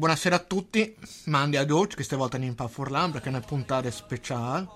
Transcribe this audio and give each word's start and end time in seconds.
Buonasera 0.00 0.36
a 0.36 0.38
tutti, 0.38 0.96
mandi 1.24 1.58
ad 1.58 1.70
oggi, 1.70 1.94
questa 1.94 2.16
volta 2.16 2.38
in 2.38 2.44
Impa 2.44 2.68
Furlan 2.68 3.10
perché 3.10 3.26
è 3.26 3.28
una 3.28 3.40
puntata 3.40 3.90
speciale. 3.90 4.66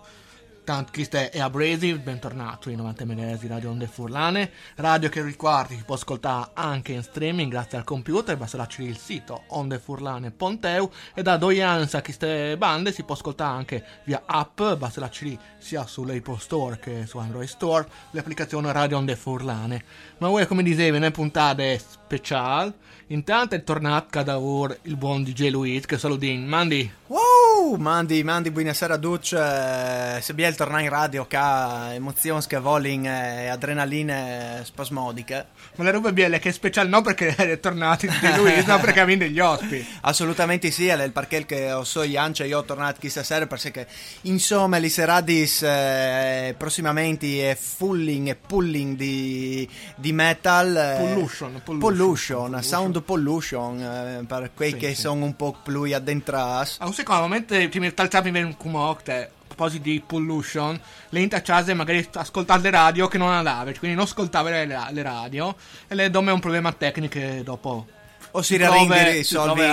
Tanto 0.64 0.92
questa 0.92 1.30
è 1.30 1.40
Abrasive, 1.40 1.98
bentornato 1.98 2.68
in 2.68 2.76
90 2.76 3.06
MHz 3.06 3.46
Radio 3.46 3.70
Onde 3.70 3.86
Furlane, 3.86 4.50
radio 4.76 5.08
che 5.08 5.22
ricordi 5.22 5.76
che 5.76 5.84
può 5.84 5.94
ascoltare 5.94 6.50
anche 6.52 6.92
in 6.92 7.02
streaming 7.02 7.50
grazie 7.50 7.78
al 7.78 7.84
computer, 7.84 8.36
basta 8.36 8.58
lasciare 8.58 8.88
il 8.88 8.98
sito 8.98 9.44
ondefurlane.eu 9.48 10.90
e 11.14 11.22
da 11.22 11.38
due 11.38 11.62
anni 11.62 11.88
a 11.90 12.02
queste 12.02 12.58
bande 12.58 12.92
si 12.92 13.02
può 13.02 13.14
ascoltare 13.14 13.56
anche 13.56 13.84
via 14.04 14.24
app, 14.26 14.60
basta 14.76 15.00
lasciare 15.00 15.38
sia 15.56 15.86
sull'Apple 15.86 16.38
Store 16.38 16.78
che 16.78 17.06
su 17.06 17.16
Android 17.16 17.48
Store 17.48 17.88
l'applicazione 18.10 18.72
Radio 18.72 18.98
Onde 18.98 19.16
Furlane. 19.16 19.84
Ma 20.18 20.28
voi 20.28 20.46
come 20.46 20.62
dicevi, 20.62 20.98
una 20.98 21.10
puntata 21.10 21.62
speciale, 21.78 22.74
intanto 23.08 23.54
è 23.54 23.62
tornato 23.62 24.06
cada 24.10 24.38
ora 24.38 24.76
il 24.82 24.96
buon 24.96 25.22
DJ 25.22 25.50
Luis 25.50 25.86
che 25.86 25.98
saludin, 25.98 26.46
mandi! 26.46 26.90
Wow, 27.06 27.76
mandi, 27.76 28.24
mandi, 28.24 28.50
buonasera 28.50 28.94
a 28.94 28.98
tutti. 28.98 29.34
Eh, 29.36 30.18
se 30.20 30.34
bien 30.34 30.56
tornare 30.56 30.82
in 30.84 30.88
radio 30.88 31.26
ca 31.26 31.92
emozioni 31.92 32.42
che 32.46 32.58
vogliono 32.58 33.06
e 33.08 33.46
adrenaline 33.48 34.62
spasmodiche. 34.64 35.46
Ma 35.76 35.84
la 35.84 35.90
roba 35.90 36.12
bella 36.12 36.36
è 36.36 36.38
che 36.40 36.48
è 36.48 36.52
speciale 36.52 36.88
non 36.88 37.02
perché 37.02 37.28
è 37.36 37.60
tornato 37.60 38.06
DJ 38.06 38.36
Luis, 38.36 38.64
ma 38.64 38.78
perché 38.78 39.00
avendo 39.00 39.26
gli 39.26 39.38
ospiti. 39.38 39.86
Assolutamente 40.00 40.70
sì, 40.70 40.86
è 40.86 41.00
il 41.02 41.12
perché 41.12 41.44
che 41.44 41.72
ho 41.72 41.84
so 41.84 42.02
Iancia 42.02 42.44
io 42.44 42.58
ho 42.58 42.64
tornato 42.64 42.98
chissà 43.00 43.22
sera 43.22 43.46
perché 43.46 43.86
insomma 44.22 44.78
li 44.78 44.88
seradis 44.88 45.62
eh, 45.62 46.54
prossimamente 46.56 47.50
è 47.50 47.54
fulling 47.54 48.28
e 48.28 48.34
pulling 48.34 48.96
di, 48.96 49.68
di 49.94 50.12
metal. 50.12 50.74
eh, 50.74 50.96
Pollution, 50.98 51.60
pollution, 51.62 51.78
pollution, 51.78 52.36
pollution. 52.50 52.62
sound 52.62 52.93
pollution 53.02 53.80
eh, 53.80 54.24
per 54.26 54.50
quei 54.54 54.70
Sì, 54.72 54.76
che 54.76 54.94
sì. 54.94 55.00
sono 55.02 55.24
un 55.24 55.36
po' 55.36 55.56
più 55.62 55.82
addentrati. 55.94 56.72
A 56.78 56.86
un 56.86 56.94
secondo 56.94 57.22
momento 57.22 57.54
ti 57.68 57.78
mi 57.80 57.92
talciavi 57.92 58.28
in 58.30 58.44
un 58.44 58.56
cumocte. 58.56 59.30
A 59.44 59.56
proposito 59.56 59.84
di 59.84 60.02
pollution, 60.04 60.80
le 61.10 61.20
intacciate 61.20 61.74
magari 61.74 62.08
ascoltare 62.14 62.60
le 62.62 62.70
radio 62.70 63.06
che 63.06 63.18
non 63.18 63.30
andava, 63.30 63.70
quindi 63.78 63.94
non 63.96 64.04
ascoltava 64.06 64.50
le, 64.50 64.66
le 64.66 65.02
radio 65.02 65.54
e 65.86 65.94
le 65.94 66.10
domme 66.10 66.32
un 66.32 66.40
problema 66.40 66.72
tecnico 66.72 67.20
dopo 67.44 67.86
O 68.32 68.42
si 68.42 68.56
solvi 68.58 68.64
trova 68.64 68.96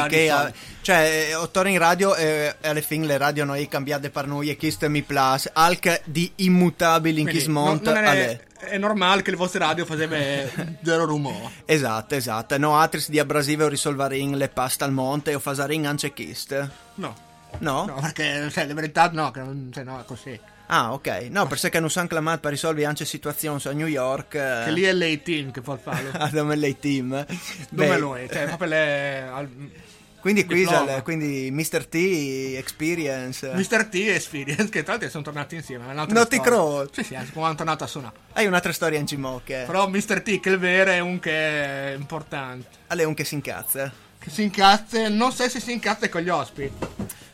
a 0.04 0.06
che 0.08 0.18
risolvere. 0.20 0.54
cioè 0.81 1.26
eh, 1.30 1.34
otto 1.34 1.66
in 1.66 1.80
radio 1.80 2.16
e 2.16 2.56
alle 2.62 2.84
fine 2.84 3.08
le 3.08 3.18
radio 3.18 3.44
noi 3.44 3.68
cambiate 3.68 4.12
per 4.12 4.28
noi 4.28 4.52
e 4.52 4.56
questo 4.58 4.88
mi 4.88 5.02
place 5.02 5.50
alc 5.52 6.02
di 6.06 6.31
immutabili 6.36 7.22
in 7.22 7.28
non- 7.48 7.80
non 7.81 7.98
alle- 8.06 8.46
è, 8.62 8.66
è 8.70 8.78
normale 8.78 9.22
che 9.22 9.32
le 9.32 9.38
vostre 9.38 9.60
radio 9.60 9.86
faceva 9.86 10.18
zero 10.84 11.06
rumore. 11.06 11.52
esatto 11.66 12.16
esatto 12.16 12.58
no 12.58 12.78
altri 12.78 13.04
di 13.08 13.20
abrasive 13.20 13.64
o 13.66 13.68
risolvere 13.68 14.18
in 14.18 14.38
le 14.38 14.50
pasta 14.50 14.86
al 14.86 14.92
monte 14.92 15.34
o 15.36 15.40
fasarin 15.40 15.86
anche 15.88 16.14
chist 16.14 16.70
No, 16.96 17.16
no? 17.60 17.86
no, 17.86 17.96
perché 18.02 18.50
cioè, 18.52 18.66
la 18.68 18.74
verità 18.74 19.10
no, 19.12 19.32
che 19.32 19.40
non, 19.40 19.70
cioè, 19.74 19.84
no, 19.84 20.00
è 20.00 20.06
così. 20.06 20.40
ah 20.68 20.94
ok 20.94 21.08
no 21.32 21.48
per 21.48 21.58
sé 21.60 21.70
che 21.70 21.80
non 21.80 21.90
sanno 21.90 22.08
clamato 22.08 22.40
per 22.42 22.52
risolvere 22.52 22.86
anche 22.86 23.04
situazioni 23.06 23.60
a 23.66 23.72
New 23.72 23.88
York 23.88 24.36
eh, 24.36 24.62
Che 24.66 24.72
lì 24.72 24.84
è 24.84 24.94
lei 24.94 25.22
team 25.22 25.52
che 25.52 25.62
fa 25.62 25.74
il 25.74 25.80
fallo. 25.80 26.10
a 26.14 26.30
dove 26.32 26.56
lei 26.56 26.78
team 26.80 27.26
Dove 27.70 27.88
Beh, 27.90 27.98
lui? 27.98 28.28
Cioè, 28.32 28.46
proprio 28.48 28.70
le, 28.70 29.22
al, 29.22 29.50
quindi 30.22 30.46
qui 30.46 30.59
Diploma. 30.59 30.86
sale- 30.88 31.02
quindi 31.02 31.50
Mr. 31.52 31.86
T 31.88 31.96
Experience 32.56 33.52
Mr. 33.54 33.86
T 33.88 33.96
Experience, 33.96 34.70
che 34.70 34.84
tra 34.84 34.94
l'altro 34.94 35.09
sono 35.09 35.24
tornati 35.24 35.56
insieme. 35.56 35.84
è 35.92 35.94
storia. 36.36 36.42
crodo. 36.44 36.90
Sì, 36.94 37.04
sì, 37.04 37.18
sono 37.34 37.56
tornato 37.56 37.84
a 37.84 37.88
suonare. 37.88 38.16
hai 38.34 38.46
un'altra 38.46 38.72
storia 38.72 39.00
in 39.00 39.08
cimocche 39.08 39.64
Però 39.66 39.90
Mr. 39.90 40.22
T, 40.22 40.40
che 40.40 40.50
è 40.50 40.54
il 40.54 40.60
vero, 40.60 40.92
è 40.92 41.00
un 41.00 41.20
che 41.20 41.31
è 41.31 41.94
importante. 41.98 42.68
alle 42.88 43.04
un 43.04 43.14
che 43.14 43.24
si 43.26 43.34
incazza 43.34 43.92
Che 44.20 44.30
si 44.30 44.44
incazza, 44.44 45.10
non 45.10 45.31
so 45.31 45.50
se 45.50 45.60
si 45.60 45.72
incazza 45.74 46.08
con 46.10 46.22
gli 46.22 46.30
ospiti. 46.30 46.72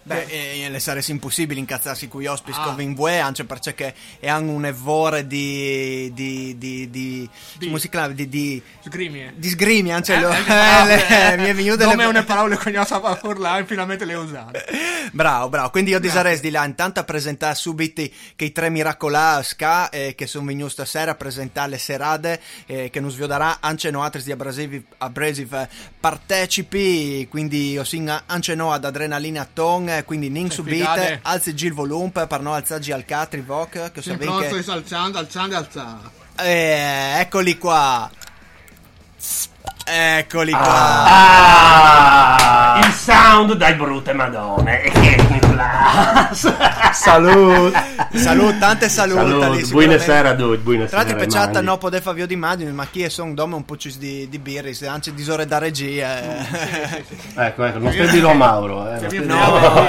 Beh, 0.07 0.25
eh, 0.63 0.69
le 0.69 0.79
sarebbe 0.79 1.06
impossibile 1.09 1.59
incazzarsi 1.59 2.08
con 2.08 2.22
gli 2.22 2.28
ospiti 2.28 2.58
Ah. 2.61 2.76
in 2.82 2.93
voi, 2.96 3.20
anche 3.20 3.43
perché 3.43 3.93
è 4.20 4.32
un 4.32 4.66
evore 4.66 5.28
di. 5.28 6.11
di. 6.14 6.58
di. 6.58 6.90
di. 6.90 7.29
Di- 7.58 7.90
chiama? 7.90 8.08
di. 8.08 8.29
di, 8.29 8.61
Sgrimi. 8.84 9.34
di 9.35 9.49
sgrimi, 9.49 9.91
anche 9.93 10.14
Eh, 10.16 10.20
lo- 10.20 10.32
eh, 10.32 10.37
eh, 10.37 10.85
le- 10.85 11.37
mi 11.43 11.46
è 11.49 11.53
venuto 11.53 11.85
Come 11.85 12.05
una 12.05 12.23
parola 12.23 12.55
che 12.58 12.72
non 12.72 12.85
sapeva 12.85 13.20
urlare, 13.23 13.66
finalmente 13.66 14.05
le 14.05 14.16
ho 14.16 14.22
usate. 14.23 14.66
Bravo, 15.11 15.49
bravo. 15.49 15.70
Quindi 15.72 15.91
io 15.91 15.99
disarei 15.99 16.40
di 16.40 16.49
là 16.52 16.64
intanto 16.66 16.99
a 16.99 17.03
presentare 17.03 17.55
subito 17.55 18.02
che 18.35 18.46
i 18.46 18.52
tre 18.52 18.70
miracolà 18.70 19.41
ska 19.43 19.90
eh, 19.90 20.16
che 20.16 20.26
sono 20.28 20.46
venuti 20.46 20.72
stasera 20.72 21.11
a 21.11 21.16
presentare 21.16 21.70
le 21.70 21.78
serate 21.78 22.41
eh, 22.66 22.90
che 22.90 22.99
non 22.99 23.09
svioderà 23.11 23.58
anche 23.59 23.91
no 23.91 24.03
altri 24.03 24.23
di 24.23 24.32
Abrasive, 24.32 24.84
Abrasive 24.97 25.67
partecipi, 25.99 27.28
quindi 27.29 27.78
osinga 27.78 28.23
anche 28.26 28.53
no 28.55 28.72
ad 28.72 28.85
adrenalina 28.85 29.47
ton, 29.52 29.97
eh, 29.97 30.03
quindi 30.03 30.29
nin 30.29 30.47
Che 30.47 30.53
subite, 30.55 31.20
alzi 31.23 31.53
il 31.58 31.73
volume 31.73 32.11
per 32.11 32.41
non 32.41 32.53
alzargi 32.53 32.91
al 32.91 33.05
catri 33.05 33.41
voc, 33.41 33.91
che 33.91 34.02
Sempre 34.02 34.28
sapete 34.28 34.55
che... 34.55 34.61
sto 34.61 34.72
alzando, 34.72 35.17
alzando 35.17 35.55
alzando. 35.55 36.11
Eh, 36.40 37.20
eccoli 37.20 37.58
qua. 37.58 38.09
Eccoli 39.89 40.51
qua. 40.51 41.05
Ah, 41.07 42.79
il 42.84 42.91
sound 42.91 43.53
dai 43.53 43.73
brutte 43.75 44.11
madone. 44.11 44.81
Salut! 46.91 47.73
Salut, 48.13 48.57
tante 48.59 48.89
salut. 48.89 49.16
Salut, 49.17 49.69
buonasera 49.69 50.29
a 50.31 50.35
tutti, 50.35 50.57
buonasera. 50.57 51.03
Tra 51.03 51.16
l'altro, 51.16 51.39
Mandi. 51.53 51.66
non 51.66 51.78
poteva 51.78 52.01
fare 52.01 52.28
di 52.28 52.34
immagini, 52.34 52.72
ma 52.73 52.85
chi 52.91 53.03
è 53.03 53.09
son 53.09 53.34
dome 53.34 53.55
un 53.55 53.63
po' 53.63 53.78
di, 53.97 54.28
di 54.29 54.39
birris, 54.39 54.81
anche 54.84 55.13
di 55.13 55.29
ore 55.29 55.45
da 55.45 55.57
regia. 55.57 56.19
eh. 56.19 57.05
Ecco, 57.39 57.63
ecco, 57.63 57.78
non 57.79 57.91
spedilo 57.93 58.34
Mauro. 58.34 58.93
Eh, 58.93 58.99
non 58.99 59.25
No, 59.25 59.87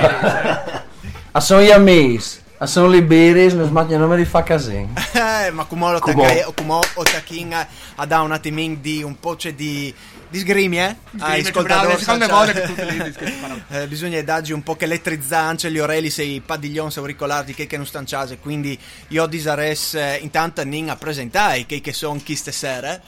A 1.32 1.40
sono 1.40 1.60
gli 1.62 1.70
amici, 1.72 2.38
a 2.60 2.66
sono 2.66 2.94
i 2.94 3.02
biris, 3.02 3.52
non 3.54 3.66
sbagliano 3.68 4.04
nome 4.04 4.16
di 4.16 4.24
fa 4.24 4.42
casino. 4.42 4.92
Eh, 5.18 5.50
ma 5.50 5.64
come 5.64 5.92
lo 5.92 5.98
Come? 6.00 6.26
taccai- 6.26 6.52
come 6.54 6.72
o 6.94 7.02
tacchin 7.02 7.54
a 7.96 8.06
da 8.06 8.20
un 8.20 8.32
attimino 8.32 8.76
di 8.80 9.02
un 9.02 9.18
po' 9.18 9.36
c'è 9.36 9.54
di 9.54 9.94
di 10.30 10.40
sgrimi, 10.40 10.78
eh? 10.78 10.94
Sgrimi, 11.16 11.62
bravo, 11.62 11.88
le 11.88 11.98
seconde 11.98 12.26
social. 12.26 12.28
volte 12.28 12.52
che 12.52 12.66
tutte 12.66 12.84
le 12.84 13.04
dische 13.04 13.26
si 13.26 13.32
fanno. 13.32 13.60
Eh, 13.70 13.86
bisogna 13.86 14.20
dargli 14.22 14.52
un 14.52 14.62
po' 14.62 14.76
che 14.76 14.84
elettrizzante 14.84 15.70
gli 15.70 15.78
orelli 15.78 16.10
se 16.10 16.22
i 16.24 16.40
padiglioni 16.40 16.90
se 16.90 16.98
auricolari 16.98 17.54
che, 17.54 17.66
che 17.66 17.76
non 17.78 17.86
stanciase 17.86 18.38
quindi 18.38 18.78
io 19.08 19.26
disares 19.26 19.94
eh, 19.94 20.18
intanto 20.20 20.62
nin 20.64 20.90
a 20.90 20.96
presentare 20.96 21.64
che, 21.64 21.80
che 21.80 21.92
sono 21.94 22.20
chi 22.22 22.34
stessere 22.34 23.00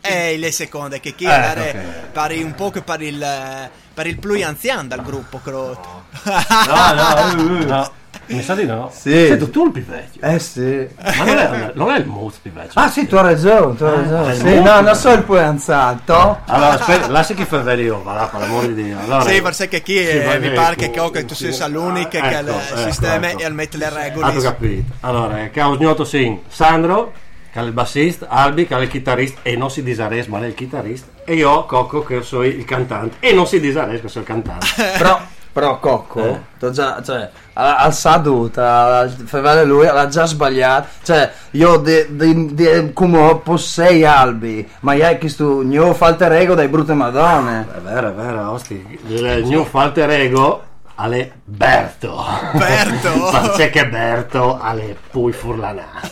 e 0.00 0.36
le 0.38 0.50
seconde 0.50 0.98
che 1.00 1.14
chi 1.14 1.24
Eh, 1.24 1.28
pare, 1.28 1.70
ok. 1.70 2.10
pare 2.12 2.42
un 2.42 2.54
po' 2.54 2.70
che 2.70 2.82
per 2.82 3.00
il 3.02 3.22
eh, 3.22 3.70
per 3.94 4.06
il 4.06 4.18
più 4.18 4.44
anziano 4.44 4.88
dal 4.88 5.02
gruppo 5.02 5.38
Crot 5.38 5.86
No, 6.24 6.92
no, 6.94 7.64
no. 7.64 7.92
Mi 8.28 8.42
sa 8.42 8.54
di 8.54 8.66
no. 8.66 8.90
Sì. 8.94 9.10
Sei 9.10 9.38
tu, 9.38 9.50
tu 9.50 9.66
il 9.66 9.72
più 9.72 9.84
vecchio. 9.84 10.20
Eh 10.22 10.38
sì. 10.38 10.86
Ma 11.16 11.24
non 11.24 11.38
è, 11.38 11.70
non 11.74 11.90
è 11.90 11.98
il 11.98 12.06
Moose 12.06 12.38
più 12.42 12.52
vecchio. 12.52 12.72
Ah 12.80 12.88
sì, 12.88 13.06
tu 13.06 13.16
hai 13.16 13.22
ragione, 13.22 13.74
tu 13.76 13.84
hai 13.84 13.94
ragione. 13.96 14.32
eh, 14.32 14.36
Sì, 14.36 14.60
no, 14.62 14.80
non 14.80 14.94
so 14.94 15.10
il 15.12 15.22
poi 15.22 15.40
anzato. 15.40 16.40
Allora, 16.46 16.78
aspetta, 16.78 17.08
lascia 17.08 17.34
che 17.34 17.46
fa 17.46 17.72
io, 17.72 18.02
va 18.02 18.12
là, 18.12 18.26
per 18.26 18.40
l'amore 18.40 18.74
di 18.74 18.82
Dio. 18.84 18.98
Allora, 18.98 19.22
sì, 19.22 19.40
forse 19.40 19.68
che 19.68 19.82
chi 19.82 19.96
Sì, 19.96 20.08
eh, 20.08 20.38
mi 20.38 20.50
pare 20.50 20.76
che 20.76 20.86
ecco, 20.86 21.10
che 21.10 21.24
tu 21.24 21.34
sì. 21.34 21.52
sia 21.52 21.66
l'unico 21.68 22.08
che 22.10 22.18
Ecco, 22.18 22.38
il 22.40 22.48
ecco, 22.48 22.76
sistema 22.76 23.30
ecco. 23.30 23.40
e 23.40 23.44
al 23.46 23.54
mettere 23.54 23.78
le 23.90 23.96
Ah, 23.96 24.02
regole 24.02 24.40
capito. 24.40 24.92
Allora, 25.00 25.42
eh, 25.42 25.50
Caos 25.50 25.78
Gnoto 25.78 26.04
Sin, 26.04 26.40
Sandro, 26.48 27.12
che 27.50 27.58
è 27.60 27.62
il 27.62 27.72
bassista, 27.72 28.28
Albi, 28.28 28.66
che 28.66 28.76
è 28.76 28.80
il 28.80 28.88
chitarrista, 28.88 29.40
e 29.42 29.56
non 29.56 29.70
si 29.70 29.82
disares, 29.82 30.26
ma 30.26 30.38
è 30.40 30.46
il 30.46 30.54
chitarrista, 30.54 31.08
e 31.24 31.34
io, 31.34 31.64
Cocco, 31.64 32.02
che 32.02 32.20
sono 32.20 32.44
il 32.44 32.64
cantante, 32.66 33.16
e 33.20 33.32
non 33.32 33.46
si 33.46 33.58
disares, 33.58 34.02
che 34.02 34.08
sono 34.08 34.24
il 34.24 34.30
cantante. 34.30 34.66
Però, 34.98 35.18
però 35.58 35.80
Cocco, 35.80 36.24
Eh? 36.24 36.40
t'ho 36.56 36.70
già, 36.70 37.02
cioè, 37.04 37.28
al, 37.54 37.92
Saduta, 37.92 38.98
al 39.00 39.10
fevale 39.10 39.64
lui, 39.64 39.86
l'ha 39.86 40.06
già 40.06 40.24
sbagliato. 40.24 40.86
Cioè, 41.02 41.32
io 41.52 41.78
di, 41.78 42.06
di, 42.10 42.54
di, 42.54 42.92
come 42.92 43.40
possei 43.42 44.04
albi, 44.04 44.68
ma 44.80 44.92
io 44.92 45.04
hai 45.04 45.18
questo 45.18 45.56
mio 45.64 45.94
falte 45.94 46.28
rego 46.28 46.54
dai 46.54 46.68
brutte 46.68 46.94
madonne. 46.94 47.66
È 47.76 47.80
vero, 47.80 48.10
è 48.10 48.12
vero, 48.12 48.52
osti. 48.52 49.00
Il 49.08 49.46
mio 49.46 49.64
falter 49.64 50.08
ego 50.10 50.62
alle 51.00 51.32
Berto. 51.44 52.24
Berto? 52.54 53.30
Perché 53.30 53.70
che 53.70 53.88
Berto 53.88 54.58
alle 54.60 54.96
pui 55.10 55.32
furlanate. 55.32 56.10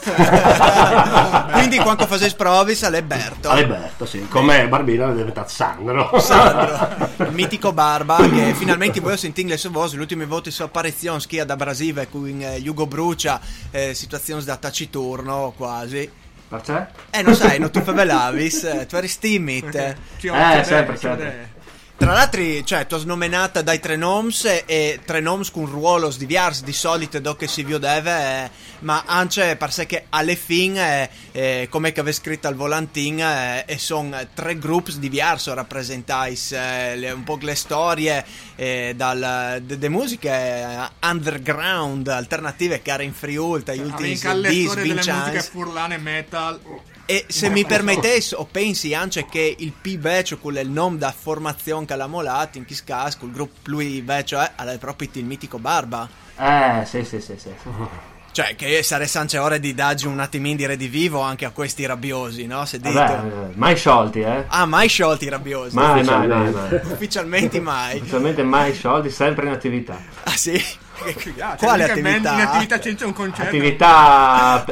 quindi 1.53 1.79
quando 1.79 2.07
facevi 2.07 2.35
provis 2.35 2.83
alle 2.85 3.03
Berto 3.03 3.49
alle 3.49 3.67
Berto, 3.67 4.07
sì. 4.07 4.27
Come 4.29 4.69
Barbina 4.69 5.11
è 5.11 5.15
diventato 5.15 5.49
Sandro. 5.49 6.19
Sandro, 6.21 7.09
il 7.19 7.33
mitico 7.35 7.73
Barba 7.73 8.17
che 8.29 8.55
finalmente 8.55 9.01
voi 9.01 9.17
sentire 9.17 9.49
le 9.49 9.57
sue 9.57 9.71
voci, 9.71 9.97
le 9.97 10.03
ultime 10.03 10.25
volte 10.27 10.51
su 10.51 10.63
apparizione 10.63 11.19
schia 11.21 11.45
da 11.45 11.57
Brasile 11.57 12.09
con 12.09 12.41
eh, 12.41 12.63
Hugo 12.65 12.87
Brucia, 12.87 13.41
eh, 13.71 13.93
situazioni 13.93 14.45
da 14.45 14.57
taciturno 14.57 15.53
quasi. 15.57 16.09
Perché? 16.49 16.89
Eh, 17.11 17.23
non 17.23 17.35
sai, 17.35 17.59
non 17.59 17.73
tu 17.73 17.81
favelavis, 17.83 18.63
eh, 18.65 18.87
tu 18.87 18.95
eri. 18.95 19.97
Ci 20.19 20.29
ho- 20.29 20.35
Eh, 20.35 20.61
ho- 20.61 20.63
sempre, 20.63 20.95
ho- 20.95 20.99
sempre. 20.99 21.55
Tra 21.99 22.13
l'altro, 22.13 22.43
cioè, 22.63 22.87
tu 22.87 22.99
snominata 22.99 23.63
dai 23.63 23.81
tre 23.81 23.97
noms 23.97 24.45
e 24.67 25.01
tre 25.03 25.21
noms 25.21 25.51
con 25.51 25.65
ruolo 25.65 26.11
diversi 26.11 26.63
di 26.63 26.75
solito 26.75 27.19
do 27.21 27.37
che 27.37 27.49
si 27.49 27.63
vedeva, 27.63 28.45
eh, 28.45 28.51
ma 28.81 29.05
anche 29.07 29.57
per 29.57 29.73
sé 29.73 29.87
che 29.87 30.05
alla 30.11 30.35
fine, 30.35 31.09
eh, 31.33 31.63
eh, 31.63 31.69
come 31.71 31.93
che 31.93 32.01
avevo 32.01 32.15
scritto 32.15 32.49
al 32.49 32.55
volantin, 32.55 33.21
eh, 33.21 33.65
e 33.67 33.79
sono 33.79 34.15
tre 34.35 34.59
gruppi 34.59 34.99
diversi 34.99 35.55
rappresentais, 35.55 36.53
eh, 36.53 37.13
un 37.13 37.25
po' 37.25 37.39
le 37.41 37.55
storie 37.55 38.25
eh, 38.57 38.93
dal, 38.95 39.63
de, 39.63 39.89
musiche 39.89 40.29
eh, 40.29 40.89
underground, 41.01 42.09
alternative 42.09 42.83
che 42.83 42.91
era 42.91 43.03
in 43.03 43.15
Friuli, 43.15 43.63
gli 43.65 43.81
ultimi 43.81 44.21
le 44.21 44.49
dis, 44.51 44.67
storie 44.67 44.83
delle 44.83 44.95
Vincennes. 44.95 45.27
musiche 45.29 45.43
furlane 45.43 45.97
metal. 45.97 46.61
E 47.07 47.25
se 47.29 47.49
mi 47.49 47.65
permettessi, 47.65 48.35
o 48.35 48.49
pensi 48.51 48.93
anche 48.93 49.27
che 49.27 49.55
il 49.57 49.73
P 49.73 49.97
vecchio, 49.97 50.39
quello 50.39 50.59
è 50.59 50.63
il 50.63 50.71
nome 50.71 50.99
da 50.99 51.15
formazione 51.17 51.87
che 51.87 51.95
l'ha 51.95 52.09
molato 52.09 52.59
in 52.59 52.65
Kiskas, 52.65 53.17
il 53.23 53.31
gruppo 53.31 53.61
lui 53.65 54.01
vecchio 54.01 54.41
è, 54.41 54.55
è 54.57 54.79
proprio 54.79 55.09
il 55.13 55.25
mitico 55.25 55.59
Barba. 55.59 56.09
Eh, 56.37 56.85
sì, 56.85 57.05
sì, 57.05 57.21
sì, 57.21 57.35
sì. 57.39 57.51
Cioè, 58.37 58.55
che 58.55 58.83
sarebbe 58.83 59.11
anche 59.15 59.39
ora 59.39 59.57
di 59.57 59.73
dargli 59.73 60.05
un 60.05 60.21
attimino 60.21 60.57
di 60.57 60.67
redivivo 60.67 61.21
anche 61.21 61.47
a 61.47 61.51
questi 61.53 61.87
rabbiosi, 61.87 62.45
no? 62.45 62.67
Se 62.67 62.79
dite. 62.79 62.93
Vabbè, 62.93 63.47
eh, 63.47 63.53
mai 63.55 63.75
sciolti, 63.77 64.21
eh. 64.21 64.45
Ah, 64.49 64.67
mai 64.67 64.89
sciolti 64.89 65.25
i 65.25 65.31
rabbiosi? 65.31 65.75
Mai, 65.75 66.05
mai, 66.05 66.29
mai, 66.29 66.53
mai. 66.53 66.75
Ufficialmente 66.85 67.61
mai. 67.61 67.97
Ufficialmente 67.97 68.43
mai 68.43 68.75
sciolti, 68.75 69.09
sempre 69.09 69.47
in 69.47 69.53
attività. 69.53 69.99
Ah, 70.25 70.37
sì? 70.37 70.63
Ah, 70.99 71.57
cioè, 71.57 71.57
Quale 71.59 71.87
band 71.87 72.25
attività? 72.27 72.33
In 72.33 72.41
attività 72.41 72.81
senza 72.81 73.07
un 73.07 73.13
concerto. 73.13 73.43
Attività 73.43 74.65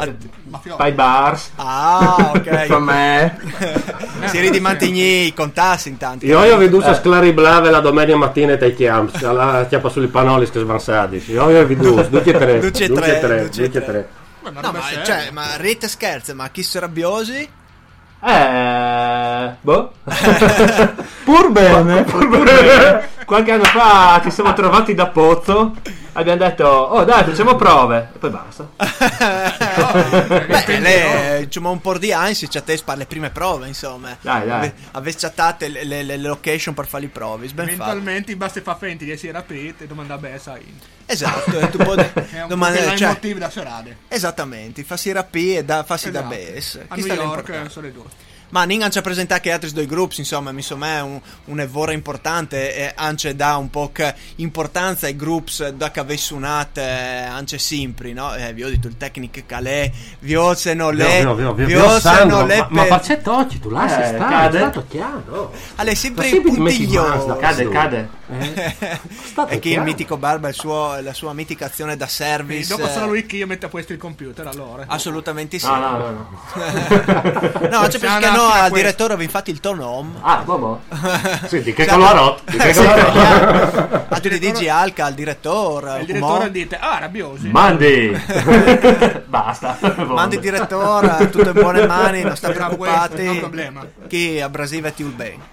Mafioso. 0.44 0.76
pai 0.76 0.92
bars. 0.92 1.50
Ah, 1.56 2.32
ok. 2.34 2.66
Com'è? 2.68 3.34
si 4.26 4.40
ridi 4.40 4.60
mantigni 4.60 5.26
i 5.26 5.34
contassi 5.34 5.88
intanto. 5.90 6.24
Io 6.24 6.40
ho 6.40 6.56
veduto 6.56 6.90
Eh. 6.90 6.94
sclariblave 6.94 7.70
la 7.70 7.80
domenica 7.80 8.16
mattina 8.16 8.54
ai 8.58 8.74
chiams, 8.74 9.22
alla 9.22 9.66
chiappa 9.68 9.88
sugli 9.88 10.06
pannoli 10.08 10.48
che 10.48 10.60
svansati. 10.60 11.22
Io 11.28 11.42
ho 11.44 11.66
veduto, 11.66 12.08
tutti 12.08 12.30
e 12.30 12.32
tre. 12.32 12.58
Tre, 12.58 12.84
e 12.84 13.20
tre, 13.20 13.40
duce 13.42 13.64
tutti 13.64 13.76
e 13.78 13.84
tre. 13.84 13.84
tre. 13.84 14.08
Una 14.42 14.60
No, 14.60 14.72
ma, 14.72 14.80
cioè, 15.02 15.30
ma 15.32 15.56
rete 15.56 15.88
scherza, 15.88 16.34
ma 16.34 16.48
chi 16.50 16.62
sono 16.62 16.86
rabbiosi? 16.86 17.48
Eh, 18.26 19.54
boh. 19.60 19.92
Pur 21.24 21.50
bene. 21.50 22.04
Qualche 23.24 23.52
anno 23.52 23.64
fa 23.64 24.20
ci 24.22 24.30
siamo 24.30 24.52
trovati 24.54 24.94
da 24.94 25.06
Pozzo. 25.08 25.74
Abbiamo 26.16 26.38
detto, 26.38 26.64
oh 26.66 27.04
dai, 27.04 27.24
facciamo 27.24 27.56
prove. 27.56 28.08
E 28.14 28.18
poi 28.18 28.30
basta. 28.30 28.68
Beh, 30.46 30.78
lei, 30.78 31.44
diciamo 31.44 31.70
un 31.70 31.80
po' 31.80 31.98
di 31.98 32.12
si 32.32 32.48
chatte 32.48 32.78
per 32.84 32.96
le 32.98 33.06
prime 33.06 33.30
prove, 33.30 33.66
insomma. 33.66 34.16
Dai, 34.20 34.46
dai. 34.46 34.56
Ave- 34.58 34.74
Avesse 34.92 35.18
chattate 35.18 35.68
le, 35.68 35.84
le- 35.84 36.02
le 36.02 36.16
location 36.16 36.72
per 36.74 36.86
fare 36.86 37.04
le 37.04 37.08
prove. 37.10 37.48
Mentalmente 37.54 38.36
basta 38.36 38.60
fa 38.62 38.76
finti 38.76 39.04
di 39.04 39.10
essere 39.10 39.36
aprite 39.36 39.84
e 39.84 39.86
domanda 39.86 40.16
beh, 40.16 40.38
sai. 40.38 40.62
Esatto, 41.06 41.58
e 41.58 41.68
tu 41.70 41.78
puoi 41.84 41.96
È 41.98 42.42
un 42.42 42.48
po' 42.48 42.64
cioè, 42.96 43.08
i 43.08 43.12
motivi 43.12 43.38
da 43.38 43.50
serate. 43.50 43.96
esattamente, 44.08 44.82
farsi 44.84 45.12
rapì 45.12 45.56
e 45.56 45.64
da, 45.64 45.82
farsi 45.82 46.10
da 46.10 46.20
Esatto. 46.20 46.34
bes. 46.34 46.80
A 46.88 46.94
Questo 46.94 47.14
New 47.14 47.22
York 47.22 47.70
sono 47.70 47.86
le 47.86 47.92
due. 47.92 48.04
Ma 48.50 48.64
Ningan 48.64 48.90
ci 48.90 48.98
ha 48.98 49.02
presentato 49.02 49.34
anche 49.34 49.50
altri 49.52 49.72
due 49.72 49.86
gruppi, 49.86 50.20
insomma, 50.20 50.52
mi 50.52 50.58
insomma 50.58 50.86
è 50.98 51.00
un, 51.02 51.20
un 51.46 51.60
evore 51.60 51.92
importante 51.92 52.74
e 52.74 52.92
anche 52.94 53.34
dà 53.34 53.56
un 53.56 53.68
po' 53.70 53.90
importanza 54.36 55.06
ai 55.06 55.16
gruppi 55.16 55.52
da 55.74 55.90
che 55.90 56.00
avesse 56.00 56.24
suonato 56.26 56.80
anche 56.80 57.58
sempre, 57.58 58.12
no? 58.12 58.34
Eh, 58.34 58.52
vi 58.52 58.62
ho 58.62 58.68
detto 58.68 58.86
il 58.86 58.96
tecnico 58.96 59.40
calè, 59.44 59.90
vi 60.20 60.36
ho 60.36 60.54
se 60.54 60.74
non 60.74 60.94
le, 60.94 61.24
vi 61.54 61.74
ho 61.74 61.98
se 61.98 62.24
non 62.24 62.46
le 62.46 62.56
ma, 62.58 62.66
ma 62.70 62.80
per- 62.82 62.88
perché 63.00 63.20
tocci? 63.22 63.58
Tu 63.58 63.70
lasci 63.70 64.00
Eh, 64.00 64.06
stare, 64.06 64.18
cade. 64.18 64.56
è 64.58 64.60
stato 64.60 64.84
chiaro. 64.88 65.52
Alle 65.76 65.94
sempre 65.96 66.30
Ma 66.30 66.36
in 66.36 66.42
puntiglio. 66.42 67.02
mano, 67.08 67.36
Cade, 67.36 67.68
cade. 67.68 68.08
Stato 69.24 69.52
E 69.52 69.58
che 69.58 69.68
il 69.70 69.80
mitico 69.82 70.16
Barba 70.16 70.48
il 70.48 70.54
suo- 70.54 70.98
la 71.00 71.12
sua 71.12 71.32
mitica 71.32 71.66
azione 71.66 71.96
da 71.96 72.06
E 72.06 72.08
service. 72.08 72.68
dopo 72.68 72.88
sarà 72.88 73.04
eh, 73.04 73.08
lui 73.08 73.26
che 73.26 73.36
io 73.36 73.46
metto 73.46 73.66
a 73.66 73.68
questo 73.68 73.92
il 73.92 73.98
computer 73.98 74.46
allora. 74.46 74.84
Assolutamente 74.86 75.58
sì. 75.58 75.66
No, 75.66 75.76
no, 75.76 75.98
no, 75.98 76.10
no. 76.10 76.28
No, 77.74 77.80
perché 77.88 78.06
no, 78.36 78.44
al 78.46 78.58
questo. 78.58 78.74
direttore 78.74 79.12
aveva 79.14 79.22
infatti 79.22 79.50
il 79.50 79.60
tono 79.60 79.86
home. 79.86 80.10
Ah, 80.20 80.42
boh, 80.44 80.80
Sì, 81.46 81.62
di 81.62 81.72
che 81.72 81.86
colorot? 81.86 82.42
Di 82.50 82.56
che 82.56 82.72
Sì, 82.72 82.80
colorot? 82.82 84.06
A 84.08 84.20
tu 84.20 84.28
dici 84.28 84.68
Alca, 84.68 85.06
al 85.06 85.14
direttore. 85.14 85.96
E 85.96 86.00
il 86.00 86.06
direttore 86.06 86.50
dite, 86.50 86.78
ah, 86.78 86.98
rabbiosi. 86.98 87.48
Mandi! 87.48 88.10
Basta. 89.26 89.78
Mandi 90.06 90.36
il 90.36 90.40
direttore, 90.40 91.30
tutto 91.30 91.48
in 91.48 91.52
buone 91.52 91.86
mani, 91.86 92.22
non 92.22 92.36
sta 92.36 92.50
preoccupati. 92.50 93.24
non 93.24 93.38
problema. 93.38 93.86
Che 94.06 94.42
a 94.42 94.48
Brasile 94.48 94.94
ti 94.94 95.02
il 95.02 95.52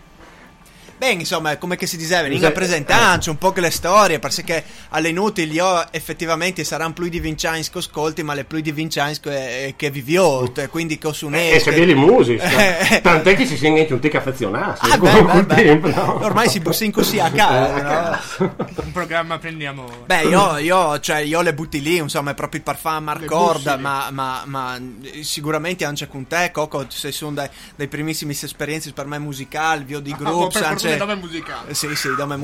bene. 1.02 1.10
Bene, 1.12 1.24
insomma, 1.24 1.58
come 1.58 1.76
che 1.76 1.88
si 1.88 1.98
diceva, 1.98 2.28
Sì, 2.28 2.36
in 2.36 2.46
a 2.46 2.50
eh. 2.50 3.30
un 3.30 3.38
po' 3.38 3.52
che 3.52 3.60
le 3.60 3.72
storie, 3.72 4.20
perché 4.20 4.64
alle 4.90 5.10
inutili 5.10 5.54
io 5.54 5.92
effettivamente 5.92 6.64
saranno 6.64 6.94
più 6.94 7.10
di 7.10 7.20
Vincenzo 7.20 7.72
che 7.72 7.80
ascolti, 7.80 8.24
ma 8.24 8.34
le 8.34 8.46
più 8.46 8.62
di 8.62 8.72
Vincenzo 8.72 9.22
che, 9.24 9.74
che 9.76 9.90
viviò, 9.90 10.50
quindi 10.70 10.98
che 10.98 11.12
su 11.12 11.30
E 11.34 11.60
se 11.60 11.72
vedi 11.72 11.94
musica. 11.96 12.50
Eh. 12.62 13.02
Tant'è 13.02 13.36
che 13.36 13.46
si 13.46 13.58
siamo 13.58 13.78
anche 13.78 13.94
un 13.94 14.00
tic 14.00 14.16
affezionati. 14.16 14.90
Ah, 14.90 14.98
beh, 14.98 15.24
beh, 15.24 15.44
beh. 15.44 15.56
tempo, 15.56 15.88
no? 15.90 16.24
Ormai 16.24 16.48
si 16.50 16.60
bussin 16.60 16.92
così 16.92 17.20
a 17.20 17.28
Eh, 17.28 17.32
casa, 17.32 17.74
a 17.74 18.22
no? 18.38 18.56
Un 18.84 18.92
programma 18.92 19.38
prendiamo. 19.40 19.88
Beh, 20.06 20.24
io, 20.24 20.58
io, 20.58 21.00
cioè, 21.00 21.20
io 21.20 21.42
le 21.42 21.54
butti 21.54 21.82
lì, 21.82 21.98
insomma, 21.98 22.32
è 22.32 22.34
proprio 22.34 22.60
il 22.60 22.66
parfum 22.66 23.04
marcorda, 23.04 23.78
ma, 23.78 24.10
ma, 24.12 24.44
ma 24.46 24.80
sicuramente 25.22 25.86
anche 25.86 26.08
con 26.08 26.28
te, 26.28 26.52
Coco, 26.52 26.86
se 26.90 27.12
sono 27.12 27.34
dai, 27.34 27.50
dai 27.76 27.88
primissimi 27.88 28.32
esperienze 28.40 28.92
per 28.94 29.06
me 29.06 29.18
musicali, 29.18 29.84
vi 29.84 29.96
ho 29.96 30.00
di 30.00 30.12
Ah, 30.12 30.18
gruppi, 30.18 30.58
dove 30.98 31.14
è 31.14 31.16
musicale. 31.16 31.74
Sì, 31.74 31.96
sì, 31.96 32.10
da 32.16 32.26
me 32.26 32.36
Sì, 32.36 32.40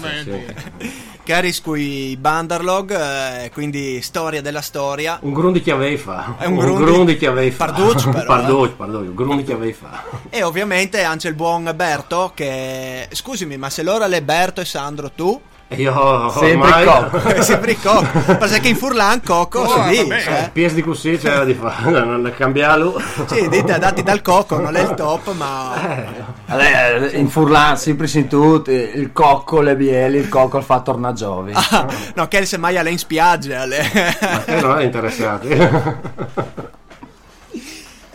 Momenti. 0.00 0.54
sì. 0.78 1.10
Caris 1.24 1.60
cui 1.60 2.16
Bandarlog, 2.16 2.90
eh, 3.44 3.50
quindi 3.52 4.02
storia 4.02 4.42
della 4.42 4.60
storia. 4.60 5.18
Un 5.22 5.32
grun 5.32 5.52
di 5.52 5.60
chiaveifa. 5.62 6.36
È 6.38 6.46
un 6.46 6.54
un 6.54 6.58
grun 6.58 6.82
grun 6.84 7.04
di- 7.04 7.12
di 7.12 7.18
chiaveifa. 7.18 7.64
Parducci, 7.64 8.08
però, 8.08 8.22
eh. 8.22 8.24
Parducci, 8.26 8.74
parducci, 8.76 9.06
un 9.08 9.14
grun 9.14 9.36
di 9.36 9.44
chiaveifa. 9.44 10.04
E 10.30 10.42
ovviamente 10.42 11.02
anche 11.04 11.28
il 11.28 11.34
buon 11.34 11.70
Berto 11.76 12.32
che... 12.34 13.08
Scusami, 13.12 13.56
ma 13.56 13.70
se 13.70 13.82
l'ora 13.84 14.06
è 14.06 14.22
Berto 14.22 14.60
e 14.60 14.64
Sandro 14.64 15.12
tu? 15.12 15.40
Io 15.76 16.30
Sempre 16.30 16.52
ormai... 16.52 16.84
cocco. 16.84 17.20
Sempre 17.42 17.76
Cocco. 17.76 18.36
Perché 18.38 18.68
in 18.68 18.76
Furlan 18.76 19.22
Cocco 19.22 19.60
Oh, 19.60 19.68
si 19.68 19.78
vabbè. 19.78 19.90
dice. 20.14 20.50
Pies 20.52 20.72
di 20.74 20.82
così 20.82 21.16
c'era 21.18 21.44
di 21.44 21.54
fare, 21.54 21.90
non 22.04 22.32
cambiarlo. 22.36 23.00
Sì, 23.26 23.48
dite 23.48 23.78
dati 23.78 24.02
dal 24.02 24.22
Cocco, 24.22 24.58
non 24.60 24.76
è 24.76 24.82
il 24.82 24.94
top, 24.94 25.32
ma... 25.34 25.72
Allora, 26.46 27.10
in 27.12 27.28
Furlan, 27.28 27.76
sempre 27.78 28.08
in 28.12 28.28
tutti, 28.28 28.70
il 28.72 29.10
cocco, 29.12 29.60
le 29.60 29.76
bieli, 29.76 30.18
il 30.18 30.28
cocco 30.28 30.58
il 30.58 30.64
fa 30.64 30.80
tornagiovi. 30.80 31.52
Ah, 31.54 31.86
no, 32.14 32.28
che 32.28 32.44
semmai 32.44 32.76
alle 32.76 32.90
in 32.90 32.98
spiaggia. 32.98 33.62
alle- 33.62 33.90
E 34.46 34.60
non 34.60 34.78
è 34.78 34.84
interessati. 34.84 35.48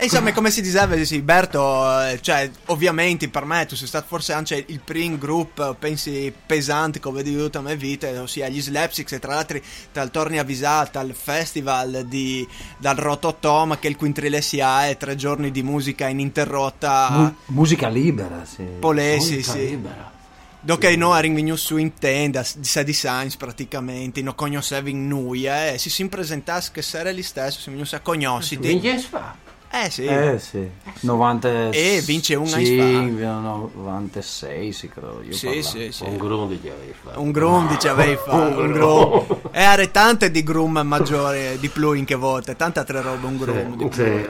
E 0.00 0.04
insomma, 0.04 0.32
come 0.32 0.52
si 0.52 0.62
diceva, 0.62 0.96
sì, 1.04 1.20
Berto, 1.22 2.00
eh, 2.02 2.20
cioè, 2.20 2.48
ovviamente 2.66 3.28
per 3.28 3.44
me 3.44 3.66
tu 3.66 3.74
sei 3.74 3.88
stato 3.88 4.06
forse 4.06 4.32
anche 4.32 4.64
il 4.68 4.78
primo 4.78 5.18
gruppo, 5.18 5.74
pensi, 5.76 6.32
pesante 6.46 7.00
come 7.00 7.24
di 7.24 7.36
tutta 7.36 7.58
la 7.60 7.70
mia 7.70 7.74
vita, 7.74 8.08
ossia 8.22 8.46
gli 8.46 8.62
Slapsticks 8.62 9.10
e 9.10 9.18
tra 9.18 9.34
l'altro 9.34 9.58
dal 9.92 10.12
torni 10.12 10.38
avvisata 10.38 11.00
al 11.00 11.16
festival 11.20 12.06
di, 12.06 12.46
dal 12.76 12.94
Rototom 12.94 13.76
che 13.80 13.88
il 13.88 13.96
Quintrile 13.96 14.40
si 14.40 14.60
ha 14.60 14.86
e 14.86 14.96
tre 14.96 15.16
giorni 15.16 15.50
di 15.50 15.64
musica 15.64 16.06
ininterrotta. 16.06 17.08
Mu- 17.10 17.34
musica 17.56 17.88
libera, 17.88 18.44
sì. 18.44 18.62
Polesi, 18.78 19.34
Musica 19.34 19.50
sì. 19.50 19.66
libera. 19.66 20.12
Dopo 20.60 20.88
noi 20.94 21.18
arriviamo 21.18 21.56
su 21.56 21.76
in 21.76 21.94
tenda, 21.94 22.46
di 22.54 22.64
sa 22.68 22.84
di 22.84 22.92
Sainz 22.92 23.34
praticamente, 23.34 24.22
non 24.22 24.36
conoscevi 24.36 24.94
noi, 24.94 25.46
eh, 25.46 25.74
si 25.76 25.90
si 25.90 26.06
presentasse 26.06 26.70
che 26.72 26.80
essere 26.80 27.12
gli 27.12 27.22
stesso, 27.22 27.58
si 27.58 27.70
venuti 27.70 27.96
a 27.96 28.00
conosciti. 28.00 28.62
Quindi 28.62 28.88
è 28.90 28.98
fa. 28.98 29.46
Eh 29.70 29.90
sì. 29.90 30.04
Eh 30.06 30.38
sì, 30.38 30.66
90 31.00 31.70
E 31.70 32.02
vince 32.04 32.34
un 32.34 32.46
sì, 32.46 32.78
anno 33.22 33.70
96 33.74 34.72
sì 34.72 34.88
credo 34.88 35.20
io 35.22 35.32
Sì, 35.34 35.62
sì, 35.62 35.92
sì. 35.92 36.04
Un 36.04 36.16
grun 36.16 36.48
di 36.48 36.58
chiaveifa. 36.58 37.18
Un 37.18 37.30
grum 37.30 37.68
dicevi 37.68 38.16
fa, 38.16 38.32
un 38.32 38.72
grum. 38.72 39.26
E 39.50 39.62
are 39.62 39.90
tante 39.90 40.30
di 40.30 40.42
grum 40.42 40.80
maggiori 40.82 41.58
di 41.58 41.68
più 41.68 41.92
in 41.92 42.06
che 42.06 42.14
volte, 42.14 42.56
tante 42.56 42.78
altre 42.78 43.02
robe 43.02 43.26
un 43.26 43.76
più. 43.76 43.90
Sì. 43.92 44.26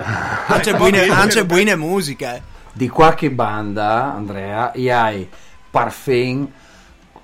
Anche 0.46 0.74
buone, 0.74 1.08
anche 1.08 1.46
buone 1.46 1.76
musiche. 1.76 2.42
Di 2.72 2.88
qualche 2.88 3.30
banda, 3.30 4.14
Andrea, 4.14 4.72
hai 4.72 5.28
Parfum, 5.70 6.48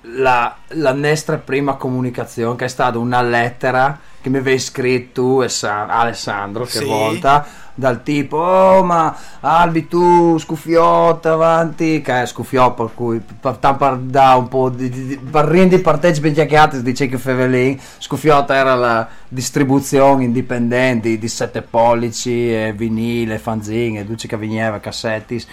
la, 0.01 0.55
la 0.67 0.93
nostra 0.93 1.37
prima 1.37 1.75
comunicazione 1.75 2.55
che 2.55 2.65
è 2.65 2.69
stata 2.69 2.97
una 2.97 3.21
lettera 3.21 3.99
che 4.21 4.29
mi 4.29 4.37
avevi 4.37 4.59
scritto 4.59 5.21
tu 5.21 5.41
e 5.43 5.49
Sa- 5.49 5.85
Alessandro 5.87 6.63
che 6.65 6.79
Sì. 6.79 6.85
volta 6.85 7.45
dal 7.75 8.01
tipo 8.03 8.37
oh 8.37 8.83
ma 8.83 9.15
Albi 9.41 9.87
tu 9.87 10.37
scuffiotta 10.37 11.33
avanti. 11.33 12.01
Che 12.01 12.21
è 12.21 12.25
scuffiotta 12.25 12.83
per 12.83 12.93
cui 12.95 13.21
per, 13.39 13.97
da 13.97 14.35
un 14.35 14.47
po' 14.47 14.69
di, 14.69 14.89
di, 14.89 15.17
per 15.17 15.45
rendi 15.45 15.79
partecipi 15.79 16.31
chiacchierate 16.31 16.81
dice 16.81 17.07
che 17.07 17.17
Fevelin. 17.17 17.77
Scuffiotta 17.97 18.55
era 18.55 18.75
la 18.75 19.07
distribuzione 19.27 20.23
indipendente 20.23 21.17
di 21.17 21.27
sette 21.27 21.61
pollici 21.61 22.53
e 22.53 22.73
vinile 22.75 23.37
fanzine 23.37 24.05
duce 24.05 24.27
che 24.27 24.37
veniva 24.37 24.79
cassetti 24.79 25.43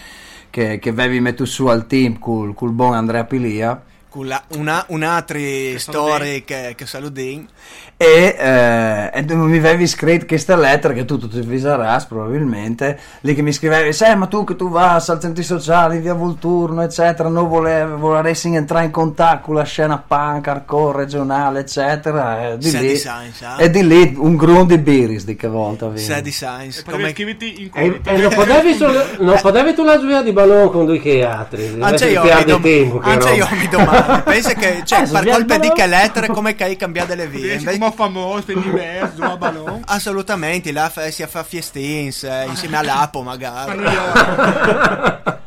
che, 0.51 0.79
che 0.79 0.89
avevi 0.91 1.21
messo 1.21 1.45
su 1.45 1.67
al 1.67 1.87
team 1.87 2.19
col, 2.19 2.55
col 2.55 2.71
buon 2.71 2.95
Andrea 2.95 3.25
Pilia 3.25 3.83
Con 4.13 4.27
la- 4.27 4.43
una, 4.57 4.85
un'altra 4.89 5.39
storia 5.77 6.39
che, 6.45 6.75
che 6.77 6.85
saludin. 6.85 7.49
e, 7.97 8.37
eh, 8.39 9.11
e 9.15 9.25
tu 9.25 9.37
mi 9.37 9.57
avevi 9.57 9.87
scritto 9.87 10.27
questa 10.27 10.55
lettera 10.55 10.93
che 10.93 11.07
tu 11.07 11.17
ti 11.17 11.39
avviserai 11.39 12.03
probabilmente 12.09 12.99
lì 13.21 13.35
che 13.35 13.41
mi 13.41 13.53
scrivevi 13.53 13.93
sai 13.95 14.17
ma 14.17 14.27
tu 14.27 14.45
che 14.45 14.55
tu 14.55 14.69
vai 14.69 14.97
al 15.07 15.21
centri 15.21 15.43
sociali 15.43 15.99
via 16.01 16.13
Volturno 16.13 16.83
eccetera 16.83 17.29
non 17.31 17.49
volevi 17.49 17.93
vorresti 17.97 18.55
entrare 18.55 18.85
in 18.85 18.91
contatto 18.91 19.47
con 19.47 19.55
la 19.55 19.63
scena 19.65 19.97
punk 20.07 20.47
hardcore 20.47 20.99
regionale 21.05 21.61
eccetera 21.61 22.51
e 22.51 22.59
di, 22.59 22.69
Sei 22.69 22.81
lì, 22.81 22.89
di 22.89 22.97
Sainz, 22.97 23.41
eh? 23.41 23.65
e 23.65 23.71
di 23.71 23.87
lì 23.87 24.15
un 24.19 24.37
grum 24.37 24.67
di 24.67 24.77
biris 24.79 25.25
di 25.25 25.37
che 25.37 25.49
volta 25.49 25.89
di 25.89 25.99
Sainz. 26.33 26.83
Potevi 26.83 27.15
Come... 27.15 27.37
in 27.39 27.71
E, 27.73 28.01
e 28.05 28.17
non 28.19 28.35
potevi, 28.35 28.75
solo- 28.77 29.05
non 29.21 29.39
potevi 29.41 29.75
tu 29.75 29.85
la 29.85 29.99
gioia 29.99 30.21
di 30.23 30.33
ballone 30.33 30.71
con 30.71 30.85
due 30.87 30.99
che 30.99 31.25
altri. 31.25 31.77
Anche 31.81 32.09
io, 32.11 32.23
Deve 32.23 32.35
mi 32.35 32.45
perdere 32.45 32.45
dom- 32.45 32.63
tempo, 32.63 32.99
che 32.99 33.09
anche 33.11 33.31
io 33.33 33.49
mi 33.53 33.69
domando, 33.69 34.02
pensa 34.25 34.53
che 34.55 34.83
cioè, 34.85 35.03
Eh, 35.03 35.09
per 35.09 35.25
colpa 35.29 35.59
di 35.59 35.71
che 35.73 35.87
lettere 35.87 36.27
come 36.29 36.55
che 36.55 36.65
hai 36.65 36.77
cambiato 36.77 37.15
le 37.15 37.27
vie? 37.27 37.55
Invece- 37.55 37.79
come 37.79 37.93
famoso, 37.93 38.53
diverso, 38.53 39.23
a 39.23 39.37
ballon. 39.37 39.83
Assolutamente, 39.87 40.73
là 40.73 40.89
fa- 40.89 41.11
si 41.11 41.25
fa 41.27 41.43
fiestins 41.45 42.25
eh, 42.25 42.45
insieme 42.47 42.77
all'Apo 42.77 43.23
magari. 43.23 43.79
Ma 43.79 45.31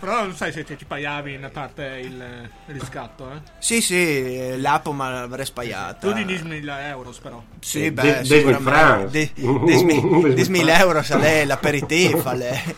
Però 0.00 0.22
non 0.22 0.34
sai 0.34 0.50
se 0.50 0.64
ti, 0.64 0.76
ti 0.76 0.86
pagavi 0.86 1.34
in 1.34 1.50
parte 1.52 2.00
il 2.02 2.48
riscatto, 2.68 3.30
eh. 3.32 3.40
Sì, 3.58 3.82
sì, 3.82 4.56
l'Apo 4.58 4.92
mi 4.92 5.02
avrei 5.02 5.44
spaiata. 5.44 6.08
Tu 6.08 6.14
di 6.14 6.24
10.000 6.24 6.80
euro, 6.88 7.12
però. 7.20 7.42
Sì, 7.60 7.84
Eh, 7.84 7.92
beh, 7.92 8.02
de- 8.02 8.24
sicuramente. 8.24 8.70
francs. 8.70 9.10
De- 9.10 9.30
desmi- 9.66 10.00
10.000 10.00 10.78
euro 10.80 11.02
se 11.02 11.18
lei 11.18 11.44
l'aperitivo, 11.44 12.32
le. 12.32 12.76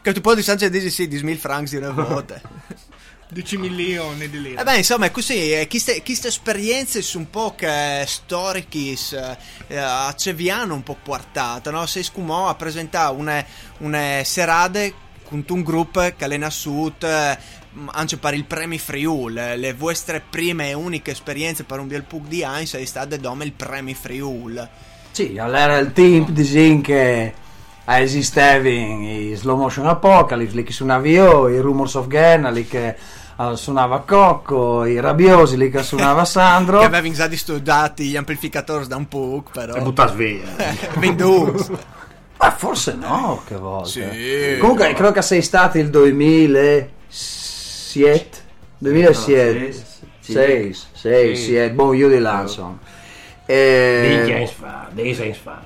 che 0.00 0.12
tu 0.14 0.22
puoi 0.22 0.36
di 0.36 0.42
Sanchez 0.42 0.70
dici 0.70 0.88
sì, 0.88 1.06
10.000 1.06 1.36
francs 1.36 1.70
di 1.72 1.76
una 1.76 1.90
volta. 1.90 2.40
10 3.32 3.56
milioni 3.56 4.28
di 4.28 4.42
lire. 4.42 4.60
E 4.60 4.64
beh, 4.64 4.76
insomma, 4.76 5.06
è 5.06 5.10
così, 5.10 5.52
eh, 5.52 5.66
queste, 5.66 6.02
queste 6.02 6.28
esperienze 6.28 7.00
sono 7.00 7.24
un 7.24 7.30
po' 7.30 7.54
che 7.56 8.04
storiche 8.06 8.94
eh, 9.68 9.76
a 9.76 10.14
Ceviano 10.14 10.74
un 10.74 10.82
po' 10.82 10.98
portate, 11.02 11.70
no? 11.70 11.86
Sei 11.86 12.02
scumò 12.02 12.48
a 12.48 12.54
presentare 12.54 13.14
una, 13.14 13.42
una 13.78 14.22
serate 14.22 14.94
con 15.24 15.42
un 15.48 15.62
gruppo 15.62 16.00
che 16.00 16.14
è 16.18 16.36
nasciuto 16.36 17.06
eh, 17.06 17.38
anche 17.86 18.18
per 18.18 18.34
il 18.34 18.44
premio 18.44 18.78
Friul, 18.78 19.38
eh, 19.38 19.56
le 19.56 19.72
vostre 19.72 20.22
prime 20.28 20.68
e 20.68 20.74
uniche 20.74 21.12
esperienze 21.12 21.64
per 21.64 21.78
un 21.78 21.88
bel 21.88 22.02
pug 22.02 22.26
di 22.26 22.42
Heinz 22.42 22.74
è 22.74 22.84
state 22.84 23.18
dome 23.18 23.44
il 23.44 23.52
premio 23.52 23.94
Friul. 23.94 24.68
Sì, 25.10 25.38
allora 25.38 25.78
il 25.78 25.92
team 25.92 26.28
dice 26.28 26.80
che 26.82 27.32
esisteva 27.86 28.68
i 28.68 29.32
Slow 29.34 29.56
Motion 29.56 29.86
Apocalypse, 29.86 30.54
lì 30.54 30.62
che 30.64 30.72
suonava 30.72 31.08
io, 31.08 31.48
i 31.48 31.58
Rumors 31.58 31.94
of 31.94 32.08
Genna, 32.08 32.50
lì 32.50 32.66
che 32.66 32.94
eh, 33.50 33.56
suonava 33.56 34.00
Cocco, 34.00 34.84
i 34.84 35.00
Rabiosi, 35.00 35.56
lì 35.56 35.70
che 35.70 35.82
suonava 35.82 36.24
Sandro. 36.24 36.78
Che 36.80 36.84
avevano 36.84 37.12
già 37.12 37.28
studiati 37.34 38.04
gli 38.04 38.16
amplificatori 38.16 38.86
da 38.86 38.94
un 38.96 39.08
pug, 39.08 39.50
però. 39.52 39.74
E 39.74 39.80
buttas 39.80 40.12
via. 40.12 40.44
Venduti. 40.98 41.72
Ma 42.38 42.50
forse 42.50 42.94
no, 42.94 43.42
che 43.46 43.56
volta. 43.56 43.88
Sì. 43.88 44.56
Comunque 44.58 44.92
credo 44.94 45.12
che 45.12 45.22
sei 45.22 45.42
stato 45.42 45.78
il 45.78 45.90
2007, 45.90 48.38
2007, 48.78 49.84
6, 50.20 50.76
6, 50.92 51.36
7, 51.36 51.70
boh, 51.72 51.94
io 51.94 52.08
di 52.08 52.18
là 52.18 52.40
insomma. 52.42 52.78
E-. 53.46 54.48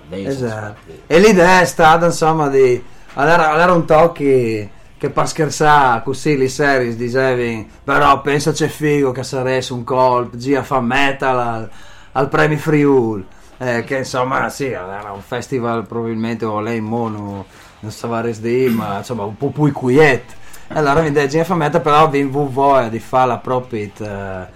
Esatto. 0.08 0.80
E 1.06 1.18
l'idea 1.18 1.60
è 1.60 1.64
stata 1.64 2.06
insomma 2.06 2.48
di 2.48 2.82
allora, 3.18 3.50
allora 3.50 3.72
un 3.72 3.86
tocchi 3.86 4.68
che 4.98 5.10
per 5.10 5.28
scherzare 5.28 6.02
così 6.02 6.36
le 6.36 6.48
series 6.48 6.96
dicevi 6.96 7.68
però 7.84 8.20
pensa 8.22 8.52
c'è 8.52 8.68
figo 8.68 9.12
che 9.12 9.22
saresti 9.22 9.72
un 9.72 9.84
colp 9.84 10.36
gira 10.36 10.62
fa 10.62 10.80
metal 10.80 11.38
al, 11.38 11.70
al 12.12 12.28
Premi 12.28 12.56
Friul. 12.56 13.24
Eh, 13.58 13.84
che 13.84 13.96
insomma 13.98 14.50
sì 14.50 14.66
era 14.66 15.12
un 15.12 15.22
festival 15.22 15.86
probabilmente 15.86 16.44
o 16.44 16.60
lei 16.60 16.78
mono 16.80 17.46
non 17.80 17.90
so 17.90 18.06
di 18.38 18.68
ma 18.68 18.98
insomma 18.98 19.24
un 19.24 19.36
po' 19.36 19.50
più 19.50 19.72
quiet. 19.72 20.34
Allora 20.68 21.00
mi 21.00 21.12
dice 21.12 21.44
fa 21.44 21.54
metal 21.54 21.80
però 21.80 22.08
vi 22.08 22.22
voglia 22.22 22.88
di 22.88 22.98
fare 22.98 23.28
la 23.28 23.38
profit 23.38 24.00
eh, 24.00 24.46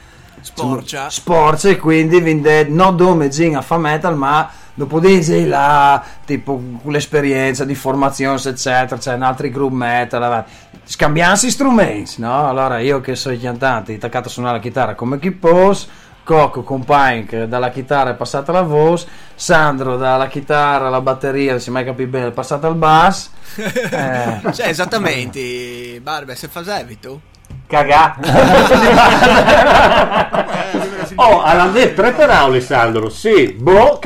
Sporcia. 0.43 1.11
sporcia 1.11 1.69
e 1.69 1.77
quindi 1.77 2.21
vinde 2.21 2.65
non 2.65 2.97
Gin 3.31 3.57
a 3.57 3.63
fa 3.63 3.79
metal 3.79 4.17
ma 4.17 4.51
dopo 4.75 5.01
di 5.01 5.23
sei 5.23 5.47
là 5.47 6.03
tipo 6.25 6.61
con 6.83 6.93
l'esperienza 6.93 7.65
di 7.65 7.75
formazione 7.75 8.41
eccetera 8.43 8.97
c'è 8.97 9.15
un 9.15 9.23
altro 9.23 9.49
group 9.51 9.73
metal 9.73 10.45
scambiarsi 10.85 11.51
strumenti 11.51 12.21
no? 12.21 12.49
allora 12.49 12.79
io 12.79 13.01
che 13.01 13.15
sono 13.17 13.37
cantante 13.41 13.95
attaccato 13.95 14.29
a 14.29 14.31
suonare 14.31 14.57
la 14.57 14.63
chitarra 14.63 14.95
come 14.95 15.19
Kippos 15.19 15.89
Coco 16.23 16.63
compagno 16.63 17.25
che 17.27 17.49
dalla 17.49 17.71
chitarra 17.71 18.11
è 18.11 18.15
passata 18.15 18.53
alla 18.53 18.63
voce 18.63 19.07
Sandro 19.35 19.97
dalla 19.97 20.29
chitarra 20.29 20.87
alla 20.87 21.01
batteria 21.01 21.53
non 21.53 21.61
si 21.61 21.71
è 21.71 21.73
mai 21.73 21.85
capito 21.85 22.09
bene 22.09 22.29
è 22.29 22.33
passata 22.33 22.67
al 22.67 22.77
bass 22.77 23.31
eh, 23.57 24.53
Cioè, 24.53 24.69
esattamente, 24.69 26.01
Barbe, 26.01 26.35
se 26.37 26.49
facevi 26.49 26.99
tu? 26.99 27.21
Cagà 27.71 28.17
Eh, 30.73 30.89
Oh, 31.17 31.43
alla 31.43 31.67
tre 31.93 32.13
per 32.13 32.31
Alessandro, 32.31 33.11
sì, 33.11 33.53
boh, 33.53 33.99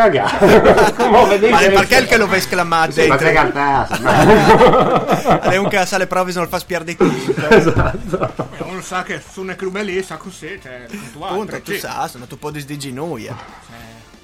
vedete, 1.27 1.53
Ma 1.53 1.59
perché 1.59 1.99
il 1.99 2.07
che 2.07 2.17
lo 2.17 2.27
va 2.27 2.37
esclamato? 2.37 2.91
Sì, 2.93 3.07
ma 3.07 3.17
che 3.17 3.33
dentro? 3.33 3.53
cantare. 3.53 5.41
È 5.41 5.57
un 5.57 5.69
che 5.69 5.87
sa 5.87 5.99
le 5.99 6.07
prove 6.09 6.33
non 6.33 6.49
fa 6.49 6.59
spiare 6.59 6.83
di 6.85 6.97
tempo. 6.97 7.55
esatto. 7.55 8.49
E 8.57 8.63
uno 8.63 8.81
sa 8.81 9.05
che 9.05 9.23
su 9.27 9.43
una 9.43 9.55
clube 9.55 9.85
lì 9.85 10.03
sa 10.03 10.17
così, 10.17 10.59
cioè, 10.61 10.87
puntuale. 10.89 11.35
Appunto, 11.35 11.63
tu 11.63 11.77
sa, 11.77 12.09
sono 12.09 12.27
tu 12.27 12.37
po' 12.39 12.51
di 12.51 12.59
sdiginuia. 12.61 13.37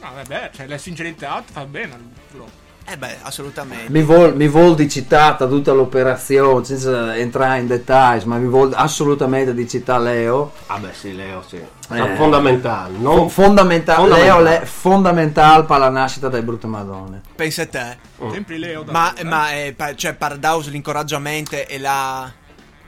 No, 0.01 0.11
vabbè, 0.15 0.51
cioè, 0.57 0.67
la 0.67 0.79
sincerità 0.79 1.45
fa 1.49 1.65
bene 1.67 1.93
al 1.93 2.01
gruppo. 2.33 2.69
Eh 2.87 2.97
beh, 2.97 3.19
assolutamente. 3.23 3.91
Mi 3.91 4.03
vuol, 4.03 4.35
mi 4.35 4.49
vuol 4.49 4.75
di 4.75 4.89
citata 4.89 5.47
tutta 5.47 5.73
l'operazione 5.73 6.65
senza 6.65 7.17
entrare 7.17 7.61
in 7.61 7.67
dettagli, 7.69 8.25
ma 8.25 8.37
mi 8.37 8.49
vuol 8.49 8.73
assolutamente 8.75 9.55
di 9.55 9.69
citare 9.69 10.03
Leo. 10.03 10.53
Ah 10.67 10.79
beh 10.79 10.93
sì, 10.93 11.15
Leo, 11.15 11.43
sì. 11.47 11.57
Eh. 11.57 12.17
Fondamentale. 12.17 12.95
Fo- 12.95 13.01
Non... 13.01 13.29
fondamentale, 13.31 13.99
Fondamentale. 14.01 14.43
Leo 14.43 14.61
è 14.61 14.65
fondamentale 14.65 15.65
per 15.65 15.79
la 15.79 15.89
nascita 15.89 16.29
delle 16.29 16.43
brutte 16.43 16.67
madonne. 16.67 17.21
Pensa 17.37 17.63
a 17.63 17.67
te. 17.67 17.97
Sempre 18.33 18.59
Leo 18.59 18.83
da 18.83 18.93
Ma, 18.93 19.15
eh. 19.15 19.25
ma 19.25 19.53
eh, 19.53 19.73
pa- 19.77 19.95
cioè, 19.95 20.15
Pardaus 20.15 20.69
l'incoraggiamento 20.69 21.55
e 21.67 21.79
la... 21.79 22.31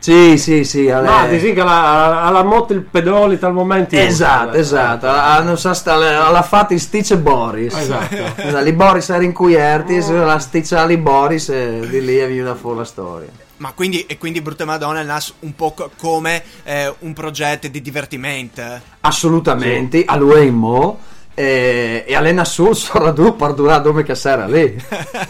Sì, 0.03 0.37
sì, 0.37 0.65
sì. 0.65 0.91
alle- 0.91 1.09
Ma 1.09 1.27
dici 1.29 1.53
che 1.53 1.61
alla, 1.61 2.23
alla 2.23 2.43
moto 2.43 2.73
il 2.73 2.81
pedoli 2.83 3.39
tal 3.39 3.53
momento. 3.53 3.95
Esatto, 3.95 4.57
esatto. 4.57 5.57
Sta, 5.75 5.95
l'ha 5.97 6.43
fatto 6.43 6.73
in 6.73 6.81
Stice 6.81 7.17
Boris. 7.19 7.73
Esatto. 7.75 8.15
Esatto, 8.43 8.65
Li 8.65 8.73
Boris 8.73 9.09
era 9.11 9.23
inquierti, 9.23 10.03
se 10.03 10.13
la 10.15 10.39
sticcia 10.41 10.85
li 10.85 10.97
Boris 10.97 11.51
e 11.51 11.87
di 11.89 12.05
lì 12.05 12.17
è 12.17 12.27
venuta 12.27 12.57
fuori 12.57 12.79
la 12.79 12.85
storia. 12.85 13.29
Ma 13.59 13.71
quindi, 13.77 14.05
e 14.07 14.19
quindi 14.19 14.41
Brutte 14.41 14.65
Madonna 14.65 15.03
nasce 15.03 15.35
un 15.41 15.55
po' 15.55 15.71
co- 15.71 15.91
come 15.97 16.43
eh, 16.65 16.93
un 17.01 17.13
progetto 17.13 17.69
di 17.69 17.81
divertimento. 17.81 18.61
Assolutamente, 19.03 20.03
a 20.05 20.17
lui 20.17 20.49
in 20.49 20.55
mo. 20.55 20.99
E, 21.35 22.05
e 22.07 22.15
Alena 22.15 22.45
Sul 22.45 22.77
sarà 22.77 23.13
tu 23.13 23.35
per 23.37 23.55
durare 23.55 23.83
dove 23.83 24.03
che 24.03 24.15
sarà 24.15 24.47
lì. 24.47 24.77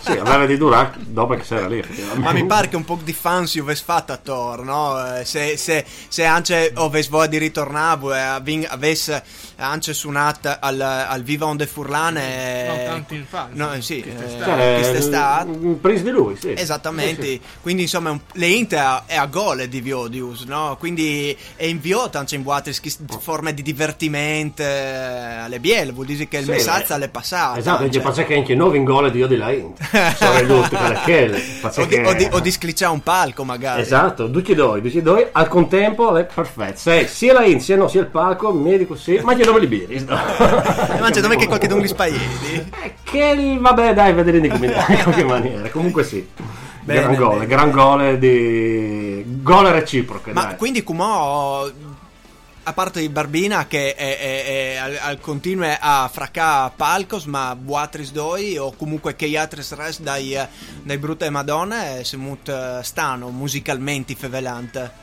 Sì, 0.00 0.12
aveva 0.12 0.46
di 0.46 0.56
durare 0.56 0.94
dopo 0.98 1.34
che 1.34 1.42
c'era 1.42 1.68
lì. 1.68 1.82
Ma 2.16 2.32
mi 2.32 2.44
pare 2.44 2.68
che 2.68 2.76
un 2.76 2.84
po' 2.84 2.98
di 3.02 3.12
fans 3.12 3.50
si 3.50 3.60
avesse 3.60 3.84
fatto 3.84 4.12
attorno, 4.12 4.72
no? 4.72 5.16
Eh, 5.16 5.24
Se, 5.24 5.56
se, 5.56 5.84
se 6.08 6.24
anche 6.24 6.72
avesse 6.74 7.08
voglia 7.08 7.26
di 7.28 7.38
ritornare, 7.38 8.36
eh, 8.36 8.40
anche 9.68 9.92
suonato 9.94 10.54
al, 10.60 10.80
al 10.80 11.22
Viva 11.22 11.46
Onde 11.46 11.66
Furlane. 11.66 12.66
Non 12.66 12.76
eh, 12.78 12.84
tanto 12.84 13.14
in 13.14 13.24
fase. 13.28 13.50
No, 13.54 13.70
sì, 13.80 14.00
Che 14.02 14.10
eh, 14.10 14.74
quest'estate. 14.80 15.52
Cioè, 15.52 15.58
un 15.62 15.80
pris 15.80 16.02
di 16.02 16.10
lui, 16.10 16.36
sì. 16.36 16.52
Esattamente, 16.56 17.22
Sì, 17.22 17.30
sì. 17.32 17.40
quindi 17.60 17.82
insomma 17.82 18.10
un- 18.10 18.20
le 18.32 18.46
Inter 18.46 19.02
è 19.06 19.16
a 19.16 19.26
gol 19.26 19.66
di 19.66 19.80
Viodius, 19.80 20.44
no? 20.44 20.76
Quindi 20.78 21.36
è 21.56 21.64
inviata 21.64 22.18
anche 22.18 22.34
in 22.34 22.42
buate 22.42 22.72
forme 23.20 23.54
di 23.54 23.62
divertimento 23.62 24.62
eh, 24.62 24.66
alle 25.44 25.58
biele, 25.60 25.92
vuol 25.92 26.06
dire 26.06 26.28
che 26.28 26.38
il 26.38 26.44
Sì, 26.44 26.50
messaggio 26.50 26.92
eh. 26.92 26.94
alle 26.96 27.08
passate. 27.08 27.58
Esatto, 27.60 27.82
anche. 27.84 27.98
perché 27.98 28.08
faccia 28.08 28.24
che 28.26 28.34
anche 28.34 28.54
9 28.54 28.76
in 28.76 28.84
gol 28.84 29.10
di 29.10 29.18
io 29.18 29.26
di 29.26 29.36
là 29.36 29.50
Int. 29.50 29.78
Sono 30.16 30.38
ridotti 30.38 30.76
per 30.76 31.00
quelle. 31.04 31.38
Faccia 31.38 31.80
o, 31.82 31.84
di, 31.86 31.94
che- 31.96 32.06
o, 32.06 32.12
di, 32.14 32.28
o 32.30 32.40
di 32.40 32.50
sclicciare 32.50 32.92
un 32.92 33.02
palco 33.02 33.44
magari. 33.44 33.80
Esatto, 33.82 34.26
due, 34.26 34.42
tutti 34.42 34.98
e 34.98 35.02
due, 35.02 35.28
al 35.32 35.48
contempo 35.48 36.16
è 36.16 36.24
perfetto. 36.24 36.78
Se 36.78 37.06
sia 37.06 37.32
la 37.32 37.44
Int 37.44 37.60
sia 37.60 37.76
no 37.76 37.88
sia 37.88 38.00
il 38.00 38.06
palco, 38.08 38.52
mi 38.52 38.76
dico 38.78 38.96
sì, 38.96 39.18
ma 39.22 39.34
che 39.34 39.44
dove 39.52 39.60
li 39.60 39.66
biri? 39.66 39.94
E 40.96 41.00
mangia 41.00 41.20
dove 41.20 41.36
che 41.36 41.46
qualche 41.46 41.66
don 41.68 41.80
gli 41.80 41.86
spaiedi. 41.88 42.24
Eh, 42.82 42.94
Che 43.02 43.56
vabbè, 43.60 43.94
dai, 43.94 44.12
vedere 44.12 44.40
di 44.40 44.48
come 44.48 44.66
in 44.66 45.02
qualche 45.02 45.24
maniera. 45.24 45.68
Comunque 45.70 46.04
sì. 46.04 46.26
Bene, 46.84 47.00
gran 47.00 47.14
gol, 47.14 47.32
bene. 47.34 47.46
gran 47.46 47.70
gol 47.70 48.18
di 48.18 49.24
gol 49.42 49.66
reciproche, 49.66 50.32
Ma 50.32 50.46
dai. 50.46 50.56
quindi 50.56 50.82
Cumò, 50.82 51.64
a 52.64 52.72
parte 52.72 53.00
di 53.00 53.08
Barbina 53.08 53.66
che 53.68 53.94
è, 53.94 54.18
è- 54.18 54.44
è 54.44 54.76
al, 54.76 54.98
al 55.00 55.20
continue 55.20 55.76
a 55.80 56.08
fracà 56.12 56.70
palcos, 56.74 57.24
ma 57.26 57.54
Buatris 57.54 58.10
doi 58.12 58.56
o 58.58 58.72
comunque 58.76 59.14
che 59.14 59.36
altri 59.38 59.62
res 59.76 60.00
dai, 60.00 60.36
dai 60.82 60.98
brutte 60.98 61.30
madonne 61.30 62.02
si 62.02 62.16
mut 62.16 62.48
eh, 62.48 62.80
stanno 62.82 63.28
musicalmente 63.28 64.14
fevelante. 64.16 65.01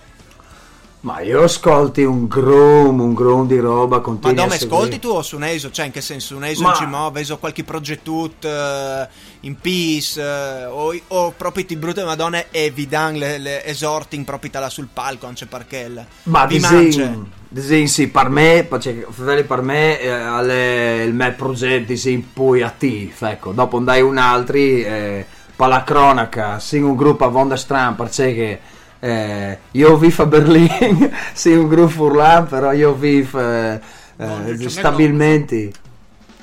Ma 1.01 1.21
io 1.21 1.43
ascolti 1.43 2.03
un 2.03 2.27
groom, 2.27 2.99
un 2.99 3.13
groom 3.13 3.47
di 3.47 3.57
roba 3.57 4.01
Ma 4.01 4.01
continua. 4.01 4.43
dove 4.43 4.55
a 4.55 4.57
seguire. 4.57 4.97
ascolti 4.97 4.99
tu 4.99 5.07
o 5.09 5.21
su 5.21 5.37
Neso? 5.37 5.71
Cioè 5.71 5.85
in 5.85 5.91
che 5.93 6.01
senso? 6.01 6.33
Su 6.33 6.37
Neso 6.39 6.61
Ma- 6.63 6.69
in 6.69 6.75
Cimò, 6.75 7.09
veso 7.11 7.37
qualche 7.37 7.63
progettut 7.63 8.43
eh, 8.43 9.07
in 9.41 9.57
peace 9.61 10.21
eh, 10.21 10.65
o, 10.65 10.93
o 11.07 11.31
proprio 11.31 11.65
ti 11.65 11.77
brutte 11.77 12.03
madonne 12.03 12.47
e 12.51 12.69
vi 12.71 12.85
dan 12.87 13.15
le, 13.15 13.37
le 13.37 13.63
esorting 13.65 14.25
proprio 14.25 14.51
là 14.59 14.69
sul 14.69 14.89
palco, 14.91 15.25
anche 15.25 15.45
perché 15.45 15.77
il, 15.79 16.07
Ma 16.23 16.45
vi 16.45 16.59
disin, 16.59 16.59
mangia. 16.59 17.23
disin, 17.47 17.87
sì, 17.87 18.07
per 18.09 18.29
me, 18.29 18.65
perché 18.67 19.05
Feveli 19.09 19.43
per 19.43 19.61
me 19.61 19.99
eh, 19.99 21.03
il 21.05 21.13
mio 21.13 21.33
progetto 21.35 21.85
disin, 21.85 22.33
poi 22.33 22.61
attivo, 22.61 23.25
ecco, 23.27 23.51
dopo 23.51 23.77
andai 23.77 24.01
un 24.01 24.17
altri, 24.17 24.83
eh, 24.83 25.25
per 25.55 25.67
la 25.67 25.83
cronaca, 25.83 26.59
sin 26.59 26.83
un 26.83 26.95
gruppo 26.95 27.25
a 27.25 27.29
Vonda 27.29 27.55
Stran, 27.55 27.95
perché 27.95 28.59
eh, 28.99 29.57
io 29.71 29.97
vivo 29.97 30.23
a 30.23 30.25
Berlino, 30.25 31.09
sì 31.33 31.53
un 31.53 31.67
gruppo 31.67 32.03
urlan, 32.03 32.47
però 32.47 32.71
io 32.71 32.93
vivo 32.93 33.39
eh, 33.39 33.79
eh, 34.17 34.69
stabilmente 34.69 35.71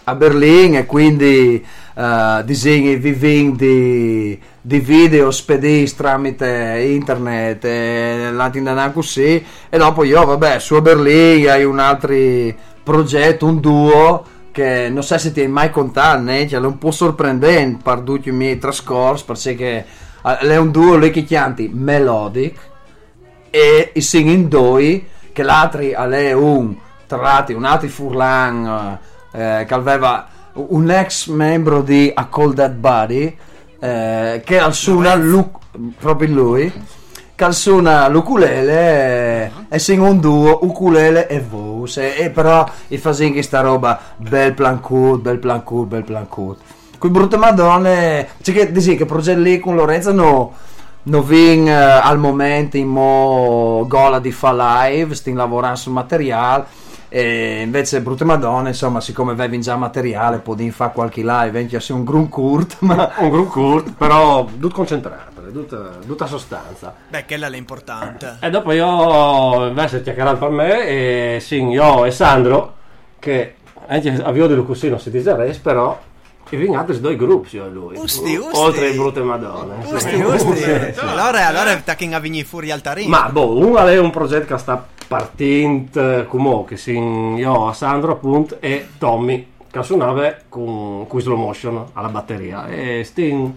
a 0.05 0.15
Berlino 0.15 0.79
e 0.79 0.87
quindi 0.87 1.65
eh, 1.95 2.43
disegni 2.45 2.97
viving 2.97 3.57
di, 3.57 4.39
di 4.61 4.79
video 4.79 5.31
spediti 5.31 5.95
tramite 5.97 6.85
internet 6.87 7.65
e 7.65 8.31
l'antindanà 8.31 8.93
così 8.93 9.45
e 9.69 9.79
dopo 9.79 10.05
io 10.05 10.25
vabbè 10.25 10.61
su 10.61 10.75
a 10.75 10.81
Berlino 10.81 11.51
hai 11.51 11.65
un 11.65 11.81
altro 11.81 12.15
progetto 12.85 13.47
un 13.47 13.61
duo 13.61 14.25
che 14.53 14.89
non 14.89 15.03
so 15.03 15.19
se 15.19 15.33
ti 15.33 15.41
hai 15.41 15.49
mai 15.49 15.71
contato 15.71 16.23
né? 16.23 16.49
Cioè, 16.49 16.61
è 16.61 16.65
un 16.65 16.79
po' 16.79 16.93
sorprendente 16.93 17.83
per 17.83 17.99
tutti 18.01 18.29
i 18.29 18.33
miei 18.33 18.59
trascorsi 18.59 19.25
perché 19.25 19.85
eh, 20.27 20.39
è 20.39 20.57
un 20.57 20.71
duo 20.71 20.97
lì 20.97 21.11
che 21.11 21.23
chianti 21.23 21.71
Melodic 21.73 22.59
e 23.51 23.91
i 23.95 24.01
singing 24.01 24.49
doi 24.49 25.07
che 25.33 25.43
l'altro 25.43 25.81
è 25.81 26.33
un 26.33 26.75
tra 27.07 27.21
l'altro 27.21 27.57
un 27.57 27.65
altro 27.65 27.89
furlan 27.89 28.99
eh, 29.33 29.65
che 29.67 29.75
aveva 29.75 30.27
un 30.55 30.91
ex 30.91 31.29
membro 31.29 31.83
di 31.83 32.11
A 32.13 32.27
Cold 32.27 32.55
Dead 32.55 32.75
Body 32.75 33.37
eh, 33.79 34.43
che 34.45 34.59
al 34.59 34.75
suona 34.75 35.15
lu- 35.15 35.51
proprio 35.99 36.29
lui 36.29 36.73
che 37.35 37.45
al 37.45 37.55
suona 37.55 38.09
l'ukulele 38.09 39.45
eh, 39.45 39.51
e 39.69 39.79
sing 39.79 40.01
un 40.01 40.19
duo 40.19 40.61
ukulele 40.63 41.29
e 41.29 41.41
voce 41.41 42.17
e 42.17 42.31
però 42.31 42.67
i 42.89 42.99
fa 42.99 43.13
sing 43.13 43.39
sta 43.41 43.61
roba 43.61 44.01
bel 44.17 44.55
plan 44.55 44.81
cut 44.81 45.21
bel 45.21 45.39
plan 45.39 45.63
cut 45.63 45.87
bel 45.87 46.03
plan 46.03 46.27
cut 46.29 46.59
qui 46.99 47.09
brutte 47.11 47.37
madonne 47.37 48.29
c'è 48.43 48.53
che 48.53 48.73
dici 48.73 48.97
che 48.97 49.05
progetto 49.05 49.41
lì 49.41 49.59
con 49.59 49.75
Lorenzo 49.75 50.13
no 50.13 50.53
non 51.07 51.25
vin 51.25 51.69
eh, 51.69 51.73
al 51.73 52.19
momento 52.19 52.77
in 52.77 52.89
mo 52.89 53.85
gola 53.87 54.19
di 54.19 54.33
fa 54.33 54.53
live, 54.89 55.15
stiamo 55.15 55.39
lavorando 55.39 55.77
sul 55.77 55.93
materiale 55.93 56.67
e 57.09 57.63
invece 57.63 58.01
Brutte 58.01 58.25
Madonne, 58.25 58.71
insomma, 58.71 59.01
siccome 59.01 59.33
avevi 59.33 59.61
già 59.61 59.77
materiale, 59.77 60.39
potevi 60.39 60.71
fare 60.73 60.93
qualche 60.93 61.23
live, 61.23 61.59
anche 61.59 61.79
se 61.79 61.93
un 61.93 62.05
grun 62.05 62.29
curt, 62.29 62.79
ma 62.83 63.13
Un 63.19 63.31
gruppo 63.31 63.51
corto, 63.51 63.93
però 63.97 64.45
tutto 64.45 64.75
concentrato, 64.75 65.41
tutta, 65.53 65.91
tutta 66.05 66.27
sostanza. 66.27 66.95
Beh, 67.09 67.25
quella 67.25 67.47
è 67.47 67.51
l'importante. 67.51 68.39
E 68.41 68.51
dopo 68.51 68.73
io 68.73 69.69
invece 69.69 70.03
chiacchierato 70.03 70.39
per 70.39 70.51
me 70.51 70.87
e 70.87 71.39
sì, 71.41 71.63
io 71.63 72.05
e 72.05 72.11
Sandro, 72.11 72.75
che 73.21 73.55
anche 73.87 74.21
avvio 74.23 74.49
di 74.49 74.55
non 74.89 75.01
si 75.01 75.11
dice 75.11 75.37
res, 75.37 75.59
però 75.59 75.97
i 76.51 76.57
vingati 76.57 77.01
due 77.01 77.17
gruppi 77.17 77.57
io 77.57 77.67
e 77.67 77.69
lui. 77.71 77.97
Usti, 77.97 78.37
usti. 78.37 78.57
Oltre 78.57 78.87
ai 78.87 78.97
brutte 78.97 79.21
madonne. 79.21 79.85
sì. 79.85 79.95
Usti, 79.95 80.15
usti. 80.21 81.01
allora, 81.01 81.47
allora 81.47 81.77
tacching 81.77 82.13
a 82.13 82.21
vigni 82.21 82.45
fuori 82.45 82.71
altarini. 82.71 83.09
Ma 83.09 83.29
boh, 83.29 83.57
uno 83.57 83.79
è 83.87 83.99
un 83.99 84.11
progetto 84.11 84.55
che 84.55 84.61
sta 84.61 84.87
partendo 85.07 86.25
come 86.27 86.65
che 86.67 86.77
sin 86.77 87.37
io 87.37 87.69
a 87.69 87.73
Sandro 87.73 88.13
appunto 88.13 88.59
e 88.61 88.89
Tommy 88.99 89.55
che 89.71 89.83
suonava 89.83 90.35
con, 90.49 91.07
con 91.07 91.21
slow 91.21 91.37
motion 91.37 91.87
alla 91.93 92.09
batteria 92.09 92.67
e 92.69 93.03
stiamo 93.05 93.55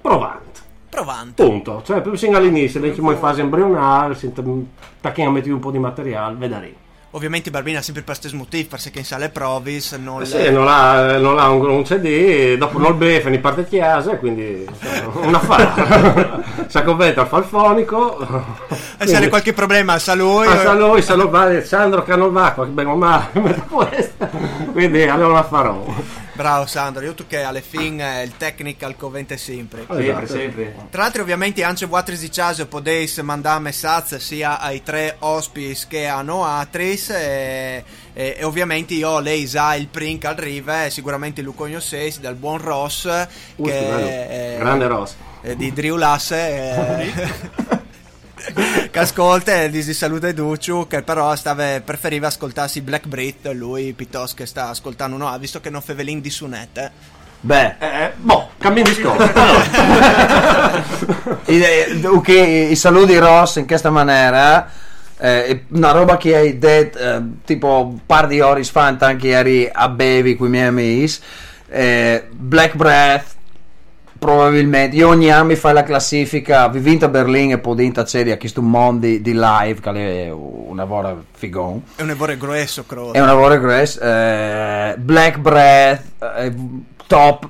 provando. 0.00 0.48
Provando. 0.88 1.32
Punto, 1.34 1.82
cioè 1.84 1.96
proprio 2.00 2.16
sin 2.16 2.34
all'inizio, 2.34 2.80
siamo 2.92 3.12
in 3.12 3.18
fase 3.18 3.40
embrionale, 3.40 4.16
tacchiamo 5.00 5.30
a 5.30 5.32
mettere 5.32 5.52
un 5.52 5.60
po' 5.60 5.70
di 5.70 5.78
materiale, 5.78 6.34
vedremo. 6.36 6.88
Ovviamente 7.12 7.50
Barbina 7.50 7.80
ha 7.80 7.82
sempre 7.82 8.04
per 8.04 8.14
stesso 8.14 8.36
motivo, 8.36 8.68
perché 8.68 9.00
in 9.00 9.04
sale 9.04 9.30
provis 9.30 9.92
non 9.94 10.22
Eh 10.22 10.26
Sì, 10.26 10.48
non 10.52 10.68
ha, 10.68 11.18
non 11.18 11.40
ha 11.40 11.50
un, 11.50 11.68
un 11.68 11.82
CD, 11.82 12.54
dopo 12.56 12.78
non 12.78 12.92
il 12.92 12.96
befe, 12.96 13.30
ne 13.30 13.40
parte 13.40 13.66
chiesa, 13.66 14.16
quindi 14.16 14.64
un 15.14 15.34
affare. 15.34 16.44
si 16.68 16.78
acconventa 16.78 17.22
al 17.22 17.26
falfonico. 17.26 18.16
E 18.96 19.08
se 19.08 19.16
ha 19.16 19.28
qualche 19.28 19.52
problema 19.52 19.98
sa 19.98 20.14
lui. 20.14 20.46
Ah, 20.46 20.58
sa 20.58 20.72
lui, 20.74 21.02
sa 21.02 21.16
lui, 21.16 21.28
va, 21.28 21.60
Sandro 21.64 22.04
che 22.04 22.12
o 22.12 22.30
male, 22.30 22.52
quindi 24.70 25.02
allora 25.02 25.34
la 25.34 25.44
farò. 25.44 25.84
Bravo 26.40 26.64
Sandro, 26.64 27.04
io 27.04 27.12
tu 27.12 27.26
che 27.26 27.42
alle 27.42 27.60
fine 27.60 28.22
il 28.22 28.34
technical 28.38 28.96
covente 28.96 29.36
sempre. 29.36 29.82
Esatto. 29.82 30.00
Sempre, 30.02 30.26
sempre. 30.26 30.74
Tra 30.90 31.02
l'altro 31.02 31.20
ovviamente 31.20 31.62
anche 31.62 31.84
voi 31.84 32.02
di 32.06 32.30
caso 32.30 32.66
potete 32.66 33.20
mandare 33.20 33.60
messaggi 33.60 34.18
sia 34.18 34.58
ai 34.58 34.82
tre 34.82 35.16
ospiti 35.18 35.86
che 35.86 36.08
a 36.08 36.22
Noatris 36.22 37.10
e, 37.10 37.84
e, 38.14 38.36
e 38.38 38.44
ovviamente 38.44 38.94
io 38.94 39.18
lei 39.20 39.46
sa 39.46 39.74
il 39.74 39.88
print 39.88 40.24
al 40.24 40.36
rive 40.36 40.88
sicuramente 40.88 41.42
Luco 41.42 41.66
Gnosseis 41.66 42.20
dal 42.20 42.36
buon 42.36 42.56
Ross 42.56 43.04
Uh, 43.56 43.64
che 43.66 44.54
è- 44.54 44.56
Grande 44.58 44.86
Ross. 44.86 45.14
eh, 45.42 45.56
di 45.56 45.70
Drew 45.74 45.96
Lasse 45.96 46.36
eh, 47.12 47.12
che 48.90 48.98
ascolta 48.98 49.62
e 49.62 49.70
dici 49.70 49.92
saluta 49.92 50.28
e 50.28 50.34
Ducciu 50.34 50.86
che 50.86 51.02
però 51.02 51.34
stava, 51.36 51.80
preferiva 51.80 52.28
ascoltarsi 52.28 52.80
Black 52.80 53.06
Brit 53.06 53.50
lui 53.52 53.92
piuttosto 53.92 54.36
che 54.36 54.46
sta 54.46 54.68
ascoltando 54.68 55.16
no 55.16 55.38
visto 55.38 55.60
che 55.60 55.70
non 55.70 55.82
fevelin 55.82 56.20
di 56.20 56.30
sunette. 56.30 57.18
Beh, 57.42 57.76
Eh, 57.78 58.12
boh, 58.16 58.50
cambio 58.58 58.82
discorso. 58.84 59.24
i, 61.46 61.62
eh, 61.62 62.00
ok, 62.04 62.28
i 62.28 62.76
saluti 62.76 63.16
Ross 63.16 63.56
in 63.56 63.66
questa 63.66 63.88
maniera 63.88 64.68
eh, 65.16 65.64
una 65.68 65.90
roba 65.90 66.16
che 66.16 66.34
hai 66.34 66.58
detto 66.58 66.98
eh, 66.98 67.22
tipo 67.44 67.86
un 67.92 68.00
par 68.06 68.26
di 68.26 68.40
ore 68.40 68.64
fa 68.64 68.96
anche 68.98 69.26
ieri 69.28 69.68
a 69.70 69.88
bevi 69.88 70.36
con 70.36 70.46
i 70.46 70.50
miei 70.50 70.66
amici 70.66 71.20
eh, 71.68 72.26
Black 72.30 72.74
Breath 72.74 73.36
probabilmente 74.20 74.94
io 74.96 75.08
ogni 75.08 75.32
anno 75.32 75.46
mi 75.46 75.56
fai 75.56 75.72
la 75.72 75.82
classifica 75.82 76.68
vi 76.68 76.78
vinto 76.78 77.06
a 77.06 77.08
Berlino 77.08 77.54
e 77.54 77.58
poi 77.58 77.74
dinta 77.74 78.04
c'è 78.04 78.30
a 78.30 78.36
questo 78.36 78.60
mondo 78.60 79.06
di, 79.06 79.22
di 79.22 79.32
live 79.32 79.80
che 79.80 80.26
è 80.26 80.30
una 80.30 80.84
vera 80.84 81.16
figon 81.32 81.82
è 81.96 82.02
un 82.02 82.10
evore 82.10 82.36
grueso 82.36 82.84
credo 82.84 83.14
è 83.14 83.18
un 83.18 83.26
lavoro 83.26 83.58
grosso. 83.58 83.98
eh, 84.00 84.94
Black 84.98 85.38
Breath, 85.38 86.02
eh, 86.36 86.52
top 87.06 87.48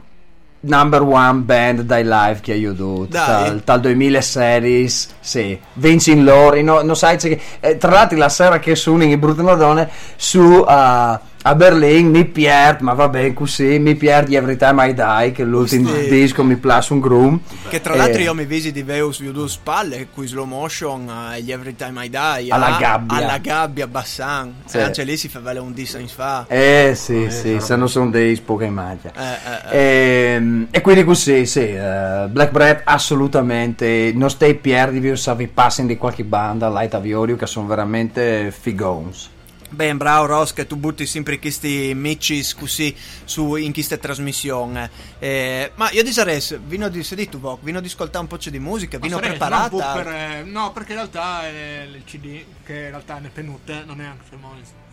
number 0.61 1.03
one 1.03 1.41
band 1.41 1.81
dai 1.83 2.05
live 2.05 2.41
che 2.41 2.55
io 2.55 2.73
do 2.73 3.07
dal, 3.09 3.63
dal 3.65 3.81
2016. 3.81 5.09
Sì, 5.21 5.59
vinci 5.75 6.13
in 6.13 6.25
loro. 6.25 6.61
No, 6.61 6.83
non 6.83 6.97
sai 6.97 7.17
che, 7.17 7.41
eh, 7.61 7.77
tra 7.79 7.91
l'altro, 7.91 8.19
la 8.19 8.29
sera 8.29 8.59
che 8.59 8.75
sono 8.75 9.03
in 9.03 9.19
Brutte 9.19 9.43
Madonne 9.43 9.89
su 10.17 10.63
a 10.67 11.19
a 11.43 11.55
Berlino 11.55 12.11
mi 12.11 12.27
pierd, 12.27 12.81
ma 12.83 12.93
va 12.93 13.09
bene 13.09 13.33
così. 13.33 13.79
Mi 13.79 13.95
pierd 13.95 14.29
di 14.29 14.35
Every 14.35 14.57
Time 14.57 14.89
I 14.91 14.95
Die, 14.95 15.33
che 15.33 15.43
è 15.43 15.45
l'ultimo 15.47 15.89
Sì. 15.95 16.09
disco 16.09 16.45
mi 16.45 16.57
piace 16.57 16.93
un 16.93 17.01
groom. 17.01 17.41
che 17.71 17.81
tra 17.81 17.95
l'altro 17.95 18.21
Eh, 18.21 18.25
io 18.25 18.35
mi 18.35 18.45
visi 18.45 18.73
di 18.73 18.83
Veus 18.83 19.17
su 19.17 19.31
due 19.33 19.49
spalle 19.49 20.09
qui 20.13 20.27
slow 20.27 20.45
motion 20.45 21.09
eh, 21.33 21.39
e 21.39 21.43
gli 21.43 21.51
Every 21.53 21.75
Time 21.77 22.05
I 22.05 22.11
Die 22.11 22.51
Alla 22.51 22.77
a- 22.77 22.79
gabbia. 22.79 23.17
alla 23.17 23.39
gabbia 23.39 23.87
Bassan 23.87 24.55
Sì. 24.67 24.77
e 24.79 24.83
anche 24.83 25.03
lì 25.05 25.17
si 25.17 25.29
fa 25.29 25.41
vale 25.41 25.61
un 25.61 25.73
in 25.77 26.09
fa 26.09 26.45
Eh 26.49 26.93
sì, 26.95 27.31
sì, 27.31 27.59
se 27.61 27.77
non 27.77 27.89
sono 27.89 28.11
dei 28.11 28.39
poche 28.41 28.65
immagini. 28.65 29.13
Eh, 29.17 29.23
eh, 29.23 29.77
eh. 29.79 30.35
Ehm, 30.35 30.67
E, 30.71 30.81
quindi 30.83 31.05
così, 31.05 31.47
sì, 31.47 31.61
eh, 31.61 32.27
Black 32.29 32.51
Breath 32.51 32.83
assolutamente, 32.85 34.13
non 34.15 34.29
stai 34.31 34.55
perdi, 34.57 35.17
se 35.17 35.35
vi 35.37 35.47
passano 35.47 35.89
di 35.89 35.97
qualche 35.97 36.25
banda, 36.25 36.69
Light 36.69 36.93
Aviorio, 36.95 37.37
che 37.37 37.47
sono 37.47 37.67
veramente 37.67 38.53
figons. 38.57 39.31
Ben 39.71 39.97
bravo 39.97 40.27
Ross 40.27 40.53
che 40.53 40.67
tu 40.67 40.77
butti 40.77 41.07
sempre 41.07 41.39
questi 41.39 41.93
mixis 41.95 42.55
così 42.55 42.95
su, 43.25 43.55
in 43.55 43.73
queste 43.73 43.99
trasmissioni 43.99 44.89
eh, 45.21 45.73
ma 45.77 45.91
io 45.93 46.03
direi 46.03 46.43
vino 46.67 46.89
di 46.89 47.03
se 47.05 47.29
tu 47.29 47.39
Voc, 47.39 47.63
vino 47.63 47.81
di 47.81 47.87
ascoltare 47.87 48.25
un 48.25 48.27
po' 48.27 48.37
di 48.37 48.59
musica 48.59 48.99
vino 48.99 49.17
Ma 49.17 49.23
sarei- 49.23 49.39
preparata 49.39 49.95
no, 49.95 50.03
per, 50.03 50.09
eh, 50.09 50.43
no, 50.43 50.73
perché 50.73 50.93
in 50.93 50.99
realtà 50.99 51.47
è 51.47 51.89
il 51.89 52.03
CD, 52.05 52.43
che 52.65 52.73
in 52.73 52.89
realtà 52.91 53.21
è 53.23 53.29
penute, 53.29 53.83
non 53.87 54.01
è 54.01 54.05
anche 54.05 54.25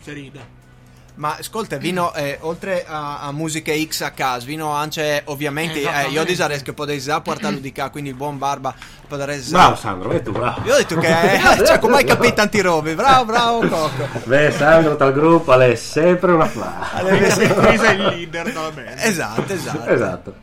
se 0.00 0.12
ride. 0.12 0.57
Ma 1.18 1.36
ascolta, 1.36 1.78
vino 1.78 2.14
eh, 2.14 2.38
oltre 2.42 2.84
a, 2.86 3.18
a 3.22 3.32
musica 3.32 3.72
X 3.74 4.02
a 4.02 4.12
caso, 4.12 4.46
vino 4.46 4.70
anche 4.70 5.22
ovviamente, 5.24 5.80
eh, 5.80 5.82
io 5.82 5.88
Esattamente. 6.22 6.34
direi 6.34 6.62
che 6.62 6.72
potete 6.72 7.00
già 7.00 7.20
portarlo 7.20 7.58
di 7.58 7.72
qua, 7.72 7.90
quindi 7.90 8.10
il 8.10 8.14
buon 8.14 8.38
Barba 8.38 8.72
potrebbe 9.08 9.42
Bravo 9.48 9.74
Sandro, 9.74 10.12
e 10.12 10.22
tu 10.22 10.30
bravo. 10.30 10.64
Io 10.64 10.74
ho 10.74 10.76
detto 10.76 10.96
che 10.96 11.32
eh, 11.34 11.40
cioè, 11.66 11.80
come 11.80 11.96
hai 11.96 12.04
capito 12.04 12.34
tanti 12.34 12.60
robe, 12.60 12.94
bravo, 12.94 13.24
bravo 13.24 13.66
Cocco. 13.66 14.06
Beh, 14.26 14.52
Sandro 14.52 14.94
dal 14.94 15.12
gruppo 15.12 15.58
è 15.58 15.74
sempre 15.74 16.30
una 16.30 16.46
fla. 16.46 16.92
Allora. 16.92 17.16
Chris 17.16 17.36
è 17.36 17.92
il 17.94 18.02
leader 18.04 18.44
della 18.44 18.70
band. 18.70 18.94
Esatto, 18.98 19.52
esatto. 19.52 19.86
Esatto. 19.86 20.34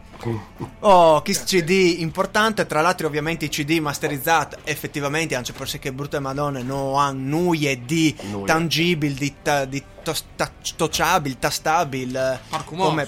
Oh, 0.80 1.22
che 1.22 1.34
CD 1.34 1.96
importante, 2.00 2.66
tra 2.66 2.82
l'altro 2.82 3.08
ovviamente 3.08 3.46
i 3.46 3.50
CD 3.50 3.80
masterizzati 3.80 4.56
effettivamente, 4.64 5.36
anche 5.36 5.54
perché 5.54 5.80
che 5.80 5.92
brutte 5.92 6.20
madonne 6.20 6.64
non 6.64 6.98
hanno 7.00 7.20
nulla 7.20 7.74
di 7.86 8.16
Nulla. 8.32 8.46
tangibile, 8.46 9.14
di, 9.14 9.36
ta- 9.42 9.66
di 9.66 9.84
tos- 10.04 10.26
ta- 10.36 10.52
tocciabile, 10.76 11.38
tastabile, 11.40 12.40
Parcumò, 12.50 12.86
come 12.86 13.08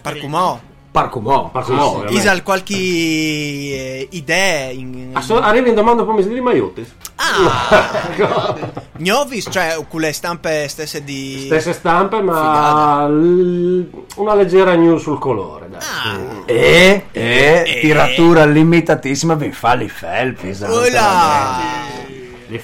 speriamo. 0.98 1.50
parcumò. 1.50 1.50
Parcumò. 1.50 1.78
Ma 1.78 1.84
come 1.84 1.96
ovviamente. 1.96 2.20
Isal 2.20 2.44
qualche 2.44 2.74
eh, 2.76 4.08
idea 4.12 4.70
in... 4.72 5.10
Ah, 5.14 5.22
so- 5.22 5.40
arriva 5.40 5.68
in 5.68 5.76
domanda 5.76 6.04
un 6.04 6.16
po' 6.16 6.22
di 6.22 6.40
Maiotis. 6.40 6.94
Ah! 7.16 8.72
Gnovis, 8.98 9.48
cioè 9.50 9.78
con 9.88 10.00
le 10.02 10.14
stampe 10.14 10.68
stesse 10.68 11.04
di... 11.04 11.44
Stesse 11.46 11.74
stampe, 11.74 12.22
ma 12.22 13.08
l- 13.08 13.90
una 14.16 14.34
leggera 14.36 14.76
news 14.76 15.02
sul 15.02 15.20
colore. 15.20 15.68
Dai. 15.70 15.80
Ah. 15.82 16.18
E, 16.46 17.06
e, 17.12 17.64
Eh. 17.66 17.80
tiratura 17.82 18.46
limitatissima, 18.46 19.36
vi 19.36 19.52
fa 19.52 19.74
li 19.74 19.90
felpi. 19.90 20.56
Quella! 20.58 22.06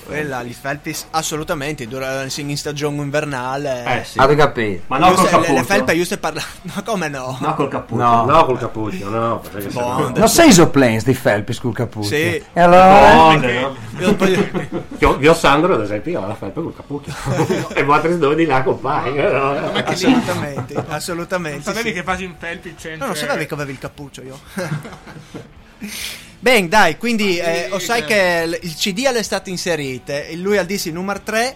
Quella, 0.05 0.41
li 0.41 0.53
felpis 0.53 1.07
assolutamente, 1.11 1.87
dura 1.87 2.25
in 2.35 2.57
stagione 2.57 3.01
invernale. 3.01 3.99
Eh 3.99 4.03
sì. 4.05 4.19
Avete 4.19 4.41
capito? 4.41 4.83
Ma 4.87 4.97
no 4.97 5.07
Io 5.07 5.13
col 5.15 5.25
se- 5.27 5.31
le, 5.31 5.37
le 5.39 5.45
cappuccio. 5.47 5.63
felpe 5.65 5.93
io 5.93 6.05
stai 6.05 6.17
parlando, 6.17 6.47
ma 6.73 6.81
come 6.83 7.07
no? 7.09 7.37
No 7.39 7.53
col 7.55 7.67
cappuccio. 7.67 8.01
No. 8.01 8.25
No, 8.25 8.45
col 8.45 8.57
cappuccio, 8.59 9.09
no. 9.09 9.39
Perché 9.39 9.69
se 9.69 9.79
Boh. 9.79 9.97
no- 9.97 10.11
Non 10.15 10.29
sei 10.29 10.49
isoplanes 10.49 11.03
di 11.03 11.13
felpi 11.13 11.57
col 11.57 11.73
cappuccio? 11.73 12.07
Sì. 12.07 12.43
E 12.53 12.59
allora? 12.59 13.23
Onde, 13.23 13.59
no? 13.59 13.75
Io 13.99 14.17
Io, 14.99 15.17
io 15.19 15.33
Sandro, 15.33 15.73
ad 15.73 15.81
esempio, 15.81 16.21
ho 16.21 16.27
la 16.27 16.35
felpa 16.35 16.61
col 16.61 16.75
cappuccio. 16.75 17.11
e 17.73 17.85
altri 17.87 18.17
due 18.17 18.35
di 18.35 18.45
là 18.45 18.63
compagni. 18.63 19.17
no? 19.17 19.71
assolutamente, 19.85 20.83
assolutamente. 20.87 21.61
Sapevi 21.63 21.89
sì. 21.89 21.95
che 21.95 22.03
fasi 22.03 22.23
in 22.23 22.35
felpi 22.37 22.67
il 22.69 22.77
centro? 22.77 22.99
No, 23.07 23.13
non 23.13 23.15
sapevi 23.15 23.45
che 23.45 23.53
avevi 23.53 23.71
il 23.71 23.79
cappuccio 23.79 24.21
io. 24.21 24.39
Bene, 26.39 26.67
dai, 26.67 26.97
quindi 26.97 27.37
eh, 27.37 27.67
o 27.71 27.79
sai 27.79 28.03
che 28.03 28.45
l- 28.45 28.59
il 28.61 28.75
CD 28.75 29.05
è 29.05 29.23
stato 29.23 29.49
inserito, 29.49 30.11
e 30.11 30.35
lui 30.35 30.57
al 30.57 30.65
DC 30.65 30.87
numero 30.87 31.21
3, 31.23 31.55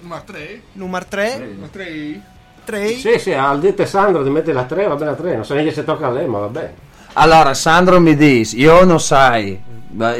Numero 0.00 0.22
3? 0.24 0.60
numero 0.74 1.04
3, 1.08 1.36
Numero 1.38 1.68
3? 1.72 2.20
3, 2.64 2.88
Sì, 2.96 3.18
sì, 3.18 3.32
al 3.32 3.58
dite 3.58 3.84
Sandro 3.86 4.22
di 4.22 4.30
mettere 4.30 4.52
la 4.52 4.64
3, 4.64 4.86
va 4.86 4.94
bene 4.94 5.10
la 5.10 5.16
3. 5.16 5.34
Non 5.34 5.44
so 5.44 5.54
neanche 5.54 5.72
se 5.72 5.84
tocca 5.84 6.06
a 6.06 6.10
lei, 6.10 6.26
ma 6.26 6.38
va 6.38 6.46
bene. 6.48 6.74
Allora, 7.20 7.52
Sandro 7.52 7.98
mi 7.98 8.14
dice, 8.14 8.54
io 8.54 8.84
non 8.84 9.00
sai, 9.00 9.60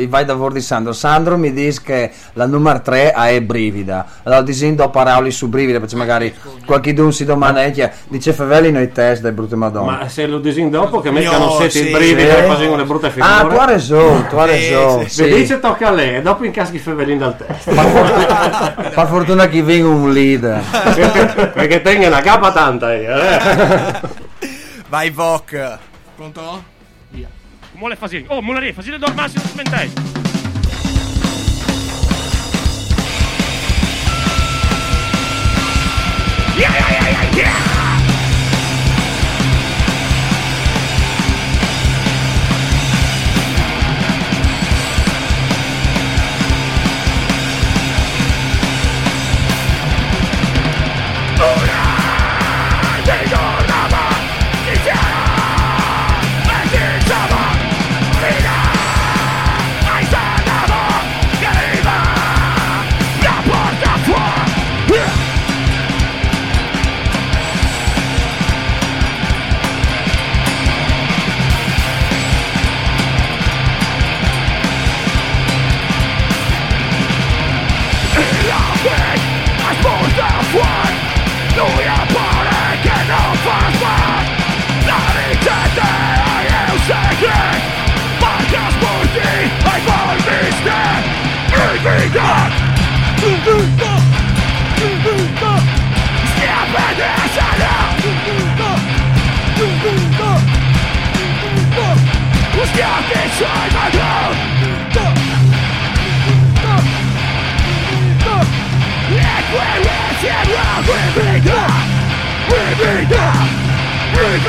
vai 0.09 0.25
da 0.25 0.35
voi 0.35 0.53
di 0.55 0.61
Sandro, 0.61 0.93
Sandro 0.93 1.39
mi 1.39 1.53
dice 1.53 1.81
che 1.85 2.11
la 2.33 2.45
numero 2.45 2.81
3 2.83 3.13
è 3.13 3.41
brivida, 3.41 4.05
allora 4.25 4.43
dicendo 4.43 4.91
parole 4.91 5.31
su 5.31 5.49
brivida, 5.49 5.79
perché 5.79 5.95
magari 5.95 6.35
qualcuno 6.67 7.13
si 7.13 7.25
domanda, 7.25 7.63
eh, 7.63 7.93
dice 8.09 8.33
Favelli 8.33 8.73
noi 8.73 8.91
test 8.91 9.23
dai 9.23 9.31
brutte 9.31 9.55
madonna. 9.55 9.99
Ma 9.99 10.09
se 10.09 10.27
lo 10.27 10.41
disin 10.41 10.71
dopo 10.71 11.01
che 11.01 11.13
mettano 11.13 11.45
No, 11.45 11.51
sette 11.53 11.71
sì. 11.71 11.85
Sì. 11.85 12.15
e 12.17 12.45
facendo 12.49 12.75
le 12.75 12.85
brutte 12.85 13.11
figure. 13.11 13.33
Ah, 13.33 13.47
tu 13.47 13.55
hai 13.55 13.67
ragione, 13.67 14.27
tu 14.27 14.37
hai 14.37 14.49
Sì, 14.61 14.75
ragione, 14.75 15.09
sì. 15.09 15.25
Dice 15.29 15.61
tocca 15.61 15.89
a 15.89 15.93
lei 15.93 16.17
e 16.17 16.23
dopo 16.23 16.45
incaschi 16.45 16.79
Fevelin 16.79 17.19
dal 17.19 17.37
test. 17.37 17.73
Per 17.73 19.07
fortuna 19.07 19.47
che 19.47 19.63
venga 19.63 19.87
un 19.87 20.13
leader. 20.13 20.61
Perché 21.55 21.81
tenga 21.81 22.09
una 22.09 22.23
capa 22.23 22.51
tanta 22.51 22.93
io, 22.93 23.15
eh. 23.15 24.01
vai 24.89 25.11
Voc. 25.11 25.79
Pronto? 26.17 26.77
Via. 27.79 27.89
Come 27.89 27.91
le 27.91 27.97
fazer? 27.97 28.27
Oh, 28.29 28.43
mulher, 28.43 28.75
fazer 28.75 28.99
do 28.99 29.15
máximo 29.15 29.43
dos 29.45 29.55
mentais. 29.55 29.93
Yeah, 36.57 36.73
yeah, 36.75 36.91
yeah, 36.91 37.37
yeah, 37.37 37.68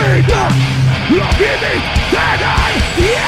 vida, 0.07 0.47
lo 1.09 1.27
viví, 1.38 1.75
te 2.12 3.18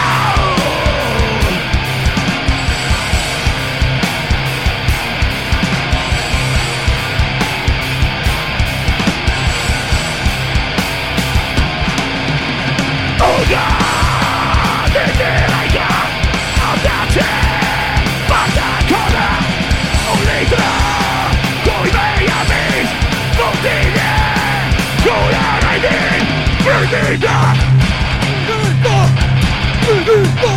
Nina! 26.91 27.55
Nina! 28.47 28.97
Nina! 29.87 30.53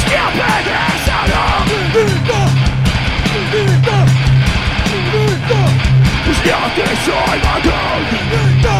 Stupid 0.00 0.68
asshole! 0.76 1.64
Nina! 1.94 2.40
Nina! 3.52 3.98
Nina! 5.12 5.60
Ja 6.44 6.60
ty 6.76 6.88
sojma 7.06 7.54
gold! 7.64 8.08
Nina! 8.30 8.76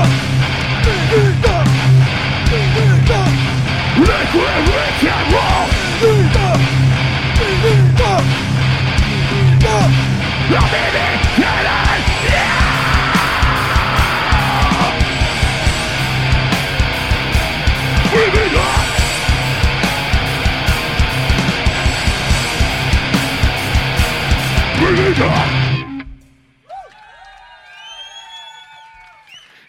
Nina! 0.85 1.57
Nina! 2.53 3.21
Liquid 4.09 4.63
rock 4.69 5.03
and 5.15 5.33
roll! 5.33 5.67
Nina! 6.03 6.49
Nina! 7.41 8.13
Nina! 9.33 9.77
Nina! 10.51 11.05
Nina! 11.39 11.86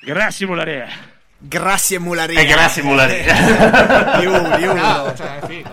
Grazie 0.02 0.46
Mularea. 0.46 0.88
Grazie 1.40 2.00
Mularia. 2.00 2.40
E 2.40 2.46
grazie 2.46 2.82
Mularia. 2.82 3.34
Di 4.20 4.26
uno, 4.26 4.58
di 4.58 4.66
uno. 4.66 4.82
Ah, 4.82 5.14
cioè. 5.16 5.64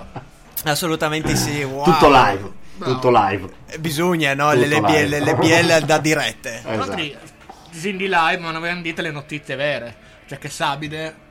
Assolutamente 0.64 1.34
sì. 1.36 1.62
wow. 1.62 1.84
Tutto 1.84 2.10
live. 2.10 2.52
Tutto 2.78 3.10
live. 3.10 3.48
Eh, 3.66 3.78
Bisogna, 3.78 4.34
no? 4.34 4.52
Le, 4.52 4.66
le, 4.66 4.76
Tutto 4.76 4.92
BL, 4.92 5.22
le 5.22 5.34
BL 5.36 5.84
da 5.84 5.98
dirette. 5.98 6.62
L'altro, 6.66 7.02
Cindy 7.72 8.08
Live, 8.08 8.38
ma 8.38 8.46
non 8.46 8.56
avevano 8.56 8.82
dite 8.82 9.02
le 9.02 9.10
notizie 9.10 9.56
vere. 9.56 9.96
Cioè 10.26 10.38
che 10.38 10.48
Sabide. 10.48 11.22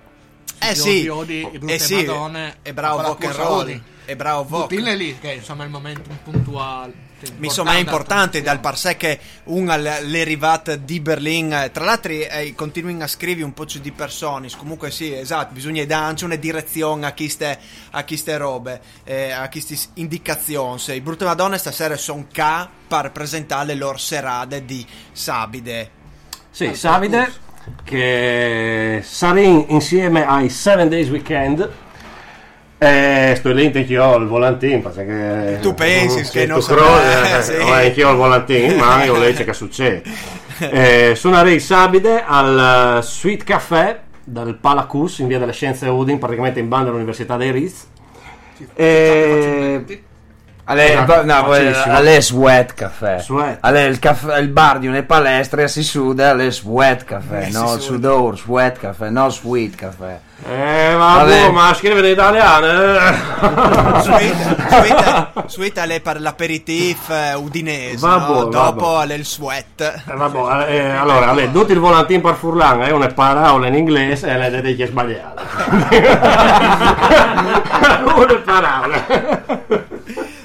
Eh 0.59 0.75
sì, 0.75 1.07
Odi, 1.07 1.45
eh 1.67 1.79
sì, 1.79 2.05
è 2.61 2.73
bravo 2.73 3.01
rock 3.01 3.25
and 3.25 3.35
roll, 3.35 3.81
è 4.05 4.15
bravo 4.15 4.43
vocal. 4.43 4.67
Buttinle 4.67 4.95
lì, 4.95 5.19
che 5.19 5.33
insomma 5.33 5.63
è 5.63 5.65
il 5.65 5.71
momento 5.71 6.09
puntuale. 6.23 6.93
Cioè, 7.23 7.35
Insomma 7.39 7.73
è 7.73 7.77
importante 7.77 8.41
dal 8.41 8.59
parsè 8.59 8.97
che 8.97 9.19
un 9.45 9.69
all'erivat 9.69 10.75
di 10.75 10.99
Berlin 10.99 11.53
eh, 11.53 11.71
tra 11.71 11.83
l'altro 11.83 12.11
eh, 12.11 12.53
continuing 12.55 13.01
a 13.01 13.07
scrivere 13.07 13.45
un 13.45 13.53
po' 13.53 13.65
di 13.65 13.91
persone 13.91 14.49
comunque 14.57 14.91
sì 14.91 15.13
esatto 15.13 15.53
bisogna 15.53 15.83
dare 15.85 16.05
anche 16.05 16.25
una 16.25 16.35
direzione 16.35 17.05
a 17.05 17.11
chi 17.11 17.29
ste, 17.29 17.57
a 17.91 18.03
chi 18.03 18.17
ste 18.17 18.37
robe 18.37 18.81
eh, 19.03 19.31
a 19.31 19.47
chi 19.47 19.59
ste 19.61 19.77
indicazioni. 19.95 20.79
I 20.87 21.01
brutte 21.01 21.25
madonne 21.25 21.57
stasera 21.57 21.95
sono 21.97 22.25
qua 22.33 22.69
per 22.87 23.11
presentare 23.11 23.67
le 23.67 23.75
loro 23.75 23.97
serate 23.97 24.65
di 24.65 24.85
Sabide. 25.11 26.01
Sì, 26.49 26.73
Savide 26.75 27.51
che 27.83 29.01
sarà 29.03 29.39
in- 29.39 29.65
insieme 29.69 30.25
ai 30.25 30.49
7 30.49 30.87
Days 30.87 31.09
Weekend. 31.09 31.69
Eh, 32.83 33.35
sto 33.35 33.51
lì 33.51 33.71
che 33.71 33.97
ho 33.97 34.17
il 34.17 34.27
volantino 34.27 34.81
perché 34.81 35.59
Tu 35.61 35.73
pensi 35.73 36.29
che 36.29 36.45
non 36.45 36.61
so 36.61 36.75
saprà- 36.75 37.41
sì. 37.41 37.53
anche 37.53 37.99
io 38.01 38.09
ho 38.09 38.11
il 38.11 38.17
volantino 38.17 38.75
ma 38.83 39.03
io 39.05 39.17
leggo 39.17 39.43
che 39.43 39.53
succede. 39.53 40.03
Eh, 40.59 41.13
suonerei 41.15 41.59
Sabide 41.59 42.23
al 42.25 42.99
eh, 42.99 43.01
Sweet 43.01 43.43
Café 43.43 43.99
dal 44.23 44.55
Palacus 44.55 45.17
in 45.19 45.27
via 45.27 45.39
delle 45.39 45.51
Scienze 45.51 45.87
Udin 45.87 46.19
praticamente 46.19 46.59
in 46.59 46.69
banda 46.69 46.89
all'Università 46.89 47.37
dei 47.37 47.51
Riz. 47.51 47.87
E 48.75 49.83
Alle, 50.65 50.93
Esatto, 50.93 51.25
no, 51.25 51.43
facilissimo. 51.45 51.93
alle 51.95 52.21
sweat 52.21 52.73
caffè. 52.73 53.19
Sweat. 53.19 53.57
Alle 53.59 53.83
il, 53.85 53.99
caffè, 53.99 54.37
il 54.39 54.47
bar 54.47 54.79
di 54.79 54.87
una 54.87 55.03
palestra 55.03 55.67
si 55.67 55.83
suda 55.83 56.29
alle 56.29 56.51
sweat 56.51 57.03
caffè, 57.03 57.47
Eh, 57.47 57.51
no 57.51 57.77
sudor, 57.79 58.37
sweat 58.37 58.77
caffè, 58.79 59.09
no 59.09 59.29
sweet 59.29 59.75
caffè. 59.75 60.17
eh, 60.49 60.95
ma, 60.95 61.15
Vabbè. 61.17 61.45
boh, 61.47 61.51
ma 61.51 61.73
scrive 61.73 61.99
in 61.99 62.05
italiano 62.05 62.65
eh. 62.65 63.13
Sweet, 64.03 64.35
sweet, 64.69 65.31
sweet 65.47 65.79
è 65.79 65.99
per 66.01 66.21
l'aperitif 66.21 67.09
eh, 67.09 67.33
udinese 67.33 67.97
Vabbè, 67.97 68.33
no? 68.33 68.45
dopo 68.45 68.91
vabbè. 68.93 69.13
è 69.13 69.17
il 69.17 69.25
sweat 69.25 70.01
Eh, 70.07 70.13
vabbè, 70.15 70.65
eh, 70.69 70.89
allora, 70.91 71.27
alle, 71.29 71.51
tutti 71.51 71.73
il 71.73 71.79
volantino 71.79 72.21
per 72.21 72.35
Furlan 72.35 72.83
è 72.83 72.91
una 72.91 73.07
parola 73.07 73.67
in 73.67 73.75
inglese 73.75 74.29
e 74.29 74.37
le 74.37 74.49
dite 74.49 74.75
che 74.77 74.83
è 74.85 74.87
sbagliata. 74.87 75.41
una 78.15 78.41
parola. 78.45 79.05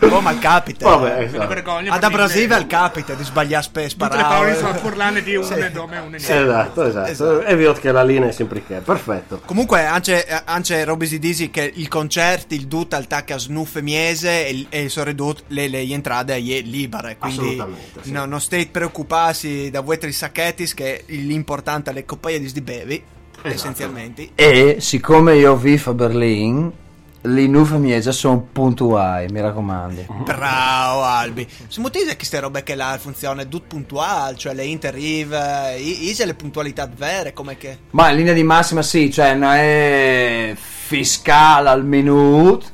Oh 0.00 0.20
ma 0.20 0.38
capita 0.38 0.88
Vabbè, 0.88 1.10
Me 1.12 1.18
ne 1.18 1.24
esatto. 1.26 1.46
vergogno. 1.48 1.92
Ad 1.92 2.04
Abrasiva 2.04 2.56
il 2.56 2.66
capita 2.66 3.14
di 3.14 3.24
sbagliare 3.24 3.62
spesso 3.62 3.96
Tutte 3.96 4.16
le 4.16 4.22
parole 4.22 4.56
sono 4.56 4.74
furlane 4.74 5.22
di 5.22 5.36
un 5.36 5.44
Sì. 5.44 5.52
e 5.54 5.70
dome 5.70 5.96
e 5.96 6.00
un 6.00 6.14
e 6.14 6.16
Esatto, 6.16 6.84
esatto. 6.84 7.42
E 7.44 7.56
vi 7.56 7.66
ho 7.66 7.72
che 7.72 7.92
la 7.92 8.02
linea 8.04 8.28
è 8.28 8.32
sempre 8.32 8.64
che. 8.64 8.76
Perfetto. 8.76 9.40
Comunque, 9.44 9.84
anche, 9.84 10.26
anche 10.44 10.84
Roby 10.84 11.06
si 11.06 11.18
dice 11.18 11.50
che 11.50 11.70
il 11.74 11.88
concerto, 11.88 12.54
il 12.54 12.66
dut 12.66 12.94
al 12.94 13.06
tacca 13.06 13.38
snuffe 13.38 13.82
miese 13.82 14.46
e, 14.46 14.66
e 14.68 14.88
sono 14.88 15.06
ridut 15.06 15.44
le, 15.48 15.68
le 15.68 15.80
entrate 15.82 16.34
è 16.34 16.38
libere. 16.40 17.16
Quindi 17.18 17.38
Assolutamente, 17.38 18.00
sì. 18.02 18.12
no, 18.12 18.24
non 18.24 18.40
state 18.40 18.68
preoccupati 18.70 19.70
da 19.70 19.82
tre 19.98 20.12
sacchetti 20.12 20.72
che 20.74 21.04
l'importante 21.06 21.90
è 21.90 21.92
le 21.92 22.04
coppie 22.04 22.40
di 22.40 22.60
bevi, 22.60 23.02
Esatto. 23.32 23.48
essenzialmente. 23.48 24.30
E 24.34 24.76
siccome 24.80 25.36
io 25.36 25.56
vivo 25.56 25.90
a 25.90 25.94
Berlino, 25.94 26.72
le 27.22 27.46
nuove 27.48 27.78
miege 27.78 28.12
sono 28.12 28.46
puntuali, 28.52 29.26
mi 29.32 29.40
raccomando. 29.40 30.04
Bravo 30.24 31.02
Albi. 31.02 31.46
Si 31.66 31.80
dice 31.90 32.06
che 32.06 32.16
queste 32.16 32.40
robe 32.40 32.62
che 32.62 32.74
là 32.74 32.96
funziona 33.00 33.42
dut 33.44 33.66
puntuale, 33.66 34.36
cioè 34.36 34.54
le 34.54 34.64
interrive, 34.64 35.76
i- 35.78 36.14
le 36.16 36.34
puntualità 36.34 36.88
vere, 36.94 37.32
come 37.32 37.56
che... 37.56 37.78
Ma 37.90 38.10
in 38.10 38.16
linea 38.16 38.34
di 38.34 38.44
massima 38.44 38.82
sì, 38.82 39.10
cioè 39.10 39.34
non 39.34 39.52
è 39.54 40.54
fiscale 40.56 41.68
al 41.68 41.84
minuto, 41.84 42.66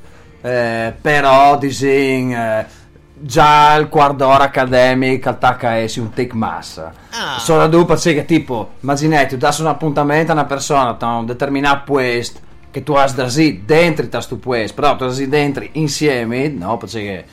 eh, 0.42 0.94
però 1.00 1.56
disin, 1.56 2.32
eh, 2.32 2.66
già 3.14 3.74
il 3.76 3.88
quarto 3.88 4.16
d'ora 4.16 4.44
accademico 4.44 5.30
attacca 5.30 5.76
essi 5.76 6.00
un 6.00 6.10
tic 6.12 6.34
massa. 6.34 6.92
Ah. 7.10 7.38
Solo 7.38 7.66
dopo 7.66 7.94
c'è 7.94 8.12
che 8.12 8.24
tipo, 8.26 8.72
immaginate, 8.80 9.28
tu 9.28 9.36
dai 9.36 9.54
un 9.60 9.66
appuntamento 9.68 10.32
a 10.32 10.34
una 10.34 10.44
persona 10.44 10.92
da 10.92 11.06
un 11.06 11.26
determinato 11.26 11.82
puesto 11.84 12.40
che 12.74 12.82
tu 12.82 12.94
hai 12.94 13.14
da 13.14 13.28
sì 13.28 13.62
dentro 13.64 14.04
da 14.06 14.20
sto 14.20 14.36
puesto, 14.36 14.74
però 14.74 14.96
tu 14.96 15.04
hai 15.04 15.28
dentro 15.28 15.64
insieme, 15.74 16.48
no? 16.48 16.76
Perché 16.76 17.00
che, 17.00 17.24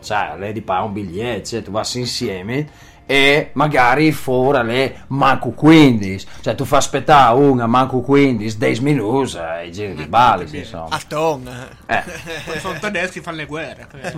sai, 0.00 0.38
lei 0.38 0.52
ti 0.52 0.60
paga 0.60 0.82
un 0.84 0.92
biglietto, 0.92 1.48
cioè, 1.48 1.62
tu 1.62 1.70
vai 1.70 1.86
insieme 1.94 2.68
e 3.06 3.50
magari 3.54 4.12
fuori 4.12 4.64
le 4.64 5.02
manco 5.08 5.50
15 5.50 6.26
cioè 6.40 6.54
tu 6.54 6.64
fai 6.64 6.78
aspettare 6.78 7.36
una 7.36 7.66
manco 7.66 8.00
15 8.00 8.56
10 8.58 8.82
minuti 8.82 9.36
e 9.64 9.70
giri 9.70 9.94
di 9.94 10.06
balli 10.06 10.58
insomma 10.58 10.86
A 10.90 11.00
ton. 11.08 11.48
Eh. 11.86 12.02
Poi 12.46 12.60
sono 12.60 12.78
tedeschi 12.78 13.20
fanno 13.20 13.38
le 13.38 13.46
guerre. 13.46 13.88
che- 13.90 14.12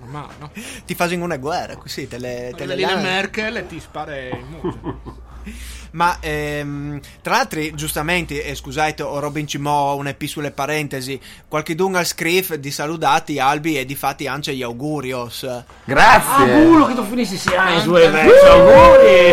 Normale, 0.00 0.32
no? 0.40 0.50
Ti 0.84 0.94
in 1.14 1.22
una 1.22 1.36
guerra, 1.38 1.76
così 1.76 2.06
te 2.08 2.18
le, 2.18 2.52
te 2.56 2.66
le 2.66 2.74
le. 2.74 2.96
Merkel 2.96 3.56
e 3.56 3.66
ti 3.66 3.80
spara 3.80 4.18
in 4.18 4.44
muso. 4.60 5.00
Ma 5.92 6.16
ehm, 6.20 7.00
tra 7.22 7.36
l'altro, 7.36 7.60
giustamente, 7.74 8.44
e 8.44 8.54
scusate, 8.54 9.02
ho 9.02 9.18
Robin 9.18 9.46
Cimò 9.46 9.94
un 9.96 10.08
EP 10.08 10.24
sulle 10.24 10.50
parentesi, 10.50 11.20
qualche 11.48 11.74
dunga 11.74 12.04
scrif 12.04 12.54
di 12.54 12.70
salutati 12.70 13.38
Albi 13.38 13.78
e 13.78 13.84
di 13.84 13.94
fatti 13.94 14.26
anche 14.26 14.54
gli 14.54 14.62
augurios. 14.62 15.46
grazie 15.84 16.52
Auguro 16.52 16.86
che 16.86 16.94
tu 16.94 17.04
finissi 17.04 17.36
sia 17.36 17.70
in 17.70 17.84
due 17.84 18.08
mezzo. 18.08 18.46
Auguri. 18.46 19.32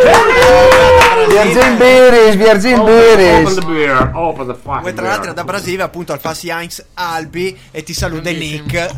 Virgin 1.28 1.78
Beeris 1.78 2.36
Virgin 2.36 2.80
Open 2.80 2.86
the 2.86 3.16
Beeris 3.16 3.66
beer. 3.66 4.12
Open 4.14 4.48
the 4.48 4.54
fucking 4.54 4.82
Poi 4.82 4.94
tra 4.94 5.08
l'altro 5.08 5.34
da 5.34 5.44
Brasile 5.44 5.84
appunto 5.84 6.14
al 6.14 6.20
Fassi 6.20 6.50
Heinz 6.50 6.84
Albi 6.94 7.58
e 7.72 7.84
ti 7.84 7.94
saluta. 7.94 8.30
Nick. 8.32 8.90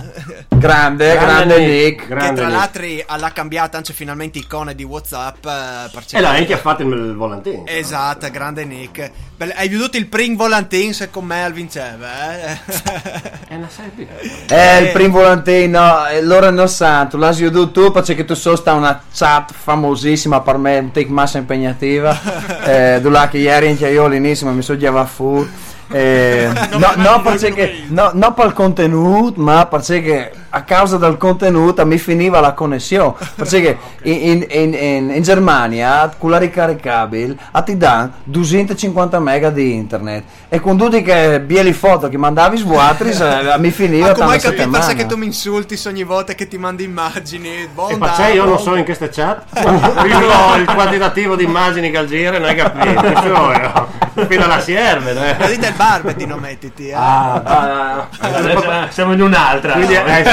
grande 0.47 1.17
grande 1.17 1.59
Nick 1.59 2.07
che 2.07 2.33
tra 2.33 2.47
l'altro 2.47 2.83
l'ha 3.17 3.31
cambiata 3.31 3.77
anche 3.77 3.93
finalmente 3.93 4.39
icone 4.39 4.75
di 4.75 4.83
Whatsapp. 4.83 5.45
eh, 5.45 6.17
E 6.17 6.21
l'ha 6.21 6.29
anche 6.29 6.57
fatto 6.57 6.83
il 6.83 7.15
volantino. 7.15 7.46
Volantin. 7.51 7.63
Esatto, 7.65 8.29
grande 8.29 8.65
Nick. 8.65 9.11
Beh, 9.37 9.53
hai 9.55 9.69
veduto 9.69 9.97
il 9.97 10.07
pring 10.07 10.35
volantin 10.35 10.93
se 10.93 11.09
con 11.09 11.25
me 11.25 11.43
al 11.43 11.53
vinceva, 11.53 12.07
eh? 12.39 12.57
È 13.47 13.55
una 13.55 13.69
serie. 13.69 14.07
Eh, 14.47 14.83
il 14.83 14.91
primo 14.91 15.19
volantino, 15.19 16.07
eh, 16.07 16.23
loro 16.23 16.49
non 16.49 16.67
santo, 16.67 17.17
l'asio 17.17 17.51
du 17.51 17.71
tu, 17.71 17.91
perché 17.91 18.25
tu 18.25 18.33
so 18.33 18.55
sta 18.55 18.73
una 18.73 19.01
chat 19.13 19.53
famosissima 19.53 20.41
per 20.41 20.57
me, 20.57 20.79
un 20.79 20.91
tic 20.91 21.09
massa 21.09 21.37
impegnativa, 21.37 22.19
eh, 22.65 23.01
là 23.01 23.27
che 23.27 23.37
ieri 23.37 23.67
anche 23.67 23.87
io 23.89 24.05
all'inizio 24.05 24.47
mi 24.47 24.61
sono 24.61 24.79
già 24.79 25.05
fu. 25.05 25.47
Eh, 25.89 26.49
no, 26.77 26.93
no, 26.95 27.21
perché, 27.21 27.83
no, 27.87 28.11
no 28.13 28.33
per 28.33 28.47
il 28.47 28.53
contenuto, 28.53 29.39
ma 29.39 29.67
perché 29.67 30.31
a 30.57 30.63
causa 30.63 30.97
del 30.97 31.17
contenuto 31.17 31.85
mi 31.85 31.97
finiva 31.97 32.39
la 32.39 32.53
connessione. 32.53 33.13
Perché 33.35 33.77
in, 34.03 34.45
in, 34.49 34.73
in, 34.73 35.11
in 35.11 35.21
Germania, 35.21 36.11
con 36.17 36.31
la 36.31 36.37
ricaricabile, 36.37 37.35
a 37.51 37.61
ti 37.61 37.77
dà 37.77 38.09
250 38.23 39.19
mega 39.19 39.49
di 39.49 39.73
internet. 39.73 40.23
E 40.49 40.59
con 40.59 40.77
tutti 40.77 41.01
che 41.01 41.41
bieli 41.41 41.73
foto 41.73 42.09
che 42.09 42.17
mandavi 42.17 42.57
svuatri, 42.57 43.11
eh, 43.11 43.57
mi 43.59 43.71
finiva 43.71 44.07
Ma 44.07 44.13
come 44.13 44.37
capito 44.39 44.81
se 44.81 44.95
che 44.95 45.05
tu 45.05 45.15
mi 45.15 45.25
insulti 45.25 45.79
ogni 45.87 46.03
volta 46.03 46.33
che 46.33 46.47
ti 46.47 46.57
mandi 46.57 46.83
immagini? 46.83 47.49
E 47.49 47.69
Bonda, 47.73 48.07
perché 48.07 48.33
io 48.33 48.45
non 48.45 48.59
so 48.59 48.75
in 48.75 48.83
queste 48.83 49.09
chat 49.09 49.43
il, 49.59 50.61
il 50.61 50.73
quantitativo 50.73 51.35
di 51.35 51.43
immagini 51.43 51.91
che 51.91 51.97
al 51.97 52.07
giro 52.07 52.37
non 52.37 52.47
hai 52.47 52.55
capito 52.55 53.95
fino 54.25 54.45
alla 54.45 54.59
sierve 54.59 55.37
eh. 55.37 55.47
dite 55.47 55.67
il 55.67 55.73
barbetino 55.75 56.37
mettiti, 56.37 56.87
eh. 56.89 56.93
ah, 56.93 57.41
ah, 57.43 58.07
ah. 58.19 58.87
Siamo 58.89 59.13
in 59.13 59.21
un'altra. 59.21 59.73
Quindi, 59.73 59.93
eh, 59.93 60.23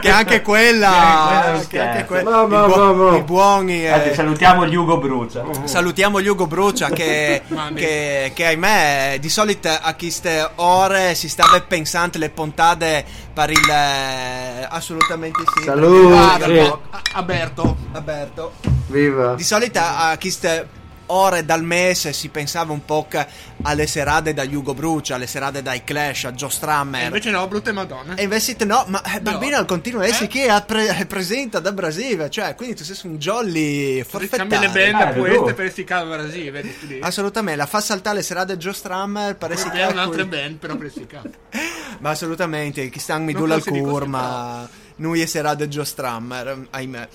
Che 0.00 0.08
anche 0.10 0.42
quella, 0.42 1.60
Che 1.68 1.80
anche 1.80 2.04
quella 2.04 2.30
No, 2.30 2.46
no, 2.46 2.66
buo- 2.66 2.76
no, 2.76 3.10
no. 3.10 3.22
buoni. 3.22 3.86
eh, 3.86 4.12
salutiamo 4.14 4.66
gli 4.66 4.74
Ugo 4.74 4.98
Brucia. 4.98 5.44
Salutiamo 5.64 6.18
Hugo 6.18 6.46
Brucia 6.46 6.88
che, 6.90 7.42
che, 7.74 8.32
che 8.34 8.46
ahimè 8.46 9.16
di 9.20 9.28
solito 9.28 9.68
a 9.68 9.94
queste 9.94 10.48
ore 10.56 11.14
si 11.14 11.28
stava 11.28 11.60
pensando 11.60 12.18
le 12.18 12.30
puntate 12.30 13.04
per 13.32 13.50
il 13.50 13.68
eh, 13.68 14.66
assolutamente 14.68 15.42
sì 15.56 15.64
Salute. 15.64 16.16
Ah, 16.16 16.38
Sì. 16.44 16.58
a- 16.58 16.78
Alberto. 17.14 17.76
Alberto 17.92 18.52
Viva. 18.86 19.34
di 19.34 19.44
solito 19.44 19.78
a 19.80 20.16
queste 20.18 20.68
ore 21.10 21.44
dal 21.44 21.62
mese 21.62 22.12
si 22.12 22.28
pensava 22.28 22.72
un 22.72 22.84
po' 22.84 23.06
che 23.08 23.26
alle 23.62 23.86
serate 23.86 24.32
da 24.32 24.42
Hugo 24.44 24.74
Brucia 24.74 25.14
alle 25.16 25.26
serate 25.26 25.62
dai 25.62 25.84
Clash 25.84 26.24
a 26.24 26.32
Joe 26.32 26.48
E 26.48 26.52
Strammer 26.52 27.04
invece 27.04 27.30
no, 27.30 27.46
brutte 27.48 27.72
madonne. 27.72 28.14
e 28.16 28.22
invece 28.22 28.56
no, 28.64 28.84
ma 28.88 29.02
eh, 29.02 29.20
bambino 29.20 29.56
al 29.56 29.66
continuo 29.66 30.00
essi 30.02 30.24
Eh? 30.24 30.28
che 30.28 30.46
è 30.46 30.62
pre- 30.64 30.88
è 30.96 31.06
presente 31.06 31.60
da 31.60 31.72
Brasile, 31.72 32.30
cioè 32.30 32.54
quindi 32.54 32.76
tu 32.76 32.84
sei 32.84 32.96
un 33.10 33.18
jolly 33.18 33.58
Cambi 33.70 33.96
le 33.96 34.04
forfettario. 34.04 34.70
band 34.70 35.16
Eh, 35.16 35.18
queste 35.20 35.54
per 35.54 35.72
si 35.72 35.84
cava 35.84 36.16
Brasile. 36.16 36.64
Assolutamente, 37.00 37.58
la 37.60 37.66
fa 37.66 37.80
saltare 37.80 38.16
le 38.16 38.22
serate 38.22 38.56
Joe 38.56 38.72
Strammer, 38.72 39.36
pare 39.36 39.56
si 39.56 39.68
È 39.68 39.86
un'altra 39.86 40.24
band, 40.24 40.56
però 40.56 40.76
per 40.76 40.90
cava. 41.06 41.28
Ma 42.00 42.10
assolutamente, 42.10 42.88
chi 42.88 42.98
sta 42.98 43.18
mi 43.18 43.32
dulla 43.32 43.54
al 43.54 43.62
forse 43.62 43.78
di 43.78 43.84
cur, 43.84 43.98
questo 43.98 44.08
ma 44.08 44.68
noi 44.96 45.26
serate 45.26 45.68
Joe 45.68 45.84
Strammer, 45.84 46.66
ahimè. 46.70 47.08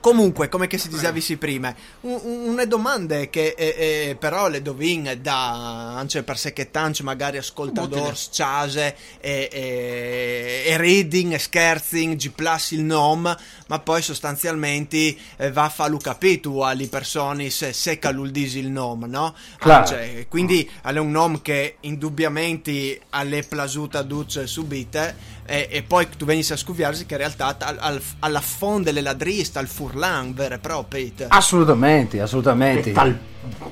Comunque, 0.00 0.48
come 0.48 0.66
che 0.66 0.78
si 0.78 0.88
diceva 0.88 1.12
prima, 1.38 1.74
un- 2.00 2.20
un- 2.22 2.48
una 2.48 2.64
domanda 2.64 3.16
che 3.26 3.54
eh, 3.56 3.74
eh, 4.08 4.16
però 4.18 4.48
le 4.48 4.62
dovin 4.62 5.18
da 5.20 5.96
anche 5.96 6.22
per 6.22 6.38
sé 6.38 6.52
che 6.54 6.70
tanto 6.70 7.02
magari 7.02 7.36
ascoltador 7.36 8.14
chase 8.30 8.96
e, 9.20 9.48
e, 9.52 10.62
e 10.66 10.76
reading 10.78 11.34
e 11.34 11.38
scherzing 11.38 12.16
G 12.16 12.30
plus 12.30 12.70
il 12.70 12.82
nom, 12.82 13.36
ma 13.68 13.78
poi 13.78 14.00
sostanzialmente 14.02 15.14
eh, 15.36 15.52
va 15.52 15.64
a 15.64 15.68
farlo 15.68 15.98
capito 15.98 16.64
alle 16.64 16.88
persone 16.88 17.50
se 17.50 17.72
secca 17.72 18.10
l'uldisi 18.10 18.58
il 18.58 18.70
nom, 18.70 19.04
no? 19.04 19.34
Claro. 19.58 19.94
Anche, 19.96 20.26
quindi 20.28 20.68
è 20.82 20.96
un 20.98 21.10
nome 21.10 21.40
che 21.42 21.76
indubbiamente 21.80 23.00
alle 23.10 23.42
plasuta 23.42 24.02
duce 24.02 24.46
subite 24.46 25.38
e, 25.52 25.66
e 25.68 25.82
poi 25.82 26.06
tu 26.16 26.24
venissi 26.24 26.52
a 26.52 26.56
scuviarsi 26.56 27.06
che 27.06 27.14
in 27.14 27.18
realtà 27.20 27.56
al- 27.58 27.76
al- 27.80 28.00
alla 28.20 28.40
fonde 28.40 28.84
delle 28.92 29.00
ladriste 29.00 29.58
al 29.58 29.66
furlan 29.66 30.32
vero 30.32 30.54
e 30.54 30.58
proprio 30.58 31.10
Assolutamente, 31.26 32.20
assolutamente. 32.20 32.92
tal 32.92 33.18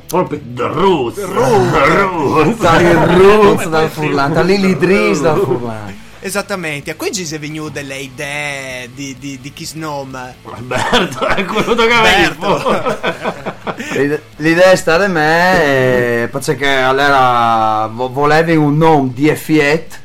proprio 0.09 0.41
the 0.55 0.67
roots 0.67 1.15
the 1.21 1.25
roots 1.27 2.59
Dal 2.59 2.83
roots 3.17 3.69
dal 3.69 3.89
furlan, 3.91 4.33
dall'ilidris 4.33 5.21
dal 5.21 5.39
furlan. 5.39 5.97
esattamente. 6.21 6.91
A 6.91 6.95
qui 6.97 7.13
ci 7.13 7.25
sei 7.25 7.39
venuto 7.39 7.69
delle 7.71 7.99
idee 7.99 8.91
di, 8.93 9.17
di, 9.17 9.39
di 9.41 9.53
chi 9.53 9.65
snome 9.65 10.35
Alberto 10.51 11.25
è 11.29 11.45
quello 11.45 11.75
che. 11.77 11.95
L'ide- 13.93 14.23
L'idea 14.37 14.71
è 14.73 14.77
stata 14.77 15.07
di 15.07 15.13
me, 15.13 16.29
perché 16.33 16.67
allora 16.69 17.87
vo- 17.87 18.09
volevi 18.11 18.57
un 18.57 18.77
nome 18.77 19.11
di 19.15 19.33
Fiat. 19.35 20.01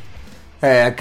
Eh, 0.63 0.93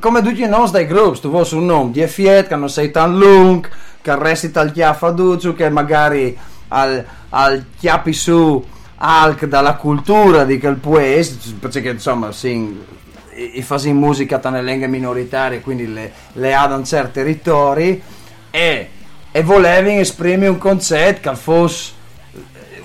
come 0.00 0.20
tutti 0.20 0.42
i 0.42 0.48
nostri 0.48 0.84
gruppi, 0.84 1.20
tu 1.20 1.30
vuoi 1.30 1.46
un 1.52 1.66
nome 1.66 1.92
di 1.92 2.04
Fiat 2.04 2.48
che 2.48 2.56
non 2.56 2.68
sei 2.68 2.90
tan 2.90 3.16
lungo, 3.16 3.68
che 4.02 4.18
resti 4.18 4.50
tal 4.50 4.72
chiaffa 4.72 5.10
duccio, 5.10 5.54
che 5.54 5.70
magari 5.70 6.36
al, 6.66 7.04
al 7.28 7.66
chiappi 7.78 8.12
su 8.12 8.64
anche 8.96 9.46
dalla 9.46 9.74
cultura 9.74 10.42
di 10.42 10.58
quel 10.58 10.74
paese, 10.74 11.38
perché 11.60 11.90
insomma 11.90 12.32
sì, 12.32 12.84
i, 13.52 13.62
fasi 13.62 13.90
in 13.90 13.96
musica 13.96 14.40
nelle 14.50 14.72
lingue 14.72 14.88
minoritarie, 14.88 15.60
quindi 15.60 15.92
le, 15.92 16.12
le 16.32 16.52
ha 16.52 16.66
da 16.66 16.74
un 16.74 16.84
certo 16.84 17.20
territorio 17.20 18.00
e, 18.50 18.90
e 19.30 19.42
volevi 19.44 20.00
esprimere 20.00 20.50
un 20.50 20.58
concetto 20.58 21.30
che 21.30 21.36
fosse 21.36 21.92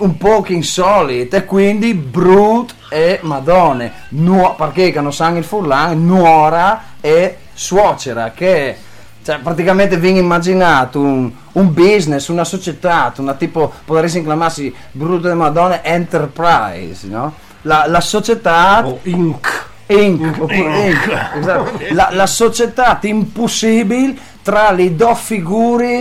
un 0.02 0.16
po' 0.16 0.44
insolito 0.48 1.36
e 1.36 1.44
quindi 1.44 1.94
brut 1.94 2.74
e 2.90 3.20
madone 3.22 3.92
Nuo- 4.10 4.54
perché 4.54 4.92
non 5.00 5.12
sanno 5.12 5.38
il 5.38 5.44
furlan 5.44 6.04
nuora 6.04 6.82
e 7.00 7.38
suocera 7.52 8.32
che 8.32 8.76
cioè, 9.24 9.38
praticamente 9.38 9.96
viene 9.98 10.18
immaginato 10.18 10.98
un, 11.00 11.30
un 11.52 11.72
business 11.72 12.28
una 12.28 12.44
società 12.44 13.12
una 13.18 13.34
tipo 13.34 13.72
potresti 13.84 14.22
chiamarsi 14.22 14.74
brutto 14.90 15.30
e 15.30 15.34
madone 15.34 15.82
enterprise 15.84 17.06
no? 17.06 17.34
la, 17.62 17.84
la 17.86 18.00
società 18.00 18.84
oh, 18.84 18.98
Inc 19.04 19.70
Inc, 19.86 20.40
oppure 20.40 20.88
Inc, 20.88 21.18
esatto. 21.38 21.78
la, 21.92 22.08
la 22.12 22.26
società 22.26 22.98
impossibile 23.02 24.16
tra 24.42 24.70
le 24.70 24.94
due 24.94 25.14
figure 25.14 26.00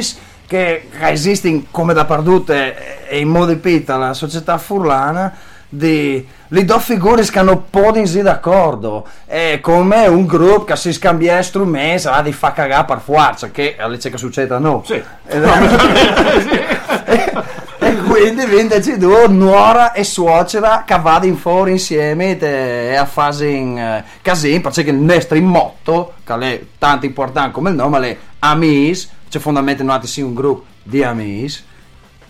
che, 0.52 0.90
esistono 1.00 1.64
come 1.72 1.94
dappertutto 1.94 2.52
e 2.52 2.98
e 3.08 3.20
in 3.20 3.30
modo 3.30 3.56
pita 3.58 3.96
la 3.96 4.14
società 4.14 4.58
furlana 4.58 5.34
di 5.70 6.28
le 6.50 6.66
due 6.66 6.80
figure 6.80 7.24
che 7.24 7.40
hanno 7.40 7.64
potersi 7.70 8.22
d'accordo. 8.22 9.06
È 9.26 9.60
come 9.62 10.08
un 10.08 10.26
gruppo 10.26 10.66
che 10.66 10.76
si 10.76 10.92
scambia 10.92 11.42
strumenti 11.42 12.08
va 12.08 12.22
di 12.22 12.34
fa 12.34 12.52
cagare 12.52 12.84
per 12.86 13.00
forza 13.00 13.50
che 13.52 13.76
alle 13.78 13.98
che 13.98 14.18
succeda 14.18 14.60
no 14.60 14.84
Sì. 14.86 15.02
e, 15.28 15.40
e 17.80 17.96
quindi 17.96 18.46
vince 18.46 18.98
due 18.98 19.28
nuora 19.30 19.94
e 19.94 20.04
suocera 20.04 20.84
che 20.86 21.00
vanno 21.00 21.26
in 21.26 21.38
fuori 21.38 21.72
insieme 21.72 22.38
e 22.38 22.96
a 22.96 23.06
fare 23.06 23.48
in 23.48 23.78
eh, 23.78 24.04
casino 24.22 24.62
perché 24.62 24.90
il 24.90 24.96
nostro 24.96 25.40
motto 25.42 26.14
che 26.26 26.34
è 26.36 26.62
tanto 26.78 27.06
importante 27.06 27.52
come 27.52 27.70
il 27.70 27.76
nome 27.76 28.10
è 28.10 28.18
amis 28.40 29.10
cioè 29.32 29.40
fondamentalmente 29.42 30.08
sì 30.08 30.22
un 30.22 30.34
gruppo 30.34 30.66
di 30.84 31.02
amis. 31.04 31.64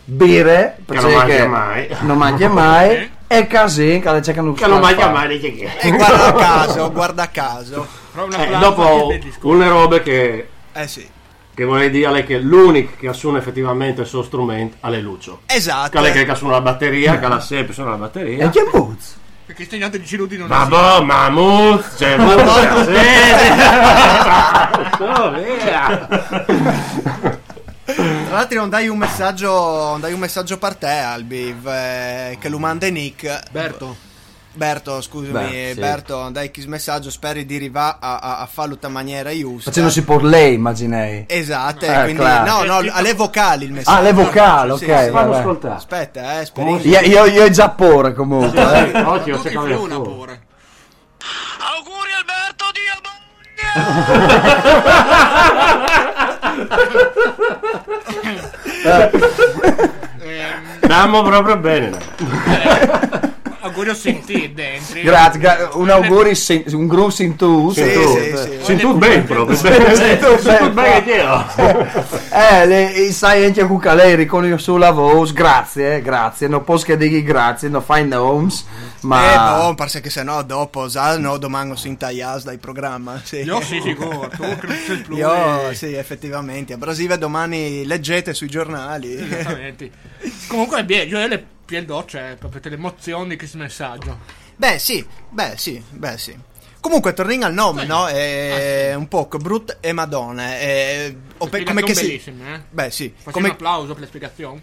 Bere 0.03 0.77
perché 0.85 1.01
non 1.01 1.13
mangia 1.13 1.47
mai. 1.47 1.87
non 2.01 2.17
mangia 2.17 2.49
mai. 2.49 3.09
E 3.31 3.47
casino 3.47 4.01
che 4.01 4.21
cercano 4.23 4.51
che 4.51 4.67
non 4.67 4.81
mangia 4.81 5.09
mai 5.09 5.29
dice 5.29 5.53
che 5.53 5.69
e 5.79 5.89
guarda 5.91 6.33
caso 6.35 6.91
guarda 6.91 7.29
caso. 7.29 7.87
Eh, 8.37 8.57
dopo 8.59 9.07
che 9.07 9.31
una 9.43 9.69
robe 9.69 10.01
che 10.01 10.49
eh 10.73 10.87
sì. 10.89 11.07
che 11.53 11.63
vorrei 11.63 11.89
dire 11.89 12.25
che 12.25 12.39
l'unico 12.39 12.91
che 12.99 13.07
assume 13.07 13.39
effettivamente 13.39 14.01
il 14.01 14.07
suo 14.07 14.21
strumento 14.21 14.75
è 14.85 14.99
Lucio. 14.99 15.43
Esatto. 15.45 16.01
Che 16.01 16.11
è 16.11 16.25
che 16.25 16.35
suona 16.35 16.55
la 16.55 16.61
batteria 16.61 17.19
che 17.19 17.27
la 17.29 17.39
sempre 17.39 17.73
suona 17.73 17.91
la 17.91 17.95
e 17.95 17.99
batteria 17.99 18.49
che 18.49 18.67
buzz 18.69 19.19
Perché 19.51 19.65
stignate 19.65 19.99
di 19.99 20.05
Cirudi 20.05 20.37
non 20.37 20.47
ma 20.47 20.65
boh 20.65 21.03
Mammoth 21.03 21.97
c'è 21.97 22.15
musica 22.15 22.85
sì 22.85 22.91
via 25.35 26.07
Tra 27.83 28.29
l'altro 28.29 28.59
non 28.59 28.69
dai 28.69 28.87
un 28.87 28.97
messaggio, 28.97 29.51
non 29.51 29.99
dai 29.99 30.13
un 30.13 30.19
messaggio 30.19 30.57
per 30.57 30.77
te 30.77 30.87
Albi, 30.87 31.53
eh, 31.65 32.37
che 32.39 32.47
lo 32.47 32.59
manda 32.59 32.87
Nick. 32.87 33.51
Berto. 33.51 33.97
Berto, 34.53 35.01
scusami, 35.01 35.31
Beh, 35.49 35.71
sì. 35.73 35.79
Berto, 35.79 36.27
dai 36.29 36.51
che 36.51 36.61
messaggio 36.67 37.09
speri 37.09 37.45
di 37.45 37.55
arrivare 37.55 37.95
a, 38.01 38.17
a, 38.19 38.37
a 38.39 38.45
farlo 38.45 38.77
in 38.81 38.91
maniera 38.91 39.31
giusta. 39.33 39.69
facendosi 39.69 40.03
por 40.03 40.23
lei 40.23 40.55
immaginei 40.55 41.23
Esatto, 41.27 41.85
Eh, 41.85 41.93
quindi 42.03 42.15
claro. 42.15 42.63
no, 42.65 42.81
no, 42.81 42.91
alle 42.91 43.13
vocali 43.13 43.63
il 43.65 43.71
messaggio. 43.71 43.97
ah 43.97 44.01
le 44.01 44.11
vocali 44.13 44.77
Sì, 44.77 44.83
ok 44.91 45.03
sì. 45.05 45.09
vabbè. 45.09 45.37
ascoltare 45.37 45.75
Aspetta, 45.75 46.41
eh, 46.41 46.45
speri. 46.45 46.87
io, 46.89 46.99
io, 46.99 47.25
io 47.25 47.49
già 47.49 47.69
pure 47.69 48.13
comunque 48.13 48.91
eh. 48.91 49.01
occhio 49.01 49.37
Tu 49.37 49.43
c'è 49.43 49.49
che 49.51 49.57
che 49.57 49.73
fluna 49.75 49.99
pure. 50.01 50.41
Auguri 51.73 52.11
Alberto 52.17 52.65
Dio 52.73 52.99
Ehm, 60.23 60.79
Andiamo 60.81 61.23
proprio 61.23 61.57
bene. 61.57 61.97
Augurio 63.63 63.93
sentì 63.93 64.51
dentro. 64.53 64.99
Grazie, 65.01 65.39
gra- 65.39 65.69
un 65.73 65.89
augurio, 65.89 66.33
sin- 66.33 66.63
un 66.71 66.87
grosso 66.87 67.21
in 67.21 67.35
tu. 67.35 67.71
Sì, 67.71 67.93
tu. 67.93 68.17
sì, 68.17 68.37
sì. 68.37 68.59
Sento 68.61 68.93
bene 68.95 69.21
proprio. 69.21 69.55
Sì, 69.55 69.67
sì, 69.67 69.95
Sento 69.95 70.37
sì. 70.39 70.69
bene 70.69 71.03
che 71.03 71.11
io. 71.11 71.45
Eh, 72.31 72.65
le, 72.65 73.11
sai 73.11 73.45
anche 73.45 73.65
con 73.67 73.77
Caleri 73.77 74.25
con 74.25 74.45
il 74.45 74.59
suo 74.59 74.77
lavoro, 74.77 75.29
grazie, 75.31 75.97
eh, 75.97 76.01
grazie, 76.01 76.47
non 76.47 76.63
posso 76.63 76.85
che 76.85 76.97
dire 76.97 77.21
grazie, 77.21 77.69
non 77.69 77.83
fai 77.83 78.07
noms, 78.07 78.65
ma... 79.01 79.31
Eh, 79.31 79.63
no, 79.63 79.75
perché 79.75 80.09
se 80.09 80.23
no 80.23 80.41
dopo 80.41 80.89
sa, 80.89 81.17
no, 81.17 81.37
domani 81.37 81.77
si 81.77 81.87
intaglias 81.87 82.43
dal 82.43 82.57
programma. 82.57 83.21
Sì. 83.23 83.37
Io 83.37 83.61
sì, 83.61 83.79
sicuro. 83.81 84.29
Tu 84.35 85.15
Io, 85.15 85.73
sì, 85.73 85.93
effettivamente. 85.93 86.73
A 86.73 86.77
Brasile 86.77 87.17
domani 87.17 87.85
leggete 87.85 88.33
sui 88.33 88.47
giornali. 88.47 89.13
Esattamente. 89.15 89.91
Comunque 90.47 90.81
io 90.81 91.27
le 91.27 91.45
piel 91.71 91.85
doccia, 91.85 92.35
proprio 92.37 92.59
le 92.65 92.75
emozioni 92.75 93.29
di 93.29 93.37
questo 93.37 93.57
messaggio. 93.57 94.19
beh, 94.57 94.77
sì, 94.77 95.05
beh, 95.29 95.53
sì, 95.55 95.81
beh, 95.89 96.17
sì. 96.17 96.37
Comunque, 96.81 97.13
torniamo 97.13 97.45
al 97.45 97.53
nome, 97.53 97.85
no? 97.85 98.09
Eh, 98.09 98.93
Un 98.93 99.07
po' 99.07 99.25
Brut 99.27 99.77
e 99.79 99.93
Madonna. 99.93 100.59
Eh, 100.59 101.15
o 101.37 101.47
pe- 101.47 101.63
come 101.63 101.81
che 101.83 101.95
si... 101.95 102.15
eh? 102.15 102.61
Beh, 102.69 102.91
sì, 102.91 103.07
Facciamo 103.15 103.31
come... 103.31 103.47
un 103.47 103.53
applauso 103.53 103.93
per 103.93 104.01
le 104.01 104.07
spiegazioni. 104.07 104.61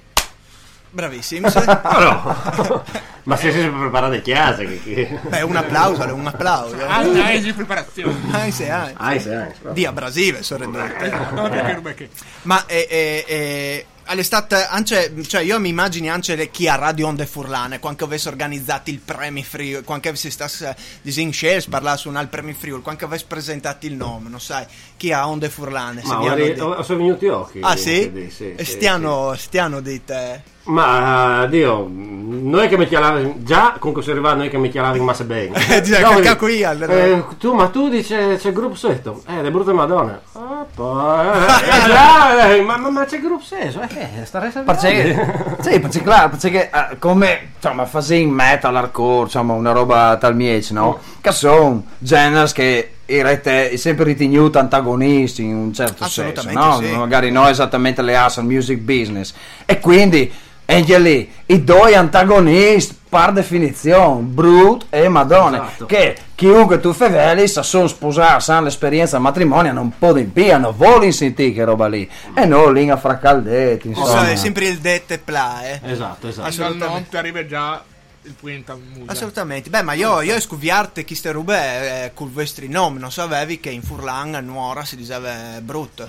Bravissimo. 0.91 1.49
sì. 1.51 1.65
No. 1.65 2.85
Ma 3.23 3.37
se 3.37 3.53
si 3.53 3.67
prepara 3.67 4.11
di 4.11 4.21
chiesa 4.21 4.57
che... 4.65 4.83
che... 4.83 5.19
Beh, 5.29 5.43
un 5.43 5.57
applauso, 5.57 6.15
un 6.15 6.27
applauso. 6.27 6.77
Ah, 6.87 7.05
dai, 7.05 7.41
di 7.41 7.53
preparazione. 7.55 8.17
Ah, 8.33 8.51
sì, 8.51 8.65
ah. 8.65 8.93
Ah, 8.97 9.19
sì, 9.19 9.31
ah, 9.31 9.49
sì. 9.51 9.69
Di 9.73 9.87
a 9.87 9.93
Brasile, 9.93 10.43
sorridete. 10.43 11.09
Non 11.33 11.49
perché 11.49 11.73
non 11.73 11.83
perché. 11.83 12.11
Ma 12.43 12.67
eh, 12.67 12.87
eh, 12.91 13.25
eh, 13.27 13.87
all'estate, 14.09 14.67
anche, 14.67 15.13
cioè 15.27 15.43
io 15.43 15.61
mi 15.61 15.69
immagino 15.69 16.11
anche 16.13 16.51
chi 16.51 16.69
a 16.69 16.75
Radio 16.75 17.07
Onde 17.07 17.27
Furlane, 17.27 17.79
quando 17.79 18.05
avesse 18.05 18.29
organizzato 18.29 18.91
il 18.91 18.99
Premi 18.99 19.45
Friuli, 19.45 19.85
quando 19.85 20.09
avesse 20.09 20.31
stato 20.31 20.75
in 21.03 21.33
Sales 21.33 21.67
parlare 21.67 21.99
su 21.99 22.09
un 22.09 22.17
al 22.17 22.29
Premi 22.29 22.55
Friuli, 22.55 22.83
quando 22.83 23.05
avesse 23.05 23.27
presentato 23.27 23.87
il 23.87 23.95
nome, 23.95 24.29
non 24.29 24.41
sai, 24.41 24.67
chi 24.97 25.13
ha 25.13 25.29
Onde 25.29 25.49
Furlane. 25.49 26.03
Ma 26.05 26.21
ora- 26.21 26.83
sono 26.83 26.99
venuti 26.99 27.27
occhi. 27.27 27.61
Ah 27.63 27.77
sì? 27.77 28.11
Sì, 28.15 28.31
sì, 28.31 28.53
e 28.57 28.65
sì, 28.65 28.71
stiano, 28.73 29.35
stiano 29.37 29.81
dite... 29.81 30.57
Ma 30.69 31.47
Dio, 31.47 31.89
noi 31.91 32.69
che 32.69 32.77
mi 32.77 32.87
chiamavamo 32.87 33.37
già 33.39 33.77
comunque 33.79 34.03
si 34.03 34.11
arriva 34.11 34.35
noi 34.35 34.51
che 34.51 34.59
mi 34.59 34.69
chiamavamo 34.69 35.03
massa 35.03 35.25
bene. 35.25 35.57
Eh, 35.69 35.81
dice, 35.81 36.01
No, 36.01 36.19
cacco 36.21 36.47
io, 36.47 36.69
allora. 36.69 36.93
eh, 36.93 37.25
tu, 37.39 37.55
ma 37.55 37.69
tu 37.69 37.89
dici 37.89 38.15
c'è 38.15 38.49
il 38.49 38.53
gruppo 38.53 38.75
setto? 38.75 39.23
Eh, 39.27 39.41
le 39.43 39.51
brutte 39.51 39.73
madonne. 39.73 40.21
Ah, 40.35 40.67
poi, 40.75 41.27
eh, 41.37 41.87
già, 41.87 42.55
eh, 42.55 42.61
ma, 42.61 42.77
ma, 42.77 42.91
ma 42.91 43.05
c'è 43.07 43.17
il 43.17 43.23
gruppo 43.23 43.45
sesso? 43.45 43.81
Eh, 43.81 44.25
starei 44.25 44.51
Perché, 44.51 45.57
sì, 45.61 45.81
perché, 45.81 46.03
claro, 46.03 46.29
perché 46.37 46.71
eh, 46.71 46.99
come 46.99 47.53
insomma, 47.57 47.87
in 48.15 48.31
metal, 48.31 48.77
hardcore, 48.77 49.23
insomma, 49.25 49.55
una 49.55 49.73
roba 49.73 50.17
tal 50.21 50.37
miece, 50.37 50.75
no? 50.75 50.99
Che 51.21 51.33
sono 51.33 51.85
generi 51.99 52.53
che 52.53 52.91
in 53.07 53.23
rete 53.23 53.71
è 53.71 53.77
sempre 53.77 54.05
ritenuti 54.05 54.59
antagonisti 54.59 55.43
in 55.43 55.55
un 55.55 55.73
certo 55.73 56.07
senso, 56.07 56.41
Assolutamente 56.41 56.87
no? 56.87 56.93
sì. 56.93 56.95
Magari 56.97 57.31
non 57.31 57.47
esattamente 57.49 58.03
le 58.03 58.17
as 58.17 58.37
al 58.37 58.45
music 58.45 58.79
business. 58.81 59.33
E 59.65 59.81
quindi, 59.81 60.31
anche 60.71 60.99
lì, 60.99 61.31
i 61.47 61.65
due 61.65 61.95
antagonisti, 61.95 62.97
per 63.09 63.33
definizione, 63.33 64.21
Brut 64.21 64.85
e 64.91 65.09
Madonna, 65.09 65.65
Esatto. 65.67 65.87
che 65.87 66.15
chiunque 66.35 66.79
tu 66.79 66.93
feveli 66.93 67.49
sa 67.49 67.63
sono 67.63 67.87
sposati, 67.87 68.51
hanno 68.51 68.65
l'esperienza 68.65 69.19
matrimoniale, 69.19 69.73
non 69.73 69.95
può 69.99 70.15
impiano, 70.17 70.73
vogliono 70.77 71.11
sentire 71.11 71.53
che 71.53 71.65
roba 71.65 71.89
lì. 71.89 72.07
E 72.35 72.45
non 72.45 72.75
lì 72.75 72.91
a 72.91 72.99
fracaldetti, 72.99 73.95
So, 73.95 74.01
insomma. 74.01 74.29
è 74.31 74.37
sempre 74.37 74.67
il 74.67 74.79
dette 74.79 75.17
pla, 75.19 75.63
eh. 75.65 75.81
Esatto, 75.85 76.29
esatto. 76.29 76.75
Nome 76.75 77.07
ti 77.09 77.17
arriva 77.17 77.47
già 77.47 77.83
il 78.25 78.35
punto 78.39 78.79
musica. 78.93 79.13
Assolutamente, 79.13 79.71
beh, 79.71 79.83
ma 79.83 79.95
io, 79.95 80.21
io 80.21 80.39
scoviarte 80.39 81.03
chi 81.05 81.15
ste 81.15 81.33
rube 81.33 82.05
eh, 82.05 82.11
col 82.13 82.29
vostri 82.31 82.69
nomi, 82.69 82.99
non 82.99 83.11
sapevi 83.11 83.59
che 83.59 83.71
in 83.71 83.81
Furlan 83.81 84.35
a 84.35 84.41
Nuora 84.41 84.85
si 84.85 84.97
diceva 84.97 85.33
brut. 85.63 86.07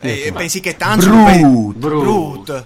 E 0.00 0.32
pensi 0.34 0.60
che 0.60 0.76
tanto 0.78 1.06
Brut. 1.10 1.74
brut. 1.76 2.64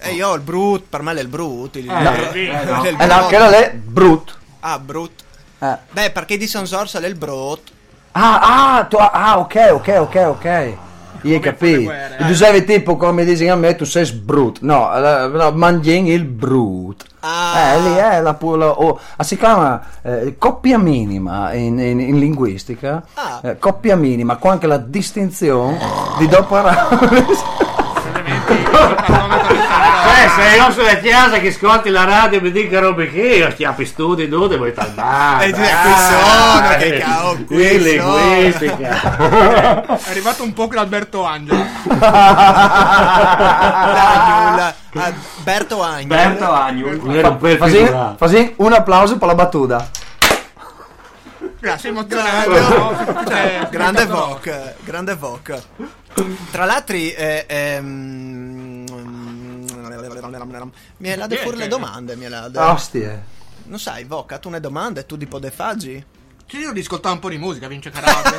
E 0.00 0.12
io 0.12 0.34
il 0.34 0.40
brut, 0.40 0.84
per 0.88 1.02
me 1.02 1.12
è 1.12 1.20
il 1.20 1.28
brut. 1.28 1.76
Il, 1.76 1.90
Eh, 1.90 2.00
il- 2.00 2.50
eh, 2.50 2.62
il 2.62 2.66
no. 2.68 2.80
brut. 2.82 3.00
E 3.00 3.06
no, 3.06 3.26
che 3.26 3.34
era 3.34 3.48
lì, 3.48 3.70
brut. 3.76 4.36
Ah, 4.60 4.78
brut. 4.78 5.22
Eh. 5.58 5.76
Beh, 5.90 6.10
perché 6.10 6.36
di 6.36 6.46
San 6.46 6.66
Sorsa 6.66 7.00
è 7.00 7.06
il 7.06 7.16
brut. 7.16 7.60
Ah, 8.12 8.76
ah, 8.78 8.84
tu, 8.84 8.96
ah, 8.96 9.38
ok, 9.38 9.68
ok, 9.72 9.96
ok, 10.00 10.14
ok. 10.28 10.72
Io 11.22 11.40
capito. 11.40 11.90
Tu 12.28 12.32
sei 12.34 12.64
tipo 12.64 12.96
come 12.96 13.24
dici 13.24 13.48
a 13.48 13.56
me, 13.56 13.74
tu 13.74 13.84
sei 13.84 14.08
brut. 14.12 14.60
No, 14.60 14.94
eh, 14.94 15.26
no 15.26 15.50
mangi 15.52 15.90
il 16.10 16.24
brut. 16.24 17.04
Ah. 17.20 17.58
Eh, 17.72 17.80
lì 17.80 17.94
è 17.96 18.20
la 18.20 18.34
pura. 18.34 18.70
Oh, 18.70 19.00
ah, 19.16 19.24
si 19.24 19.36
chiama 19.36 19.82
eh, 20.02 20.36
coppia 20.38 20.78
minima 20.78 21.52
in, 21.54 21.76
in- 21.80 21.98
in 22.00 22.18
linguistica. 22.20 23.02
Ah. 23.14 23.40
Eh, 23.42 23.58
coppia 23.58 23.96
minima 23.96 24.36
con 24.36 24.52
anche 24.52 24.68
la 24.68 24.76
distinzione 24.78 25.76
di 26.18 26.28
due 26.28 26.44
parole. 30.48 30.56
Eh, 30.56 30.56
se 30.56 30.56
io 30.56 30.72
sono 30.72 30.88
a 30.88 30.94
chiesa 30.94 31.38
che 31.38 31.48
ascolti 31.48 31.88
la 31.90 32.04
radio 32.04 32.38
e 32.38 32.42
mi 32.42 32.50
dica 32.50 32.80
robe 32.80 33.10
che 33.10 33.20
io 33.20 33.48
chiappi 33.48 33.84
studi 33.84 34.28
dove 34.28 34.56
vuoi 34.56 34.72
talbare. 34.72 35.46
Eh, 35.46 35.52
qui 35.52 35.64
sono, 35.64 36.76
che 36.78 36.98
cavolo, 37.04 37.44
qui 37.44 37.68
sono. 37.68 37.82
linguistica. 37.82 39.16
È 39.96 40.10
arrivato 40.10 40.42
un 40.42 40.52
po' 40.52 40.68
con 40.68 40.78
Alberto 40.78 41.24
Angela. 41.24 41.66
Dai, 44.54 44.72
a 44.94 45.12
Berto 45.42 45.82
Agno. 45.82 46.06
Berto 46.96 47.38
Fasi, 47.58 47.76
figurato. 47.76 48.16
fasi 48.16 48.54
un 48.56 48.72
applauso 48.72 49.18
per 49.18 49.28
la 49.28 49.34
battuta. 49.34 49.90
Grazie, 51.60 51.88
emozionato. 51.90 53.24
Cioè, 53.26 53.68
grande 53.70 54.06
voc, 54.06 54.74
grande 54.84 55.14
voc. 55.14 55.60
Tra 56.50 56.64
l'altro, 56.64 56.96
eh, 56.96 57.44
ehm, 57.46 58.84
mi 60.98 61.08
è 61.08 61.16
la 61.16 61.26
de 61.26 61.36
Che- 61.36 61.42
fur 61.42 61.54
le 61.56 61.68
domande, 61.68 62.16
mi 62.16 62.24
è 62.24 62.28
la 62.28 62.48
de- 62.48 62.58
Ostie. 62.58 63.22
Non 63.64 63.78
sai, 63.78 64.04
voc, 64.04 64.38
tu 64.38 64.48
ne 64.48 64.60
domande, 64.60 65.04
tu 65.06 65.16
di 65.16 65.26
podefaggi? 65.26 65.92
Sì, 65.94 66.17
io 66.56 66.72
di 66.72 66.80
ascoltare 66.80 67.14
un 67.14 67.20
po' 67.20 67.28
di 67.28 67.36
musica, 67.36 67.68
vince 67.68 67.90
karate. 67.90 68.38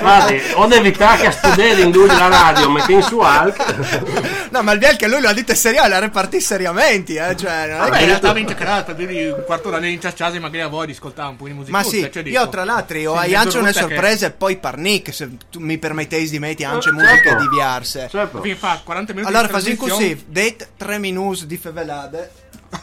Guardi, 0.00 0.40
ho 0.54 0.66
da 0.66 0.76
evitare 0.76 1.20
che 1.20 1.26
a 1.26 1.30
studiare 1.30 1.82
in 1.82 1.90
due 1.90 2.06
la 2.06 2.28
radio, 2.28 2.70
metti 2.70 2.92
in 2.94 3.02
su 3.02 3.18
alt. 3.18 4.48
No, 4.50 4.62
ma 4.62 4.72
il 4.72 4.78
bien 4.78 4.96
che 4.96 5.06
lui 5.06 5.20
lo 5.20 5.28
ha 5.28 5.32
detto 5.34 5.54
serio, 5.54 5.86
la 5.86 5.98
repartì 5.98 6.40
seriamente, 6.40 7.12
eh, 7.14 7.36
cioè, 7.36 7.66
non 7.66 7.76
è 7.76 7.78
Vabbè, 7.80 7.96
che- 7.96 8.00
in 8.02 8.06
realtà 8.06 8.32
vince 8.32 8.56
dire 8.96 9.30
un 9.30 9.44
quarto 9.44 9.68
d'ora 9.68 9.80
di 9.80 9.92
inciacciati, 9.92 10.38
magari 10.38 10.62
a 10.62 10.68
voi 10.68 10.86
di 10.86 10.92
ascoltare 10.92 11.28
un 11.28 11.36
po' 11.36 11.46
di 11.46 11.52
musica. 11.52 11.76
Ma 11.76 11.82
sì, 11.82 12.08
cioè, 12.10 12.22
io 12.24 12.48
tra 12.48 12.64
l'altro 12.64 12.98
ho 13.12 13.14
anche 13.14 13.58
una 13.58 13.72
sorpresa 13.72 14.26
e 14.26 14.30
poi 14.30 14.56
parnic, 14.56 15.12
se 15.14 15.28
tu 15.50 15.60
mi 15.60 15.76
permettesi 15.76 16.30
di 16.30 16.38
mettere 16.38 16.70
anche 16.70 16.88
Eh, 16.88 16.92
musica 16.92 17.22
certo. 17.22 17.42
di 17.42 17.48
viarse. 17.48 18.08
Certo. 18.10 18.40
Fin 18.40 18.56
fa 18.56 18.80
40 18.82 19.12
minuti 19.12 19.30
Allora, 19.32 19.46
di 19.46 19.52
trasmissione, 19.52 19.92
così, 19.92 20.24
date 20.26 20.68
3 20.76 20.98
minuti 20.98 21.46
di 21.46 21.56
fevelade. 21.56 22.30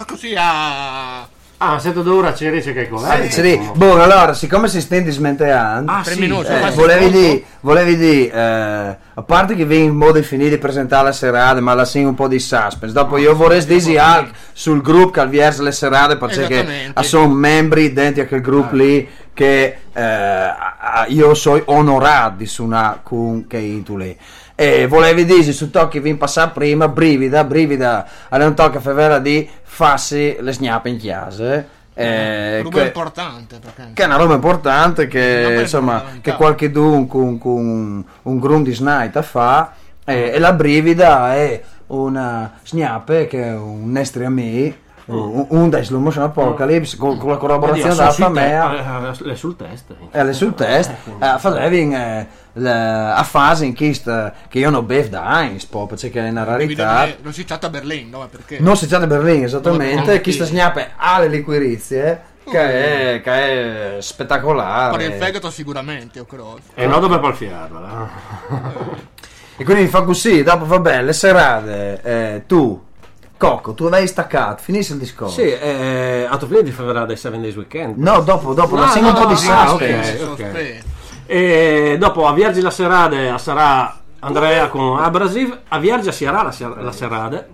Così 0.06 0.36
a... 0.36 1.22
Ah, 1.22 1.30
siete 1.80 2.04
d'ora 2.04 2.36
ci 2.36 2.50
dice 2.52 2.72
che 2.72 2.88
cos'è? 2.88 3.22
Eh, 3.22 3.32
sì, 3.32 3.42
sì. 3.42 3.70
Boh, 3.74 4.00
allora, 4.02 4.34
siccome 4.36 4.68
si 4.68 4.80
sta 4.80 5.00
dismenteando, 5.00 5.92
Ah, 5.92 6.02
Tre 6.04 6.14
sì, 6.14 6.20
minuti, 6.20 6.52
eh, 6.52 6.70
volevi 6.72 7.10
dire, 7.10 7.44
volevi 7.62 7.98
dire, 7.98 8.32
eh, 8.32 8.98
a 9.16 9.22
parte 9.24 9.56
che 9.56 9.66
viene 9.66 9.86
in 9.86 9.96
modo 9.96 10.22
finito 10.22 10.52
di 10.52 10.58
presentare 10.60 11.08
le 11.08 11.14
serate, 11.14 11.60
ma 11.60 11.74
la 11.74 11.86
sing 11.86 12.06
un 12.06 12.14
po' 12.14 12.28
di 12.28 12.38
suspense. 12.38 12.94
Dopo 12.94 13.18
io 13.18 13.36
vorrei 13.36 13.66
dire 13.66 13.98
anche 13.98 14.32
sul 14.54 14.82
gruppo 14.84 15.10
che 15.12 15.20
avviers 15.22 15.60
le 15.60 15.72
serate, 15.72 16.18
perché 16.18 16.42
Esattamente. 16.42 17.04
sono 17.04 17.28
membri 17.28 17.92
dentro 17.92 18.22
a 18.22 18.26
quel 18.28 18.42
gruppo 18.42 18.76
lì 18.76 19.10
che 19.34 19.78
eh, 19.94 20.50
io 21.08 21.34
sono 21.34 21.62
onorato 21.66 22.36
di 22.38 22.46
suonare 22.46 23.00
con 23.02 23.48
che 23.48 23.58
in 23.58 23.84
lì. 23.98 24.16
E 24.60 24.88
volevi 24.88 25.24
dire 25.24 25.52
su 25.52 25.70
tocchi 25.70 26.00
vi 26.00 26.16
passare 26.16 26.50
prima, 26.50 26.88
brivida, 26.88 27.44
brivida, 27.44 28.08
a 28.28 28.38
non 28.38 28.56
tocca 28.56 28.80
favela 28.80 29.20
di 29.20 29.48
farsi 29.62 30.36
le 30.40 30.52
snappe 30.52 30.90
in 30.90 30.98
chiesa. 30.98 31.64
Eh, 31.94 32.62
Rubo 32.64 32.80
che- 32.80 32.86
importante, 32.86 33.60
perché... 33.60 33.92
che 33.94 34.02
è 34.02 34.06
una 34.08 34.16
roba 34.16 34.34
importante 34.34 35.06
che 35.08 35.46
Una 35.48 35.62
insomma 35.62 36.04
che 36.22 36.34
qualche 36.34 36.72
dun 36.72 37.06
con, 37.08 37.38
con 37.38 38.06
un 38.24 38.40
Grundis 38.40 38.80
Night 38.80 39.22
fa 39.22 39.74
e, 40.04 40.32
e 40.34 40.40
la 40.40 40.54
brivida 40.54 41.36
è 41.36 41.62
una 41.88 42.54
snappe 42.64 43.28
che 43.28 43.44
è 43.44 43.56
un 43.56 43.92
Nestri 43.92 44.26
Ami 44.26 44.76
un, 45.06 45.46
un 45.50 45.70
dai 45.70 45.86
slow 45.86 46.02
motion 46.02 46.24
apocalypse 46.26 46.98
con, 46.98 47.18
con 47.18 47.30
la 47.30 47.38
collaborazione 47.38 47.96
della 47.96 48.12
Famea 48.12 49.12
È 49.12 49.36
sul 49.36 49.56
test. 49.56 49.96
e 50.12 50.24
le 50.24 50.34
sul 50.34 50.54
test 50.54 50.92
eh, 51.20 51.36
facevi 51.38 51.94
eh, 51.94 52.28
le- 52.58 53.12
a 53.14 53.24
fase 53.24 53.66
in 53.66 53.74
chi 53.74 53.94
sta- 53.94 54.34
che 54.50 54.60
io 54.60 54.70
non 54.70 54.86
bev 54.86 55.08
da 55.08 55.42
Heinz 55.42 55.66
poi 55.66 55.88
perché 55.88 56.12
è 56.14 56.30
una 56.30 56.44
rarità 56.44 57.08
Non 57.22 57.34
si 57.34 57.44
chatta 57.46 57.68
a 57.68 57.70
Berlino, 57.70 58.10
dove? 58.18 58.28
Perché? 58.28 58.60
non 58.60 58.76
si 58.76 58.88
chiama 58.88 59.08
Berlino 59.08 59.46
esattamente 59.46 60.22
chi 60.22 60.32
sta 60.32 60.46
snappe 60.46 60.92
ha 60.96 61.20
le 61.20 61.28
liquirizie 61.28 62.22
che 62.50 63.16
è, 63.16 63.22
che 63.22 63.96
è 63.98 64.02
spettacolare 64.02 64.96
Per 64.98 65.06
il 65.06 65.14
fegato 65.22 65.50
sicuramente, 65.52 66.20
io 66.20 66.26
credo. 66.26 66.58
E 66.76 66.86
no 66.88 67.00
dove 67.00 67.20
palfiarla. 67.20 68.10
E 69.58 69.64
quindi 69.66 69.88
fa 69.88 70.04
così, 70.04 70.44
dopo 70.44 70.66
vabbè, 70.66 71.02
le 71.02 71.14
serate, 71.14 72.00
eh, 72.04 72.44
tu 72.48 72.86
Cocco, 73.38 73.74
tu 73.74 73.86
avevi 73.86 74.08
staccato, 74.08 74.62
finisci 74.64 74.94
il 74.94 74.98
discorso. 74.98 75.42
Sì, 75.42 75.48
eh, 75.52 76.26
a 76.28 76.40
finire 76.40 76.64
di 76.64 76.72
febbraio 76.72 77.06
dei 77.06 77.18
7 77.18 77.40
Days 77.40 77.56
Weekend. 77.56 77.98
No, 77.98 78.22
dopo, 78.22 78.54
dopo, 78.54 78.76
No, 78.76 78.82
la 78.82 78.96
no, 79.00 79.08
un 79.10 79.14
po' 79.14 79.26
di 79.26 79.34
no, 79.34 79.38
suspense. 79.38 80.24
ok, 80.24 80.30
ok. 80.40 80.78
E 81.28 81.98
dopo 82.00 82.26
a 82.26 82.34
Viergi 82.34 82.62
la 82.62 82.72
Serade 82.72 83.38
sarà 83.38 84.00
Andrea 84.20 84.70
con 84.70 84.98
Abrasiv, 85.00 85.60
a 85.68 85.78
Viergia 85.78 86.12
sarà 86.12 86.42
la, 86.42 86.52
ser- 86.52 86.78
la 86.82 86.92
Serade. 86.92 87.48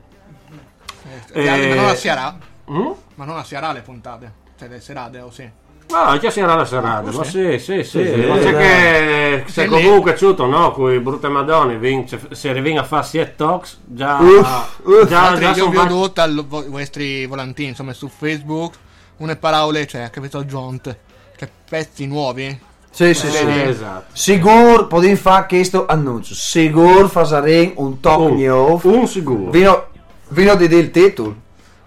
Eh, 1.33 1.45
Ma 1.49 1.75
non 1.75 1.85
la 1.87 1.95
Sierra? 1.95 2.37
Mm? 2.71 2.91
Ma 3.15 3.25
non 3.25 3.35
la 3.35 3.43
Sierra 3.43 3.71
le 3.71 3.81
puntate? 3.81 4.31
Cioè 4.57 4.67
le 4.67 4.79
serate 4.79 5.19
o 5.19 5.31
sì? 5.31 5.49
Ah, 5.91 6.17
già 6.17 6.29
sarà 6.29 6.55
la 6.55 6.65
Serade, 6.65 7.11
ma 7.11 7.23
sì, 7.23 7.59
sì, 7.59 7.83
sì, 7.83 8.05
sì, 8.05 8.25
ma 8.27 8.37
c'è 8.37 8.55
che 8.55 9.43
se 9.47 9.65
comunque 9.65 10.15
ciuto, 10.15 10.45
no, 10.45 10.71
con 10.71 10.91
i 10.93 10.99
brutte 10.99 11.27
madonne, 11.27 11.77
vince, 11.77 12.19
se 12.31 12.51
riviene 12.53 12.79
a 12.79 12.83
fare 12.83 13.03
7 13.03 13.35
talks, 13.35 13.79
già, 13.83 14.17
Uff, 14.19 14.79
uff. 14.83 15.07
già, 15.07 15.37
già 15.37 15.49
io 15.49 15.53
sono 15.55 15.69
vi 15.71 15.77
ho 15.77 16.07
detto 16.07 16.21
ai 16.21 16.69
vostri 16.69 17.25
volantini, 17.25 17.69
insomma, 17.69 17.93
su 17.93 18.07
Facebook, 18.07 18.75
une 19.17 19.35
parole, 19.35 19.85
cioè, 19.85 20.09
capito, 20.09 20.43
Jont? 20.45 20.95
Cioè, 21.35 21.49
pezzi 21.69 22.07
nuovi. 22.07 22.71
Sì, 22.93 23.13
sì, 23.15 23.27
Sì, 23.27 23.37
sì. 23.37 23.61
esatto. 23.63 24.05
Sigur, 24.13 24.85
podem 24.87 25.15
fare 25.15 25.47
questo 25.47 25.85
annuncio. 25.87 26.35
Sigur 26.35 27.09
faremo 27.09 27.71
un 27.77 27.99
talk 27.99 28.19
Un, 28.19 28.35
new. 28.35 28.79
un 28.83 29.07
sicuro. 29.07 29.49
Vino, 29.49 29.87
vino 30.29 30.53
di 30.55 30.67
dire 30.67 30.79
il 30.81 30.91
titolo. 30.91 31.35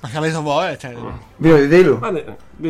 Ma 0.00 0.08
che 0.08 0.16
avete 0.16 0.38
voi, 0.38 0.76
cioè... 0.78 0.94
Vino 1.36 1.56
di 1.58 1.68
dirlo. 1.68 2.00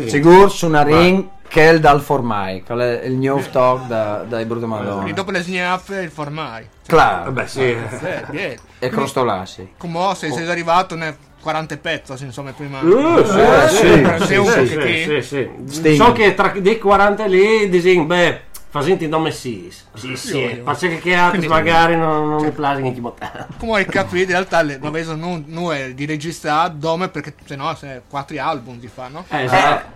Sigur 0.07 0.51
suoneremo 0.51 1.30
che 1.49 1.70
è 1.70 1.80
dal 1.80 2.03
formai. 2.03 2.62
Che 2.62 2.74
è 2.74 3.07
il 3.07 3.14
new 3.14 3.41
talk 3.51 3.87
da, 3.87 4.24
dai 4.28 4.45
Bruto 4.45 4.64
E 4.64 4.68
Madonna. 4.68 5.12
dopo 5.12 5.30
le 5.30 5.43
snap, 5.43 5.89
il 6.03 6.11
formai. 6.11 6.68
Claro. 6.87 7.24
Vabbè, 7.32 7.47
sì. 7.47 7.74
Eh. 8.32 8.59
E 8.78 8.89
crostolassi. 8.91 9.72
Come 9.78 10.14
se 10.14 10.30
sei 10.30 10.47
arrivato 10.49 10.95
nel 10.95 11.16
40 11.47 11.74
e 11.80 12.03
insomma, 12.24 12.51
prima... 12.51 12.80
Uh, 12.80 13.24
sì, 13.68 15.22
sì, 15.22 15.49
sì, 15.70 15.94
So 15.94 16.11
che 16.11 16.34
tra 16.34 16.53
dei 16.59 16.76
40 16.76 17.24
lì, 17.26 17.68
disin, 17.68 18.05
beh, 18.05 18.40
Senti, 18.82 19.05
il 19.05 19.11
nome 19.11 19.30
si 19.30 19.72
si 19.94 20.16
sì, 20.16 20.61
faccio 20.62 20.88
che 20.99 21.14
altri 21.14 21.49
magari 21.49 21.97
non, 21.97 22.28
non 22.28 22.38
cioè, 22.40 22.49
mi 22.49 22.55
plasmi 22.55 22.88
in 22.88 23.12
Come 23.59 23.72
hai 23.72 23.86
capito, 23.86 24.24
in 24.24 24.36
realtà 24.36 24.61
non 24.62 24.78
avevano 24.82 25.16
non, 25.16 25.44
non 25.47 25.94
di 25.94 26.05
registrare 26.05 26.74
dome 26.76 27.09
perché 27.09 27.32
sennò 27.47 27.74
se 27.74 28.03
quattro 28.07 28.38
album 28.38 28.78
di 28.78 28.88
fanno. 28.88 29.24
Eh. 29.28 29.47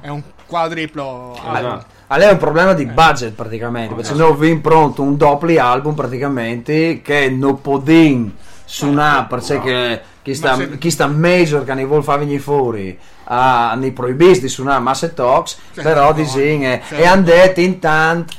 È 0.00 0.08
un 0.08 0.22
quadriplo 0.46 1.36
esatto. 1.36 1.84
A 2.06 2.16
lei 2.16 2.28
è 2.28 2.32
un 2.32 2.38
problema 2.38 2.72
di 2.72 2.86
budget 2.86 3.34
praticamente, 3.34 3.92
okay. 3.92 4.02
perché 4.02 4.16
se 4.16 4.24
no 4.24 4.34
vi 4.34 4.48
impronto 4.48 5.02
un 5.02 5.18
doppio 5.18 5.62
album 5.62 5.94
praticamente 5.94 7.02
che 7.02 7.28
non 7.28 7.60
podin 7.60 8.34
suonare 8.70 9.26
perché 9.28 9.60
che 9.60 10.00
chi 10.22 10.34
sta, 10.34 10.50
Ma 10.50 10.56
se- 10.56 10.78
chi 10.78 10.90
sta 10.90 11.06
major 11.08 11.64
che 11.64 11.74
ne 11.74 11.84
vuole 11.84 12.02
far 12.02 12.18
venire 12.20 12.38
fuori 12.38 12.96
a 13.24 13.74
nei 13.74 13.90
proibiti 13.92 14.40
di 14.40 14.48
suonare 14.48 14.80
Masse 14.80 15.12
Talks, 15.14 15.56
Sì, 15.72 15.80
però 15.82 16.06
no, 16.06 16.12
di 16.12 16.24
sì, 16.26 16.60
e, 16.62 16.80
hanno 17.04 17.22
detto 17.22 17.60
intanto 17.60 18.34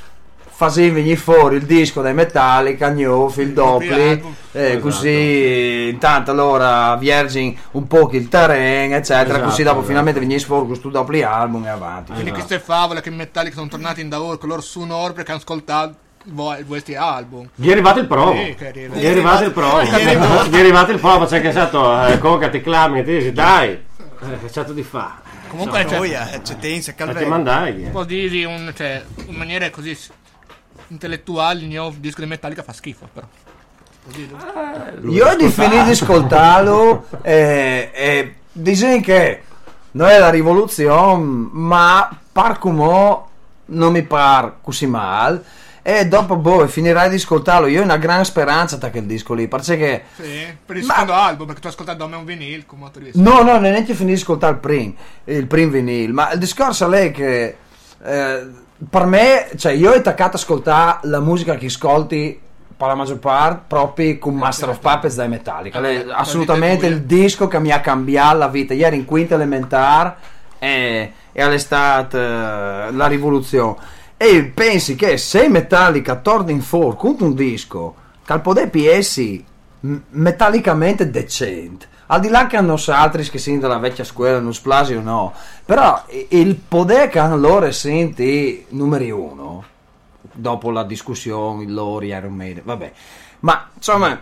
facendo 0.47 0.93
venire 0.93 1.15
fuori 1.15 1.55
il 1.55 1.63
disco 1.65 2.01
dai 2.01 2.13
Metallica, 2.13 2.89
New, 2.89 3.33
il 3.37 3.51
doppli, 3.53 4.09
album. 4.11 4.35
eh, 4.51 4.63
Esatto. 4.65 4.79
così 4.81 5.89
intanto 5.91 6.31
allora 6.31 6.95
Virgin 6.97 7.57
un 7.71 7.87
po' 7.87 8.09
il 8.11 8.27
terreno, 8.29 8.95
eccetera, 8.95 9.29
Esatto, 9.35 9.43
così 9.49 9.63
dopo 9.63 9.75
esatto. 9.77 9.87
finalmente 9.87 10.19
venisse 10.19 10.45
fuori 10.45 10.67
questo 10.67 10.89
doppli 10.89 11.23
album 11.23 11.65
e 11.65 11.69
avanti. 11.69 12.11
Quindi 12.13 12.31
queste 12.31 12.59
favole 12.59 13.01
che 13.01 13.09
in 13.09 13.15
Metallica 13.15 13.55
sono 13.55 13.67
tornati 13.69 14.01
in 14.01 14.09
lavoro 14.09 14.37
con 14.37 14.49
loro 14.49 14.61
su 14.61 14.81
Nord 14.83 15.15
perché 15.15 15.31
hanno 15.31 15.39
ascoltato 15.39 15.95
questi 16.67 16.95
album. 16.95 17.49
Gli 17.55 17.67
è 17.67 17.71
arrivato 17.71 17.99
il 17.99 18.07
promo. 18.07 18.33
Sì, 18.33 18.55
arriva. 18.65 18.95
Gli 18.95 19.03
è 19.03 19.09
arrivato 19.09 19.43
il 19.43 19.51
promo. 19.51 19.81
Gli 19.83 19.87
è 19.89 20.59
arrivato. 20.59 20.91
Il 20.91 20.99
promo, 20.99 21.25
c'è 21.25 21.41
che 21.41 21.49
è 21.49 21.51
stato 21.51 22.05
eh, 22.07 22.17
Coca 22.19 22.49
ti 22.49 22.61
clami 22.61 22.99
e 22.99 23.03
ti 23.03 23.17
dici 23.17 23.31
dai, 23.31 23.71
eh, 23.71 24.47
stato 24.47 24.73
di 24.73 24.83
fa. 24.83 25.19
Comunque 25.47 25.83
c'è 25.83 25.97
Noia, 25.97 26.31
eh, 26.31 26.41
c'è 26.41 26.57
Tense, 26.57 26.95
E 26.97 27.15
ti 27.15 27.25
mandai. 27.25 27.83
un 27.83 27.91
po' 27.91 28.05
di, 28.05 28.29
di 28.29 28.45
un, 28.45 28.71
cioè, 28.75 29.03
in 29.27 29.35
maniera 29.35 29.69
così 29.69 29.97
intellettuale 30.87 31.59
il 31.59 31.67
mio 31.67 31.93
disco 31.97 32.21
di 32.21 32.27
Metallica 32.27 32.63
fa 32.63 32.73
schifo 32.73 33.07
però. 33.13 33.27
Così, 34.03 34.29
Io 35.09 35.25
ho 35.27 35.49
finito 35.49 35.83
di 35.83 35.91
ascoltarlo 35.91 37.05
e, 37.21 37.91
e 37.93 38.35
dicono 38.51 38.99
che 39.01 39.43
non 39.91 40.07
è 40.07 40.17
la 40.19 40.29
rivoluzione, 40.29 41.23
ma 41.51 42.09
par 42.31 42.57
come 42.57 43.19
non 43.65 43.91
mi 43.91 44.03
par 44.03 44.55
così 44.61 44.85
male. 44.87 45.43
E 45.83 46.07
dopo 46.07 46.35
boh, 46.35 46.67
finirai 46.67 47.09
di 47.09 47.15
ascoltarlo. 47.15 47.67
Io 47.67 47.81
ho 47.81 47.83
una 47.83 47.97
gran 47.97 48.23
speranza 48.23 48.77
da 48.77 48.91
quel 48.91 49.05
disco 49.05 49.33
lì. 49.33 49.47
Perché 49.47 50.03
sì, 50.15 50.45
per 50.63 50.77
il 50.77 50.85
Ma- 50.85 50.93
secondo 50.93 51.13
album 51.13 51.45
perché 51.47 51.61
tu 51.61 51.67
hai 51.67 51.73
ascoltato 51.73 52.07
me 52.07 52.15
un 52.17 52.25
vinile 52.25 52.65
come 52.65 52.85
altro 52.85 53.01
disco. 53.01 53.19
No, 53.19 53.41
no, 53.41 53.57
neanche 53.59 53.93
finito 53.93 54.15
di 54.15 54.21
ascoltare 54.21 54.53
il 54.53 54.59
prim, 54.59 54.93
il 55.25 55.47
prim 55.47 55.71
vinile, 55.71 56.11
ma 56.13 56.31
il 56.31 56.39
discorso 56.39 56.91
è 56.91 57.11
che 57.11 57.55
eh, 58.03 58.47
per 58.89 59.05
me, 59.05 59.49
cioè 59.57 59.71
io 59.71 59.91
ho 59.91 59.95
attaccato 59.95 60.29
ad 60.29 60.35
ascoltare 60.35 60.99
la 61.03 61.19
musica 61.19 61.55
che 61.55 61.65
ascolti 61.65 62.39
per 62.77 62.87
la 62.87 62.95
maggior 62.95 63.19
parte 63.19 63.63
proprio 63.67 64.17
con 64.17 64.35
Master 64.35 64.69
of 64.69 64.79
Puppets 64.79 65.15
dai 65.15 65.29
Metallica. 65.29 65.79
Eh, 65.81 66.05
È 66.05 66.11
assolutamente 66.11 66.87
il 66.87 67.01
disco 67.03 67.47
che 67.47 67.59
mi 67.59 67.71
ha 67.71 67.79
cambiato 67.79 68.37
la 68.37 68.47
vita. 68.47 68.73
Ieri 68.73 68.95
in 68.97 69.05
quinta 69.05 69.35
elementare 69.35 70.15
e, 70.57 71.13
e 71.31 71.41
all'estate 71.41 72.17
eh, 72.17 72.91
la 72.91 73.07
rivoluzione. 73.07 73.99
E 74.23 74.43
pensi 74.43 74.95
che 74.95 75.17
se 75.17 75.49
Metallica 75.49 76.15
torna 76.17 76.51
in 76.51 76.61
fuori 76.61 76.95
con 76.95 77.15
un 77.21 77.33
disco 77.33 77.95
PS 78.23 79.39
m- 79.79 79.95
metallicamente 80.09 81.09
decente. 81.09 81.87
Al 82.05 82.19
di 82.19 82.27
là 82.27 82.45
che 82.45 82.55
hanno 82.55 82.77
altri 82.89 83.27
che 83.27 83.39
sono 83.39 83.57
della 83.57 83.79
vecchia 83.79 84.03
scuola 84.03 84.37
non 84.37 84.53
splasi 84.53 84.93
o 84.93 85.01
no. 85.01 85.33
Però 85.65 86.05
il 86.27 86.53
potere 86.55 87.07
che 87.07 87.17
hanno 87.17 87.35
loro 87.35 87.71
senti 87.71 88.63
numeri 88.69 89.09
uno 89.09 89.63
dopo 90.21 90.69
la 90.69 90.83
discussione 90.83 91.65
loro 91.67 92.05
Iron 92.05 92.35
Maiden 92.35 92.61
vabbè. 92.63 92.91
Ma 93.39 93.69
insomma 93.73 94.21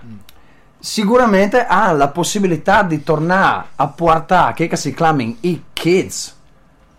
sicuramente 0.79 1.65
ha 1.65 1.91
la 1.91 2.07
possibilità 2.07 2.83
di 2.83 3.03
tornare 3.03 3.65
a 3.75 3.87
portare 3.89 4.53
che 4.53 4.73
si 4.77 4.93
chiamano 4.93 5.35
i 5.41 5.61
kids 5.73 6.37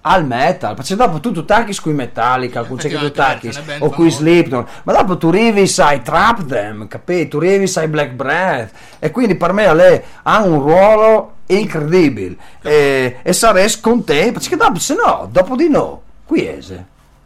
al 0.03 0.25
metal 0.25 0.75
perché 0.75 0.97
dopo 0.97 1.21
tu 1.21 1.31
tu 1.31 1.45
tacchi 1.45 1.79
con 1.79 1.93
i 1.93 1.95
Metallica 1.95 2.63
con 2.65 2.79
che 2.79 2.89
tu 2.89 3.11
tacchi 3.11 3.49
o 3.81 3.91
con 3.91 4.07
i 4.07 4.11
famosi. 4.11 4.11
Slipknot 4.11 4.69
ma 4.85 4.93
dopo 4.93 5.19
tu 5.19 5.29
arrivi 5.29 5.67
sai 5.67 6.03
Trap 6.03 6.47
Them 6.47 6.89
capito 6.89 7.29
tu 7.29 7.37
arrivi 7.45 7.67
sai 7.67 7.89
Black 7.89 8.13
Breath 8.13 8.73
e 8.99 9.11
quindi 9.11 9.35
per 9.35 9.53
me 9.53 9.75
lei 9.75 10.01
ha 10.23 10.43
un 10.43 10.61
ruolo 10.61 11.35
incredibile. 11.47 12.37
E, 12.63 13.19
e 13.23 13.33
sarei 13.33 13.69
contento 13.81 14.39
perché 14.39 14.57
dopo 14.57 14.79
se 14.79 14.95
no 14.95 15.29
dopo 15.31 15.57
di 15.57 15.69
no 15.69 16.03
qui 16.25 16.45
è 16.45 16.59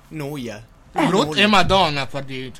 Noia. 0.08 0.62
Brut 0.92 1.36
e 1.36 1.46
Madonna 1.46 2.06
per 2.06 2.22
dire, 2.22 2.52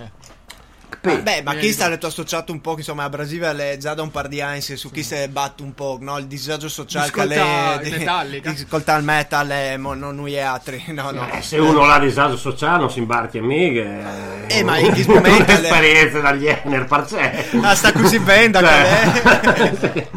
Ah, 1.07 1.17
beh, 1.17 1.43
ma 1.43 1.55
chi 1.55 1.71
sta 1.73 1.89
detto 1.89 2.07
associato 2.07 2.51
un 2.53 2.61
po', 2.61 2.75
insomma, 2.77 3.05
a 3.05 3.09
Brasile 3.09 3.73
è 3.73 3.77
già 3.77 3.95
da 3.95 4.03
un 4.03 4.11
par 4.11 4.29
di 4.29 4.41
anni 4.41 4.61
su 4.63 4.91
chi 4.91 5.03
si 5.03 5.15
batte 5.29 5.63
un 5.63 5.75
po', 5.75 5.99
no? 6.01 6.17
Il 6.19 6.27
disagio 6.27 6.69
sociale 6.69 7.11
che 7.11 7.21
Ascolta 7.21 7.77
lei 7.81 7.89
il 7.93 7.99
Metallica. 7.99 8.51
di 8.53 8.61
ascoltare 8.63 8.99
il 9.01 9.05
metal 9.05 9.51
e 9.51 9.77
mo- 9.77 9.95
non 9.95 10.15
noi 10.17 10.41
altri, 10.41 10.83
no, 10.93 11.11
no. 11.11 11.29
Eh, 11.31 11.43
se 11.43 11.59
uno 11.59 11.83
ha 11.85 11.99
disagio 11.99 12.37
sociale 12.37 12.79
non 12.79 12.91
si 12.91 13.01
imbarchi 13.01 13.39
a 13.39 13.43
mica. 13.43 13.83
Eh, 14.47 14.63
ma 14.63 14.79
in 14.79 14.93
che 14.93 15.05
momento 15.07 15.53
le- 15.53 15.61
L'esperienza 15.61 16.21
dagli 16.21 16.47
Ener 16.47 16.85
parcè. 16.87 17.47
Ah, 17.61 17.75
sta 17.75 17.93
così 17.93 18.19
bene 18.19 18.51
da 18.51 18.61
Cioè. 18.61 20.09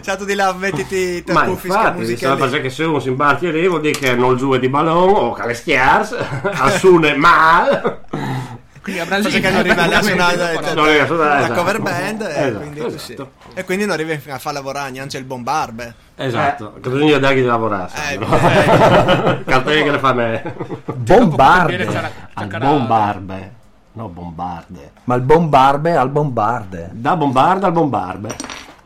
Stato 0.00 0.24
di 0.24 0.34
là, 0.34 0.52
mettiti 0.52 1.22
te 1.24 1.32
Ma 1.32 1.42
puffi 1.44 1.66
infatti, 1.68 1.98
musica 1.98 2.36
se 2.70 2.84
uno 2.84 2.98
si 3.00 3.08
imbarchi 3.08 3.50
lì 3.50 3.66
vuol 3.68 3.80
dire 3.80 3.98
che 3.98 4.14
non 4.14 4.36
giù 4.36 4.56
di 4.56 4.68
ballone 4.68 5.12
o 5.18 5.32
che 5.32 5.46
le 5.46 5.54
schiars, 5.54 6.16
assune 6.52 7.14
mal. 7.16 8.00
Quindi 8.82 9.00
a 9.00 9.04
Perché 9.06 9.22
Brasile 9.22 9.50
non 9.50 9.58
arriva 9.60 9.82
a 9.96 10.02
suonare 10.02 10.34
a 10.34 10.60
la 10.60 11.38
esatto. 11.40 11.54
cover 11.54 11.80
band 11.80 12.20
e, 12.22 12.26
Esatto, 12.26 12.58
quindi 12.58 12.84
esatto. 12.84 13.30
e 13.54 13.64
quindi 13.64 13.84
non 13.86 13.94
arriva 13.94 14.34
a 14.34 14.38
far 14.38 14.52
lavorare 14.52 14.90
neanche 14.90 15.16
il 15.18 15.24
bombarbe 15.24 15.94
Esatto, 16.16 16.74
che 16.82 16.90
bisogna 16.90 17.18
dargli 17.18 17.40
di 17.40 17.46
lavorare. 17.46 17.90
Eh, 18.10 18.18
no? 18.18 18.26
Cartelle 19.46 19.82
che 19.84 19.90
le 19.92 19.98
fa 19.98 20.12
me. 20.12 20.54
bombarde 20.94 21.86
Al 22.34 22.46
bombarbe. 22.48 23.52
No, 23.92 24.08
bombarde. 24.08 24.90
ma 25.04 25.14
il 25.16 25.20
bombarbe 25.22 25.94
al 25.96 26.08
bombarde 26.08 26.88
Da 26.92 27.14
bombarda 27.14 27.66
al 27.66 27.72
bombarbe. 27.72 28.34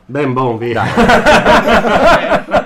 Ben 0.08 0.32
bon, 0.32 0.56
via. 0.58 0.84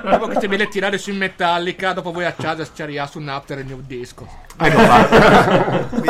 Dopo 0.02 0.26
che 0.26 0.36
ti 0.38 0.46
viene 0.48 0.64
a 0.64 0.66
tirare 0.66 0.98
su 0.98 1.10
Metallica, 1.14 1.92
dopo 1.94 2.12
voi 2.12 2.26
a 2.26 2.32
casa 2.32 2.66
sciaria 2.70 3.06
su 3.06 3.18
un 3.18 3.28
after 3.28 3.58
il 3.60 3.64
mio 3.66 3.78
disco. 3.86 4.26
Ecco 4.58 4.78
fatto. 4.80 6.08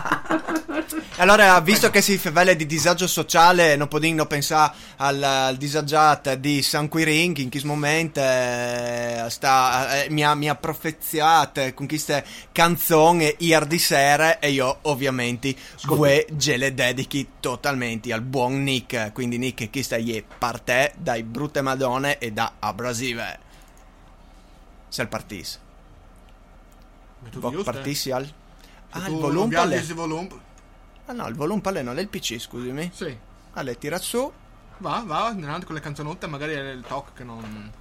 Allora, 1.17 1.59
visto 1.59 1.91
che 1.91 2.01
si 2.01 2.17
fa 2.17 2.31
vele 2.31 2.55
di 2.55 2.65
disagio 2.65 3.05
sociale, 3.05 3.75
non 3.75 3.87
possiamo 3.87 4.25
pensare 4.25 4.73
al, 4.97 5.21
al 5.21 5.55
disagiato 5.57 6.33
di 6.35 6.63
San 6.63 6.87
Quirin, 6.87 7.33
che 7.33 7.41
in 7.43 7.49
questo 7.51 7.67
momento 7.67 8.19
eh, 8.19 9.25
sta, 9.29 10.03
eh, 10.03 10.09
mi, 10.09 10.23
ha, 10.23 10.33
mi 10.33 10.49
ha 10.49 10.55
profeziato 10.55 11.61
con 11.75 11.85
queste 11.85 12.25
canzoni 12.51 13.35
ieri 13.39 13.67
di 13.67 13.77
sera 13.77 14.39
e 14.39 14.49
io 14.49 14.79
ovviamente 14.83 15.53
due 15.83 16.25
gliele 16.35 16.73
dedichi 16.73 17.33
totalmente 17.39 18.11
al 18.11 18.21
buon 18.21 18.63
Nick. 18.63 19.11
Quindi 19.11 19.37
Nick, 19.37 19.69
questa 19.69 19.97
è 19.97 20.23
parte 20.39 20.93
dai 20.97 21.21
Brutte 21.21 21.61
Madonne 21.61 22.17
e 22.17 22.31
da 22.31 22.53
Abrasive. 22.57 23.39
Se 24.87 25.03
il 25.03 25.07
partisse. 25.07 25.59
Tu 27.29 27.47
eh? 27.47 27.63
partissi 27.63 28.09
al... 28.09 28.27
Ah, 28.91 29.07
il 29.07 29.49
pale. 29.49 29.77
il 29.77 29.93
volume. 29.93 30.29
Ah 31.05 31.13
no, 31.13 31.27
il 31.27 31.35
volume 31.35 31.61
pale 31.61 31.81
non 31.81 31.97
è 31.97 32.01
il 32.01 32.07
PC, 32.07 32.39
scusami. 32.39 32.91
Sì. 32.93 33.17
Allora, 33.53 33.75
tira 33.75 33.97
su. 33.97 34.31
Va, 34.77 35.03
va, 35.05 35.27
avanti 35.27 35.65
con 35.65 35.75
le 35.75 35.81
canzonotte, 35.81 36.27
magari 36.27 36.53
è 36.53 36.71
il 36.71 36.83
talk 36.87 37.13
che 37.13 37.23
non... 37.23 37.71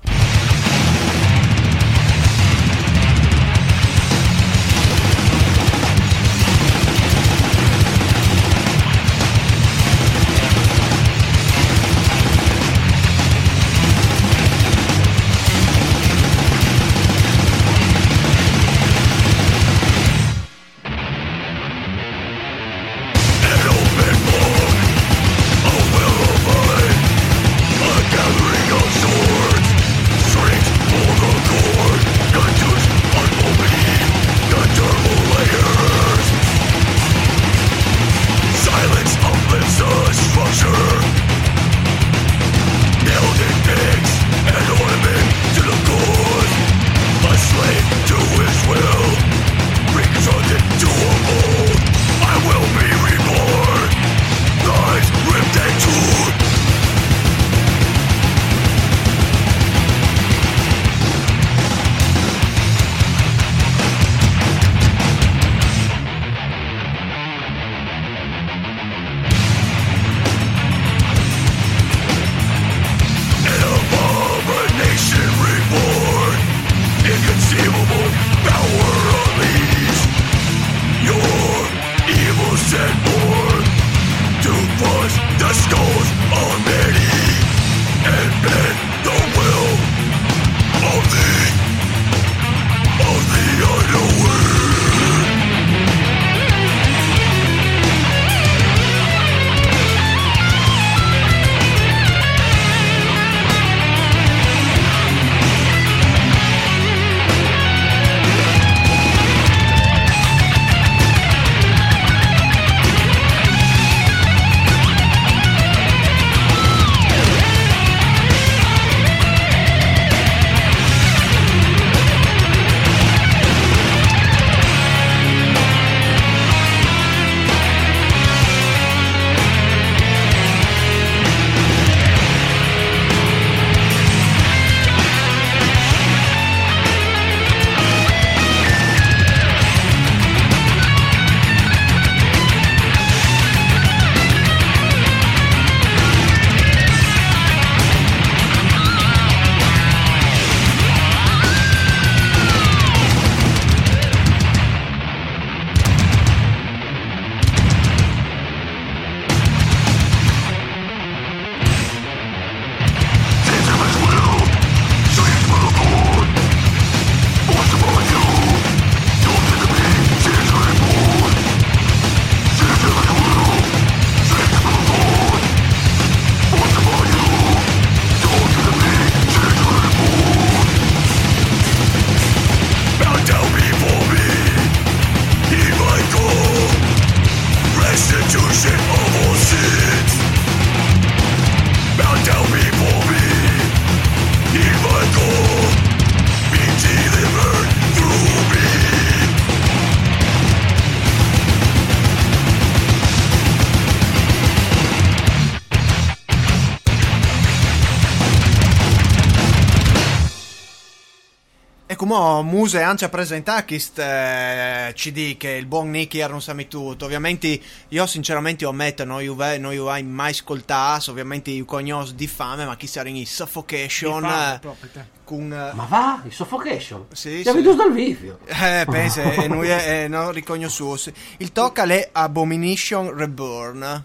Come 212.10 212.42
Muse 212.42 212.82
anche 212.82 213.04
a 213.04 213.08
presentare 213.08 213.64
questo 213.64 214.02
eh, 214.02 214.90
CD 214.96 215.36
che 215.36 215.50
il 215.50 215.66
buon 215.66 215.90
Nicky 215.90 216.18
non 216.26 216.42
sa 216.42 216.56
tutto. 216.66 217.04
Ovviamente 217.04 217.60
io 217.86 218.06
sinceramente 218.08 218.64
ammetto, 218.64 219.04
non 219.04 219.22
io 219.22 219.36
non 219.36 219.72
io 219.72 219.88
hai 219.88 220.02
mai 220.02 220.32
ascoltato, 220.32 221.12
ovviamente 221.12 221.52
io 221.52 221.64
conosco 221.64 222.12
di 222.12 222.26
fame, 222.26 222.64
ma 222.64 222.74
chi 222.74 222.88
sta 222.88 223.06
in 223.06 223.24
Suffocation 223.24 224.24
Infame, 224.24 224.60
eh, 224.92 225.04
con... 225.22 225.52
eh, 225.52 225.72
Ma 225.72 225.84
va, 225.88 226.22
il 226.24 226.32
suffocation. 226.32 227.06
Sì, 227.12 227.42
ha 227.46 227.50
sì. 227.50 227.56
veduto 227.56 227.76
dal 227.76 227.92
video. 227.92 228.40
Eh, 228.44 228.84
pensa, 228.90 229.30
e 229.30 229.46
noi 229.46 229.70
eh, 229.70 230.08
non 230.08 230.32
riconosciuto. 230.32 231.12
Il 231.36 231.52
tocca 231.52 231.84
è 231.84 232.08
Abomination 232.10 233.16
Reborn. 233.16 234.04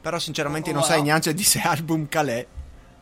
Però 0.00 0.18
sinceramente 0.20 0.70
non 0.70 0.82
Oh, 0.82 0.84
sai 0.84 0.98
wow. 0.98 1.06
neanche 1.06 1.34
di 1.34 1.42
se 1.42 1.58
album 1.58 2.06
calè. 2.06 2.46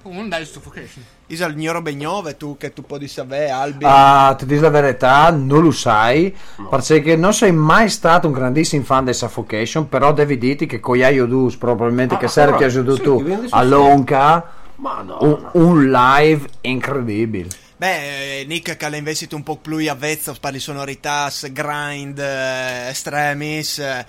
Un 0.08 0.28
dai 0.28 0.44
Suffocation. 0.44 1.02
Isa 1.26 1.46
il 1.46 1.56
gnoro 1.56 1.82
begnove 1.82 2.36
tu 2.36 2.56
che 2.56 2.72
tu 2.72 2.82
puoi 2.82 3.08
sapere 3.08 3.50
Albi. 3.50 3.84
Ah, 3.86 4.34
ti 4.38 4.46
dico 4.46 4.62
la 4.62 4.70
verità, 4.70 5.30
non 5.30 5.62
lo 5.62 5.72
sai, 5.72 6.34
perché 6.70 7.16
non 7.16 7.34
sei 7.34 7.50
mai 7.50 7.88
stato 7.88 8.28
un 8.28 8.32
grandissimo 8.32 8.84
fan 8.84 9.04
di 9.04 9.12
Suffocation, 9.12 9.88
però 9.88 10.12
devi 10.12 10.38
dirti 10.38 10.66
che 10.66 10.78
Cogliaio 10.78 11.26
Dus, 11.26 11.56
probabilmente 11.56 12.14
Ah, 12.14 12.18
che 12.18 12.28
sarebbe 12.28 12.58
piaciuto 12.58 12.94
sì, 12.94 13.02
tu, 13.02 13.16
ti 13.16 13.22
vendi 13.24 13.48
sul 13.48 13.58
a 13.58 13.62
Lonca, 13.64 14.50
Madonna. 14.76 15.50
un, 15.52 15.64
un 15.64 15.90
live 15.90 16.46
incredibile. 16.60 17.48
Beh, 17.78 18.40
eh, 18.40 18.44
Nick 18.46 18.74
che 18.78 18.88
l'ha 18.88 18.96
investito 18.96 19.36
un 19.36 19.42
po' 19.42 19.58
più 19.58 19.76
avvezzo 19.90 20.34
per 20.40 20.52
le 20.52 20.60
sonorità, 20.60 21.30
grind, 21.52 22.18
eh, 22.18 22.88
extremis, 22.88 23.78
eh, 23.80 24.06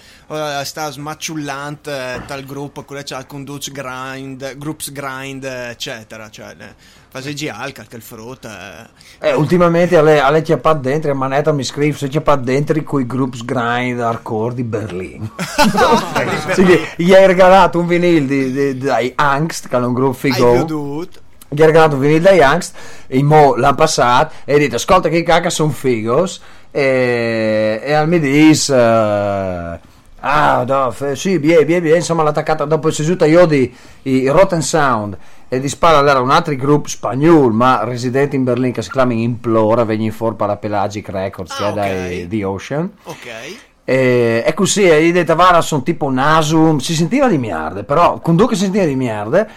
sta 0.64 0.90
smacciullant 0.90 1.86
eh, 1.88 2.22
tal 2.26 2.46
gruppo, 2.46 2.84
quello 2.84 3.02
c'ha 3.04 3.20
il 3.20 3.26
conduce 3.26 3.74
grind, 3.74 4.56
groups 4.58 4.90
grind, 4.94 5.44
eccetera, 5.44 6.30
cioè, 6.30 6.56
eh, 6.58 6.74
fase 7.10 7.34
gial, 7.34 7.74
calca 7.74 7.98
il 7.98 8.02
frutta. 8.04 8.88
eh. 9.20 9.28
Eh, 9.32 9.34
ultimamente 9.34 9.98
alle, 9.98 10.22
alle 10.22 10.42
chiappat 10.44 10.80
dentro, 10.80 11.12
a 11.12 11.16
manetta 11.16 11.52
mi 11.52 11.66
scrive 11.66 11.98
se 11.98 12.08
chiappat 12.08 12.40
dentro 12.40 12.82
con 12.84 13.02
i 13.02 13.06
groups 13.06 13.44
grind 13.44 14.00
hardcore 14.00 14.54
di 14.56 14.64
Berlino. 14.64 15.32
Sì, 16.54 16.64
che 16.64 16.88
gli 16.96 17.14
hai 17.14 17.28
regalato 17.28 17.80
un 17.80 17.88
vinil 17.88 18.26
di, 18.26 18.52
di- 18.54 18.78
dai 18.78 19.12
Angst, 19.16 19.68
che 19.68 19.76
è 19.76 19.80
un 19.80 19.94
gruppo 19.94 20.14
figo. 20.14 20.36
Gli 21.50 21.62
ha 21.62 21.66
regalato 21.66 21.96
un 21.96 22.02
vinil 22.02 22.22
dai 22.22 22.42
Angst, 22.42 22.76
e 23.08 23.24
mo 23.24 23.56
l'ha 23.56 23.74
passato 23.74 24.34
e 24.44 24.56
ha 24.56 24.58
detto 24.58 24.76
ascolta 24.76 25.08
che 25.10 25.24
cacca 25.24 25.50
sono 25.50 25.70
figos 25.72 26.42
e, 26.72 27.80
e 27.84 27.94
al 27.94 28.08
mi 28.08 28.20
dice 28.20 28.76
eh, 28.76 29.80
ah 30.20 30.64
no, 30.68 30.92
f- 30.92 31.14
sì 31.14 31.40
bien 31.40 31.66
bien 31.66 31.82
bien 31.82 31.96
insomma 31.98 32.24
l'ha 32.24 32.30
attaccata 32.32 32.66
dopo 32.66 32.92
si 32.92 33.04
giunta 33.04 33.26
io 33.26 33.46
di 33.46 33.74
i 34.04 34.28
Rotten 34.28 34.62
Sound 34.62 35.18
e 35.48 35.60
di 35.62 35.70
spalla 35.70 36.10
era 36.10 36.20
un 36.20 36.32
altro 36.32 36.54
gruppo 36.56 36.90
spagnolo 36.90 37.50
ma 37.54 37.84
residente 37.86 38.36
in 38.36 38.44
Berlino 38.44 38.74
che 38.74 38.82
si 38.82 38.92
chiama 38.92 39.14
Implora 39.14 39.86
vegni 39.86 40.12
fuori 40.12 40.36
per 40.36 40.48
la 40.48 40.58
Pelagic 40.58 41.08
Records 41.08 41.56
che 41.56 41.64
Ah, 41.64 41.70
è 41.70 41.74
dai 41.74 42.22
ok. 42.24 42.28
The 42.28 42.44
Ocean 42.44 42.92
Ok. 43.04 43.28
e, 43.86 44.44
e 44.46 44.54
così, 44.54 44.84
e 44.84 45.02
gli 45.02 45.14
detto, 45.14 45.34
Vara, 45.36 45.62
sono 45.62 45.82
tipo 45.82 46.10
Nasum, 46.12 46.80
si 46.80 46.94
sentiva 46.94 47.30
di 47.30 47.38
merda, 47.38 47.84
però 47.84 48.20
con 48.20 48.36
due 48.36 48.48
che 48.50 48.56
si 48.56 48.64
sentiva 48.64 48.84
di 48.84 48.96
merda, 48.98 49.48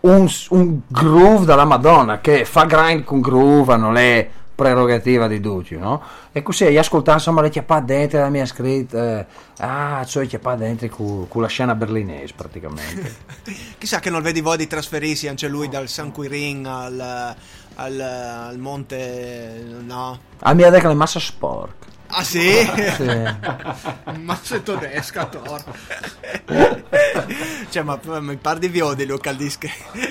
un, 0.00 0.28
un 0.50 0.80
groove 0.86 1.44
dalla 1.44 1.64
Madonna, 1.64 2.20
che 2.20 2.44
fa 2.44 2.64
grind 2.64 3.04
con 3.04 3.20
groove, 3.20 3.76
non 3.76 3.96
è 3.96 4.28
prerogativa 4.60 5.26
di 5.26 5.40
Ducci, 5.40 5.76
no? 5.76 6.02
E 6.32 6.42
così, 6.42 6.66
insomma, 6.66 7.40
le 7.40 7.48
chiappate 7.48 7.84
dentro, 7.86 8.20
la 8.20 8.28
mia 8.28 8.44
scritta, 8.44 9.26
ah, 9.56 10.04
cioè 10.04 10.26
chiappate 10.26 10.64
dentro 10.64 10.88
con, 10.88 11.28
con 11.28 11.40
la 11.40 11.48
scena 11.48 11.74
berlinese, 11.74 12.34
praticamente. 12.36 13.16
Chissà 13.78 14.00
che 14.00 14.10
non 14.10 14.20
vedi 14.20 14.42
voi 14.42 14.58
di 14.58 14.66
trasferirsi 14.66 15.28
anche 15.28 15.48
lui 15.48 15.70
dal 15.70 15.88
San 15.88 16.12
Quirin 16.12 16.66
al, 16.66 17.34
al, 17.76 18.00
al 18.00 18.58
monte, 18.58 19.64
no? 19.82 20.18
A 20.40 20.52
mia 20.52 20.70
che 20.70 20.88
le 20.88 20.94
massa 20.94 21.18
sporca. 21.18 21.89
Ah 22.12 22.24
sì? 22.24 22.50
Sì. 22.96 23.34
Ma 24.20 24.38
sei 24.42 24.62
tedesca, 24.62 25.26
Tor. 25.26 25.64
cioè, 27.70 27.82
ma 27.82 27.98
mi 28.20 28.36
par 28.36 28.58
di 28.58 28.68
vio 28.68 28.94
dei 28.94 29.06
local 29.06 29.36
disc 29.36 29.66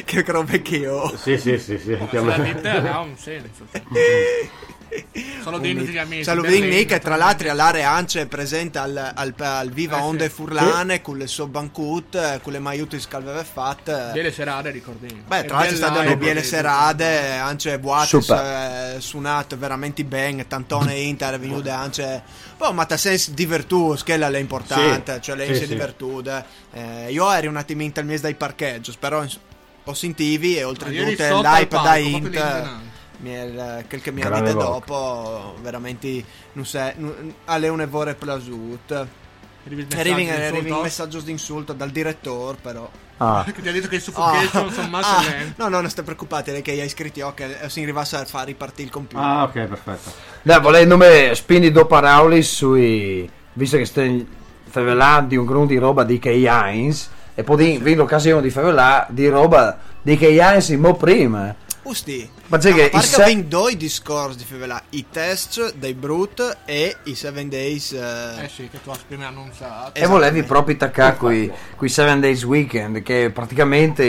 che, 0.05 0.23
robe 0.27 0.61
che 0.61 0.77
io. 0.77 1.15
Sì, 1.17 1.37
sì, 1.37 1.57
sì, 1.57 1.77
sì. 1.77 1.97
La 2.11 2.37
vita 2.37 2.93
ha 2.93 2.99
un 2.99 3.17
senso. 3.17 3.65
Sono 5.43 5.59
dei 5.59 5.73
nostri 5.73 5.97
amici. 5.97 6.23
Saludin 6.23 6.51
Berlino, 6.61 6.75
Nick, 6.75 6.99
tra 6.99 7.15
l'altro 7.15 7.49
all'area 7.49 7.91
Ance 7.91 8.21
è 8.21 8.25
presente 8.25 8.77
al, 8.79 9.11
al, 9.15 9.33
al 9.37 9.69
Viva 9.71 9.97
Eh, 9.97 9.99
sì. 9.99 10.05
Onde 10.05 10.29
Furlane 10.29 11.01
con 11.01 11.17
le 11.17 11.27
suo 11.27 11.47
bancut, 11.47 12.41
con 12.41 12.51
le 12.51 12.59
maiutis 12.59 13.07
che 13.07 13.15
aveva 13.15 13.43
fatte. 13.43 14.09
Delle 14.13 14.31
serate, 14.31 14.71
ricordiamo. 14.71 15.21
Beh, 15.27 15.45
tra 15.45 15.57
l'altro 15.57 15.75
sta 15.75 15.89
dando 15.89 16.17
belle 16.17 16.43
serate, 16.43 17.31
anche 17.31 17.79
Boatis 17.79 18.09
Super. 18.25 18.95
eh, 18.95 19.01
suonato 19.01 19.57
veramente 19.57 20.03
bene, 20.03 20.47
tantone 20.47 20.95
Inter 20.95 21.35
è 21.35 21.39
venuto 21.39 21.69
anche... 21.69 22.23
Poi, 22.57 22.73
ma 22.73 22.85
ta 22.85 22.97
senso 22.97 23.31
divertuto, 23.31 24.03
che 24.03 24.15
è 24.15 24.29
l'importante, 24.29 25.13
Sì, 25.15 25.21
cioè 25.21 25.35
lei 25.37 25.47
sì, 25.47 25.53
si 25.55 25.59
è 25.59 25.65
sì. 25.65 25.73
divertuta. 25.73 26.45
Eh, 26.73 27.11
io 27.11 27.31
ero 27.31 27.49
un 27.49 27.55
attimino 27.55 27.93
al 27.95 28.05
mese 28.05 28.23
dai 28.23 28.35
parcheggi, 28.35 28.93
però 28.99 29.23
ins- 29.23 29.39
ho 29.85 29.93
sentivi 29.93 30.57
e 30.57 30.63
oltretutto 30.63 31.41
l'hype 31.41 31.75
da 31.75 31.81
palco, 31.81 32.88
proprio 33.19 33.27
Inter... 33.27 33.27
l'impressionante. 33.27 33.27
Mi 33.27 33.31
è 33.31 33.43
il- 33.43 33.85
quel 33.87 34.01
che 34.01 34.11
mi 34.11 34.21
ha 34.21 34.29
detto 34.29 34.57
dopo, 34.57 35.55
veramente 35.61 36.23
non 36.53 36.65
sé, 36.65 36.93
non- 36.97 37.33
alle 37.45 37.67
un'evore 37.67 38.15
plasut. 38.15 39.07
Arrivi 39.65 39.81
il 39.81 39.97
Arrivi 39.97 40.71
messaggio 40.81 41.17
un 41.17 41.23
di 41.25 41.31
insulto 41.31 41.73
dal 41.73 41.89
direttore, 41.89 42.57
però. 42.61 42.89
Ah. 43.17 43.43
Che 43.45 43.51
ti 43.61 43.67
ha 43.67 43.71
detto 43.71 43.87
che 43.87 43.97
i 43.97 43.99
suffocation 43.99 44.67
Ah, 44.67 44.71
sono 44.71 44.97
ah, 44.97 45.23
no, 45.57 45.67
no, 45.67 45.81
non 45.81 45.89
stai 45.89 46.03
preoccupati, 46.05 46.51
lei 46.51 46.61
che 46.61 46.73
gli 46.73 46.79
ha 46.79 46.85
iscritti 46.85 47.21
oh, 47.21 47.33
che 47.33 47.57
si 47.67 47.81
arrivasse 47.81 48.15
a 48.15 48.25
far 48.25 48.45
ripartire 48.45 48.83
il 48.83 48.91
computer. 48.93 49.25
Ah, 49.25 49.43
ok, 49.43 49.65
perfetto. 49.65 50.11
Dai, 50.41 50.61
volendo 50.61 50.95
me 50.95 51.31
spindi 51.35 51.71
due 51.71 51.85
parole 51.85 52.41
sui 52.41 53.29
visto 53.53 53.77
che 53.77 53.85
stai 53.85 54.25
favelando 54.69 55.27
di 55.29 55.35
un 55.35 55.45
gruppo 55.45 55.65
di 55.65 55.77
roba 55.77 56.03
di 56.03 56.17
Key 56.19 56.45
Heinz 56.47 57.09
e 57.35 57.43
poi 57.43 57.77
vi 57.77 57.95
l'occasione 57.95 58.41
di 58.41 58.49
favelare 58.49 59.07
di 59.09 59.27
roba 59.27 59.77
di 60.01 60.15
Key 60.15 60.39
Heinz 60.39 60.69
mo 60.69 60.95
prima 60.95 61.53
Usti. 61.89 62.29
Ma 62.47 62.57
c'è 62.59 62.69
no, 62.69 62.75
che 62.75 62.83
a 62.83 62.85
i 62.85 62.89
parte 62.91 63.07
se- 63.07 63.47
due 63.47 63.75
discorsi 63.75 64.37
di 64.37 64.43
favela, 64.43 64.79
i 64.91 65.05
test 65.11 65.73
dei 65.73 65.95
Brute 65.95 66.57
e 66.65 66.97
i 67.05 67.15
7 67.15 67.47
Days. 67.47 67.93
eh, 67.93 68.43
Eh 68.43 68.47
sì, 68.47 68.69
che 68.69 68.79
tu 68.83 68.91
hai 68.91 68.97
prima 69.07 69.27
annunciato. 69.27 69.99
e 69.99 70.05
volevi 70.05 70.43
proprio 70.43 70.75
attaccare 70.75 71.15
quei, 71.15 71.51
quei 71.75 71.89
7 71.89 72.19
Days 72.19 72.43
Weekend 72.43 73.01
che 73.01 73.31
praticamente 73.33 74.03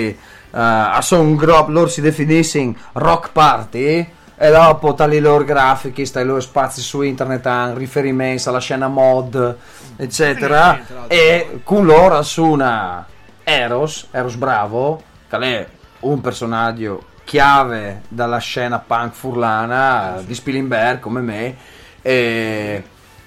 eh, 0.52 0.98
sono 1.00 1.22
un 1.22 1.36
gruppo 1.36 1.70
loro 1.70 1.88
si 1.88 2.00
definiscono 2.02 2.74
rock 2.92 3.30
party 3.32 4.08
e 4.36 4.50
dopo 4.50 4.94
tali 4.94 5.18
loro 5.20 5.44
grafici 5.44 6.04
stai 6.04 6.24
loro 6.24 6.40
spazi 6.40 6.80
su 6.82 7.00
internet 7.02 7.46
hanno 7.46 7.76
riferimenti 7.76 8.48
alla 8.48 8.58
scena 8.60 8.88
mod 8.88 9.56
eccetera 9.96 10.72
Niente, 10.72 11.14
e 11.14 11.60
con 11.64 11.84
loro 11.86 12.22
suona 12.22 13.06
Eros 13.42 14.08
Eros 14.10 14.34
Bravo 14.36 15.02
che 15.28 15.36
è 15.38 15.66
un 16.00 16.20
personaggio 16.20 17.04
chiave 17.30 18.02
dalla 18.08 18.38
scena 18.38 18.80
punk 18.80 19.12
furlana 19.12 20.20
di 20.26 20.34
Spilimberg 20.34 20.98
come 20.98 21.20
me 21.20 21.56
e 22.02 22.82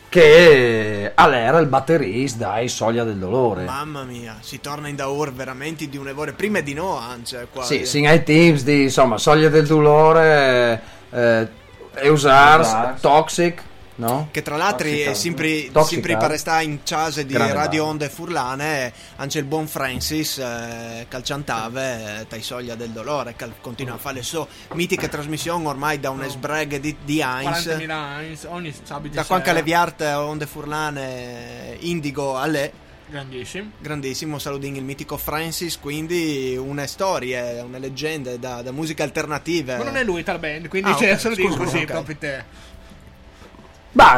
che 0.10 1.10
all'era 1.16 1.60
il 1.60 1.68
batterista 1.68 2.50
dai 2.50 2.68
Soglia 2.68 3.06
del 3.06 3.16
Dolore 3.16 3.64
Mamma 3.64 4.04
mia, 4.04 4.36
si 4.42 4.60
torna 4.60 4.90
in 4.90 4.98
daur 4.98 5.32
veramente 5.32 5.88
di 5.88 5.96
un'evore. 5.96 6.34
Prima 6.34 6.60
di 6.60 6.74
no, 6.74 6.98
anzi, 6.98 7.38
quasi. 7.50 7.78
sì, 7.78 7.86
sì, 7.86 8.06
ai 8.06 8.24
teams 8.24 8.64
di 8.64 8.84
insomma 8.84 9.18
Soglia 9.18 9.48
del 9.48 9.66
Dolore 9.66 10.82
eh, 11.10 11.48
Eusars 11.94 12.68
Eusars. 12.68 13.00
Toxic 13.00 13.64
no? 13.96 14.30
Che 14.32 14.42
tra 14.42 14.58
l'altro 14.58 14.88
è 14.88 15.14
sempre, 15.14 15.70
sempre 15.86 16.18
per 16.18 16.30
restare 16.30 16.64
in 16.64 16.84
case 16.84 17.26
di 17.26 17.34
Grande 17.34 17.54
Radio. 17.54 17.86
Onde 17.86 18.10
Furlane, 18.10 18.92
anche 19.18 19.38
il 19.40 19.46
buon 19.46 19.68
Francis 19.68 20.38
eh, 20.38 21.06
calciantave 21.08 22.20
eh, 22.22 22.28
Tai 22.28 22.42
Soglia 22.42 22.76
del 22.76 22.90
Dolore, 22.90 23.36
che 23.36 23.50
continua 23.62 23.96
a 23.96 23.98
fare 23.98 24.16
le 24.16 24.24
sue 24.24 24.46
mitiche 24.74 25.10
trasmissioni 25.10 25.66
ormai 25.66 26.00
da 26.00 26.10
un 26.10 26.24
sbreg 26.28 26.78
di, 26.78 26.96
di 27.04 27.22
Heinz. 27.22 27.66
40.000 27.68 27.90
Heinz, 28.20 28.46
ogni 28.50 28.74
sabato 28.84 29.14
Da 29.14 29.24
quando 29.26 29.52
le 29.52 29.64
viarte 29.64 30.08
Onde 30.14 30.46
Furlane 30.48 31.78
Indigo 31.80 32.38
alle 32.38 32.82
Grandissimo. 33.06 33.70
grandissimo 33.78 34.40
saludin 34.40 34.78
il 34.78 34.84
mitico 34.84 35.18
Francis 35.18 35.78
quindi 35.78 36.56
una 36.58 36.88
storia 36.88 37.64
una 37.64 37.78
leggenda 37.78 38.36
da, 38.38 38.62
da 38.64 38.72
musica 38.72 39.04
alternativa 39.04 39.78
Ma 39.78 39.84
non 39.84 39.98
è 39.98 40.04
lui 40.04 40.24
tal 40.24 40.40
band, 40.40 40.68
quindi 40.68 40.90
Ah, 40.90 40.96
c'è 40.96 41.12
ok, 41.14 41.20
solo 41.20 41.36
scusa, 41.36 41.58
così, 41.58 41.78
ok. 41.78 41.86
proprio 41.86 42.16
te. 42.18 42.44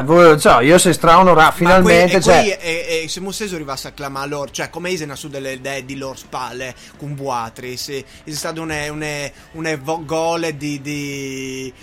Voi- 0.04 0.40
cioè, 0.40 0.64
io 0.64 0.78
sei 0.78 0.94
straonorato 0.94 1.58
finalmente 1.58 2.14
Ma 2.14 2.22
qui, 2.22 2.22
cioè, 2.22 2.58
e 2.62 3.04
e, 3.04 3.10
se 3.10 3.20
Musseso 3.20 3.56
arrivasse 3.56 3.90
a 3.90 3.92
clamare 3.92 4.30
loro, 4.30 4.50
cioè 4.50 4.70
come 4.70 4.90
Isena 4.90 5.16
su 5.16 5.28
delle 5.28 5.54
idee 5.54 5.84
di 5.84 5.98
loro 5.98 6.16
spalle 6.16 6.74
con 6.98 7.14
Buatri, 7.14 7.76
se 7.76 8.06
è 8.24 8.32
stato 8.32 8.62
un 8.62 8.72
une 9.52 9.78
vo- 9.78 10.06
gole 10.06 10.56
di, 10.56 10.82
di... 10.82 11.74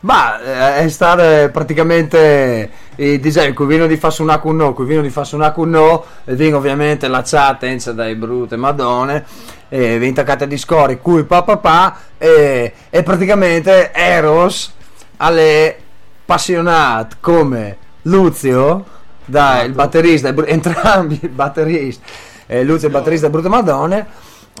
Ma 0.00 0.78
eh, 0.78 0.84
è 0.84 0.88
stato 0.88 1.50
praticamente 1.50 2.70
il 2.96 3.20
disegno, 3.20 3.52
qui 3.52 3.66
vino 3.66 3.86
di 3.86 3.96
fare 3.96 4.22
una 4.22 4.38
con 4.38 4.56
no, 4.56 4.72
qui 4.72 4.86
vino 4.86 5.02
di 5.02 5.10
fare 5.10 5.28
una 5.32 5.52
con 5.52 5.68
no, 5.68 6.04
e 6.24 6.34
vengo 6.34 6.56
ovviamente 6.56 7.08
la 7.08 7.22
chat 7.22 7.62
enza 7.64 7.92
dai 7.92 8.14
brute 8.14 8.56
madone, 8.56 9.24
e 9.68 9.98
vi 9.98 10.08
intaccate 10.08 10.46
di 10.46 10.56
scori, 10.56 11.00
cui 11.00 11.24
papà 11.24 11.56
pa, 11.58 11.98
e, 12.16 12.72
e 12.88 13.02
praticamente 13.02 13.92
Eros 13.92 14.72
alle 15.18 15.80
appassionato 16.26 17.16
come 17.20 17.76
Luzio, 18.02 18.84
da, 19.24 19.62
il 19.62 19.72
batterista, 19.72 20.28
il 20.28 20.34
bru- 20.34 20.48
entrambi 20.48 21.18
il 21.22 21.28
batterista, 21.28 22.04
eh, 22.46 22.64
Luzio 22.64 22.88
il 22.88 22.92
batterista 22.92 23.30
Brute 23.30 23.48
Madone, 23.48 24.06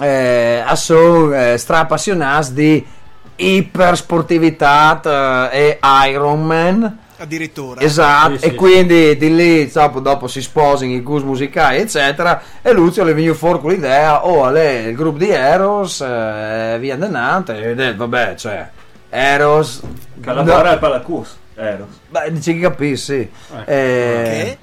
eh, 0.00 0.62
sono 0.74 1.34
eh, 1.34 1.58
stra 1.58 1.80
appassionati 1.80 2.52
di 2.52 2.86
ipersportività 3.34 5.50
eh, 5.50 5.78
e 5.80 6.08
Ironman. 6.08 6.98
addirittura. 7.16 7.80
Esatto, 7.80 8.34
Sì, 8.34 8.38
sì, 8.38 8.44
e 8.46 8.54
quindi 8.54 9.16
di 9.16 9.34
lì 9.34 9.70
dopo, 9.70 9.98
dopo 9.98 10.28
si 10.28 10.42
sposano 10.42 10.92
i 10.92 11.02
gus 11.02 11.22
musicali, 11.22 11.78
eccetera. 11.78 12.40
E 12.62 12.72
Luzio 12.72 13.02
le 13.02 13.12
viene 13.12 13.34
fuori 13.34 13.58
con 13.58 13.70
l'idea: 13.70 14.24
oh, 14.24 14.48
lei, 14.50 14.90
il 14.90 14.94
gruppo 14.94 15.18
di 15.18 15.30
Eros, 15.30 16.00
eh, 16.00 16.76
via 16.78 16.94
andante, 16.94 17.74
e 17.74 17.94
vabbè, 17.94 18.34
cioè, 18.36 18.68
Eros. 19.08 19.80
Che 20.20 20.32
lavora 20.32 20.70
al 20.70 20.78
Palacus. 20.78 21.36
Eros. 21.56 21.88
Beh, 22.08 22.32
dici 22.32 22.54
che 22.54 22.60
capisci, 22.60 23.04
sì. 23.04 23.14
Ecco. 23.54 23.64
Che? 23.64 24.40
Eh, 24.40 24.58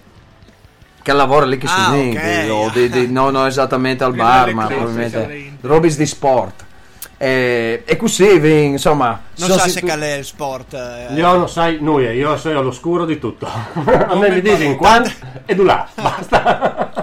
che 1.02 1.12
lavora 1.14 1.46
lì 1.46 1.58
che 1.58 1.68
Ah, 1.68 1.92
si 1.92 2.16
ok. 2.16 2.52
o 2.52 2.70
di- 2.70 2.90
di- 2.90 3.12
no, 3.12 3.30
no, 3.30 3.46
esattamente 3.46 4.04
al 4.04 4.14
bar, 4.16 4.54
ma 4.54 4.68
probabilmente 4.68 5.28
siamo 5.28 5.58
Robis 5.62 5.98
di 5.98 6.06
sport. 6.06 6.66
E, 7.18 7.84
e 7.86 7.96
così, 7.98 8.66
insomma... 8.66 9.20
Non 9.38 9.50
situ- 9.52 9.68
se 9.70 9.82
qual 9.82 10.00
è 10.00 10.14
il 10.16 10.26
sport. 10.26 10.74
eh. 10.74 11.14
Io 11.14 11.34
non 11.36 11.48
sai, 11.50 11.78
noi, 11.82 12.06
io 12.06 12.36
sono 12.38 12.60
all'oscuro 12.60 13.06
di 13.06 13.18
tutto. 13.20 13.48
A 13.48 14.16
me 14.16 14.30
mi 14.30 14.42
dici 14.42 14.66
in 14.66 14.76
quant 14.76 15.14
e 15.46 15.56
du 15.56 15.64
là. 15.64 15.88
Basta. 15.96 16.92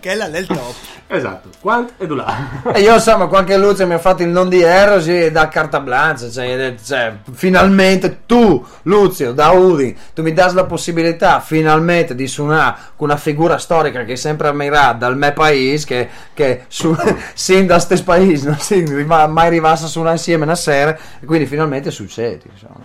Che 0.00 0.10
è 0.10 0.14
la 0.14 0.28
del 0.28 0.46
top. 0.46 0.74
esatto, 1.06 1.48
quant 1.60 1.92
e 1.96 2.06
du 2.06 2.14
là. 2.14 2.62
E 2.74 2.80
io 2.80 2.94
insomma 2.94 3.26
qualche 3.26 3.56
luce 3.56 3.86
mi 3.86 3.94
ha 3.94 3.98
fatto 3.98 4.22
il 4.22 4.28
non 4.28 4.48
di 4.48 4.60
Eros 4.60 5.06
e 5.08 5.30
da 5.30 5.48
carta 5.48 5.80
blanca 5.80 6.30
cioè, 6.30 6.46
eh, 6.46 6.76
cioè, 6.82 7.14
finalmente 7.32 8.20
tu 8.26 8.64
Luzio 8.82 9.32
da 9.32 9.50
Udin 9.50 9.96
tu 10.14 10.22
mi 10.22 10.32
dai 10.32 10.52
la 10.52 10.64
possibilità 10.64 11.40
finalmente 11.40 12.14
di 12.14 12.26
suonare 12.26 12.76
con 12.96 13.08
una 13.08 13.18
figura 13.18 13.58
storica 13.58 14.04
che 14.04 14.12
è 14.12 14.16
sempre 14.16 14.48
ammirata 14.48 14.94
dal 14.94 15.16
mio 15.16 15.32
paese 15.32 15.86
che, 15.86 16.08
che 16.34 16.64
su, 16.68 16.94
sin 17.34 17.66
da 17.66 17.78
stesso 17.78 18.04
paese 18.04 18.46
non 18.46 18.58
si 18.58 18.84
riva- 18.84 19.26
mai 19.26 19.46
arrivasse 19.46 19.84
a 19.84 19.88
suonare 19.88 20.16
insieme 20.16 20.44
una 20.44 20.54
sera 20.54 20.96
e 21.20 21.24
quindi 21.26 21.46
finalmente 21.46 21.90
succede 21.90 22.42
insomma. 22.52 22.84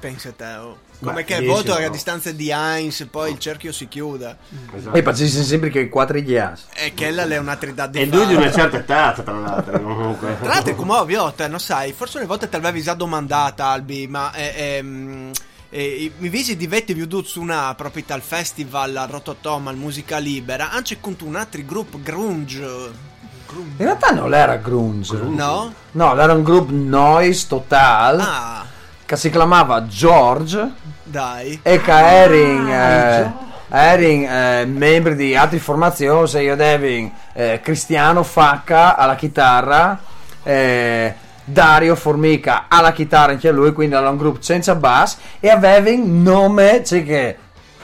Pensa 0.00 0.30
a 0.30 0.32
te. 0.32 0.54
oh. 0.56 0.90
Come 1.02 1.24
che 1.24 1.38
dieci, 1.38 1.52
voto 1.52 1.74
a 1.74 1.80
no. 1.80 1.88
distanza 1.88 2.30
di 2.32 2.50
Heinz, 2.50 3.06
poi 3.10 3.32
il 3.32 3.38
cerchio 3.38 3.72
si 3.72 3.88
chiude. 3.88 4.36
Esatto. 4.74 4.96
e 4.96 5.14
sono 5.14 5.44
sempre 5.44 5.70
che 5.70 5.80
i 5.80 5.88
quattro 5.88 6.20
ghias 6.20 6.66
E 6.74 6.94
che 6.94 7.08
è 7.08 7.38
un'altra 7.38 7.68
età 7.68 7.86
di 7.86 8.00
E 8.00 8.06
lui 8.06 8.26
di 8.26 8.34
una 8.34 8.52
certa 8.52 8.78
età, 8.78 9.12
tra 9.12 9.38
l'altro, 9.38 9.80
comunque. 9.82 10.36
Tra 10.40 10.48
l'altro, 10.48 10.74
come 10.74 10.94
ovvio, 10.94 11.32
te 11.32 11.48
non 11.48 11.60
sai, 11.60 11.92
forse 11.92 12.18
una 12.18 12.26
volta 12.26 12.46
te 12.46 12.56
l'avevi 12.56 12.82
già 12.82 12.94
domandata, 12.94 13.66
Albi, 13.66 14.06
ma 14.06 14.32
eh, 14.32 14.52
ehm, 14.56 15.30
eh, 15.70 16.12
mi 16.18 16.28
visi 16.28 16.56
di 16.56 16.66
vette 16.66 16.94
vi 16.94 17.06
su 17.24 17.40
una 17.40 17.74
proprio 17.74 18.04
al 18.08 18.20
festival 18.22 18.96
a 18.96 19.06
Rototom 19.06 19.68
al 19.68 19.76
Musica 19.76 20.18
Libera, 20.18 20.70
anche 20.70 21.00
con 21.00 21.16
un 21.22 21.36
altro 21.36 21.62
gruppo 21.64 21.98
grunge, 22.02 23.10
in 23.54 23.74
realtà 23.76 24.10
non 24.10 24.32
era 24.32 24.56
grunge 24.56 25.16
no? 25.16 25.72
no 25.92 26.18
era 26.18 26.32
un 26.32 26.42
gruppo 26.42 26.72
noise 26.72 27.46
total 27.46 28.20
Ah, 28.20 28.64
che 29.04 29.16
si 29.16 29.30
chiamava 29.30 29.86
George 29.86 30.72
dai. 31.12 31.60
e 31.62 31.80
che 31.80 31.92
erano 31.92 32.72
eh, 32.72 33.32
erano, 33.68 34.62
eh, 34.62 34.64
membri 34.66 35.14
di 35.14 35.36
altre 35.36 35.58
formazioni 35.58 36.26
se 36.26 36.40
io 36.40 36.56
devi 36.56 37.12
eh, 37.34 37.60
Cristiano 37.62 38.22
Facca 38.22 38.96
alla 38.96 39.14
chitarra 39.14 40.00
eh, 40.42 41.14
Dario 41.44 41.94
Formica 41.94 42.64
alla 42.68 42.92
chitarra 42.92 43.32
anche 43.32 43.50
lui 43.50 43.72
quindi 43.72 43.94
un 43.94 44.16
gruppo 44.16 44.40
senza 44.40 44.74
bass 44.74 45.18
e 45.38 45.50
avevano 45.50 46.02
nome 46.06 46.82
cioè 46.82 47.04
che 47.04 47.36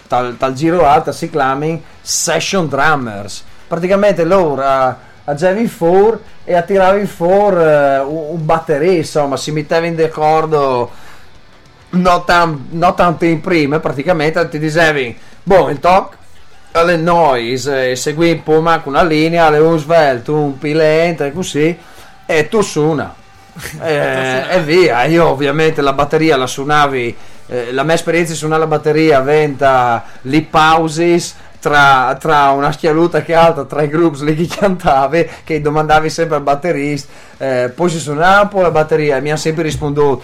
tal, 0.08 0.36
tal 0.38 0.54
giro 0.54 0.86
alto 0.86 1.12
si 1.12 1.28
chiamano 1.28 1.80
Session 2.00 2.66
Drummers 2.66 3.44
praticamente 3.68 4.24
loro 4.24 4.62
eh, 4.62 4.94
aggiavi 5.24 5.66
fuori 5.68 6.18
e 6.44 6.54
attiravi 6.54 7.04
fuori 7.04 7.56
eh, 7.56 7.98
un, 7.98 8.26
un 8.30 8.46
batteria 8.46 8.92
insomma 8.92 9.36
si 9.36 9.52
metteva 9.52 9.86
in 9.86 9.96
d'accordo 9.96 11.06
non, 11.90 12.24
tan- 12.24 12.66
non 12.70 12.94
tanto 12.94 13.24
in 13.24 13.40
prima, 13.40 13.78
praticamente 13.80 14.48
ti 14.48 14.58
dicevi, 14.58 15.16
boh, 15.42 15.70
il 15.70 15.78
talk 15.78 16.16
alle 16.72 16.96
noise, 16.96 17.90
e 17.90 17.96
segui 17.96 18.30
un 18.30 18.42
po' 18.42 18.60
ma 18.60 18.80
con 18.80 18.92
una 18.92 19.02
linea, 19.02 19.46
alle 19.46 19.58
un 19.58 19.78
svelto, 19.78 20.34
un 20.34 20.58
pilente 20.58 21.32
così, 21.32 21.76
e 22.26 22.48
tu 22.48 22.60
suona. 22.60 23.14
e, 23.82 24.44
e 24.50 24.60
via, 24.62 25.04
io 25.04 25.26
ovviamente 25.26 25.82
la 25.82 25.92
batteria 25.92 26.36
la 26.36 26.46
suonavi, 26.46 27.16
eh, 27.48 27.72
la 27.72 27.82
mia 27.82 27.94
esperienza 27.94 28.32
di 28.32 28.38
suonare 28.38 28.60
la 28.60 28.68
batteria 28.68 29.20
venta 29.20 30.04
li 30.22 30.42
pausis 30.42 31.34
tra, 31.58 32.16
tra 32.20 32.50
una 32.50 32.70
schialuta 32.70 33.22
che 33.22 33.34
altra, 33.34 33.64
tra 33.64 33.82
i 33.82 33.88
gruppi 33.88 34.24
lì 34.24 34.46
che 34.46 34.56
cantavi, 34.56 35.28
che 35.42 35.60
domandavi 35.60 36.08
sempre 36.08 36.36
al 36.36 36.42
batterista, 36.42 37.10
eh, 37.38 37.72
poi 37.74 37.90
si 37.90 37.98
suonava 37.98 38.42
un 38.42 38.48
po' 38.48 38.60
la 38.60 38.70
batteria 38.70 39.16
e 39.16 39.20
mi 39.20 39.32
ha 39.32 39.36
sempre 39.36 39.64
risponduto 39.64 40.22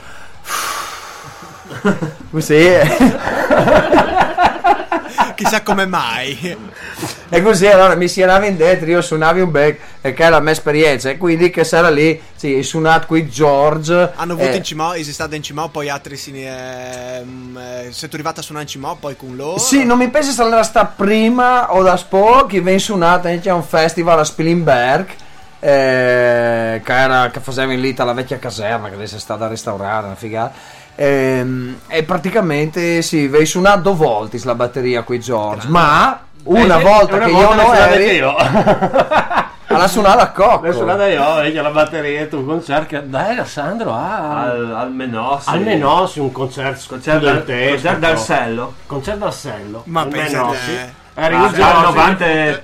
così 2.30 2.62
Chissà 5.34 5.62
come 5.62 5.84
mai. 5.86 6.56
e 7.28 7.42
così 7.42 7.66
allora 7.66 7.96
mi 7.96 8.06
si 8.06 8.22
andava 8.22 8.46
in 8.46 8.56
dentro 8.56 8.88
io 8.88 9.02
suonavi 9.02 9.40
un 9.40 9.50
back 9.50 9.80
e 10.00 10.12
che 10.12 10.24
è 10.24 10.28
la 10.28 10.38
mia 10.40 10.52
esperienza 10.52 11.10
e 11.10 11.16
quindi 11.16 11.50
che 11.50 11.64
sarà 11.64 11.90
lì 11.90 12.20
sì, 12.36 12.62
suonato 12.62 13.06
qui 13.06 13.28
George 13.28 14.12
Hanno 14.14 14.34
avuto 14.34 14.50
eh, 14.50 14.56
in 14.56 14.62
Cimò, 14.62 14.92
è 14.92 15.02
stato 15.02 15.34
in 15.34 15.42
Cimò, 15.42 15.68
poi 15.68 15.88
altri 15.88 16.16
si 16.16 16.30
ehm, 16.34 17.58
eh, 17.58 17.88
sei 17.90 18.08
arrivata 18.12 18.40
a 18.40 18.42
suonare 18.42 18.66
in 18.66 18.70
Cimò, 18.70 18.94
poi 18.94 19.16
con 19.16 19.34
loro. 19.34 19.58
sì 19.58 19.84
non 19.84 19.98
mi 19.98 20.08
penso 20.08 20.30
se 20.30 20.36
sarà 20.36 20.62
sta 20.62 20.84
prima 20.84 21.74
o 21.74 21.82
da 21.82 21.96
spo 21.96 22.46
che 22.46 22.60
viene 22.60 22.78
suonata 22.78 23.28
anche 23.28 23.50
a 23.50 23.54
un 23.54 23.64
festival 23.64 24.18
a 24.20 24.24
Spilimberg 24.24 25.06
eh, 25.64 26.82
che, 26.84 26.92
era, 26.92 27.30
che 27.30 27.40
faceva 27.40 27.72
in 27.72 27.80
lì 27.80 27.94
la 27.96 28.12
vecchia 28.12 28.38
caserma 28.38 28.88
che 28.90 28.96
adesso 28.96 29.16
è 29.16 29.20
stata 29.20 29.46
restaurata 29.46 30.06
una 30.06 30.14
figata 30.14 30.82
Ehm, 30.96 31.80
e 31.88 32.04
praticamente 32.04 33.02
sì, 33.02 33.24
avevi 33.24 33.46
suonato 33.46 33.80
due 33.80 33.94
volte 33.94 34.38
la 34.44 34.54
batteria 34.54 35.02
qui 35.02 35.18
George 35.18 35.66
ma 35.66 36.20
una 36.44 36.78
Eh, 36.78 36.82
volta 36.82 37.16
una 37.16 37.24
che 37.24 37.30
volta 37.32 37.48
io 37.56 37.62
non 37.64 37.74
eri 37.74 38.14
io. 38.14 38.34
alla 39.66 39.88
suonata 39.88 40.22
a 40.22 40.30
cocco 40.30 40.66
L'ho 40.66 40.72
suonata 40.72 41.08
io, 41.08 41.40
e 41.40 41.52
la 41.52 41.70
batteria 41.70 42.20
e 42.20 42.28
tu 42.28 42.38
un 42.38 42.46
concerto. 42.46 43.00
Dai, 43.04 43.30
Alessandro, 43.36 43.92
ah. 43.92 44.42
Al, 44.42 44.74
almeno 44.76 45.38
sì. 45.42 45.48
Almeno 45.50 46.06
sì, 46.06 46.20
un 46.20 46.30
concerto 46.30 46.84
Concerto 46.86 47.24
dal, 47.24 47.40
studentesco, 47.42 47.70
concerto 47.72 47.98
dal. 47.98 48.18
Sello. 48.18 48.74
Concerto 48.86 49.24
al 49.24 49.34
Sello. 49.34 49.82
Ma 49.86 50.00
Ah, 50.02 50.04
un 51.44 51.52
già 51.52 51.56
giorno, 51.56 51.78
al 51.88 51.94
93. 51.94 52.62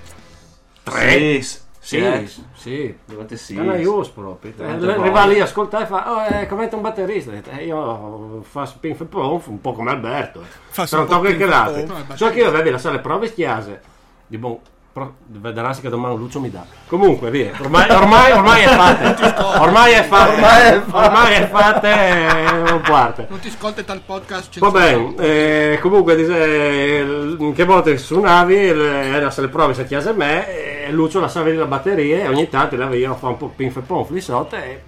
Sì, 0.84 1.58
Sì, 1.82 1.96
sì, 1.96 2.04
eh. 2.04 2.28
sì. 2.52 2.98
96. 3.06 3.56
È 3.56 3.60
una 3.60 3.76
ius 3.76 4.10
proprio. 4.10 4.52
Eh. 4.58 4.64
Arriva 4.64 5.24
lì, 5.24 5.40
ascolta 5.40 5.82
e 5.82 5.86
fa, 5.86 6.12
oh, 6.12 6.24
è 6.24 6.46
come 6.46 6.68
un 6.70 6.80
batterista. 6.82 7.32
Eh, 7.56 7.64
io 7.64 8.42
faccio 8.42 8.76
pinf 8.78 9.00
e 9.00 9.04
ponf, 9.06 9.46
un 9.46 9.60
po' 9.62 9.72
come 9.72 9.90
Alberto. 9.90 10.42
Fa 10.68 10.84
Sono 10.84 11.02
un 11.02 11.08
po' 11.08 11.24
e 11.24 11.36
che. 11.36 11.88
So 12.14 12.30
che 12.30 12.38
io 12.38 12.48
avevi 12.48 12.70
la 12.70 12.78
sala 12.78 12.98
prove 12.98 13.28
schiase. 13.28 13.80
Di 14.26 14.36
buon. 14.36 14.58
Pro, 14.92 15.14
vedrà 15.28 15.72
che 15.80 15.88
domani 15.88 16.16
Lucio 16.16 16.40
mi 16.40 16.50
dà. 16.50 16.64
Comunque, 16.88 17.30
via. 17.30 17.52
Ormai, 17.60 17.88
ormai, 17.90 18.32
ormai 18.32 18.62
è 18.62 18.66
fatta. 18.66 19.60
Ormai 19.62 19.92
è 19.92 20.02
fatta. 20.02 20.32
Ormai 20.32 20.62
è 20.62 20.80
fatta. 20.80 21.06
Ormai 21.06 21.32
è 21.34 21.48
fatta 21.48 22.06
e 22.06 22.52
non 22.68 22.80
parte. 22.80 23.26
Non 23.30 23.38
ti 23.38 23.46
ascolti 23.48 23.84
tal 23.84 24.00
podcast 24.04 24.58
Va 24.58 24.70
bene, 24.70 25.14
eh, 25.18 25.78
comunque 25.80 26.16
dice, 26.16 26.98
eh, 26.98 27.52
che 27.54 27.64
volte 27.64 27.96
suonavi, 27.98 28.54
il- 28.56 28.80
era 28.80 29.30
se 29.30 29.42
le 29.42 29.48
prove 29.48 29.74
si 29.74 29.84
chiese 29.84 30.08
a 30.08 30.12
me, 30.12 30.86
e 30.86 30.90
Lucio 30.90 31.20
lasciava 31.20 31.48
lì 31.50 31.54
la 31.54 31.66
batteria 31.66 32.22
e 32.24 32.26
ogni 32.28 32.48
tanto 32.48 32.74
la 32.74 32.92
io 32.92 33.14
fa 33.14 33.28
un 33.28 33.36
po' 33.36 33.52
pinf 33.54 33.76
e 33.76 33.80
ponf 33.82 34.10
lì 34.10 34.20
sotto 34.20 34.56
e 34.56 34.82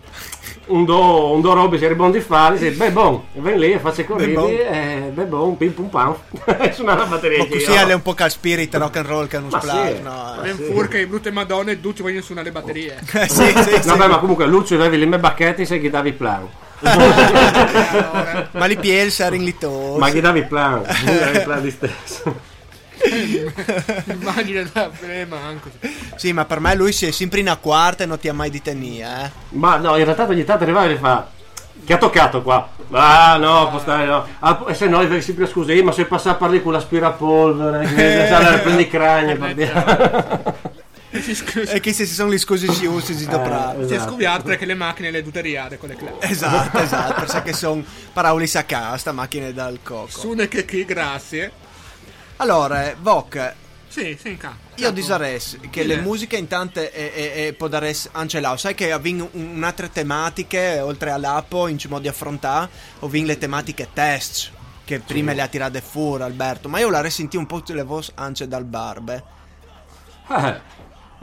un 0.66 0.84
do, 0.84 1.32
un 1.32 1.40
do 1.40 1.52
robi 1.52 1.78
si 1.78 1.86
ribondi 1.86 2.20
fare, 2.20 2.56
dice, 2.56 2.70
beh 2.72 2.90
bon, 2.90 3.22
e 3.34 3.40
ven 3.40 3.58
lì 3.58 3.72
e 3.72 3.78
faccio 3.78 4.02
i 4.02 4.04
bon. 4.04 4.16
corridi 4.16 4.58
e 4.58 5.10
beh 5.12 5.24
bon, 5.24 5.56
pim 5.56 5.72
pum 5.72 5.88
pam, 5.88 6.14
e 6.60 6.72
suonare 6.72 7.00
la 7.00 7.06
batteria. 7.06 7.38
Ma 7.38 7.46
così 7.46 7.72
è 7.72 7.92
un 7.92 8.02
po' 8.02 8.14
cal 8.14 8.30
spirit 8.30 8.74
rock 8.76 8.96
and 8.96 9.06
roll 9.06 9.26
che 9.26 9.38
non 9.38 9.50
splash, 9.50 9.96
sì. 9.96 10.02
no? 10.02 10.36
Ben 10.40 10.56
sì. 10.56 10.62
furca, 10.64 10.98
i 10.98 11.06
brutte 11.06 11.30
madonne, 11.30 11.80
tutti 11.80 12.02
vogliono 12.02 12.22
suonare 12.22 12.46
le 12.46 12.52
batterie. 12.52 13.00
Eh, 13.22 13.28
sì, 13.28 13.44
sì, 13.44 13.80
sì. 13.80 13.88
Vabbè, 13.88 14.08
ma 14.08 14.18
comunque 14.18 14.46
Lucio 14.46 14.74
avevi 14.74 14.96
le 14.96 15.06
mie 15.06 15.18
bacchetti 15.18 15.66
se 15.66 15.78
gli 15.78 15.90
davi 15.90 16.08
il 16.08 16.14
plan. 16.14 16.48
Ma 18.52 18.66
li 18.66 18.76
piels 18.76 19.20
erano 19.20 19.42
lì 19.42 19.56
tosi. 19.56 19.98
Ma 19.98 20.08
gli 20.10 20.20
davi 20.20 20.40
il 20.40 20.46
plan, 20.46 20.82
gli 20.82 21.18
davi 21.18 21.36
il 21.36 21.42
plan 21.42 21.62
di 21.62 21.70
stesso. 21.70 22.50
Immagine 24.06 24.68
da 24.72 24.90
eh, 25.08 25.26
manco. 25.26 25.70
Sì, 26.16 26.32
ma 26.32 26.44
per 26.44 26.60
me 26.60 26.74
lui 26.74 26.92
si 26.92 27.06
è 27.06 27.10
sempre 27.10 27.40
in 27.40 27.48
a 27.48 27.56
quarta 27.56 28.04
e 28.04 28.06
non 28.06 28.18
ti 28.18 28.28
ha 28.28 28.34
mai 28.34 28.50
di 28.50 28.62
tenia, 28.62 29.26
eh. 29.26 29.30
Ma 29.50 29.76
no, 29.76 29.96
in 29.96 30.04
realtà 30.04 30.26
ogni 30.26 30.44
tanto 30.44 30.64
arrivava 30.64 30.88
e 30.88 30.96
fa. 30.96 31.28
Che 31.84 31.92
ha 31.92 31.98
toccato 31.98 32.42
qua? 32.42 32.68
Ah 32.90 33.36
no, 33.38 33.68
può 33.70 33.80
stare 33.80 34.06
no. 34.06 34.24
Ah, 34.38 34.64
e 34.68 34.74
se 34.74 34.86
no, 34.86 35.00
devi 35.04 35.20
sempre 35.20 35.46
scusi, 35.48 35.82
ma 35.82 35.90
se 35.90 36.04
passa 36.04 36.34
per 36.34 36.50
lì 36.50 36.62
con 36.62 36.72
l'aspirapolvere, 36.72 37.88
eh, 37.96 38.58
prendi 38.60 38.82
i 38.82 38.88
crani 38.88 39.36
per 39.36 39.54
dire. 39.54 40.70
E 41.10 41.74
E 41.74 41.80
che 41.80 41.92
se 41.92 42.06
si 42.06 42.14
sono 42.14 42.32
gli 42.32 42.38
scusi 42.38 42.72
si 42.72 42.86
usano 42.86 43.18
si 43.18 43.26
doprà. 43.26 43.74
si 43.74 43.80
è 43.80 43.96
esatto. 43.96 44.10
scoviato 44.10 44.44
perché 44.44 44.64
le 44.64 44.74
macchine 44.74 45.10
le 45.10 45.22
duteriate 45.22 45.76
con 45.76 45.88
le 45.90 45.96
classe. 45.96 46.16
Esatto, 46.20 46.78
esatto, 46.78 47.24
perché 47.26 47.52
sono 47.52 47.84
parole 48.12 48.48
a 48.52 48.62
casta, 48.62 49.12
macchine 49.12 49.52
dal 49.52 49.80
coco. 49.82 50.08
Sune 50.08 50.48
che 50.48 50.64
chi, 50.64 50.84
grazie. 50.84 51.52
Allora, 52.42 52.92
Voc, 53.00 53.54
Sì, 53.86 54.18
sì, 54.20 54.30
in 54.30 54.36
ca. 54.36 54.56
io 54.74 54.90
disares 54.90 55.58
che 55.70 55.84
le 55.84 55.98
musiche 56.00 56.36
intanto 56.36 56.80
e, 56.80 56.90
e, 56.92 57.46
e 57.46 57.52
podares 57.52 58.08
anche 58.10 58.40
là, 58.40 58.56
sai 58.56 58.74
che 58.74 58.90
avvin 58.90 59.24
un'altra 59.30 59.86
tematiche 59.86 60.80
oltre 60.80 61.12
all'apo 61.12 61.68
in 61.68 61.78
modo 61.88 62.02
di 62.02 62.08
affrontare, 62.08 62.68
ovvin 62.98 63.26
le 63.26 63.38
tematiche 63.38 63.90
test 63.92 64.50
che 64.84 64.98
prima 64.98 65.32
le 65.32 65.42
ha 65.42 65.46
tirate 65.46 65.80
fuori 65.80 66.24
Alberto, 66.24 66.68
ma 66.68 66.80
io 66.80 66.90
la 66.90 67.00
resentì 67.00 67.36
un 67.36 67.46
po' 67.46 67.62
le 67.64 67.84
vos 67.84 68.10
anche 68.16 68.48
dal 68.48 68.64
barbe. 68.64 69.22
Eh, 70.28 70.60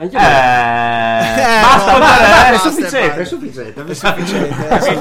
anche 0.00 0.16
Eh, 0.16 0.20
Eh, 0.20 1.60
basta, 1.60 1.92
no, 1.92 1.98
basta, 1.98 2.22
basta, 2.28 2.50
è 2.52 2.56
sufficiente, 2.58 3.06
basta. 3.06 3.20
è 3.20 3.24
sufficiente. 3.24 3.84
È 3.84 3.94
sufficiente. 3.94 4.68
eh, 4.68 4.80
sì. 4.80 4.94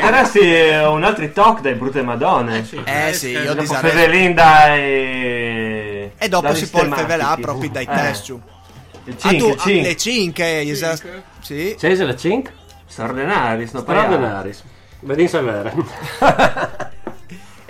Potresti 0.00 0.38
un 0.86 1.04
altro 1.04 1.30
talk 1.30 1.60
dai 1.60 1.74
brutte 1.74 2.02
madonne. 2.02 2.66
Eh 2.84 3.12
sì, 3.12 3.28
io 3.30 3.42
Dopo 3.54 3.60
disares. 3.60 3.90
Fevelinda 3.92 4.74
e... 4.74 6.12
E 6.18 6.28
dopo 6.28 6.52
si 6.54 6.68
può 6.68 6.80
tematiche. 6.80 7.06
fevelare 7.08 7.40
proprio 7.40 7.70
dai 7.70 7.84
Eh, 7.84 7.94
test. 7.94 8.28
Le 9.04 9.14
Ah, 9.22 9.28
tu, 9.30 9.36
cinque, 9.36 9.52
ah, 9.52 9.56
cinque. 9.56 9.82
le 9.88 9.96
5, 9.96 10.60
esatto. 10.70 11.08
Sì. 11.40 11.74
Cese 11.78 12.04
la 12.04 12.14
cink? 12.16 12.52
Straordinaris, 12.86 13.70
no 13.72 13.82
paias. 13.82 14.02
Straordinaris. 14.04 14.62
Vedin 15.00 15.28
severe. 15.28 15.72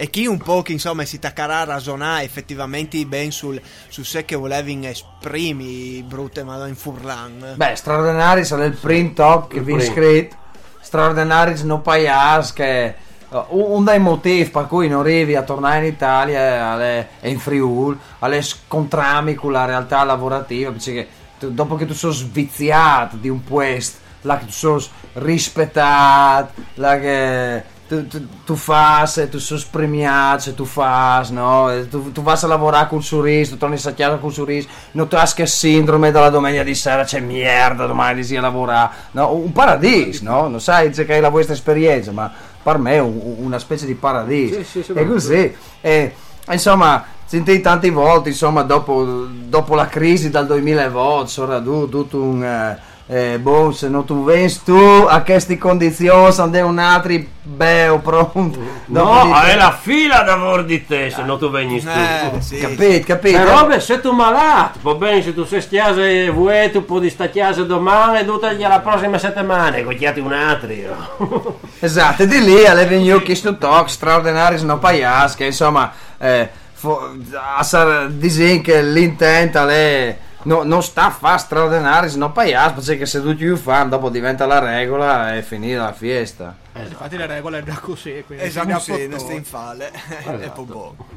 E 0.01 0.09
chi 0.09 0.25
un 0.25 0.39
po' 0.39 0.63
che 0.63 0.73
insomma 0.73 1.05
si 1.05 1.19
taccarà 1.19 1.59
a 1.59 1.65
ragionare 1.65 2.25
effettivamente 2.25 3.05
ben 3.05 3.31
sul, 3.31 3.61
su 3.89 4.03
se 4.03 4.25
che 4.25 4.35
volevi 4.35 4.87
esprimi 4.87 6.03
brutte 6.03 6.43
ma 6.43 6.67
in 6.67 6.75
furlan. 6.75 7.53
Beh, 7.55 7.77
Straordinaris 7.77 8.51
è 8.55 8.65
il 8.65 8.73
print 8.73 9.13
talk 9.17 9.49
che 9.49 9.61
vi 9.61 9.75
print. 9.75 9.93
scritto. 9.93 10.37
Straordinaris 10.81 11.65
no 11.65 11.83
paias 11.83 12.55
che 12.55 12.95
uh, 13.29 13.45
un 13.51 13.85
dei 13.85 13.99
motivi 13.99 14.49
per 14.49 14.67
cui 14.69 14.89
non 14.89 15.01
arrivi 15.01 15.37
a 15.37 15.43
tornare 15.43 15.87
in 15.87 15.93
Italia 15.93 16.71
alle- 16.71 17.09
e 17.21 17.29
in 17.29 17.39
Friuli, 17.39 17.99
alle 18.21 18.41
scontrami 18.41 19.35
con 19.35 19.53
la 19.53 19.67
realtà 19.67 20.03
lavorativa, 20.05 20.71
perché 20.71 21.07
tu- 21.39 21.51
dopo 21.51 21.77
che 21.77 21.85
tu 21.85 21.93
sei 21.93 22.13
sviziato 22.15 23.17
di 23.17 23.29
un 23.29 23.45
puesto, 23.45 23.99
là 24.23 24.39
che 24.39 24.47
tu 24.47 24.53
sei 24.53 24.83
rispettato, 25.13 26.53
là 26.77 26.99
che 26.99 27.79
tu, 27.91 28.07
tu, 28.07 28.29
tu 28.45 28.55
fai, 28.55 29.29
tu 29.29 29.39
sei 29.41 29.65
premiato, 29.69 30.55
tu 30.55 30.65
fai, 30.65 31.27
no? 31.33 31.69
Tu, 31.91 32.13
tu 32.13 32.23
vai 32.23 32.39
a 32.41 32.47
lavorare 32.47 32.87
col 32.87 33.03
sorriso, 33.03 33.53
tu 33.53 33.59
torni 33.59 33.75
a 33.83 33.93
casa 33.93 34.17
col 34.19 34.33
sorriso, 34.33 34.69
non 34.93 35.09
ti 35.09 35.17
hai 35.17 35.27
che 35.35 35.45
sindrome 35.45 36.13
dalla 36.13 36.31
domenica 36.31 36.63
di 36.63 36.77
sera, 36.77 37.03
c'è 37.03 37.19
merda, 37.19 37.87
domani 37.87 38.23
si 38.23 38.37
a 38.37 38.41
lavorare, 38.41 38.91
no? 39.11 39.35
Un 39.35 39.51
paradiso, 39.51 40.23
no? 40.23 40.47
Non 40.47 40.61
sai 40.61 40.95
se 40.95 41.05
che 41.05 41.17
è 41.17 41.21
la 41.21 41.31
vostra 41.31 41.55
esperienza, 41.55 42.13
ma 42.13 42.31
per 42.63 42.79
me 42.79 42.93
è 42.93 42.99
un- 43.01 43.35
una 43.39 43.59
specie 43.59 43.87
di 43.87 43.95
paradiso. 43.95 44.59
Sì, 44.63 44.65
sì, 44.65 44.83
sì, 44.85 44.93
è 44.93 45.05
così. 45.05 45.57
E, 45.81 46.15
insomma, 46.49 47.05
sentite 47.25 47.61
tante 47.61 47.91
volte, 47.91 48.29
insomma, 48.29 48.63
dopo, 48.63 49.05
dopo 49.05 49.75
la 49.75 49.87
crisi 49.89 50.31
dal 50.31 50.47
2008, 50.47 51.27
sono 51.27 51.89
tutto 51.89 52.23
un... 52.23 52.79
eh, 53.13 53.41
boh, 53.41 53.73
se 53.73 53.89
non 53.89 54.05
tu 54.05 54.23
vens 54.23 54.63
tu 54.63 55.05
a 55.09 55.21
queste 55.23 55.59
condizioni, 55.59 56.33
sono 56.33 56.65
un 56.65 56.79
altro 56.79 57.13
beo 57.43 57.99
pronto. 57.99 58.57
No, 58.87 59.35
è 59.43 59.57
la 59.57 59.73
fila 59.73 60.23
d'amor 60.23 60.65
di 60.65 60.87
te 60.87 61.11
se 61.11 61.23
non 61.25 61.37
tu 61.37 61.51
vegni 61.51 61.83
tu. 61.83 61.89
Eh, 61.89 62.41
sì. 62.41 62.59
Capite, 62.59 63.01
capite? 63.01 63.37
E 63.37 63.45
robe, 63.45 63.81
se 63.81 64.01
tu 64.01 64.13
malato, 64.13 64.79
va 64.83 64.95
bene 64.95 65.23
se 65.23 65.35
tu 65.35 65.45
sei 65.45 65.61
stiase 65.61 66.31
vuoi, 66.31 66.71
tu 66.71 66.85
puoi 66.85 67.11
sta 67.11 67.27
chiesa 67.27 67.65
domani 67.65 68.21
e 68.21 68.25
tutti 68.25 68.57
la 68.57 68.79
prossima 68.79 69.19
settimana, 69.19 69.83
cogliati 69.83 70.21
un 70.21 70.33
altro. 70.33 71.59
Esatto, 71.81 72.25
di 72.27 72.45
lì 72.45 72.65
alle 72.65 72.87
venuto 72.87 73.25
questo 73.25 73.57
talk 73.57 73.89
straordinario 73.91 74.63
no 74.65 74.79
paias 74.79 75.35
che 75.35 75.47
insomma 75.47 75.91
eh, 76.19 76.49
fo- 76.75 77.17
a 77.57 77.63
sar- 77.65 78.09
disin 78.11 78.61
che 78.61 78.83
l'intento 78.83 79.67
è 79.67 80.17
no, 80.45 80.63
non 80.63 80.83
sta 80.83 81.07
a 81.07 81.11
fare 81.11 81.39
straordinario 81.39 82.17
no 82.17 82.33
paias 82.33 82.73
perché 82.73 83.07
se 83.07 83.21
tutti 83.21 83.45
lo 83.45 83.57
fanno 83.57 83.91
dopo 83.91 84.09
diventa 84.09 84.47
la 84.47 84.59
regola 84.59 85.37
e 85.37 85.43
finita 85.43 85.83
la 85.83 85.93
fiesta 85.93 86.57
Infatti 86.73 87.17
le 87.17 87.27
regole 87.27 87.59
è 87.59 87.63
già 87.63 87.79
così. 87.79 88.23
Quindi 88.25 88.45
Esatto, 88.45 88.67
bisogna 88.67 88.81
sì, 88.81 88.91
non 89.09 89.19
fottore. 89.19 89.19
stai 89.19 89.37
in 89.37 89.45
falle. 89.45 89.93
Esatto. 89.93 90.39
È 90.39 90.51
po' 90.51 90.63
buono. 90.65 91.09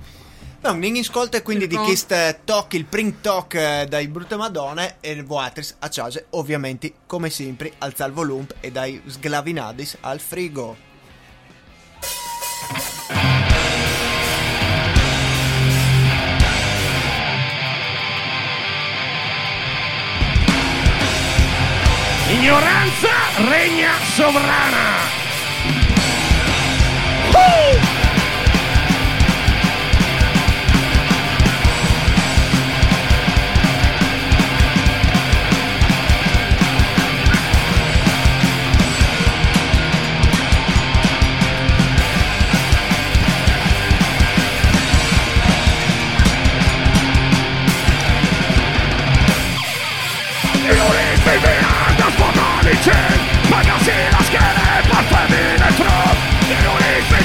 No, 0.61 0.85
in 0.85 0.97
ascolta 0.97 1.41
quindi 1.41 1.67
di 1.67 1.75
questo 1.75 2.15
talk, 2.45 2.73
il 2.73 2.85
print 2.85 3.19
talk 3.19 3.53
eh, 3.53 3.85
dai 3.87 4.07
brutte 4.07 4.37
madonne 4.37 4.95
e 5.01 5.21
voatris 5.21 5.75
a 5.79 5.89
casa, 5.89 6.23
ovviamente, 6.31 6.93
come 7.05 7.29
sempre, 7.29 7.73
alza 7.79 8.05
il 8.05 8.13
volume 8.13 8.47
e 8.61 8.71
dai 8.71 9.01
sglavinadis 9.05 9.97
al 9.99 10.21
frigo. 10.21 10.77
Ignoranza 22.43 23.15
regna 23.49 23.93
sovrana. 24.17 24.99
Y 27.31 27.92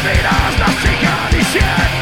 Wybierasz 0.03 0.59
na 0.59 0.67
ściganie 0.67 1.98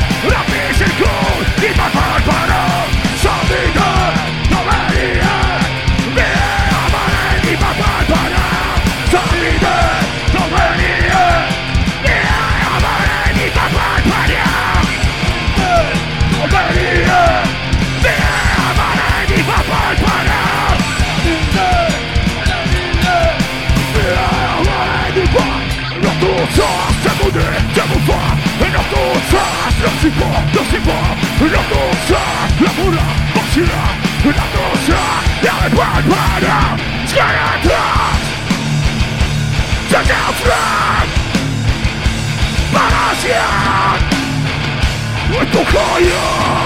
txiko 30.01 30.29
txiko 30.55 30.97
lurra 31.41 32.23
laguna 32.61 33.05
azizak 33.41 33.97
lurra 34.25 34.47
laguna 34.55 35.05
berakoa 35.43 35.91
bada 36.11 36.59
skaia 37.11 37.51
txaka 39.91 40.21
burak 40.39 41.09
marasia 42.75 43.47
hobegaia 45.31 46.66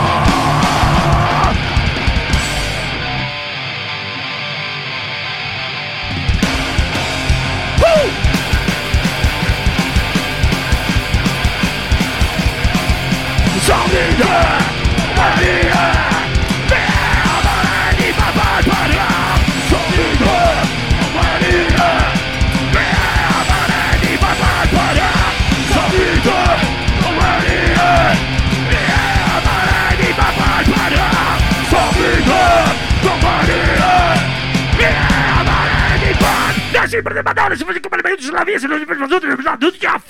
Sempre 36.91 37.14
de 37.14 37.23
Madonna, 37.23 37.55
se 37.55 37.64
fosse 37.64 37.79
come 37.79 37.97
le 37.97 38.03
meglio 38.03 38.21
sulla 38.21 38.43
via, 38.43 38.59
se 38.59 38.66
non 38.66 38.79
si 38.81 38.85
ferma 38.85 39.07
tutti, 39.07 39.27
tutti 39.59 39.87
a 39.87 40.03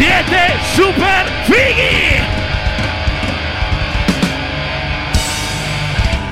Siete 0.00 0.58
super 0.72 1.26
fighi! 1.44 2.16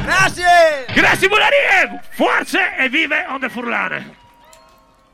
Grazie! 0.05 0.87
Grazie 0.95 1.29
Mularie! 1.29 2.01
Forze 2.13 2.77
e 2.79 2.89
vive 2.89 3.27
Onde 3.29 3.51
Furlane! 3.51 4.17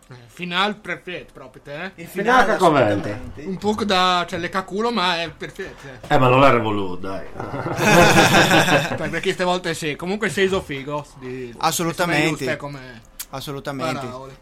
Eh, 0.08 0.14
Final 0.28 0.76
perfetto 0.76 1.32
proprio 1.32 1.62
te. 1.64 1.82
eh. 1.82 1.90
Il 1.96 2.06
Finale 2.06 2.52
assolutamente. 2.52 3.18
Un 3.42 3.56
po' 3.58 3.74
da 3.84 4.24
cioè 4.28 4.38
le 4.38 4.48
caculo, 4.50 4.92
ma 4.92 5.20
è 5.20 5.28
perfetto. 5.30 5.88
eh. 5.88 6.14
Eh, 6.14 6.18
ma 6.18 6.28
non 6.28 6.44
era 6.44 6.58
voluto, 6.58 6.94
dai. 7.08 7.26
Perché 8.96 9.20
queste 9.20 9.42
volte 9.42 9.74
sì. 9.74 9.96
Comunque 9.96 10.28
sei 10.28 10.46
so 10.46 10.60
figo. 10.62 11.04
Di, 11.18 11.52
Assolutamente. 11.58 12.56
come 12.56 13.00
Assolutamente. 13.30 14.06
parole. 14.06 14.36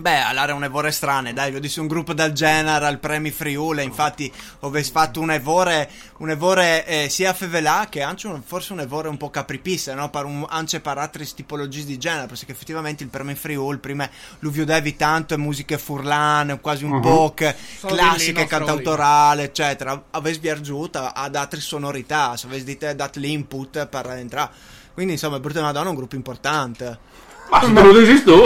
Beh, 0.00 0.20
allora 0.20 0.54
un'evore 0.54 0.92
strane, 0.92 1.32
dai, 1.32 1.50
vi 1.50 1.58
disse 1.58 1.80
un 1.80 1.88
gruppo 1.88 2.12
del 2.12 2.30
genere 2.30 2.86
al 2.86 3.00
Premi 3.00 3.32
Friuli, 3.32 3.82
infatti 3.82 4.32
avessi 4.60 4.92
fatto 4.92 5.18
un 5.18 5.32
evore, 5.32 5.90
un 6.18 6.30
evore 6.30 6.86
eh, 6.86 7.08
sia 7.08 7.34
fevelà 7.34 7.88
che 7.90 8.00
anche 8.00 8.28
un- 8.28 8.40
forse 8.44 8.72
un 8.74 8.78
evore 8.78 9.08
un 9.08 9.16
po' 9.16 9.28
capripista, 9.28 9.94
no? 9.94 10.08
Per 10.08 10.24
un, 10.24 10.46
anche 10.48 10.78
per 10.78 10.98
altre 10.98 11.24
tipologie 11.24 11.84
di 11.84 11.98
genere, 11.98 12.28
perché 12.28 12.52
effettivamente 12.52 13.02
il 13.02 13.08
Premi 13.08 13.34
Friuli 13.34 13.78
prima 13.78 14.08
lo 14.38 14.50
vedevi 14.52 14.94
tanto 14.94 15.34
in 15.34 15.40
musiche 15.40 15.78
furlane, 15.78 16.60
quasi 16.60 16.84
un 16.84 17.00
po' 17.00 17.34
che 17.34 17.56
Solo 17.78 17.94
di 17.94 17.98
classiche, 17.98 18.46
cantautorale, 18.46 19.42
eccetera. 19.42 20.00
Avessi 20.10 20.38
viaggiato 20.38 21.10
ad 21.12 21.34
altre 21.34 21.58
sonorità, 21.58 22.36
se 22.36 22.46
avessi 22.46 22.78
dato 22.94 23.18
l'input 23.18 23.84
per 23.88 24.06
entrare. 24.10 24.50
Quindi 24.94 25.14
insomma, 25.14 25.34
il 25.34 25.42
Brutto 25.42 25.60
Madonna 25.60 25.86
è 25.86 25.90
un 25.90 25.96
gruppo 25.96 26.14
importante. 26.14 27.26
Ma 27.50 27.60
se 27.60 27.68
me 27.68 27.82
lo 27.82 27.92
dici 27.98 28.22
tu. 28.22 28.42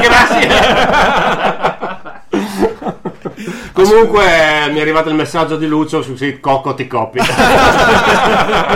Grazie. 0.00 0.48
Comunque 3.72 4.24
mi 4.70 4.78
è 4.78 4.80
arrivato 4.80 5.08
il 5.08 5.16
messaggio 5.16 5.56
di 5.56 5.66
Lucio 5.66 6.00
su 6.00 6.14
sito 6.14 6.38
Cocco 6.40 6.74
ti 6.74 6.86
copi. 6.86 7.18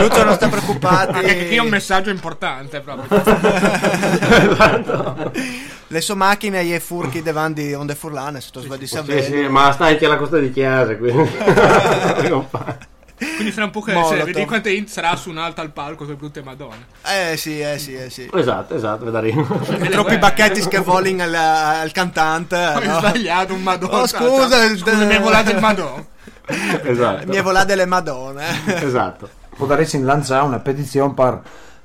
Lucio 0.00 0.24
non 0.24 0.34
sta 0.34 0.48
preoccupati. 0.48 1.12
Anche 1.18 1.46
qui 1.46 1.56
è 1.56 1.60
un 1.60 1.68
messaggio 1.68 2.10
importante 2.10 2.80
proprio. 2.80 3.22
Le 5.86 6.00
sue 6.02 6.14
macchine 6.14 6.60
e 6.60 6.74
i 6.74 6.80
furchi 6.80 7.22
davanti 7.22 7.72
onde 7.72 7.94
furlane, 7.94 8.40
se 8.42 8.50
tu 8.52 8.60
svedi 8.60 8.86
sì, 8.86 9.22
sì, 9.22 9.46
ma 9.48 9.72
stai 9.72 9.92
anche 9.92 10.04
alla 10.04 10.16
costa 10.16 10.38
di 10.38 10.50
chiesa, 10.52 10.96
quindi. 10.96 11.30
Non 12.28 12.46
fa- 12.50 12.76
Quindi 13.18 13.50
fra 13.50 13.64
un 13.64 13.70
po' 13.70 13.80
che 13.80 13.92
se 14.08 14.22
vedi 14.22 14.44
quante 14.44 14.70
int 14.70 14.88
sarà 14.88 15.16
su 15.16 15.30
un'alta 15.30 15.60
al 15.60 15.72
palco 15.72 16.04
con 16.04 16.16
brutte 16.16 16.42
madonne. 16.42 16.86
Eh 17.04 17.36
sì, 17.36 17.60
eh 17.60 17.78
sì, 17.78 17.94
eh 17.94 18.10
sì. 18.10 18.30
esatto, 18.32 18.74
esatto, 18.74 19.04
vedarino. 19.04 19.44
Troppi 19.90 20.18
bacchetti 20.18 20.62
scavolling 20.62 21.20
al, 21.20 21.34
al 21.34 21.92
cantante. 21.92 22.56
Ho 22.56 22.84
no? 22.84 22.98
sbagliato 22.98 23.54
un 23.54 23.62
madonna. 23.62 24.02
Oh, 24.02 24.06
scusa, 24.06 24.76
scusa, 24.76 25.04
mi 25.04 25.14
è 25.14 25.20
volato 25.20 25.50
il 25.50 25.58
madonna. 25.58 26.04
esatto. 26.82 27.26
Mi 27.26 27.36
è 27.36 27.42
volata 27.42 27.66
delle 27.66 27.86
madonne. 27.86 28.46
Esatto. 28.88 29.28
Potresti 29.56 30.00
lanciare 30.00 30.44
una 30.44 30.60
petizione 30.60 31.12
per 31.14 31.42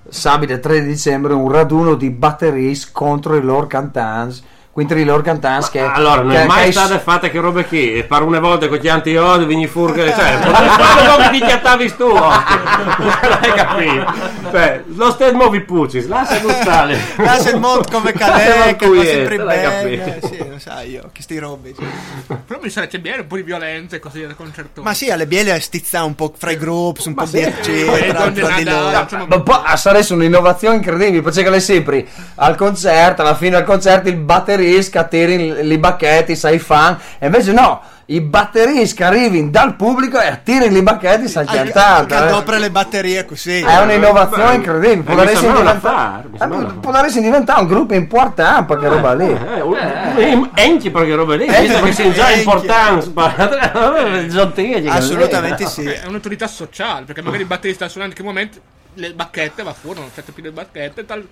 sabato 0.07 0.59
3 0.59 0.83
dicembre 0.83 1.33
un 1.33 1.51
raduno 1.51 1.95
di 1.95 2.11
batteries 2.11 2.91
contro 2.91 3.35
i 3.35 3.41
loro 3.41 3.65
cantanti 3.65 4.41
contro 4.73 4.97
i 4.97 5.03
loro 5.05 5.21
cantanti 5.21 5.69
che 5.71 5.79
allora, 5.81 6.21
non 6.23 6.31
che- 6.31 6.41
è 6.41 6.45
mai 6.47 6.71
state 6.71 6.97
fatte 6.97 7.29
che 7.29 7.39
robe 7.39 7.65
qui. 7.65 7.93
E 7.99 8.03
per 8.05 8.23
una 8.23 8.39
volta 8.39 8.67
con 8.67 8.77
gli 8.77 8.87
anti-odi, 8.87 9.45
vigni 9.45 9.67
furghe, 9.67 10.11
cioè, 10.15 10.39
quando 10.39 11.23
che 11.23 11.29
ti 11.31 11.39
chiattavi 11.45 11.95
tu, 11.95 12.07
hai 12.09 13.53
capito? 13.53 14.13
Cioè, 14.51 14.83
lo 14.95 15.11
stesso 15.11 15.35
movi 15.35 15.61
pucci, 15.61 16.07
lascia 16.07 16.39
gustare. 16.39 16.97
Lascia 17.17 17.49
il 17.51 17.59
mondo 17.59 17.85
come 17.91 18.13
Lascia 18.17 18.75
che 18.75 18.85
il 18.85 19.05
sempre 19.05 19.37
l'hai 19.37 19.59
bene. 19.83 20.19
Sì, 20.23 20.52
lo 20.53 20.59
sai 20.59 20.91
io, 20.91 21.09
che 21.11 21.21
sti 21.21 21.37
robi. 21.37 21.73
sì. 21.75 21.83
Però 22.45 22.59
mi 22.61 22.69
sarebbe 22.69 22.99
bene 22.99 23.21
un 23.21 23.27
po' 23.27 23.35
di 23.35 23.43
violenza 23.43 23.95
e 23.95 23.99
così 23.99 24.25
da 24.25 24.33
concertone. 24.33 24.87
Ma 24.87 24.93
sì, 24.93 25.09
alle 25.09 25.27
biele 25.27 25.59
stizza 25.59 26.03
un 26.03 26.15
po' 26.15 26.33
fra 26.35 26.51
i 26.51 26.57
gruppi, 26.57 27.07
un 27.07 27.13
po' 27.13 27.25
sì. 27.25 27.41
donne 27.41 28.33
fra 28.33 28.55
di 28.55 28.63
loro. 28.63 29.25
ma 29.27 29.41
poi 29.41 29.61
ah, 29.63 29.75
sarebbe 29.75 30.13
un'innovazione 30.13 30.75
incredibile 30.75 31.21
perché 31.21 31.49
le 31.49 31.59
sempre 31.59 32.07
al 32.35 32.55
concerto 32.55 33.21
alla 33.21 33.35
fine 33.35 33.57
del 33.57 33.63
concerto 33.63 34.09
il 34.09 34.15
batterista 34.15 35.03
tiri 35.05 35.71
i 35.71 35.77
bacchetti 35.77 36.35
sai 36.35 36.59
fan 36.59 36.97
e 37.19 37.25
invece 37.25 37.51
no 37.51 37.81
i 38.07 38.19
batteristi 38.19 39.01
arrivano 39.01 39.49
dal 39.49 39.75
pubblico 39.75 40.19
e 40.19 40.27
attirano 40.27 40.75
i 40.77 40.81
bacchetti 40.81 41.27
sai 41.29 41.45
Che 41.45 41.55
cantante 41.55 42.13
adopera 42.15 42.57
le 42.57 42.69
batterie 42.69 43.23
così. 43.25 43.61
è 43.61 43.81
un'innovazione 43.81 44.43
Beh, 44.49 44.55
incredibile 44.55 44.99
eh, 44.99 45.15
potresti 45.15 45.35
sembra 45.37 45.59
un 45.59 45.65
diventare 45.65 46.29
sembra 46.37 46.57
un 46.57 46.63
eh, 46.63 46.67
affare. 46.67 46.79
potresti 46.81 47.21
diventare 47.21 47.61
un 47.61 47.67
gruppo 47.67 47.93
importante 47.93 48.65
per 48.75 48.79
che 48.83 48.87
roba 48.89 49.13
lì 49.13 49.29
Eh, 49.31 49.61
un- 49.61 50.49
Enchi 50.55 50.91
perché 50.91 51.15
robe 51.15 51.37
lì, 51.37 51.45
visto 51.47 51.81
che 51.81 51.93
sono 51.93 52.11
già 52.11 52.29
Enchi. 52.31 52.39
importanti. 52.43 54.29
Gentili, 54.29 54.87
Assolutamente 54.89 55.65
sì. 55.67 55.83
È 55.85 56.05
un'autorità 56.05 56.47
sociale, 56.47 57.05
perché 57.05 57.21
magari 57.21 57.41
il 57.43 57.47
batterista 57.47 57.87
suona 57.87 58.07
in 58.07 58.13
che 58.13 58.23
momento 58.23 58.59
le 58.95 59.13
bacchette 59.13 59.63
va 59.63 59.73
fuori, 59.73 59.99
non 59.99 60.09
c'è 60.13 60.21
più 60.23 60.43
le 60.43 60.51
bacchette, 60.51 61.05
tal 61.05 61.25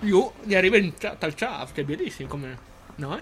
io 0.00 0.32
gli 0.42 0.54
arriva 0.54 0.76
in 0.76 0.92
tal 1.18 1.34
ciao, 1.34 1.66
che 1.72 1.80
è 1.82 1.84
bellissimo 1.84 2.28
come... 2.28 2.58
No? 2.96 3.18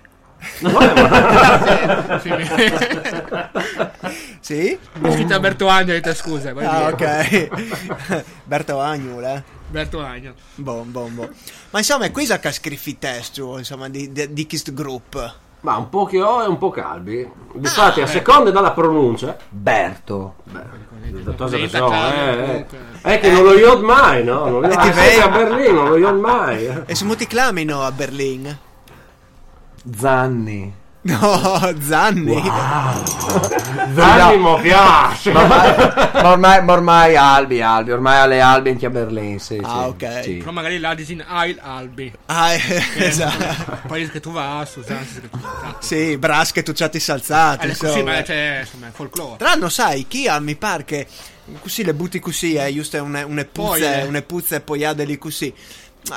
Sì, 2.21 2.31
Sì? 4.41 4.79
mi 4.95 5.13
scritto 5.13 5.35
Alberto 5.35 5.69
Agno, 5.69 5.99
te 6.01 6.15
scusa, 6.15 6.53
Ah, 6.57 6.89
ok. 6.89 8.25
Berto 8.45 8.81
Agnul, 8.81 9.25
eh. 9.25 9.43
Alberto 9.67 10.01
Agno. 10.01 10.35
Bon, 10.57 10.91
bon, 10.91 11.15
bon. 11.15 11.35
Ma 11.71 11.79
insomma, 11.79 12.05
è 12.05 12.11
qui 12.11 12.27
che 12.27 12.53
scrivi 12.53 12.99
testo, 12.99 13.59
insomma, 13.59 13.89
di, 13.89 14.13
di, 14.13 14.33
di 14.33 14.47
questo 14.47 14.73
gruppo. 14.73 15.33
Ma 15.61 15.77
un 15.79 15.89
po' 15.89 16.05
che 16.05 16.21
ho 16.21 16.43
e 16.43 16.47
un 16.47 16.59
po' 16.59 16.69
calbi. 16.69 17.27
Infatti, 17.55 18.03
a 18.03 18.07
seconda 18.07 18.51
dalla 18.51 18.73
pronuncia, 18.73 19.37
Berto 19.49 20.35
italiano, 21.57 22.43
eh, 22.43 22.67
eh. 22.71 23.01
è 23.01 23.19
che 23.21 23.31
non 23.31 23.45
lo 23.45 23.55
iod 23.55 23.81
mai, 23.83 24.23
no? 24.25 24.47
Non 24.47 24.61
lo 24.61 24.69
E 24.69 24.73
iod 24.73 24.79
ah, 24.79 24.91
vedi? 24.93 25.21
a 25.21 25.29
Berlino, 25.29 25.73
non 25.83 25.89
lo 25.89 25.97
iod 25.97 26.19
mai. 26.19 26.67
eh. 26.67 26.83
E 26.85 26.95
siamo 26.95 27.15
ti 27.15 27.27
clamino 27.27 27.83
a 27.83 27.91
Berlino? 27.93 28.64
Zanni 29.97 30.83
No, 31.07 31.75
Zanni. 31.81 32.43
Zanni 33.95 34.39
mi 34.43 34.61
piace. 34.63 35.33
ma 35.33 35.43
ormai, 35.43 35.77
ma 36.15 36.31
ormai, 36.31 36.63
ma 36.65 36.73
ormai 36.73 37.17
Albi, 37.17 37.61
Albi, 37.61 37.91
ormai 37.91 38.17
alle 38.21 38.41
Albi 38.41 38.71
anche 38.71 38.87
a 38.87 38.91
Berlino. 38.91 39.39
Sì, 39.39 39.61
Ah, 39.63 39.83
sì, 39.83 39.89
ok. 39.89 40.21
sì. 40.23 40.33
Però 40.37 40.53
magari 40.53 40.79
là 40.79 40.95
disin 40.95 41.23
Ail 41.27 41.59
Albi. 41.61 42.11
Ah, 42.25 42.55
eh, 42.55 42.61
esatto. 43.05 43.81
Poi 43.87 44.09
che 44.09 44.21
tu 44.21 44.33
va, 44.33 44.67
Susanne, 44.67 45.07
che 45.21 45.29
tu. 45.29 45.39
Sì, 45.81 46.17
brasche 46.17 46.63
tu 46.63 46.73
ci 46.73 46.99
salzati. 46.99 47.67
Eh, 47.67 47.77
così, 47.77 47.85
insomma. 47.99 48.13
ma 48.15 48.23
c'è, 48.23 48.61
insomma, 48.61 48.87
è 48.87 48.91
folklore. 48.91 49.37
Tra 49.37 49.49
l'altro, 49.49 49.69
sai, 49.69 50.07
chi 50.09 50.27
ha, 50.27 50.41
mi 50.41 50.57
pare 50.57 50.85
che 50.87 51.07
così 51.61 51.85
le 51.85 51.93
butti 51.93 52.19
così, 52.19 52.55
eh, 52.55 52.73
giusto 52.73 53.03
une, 53.03 53.23
une 53.25 53.45
Poi, 53.45 53.79
puzze, 53.79 54.01
eh. 54.01 54.05
une 54.07 54.23
puzze 54.23 54.61
poiade 54.61 55.05
lì 55.05 55.19
così. 55.19 55.53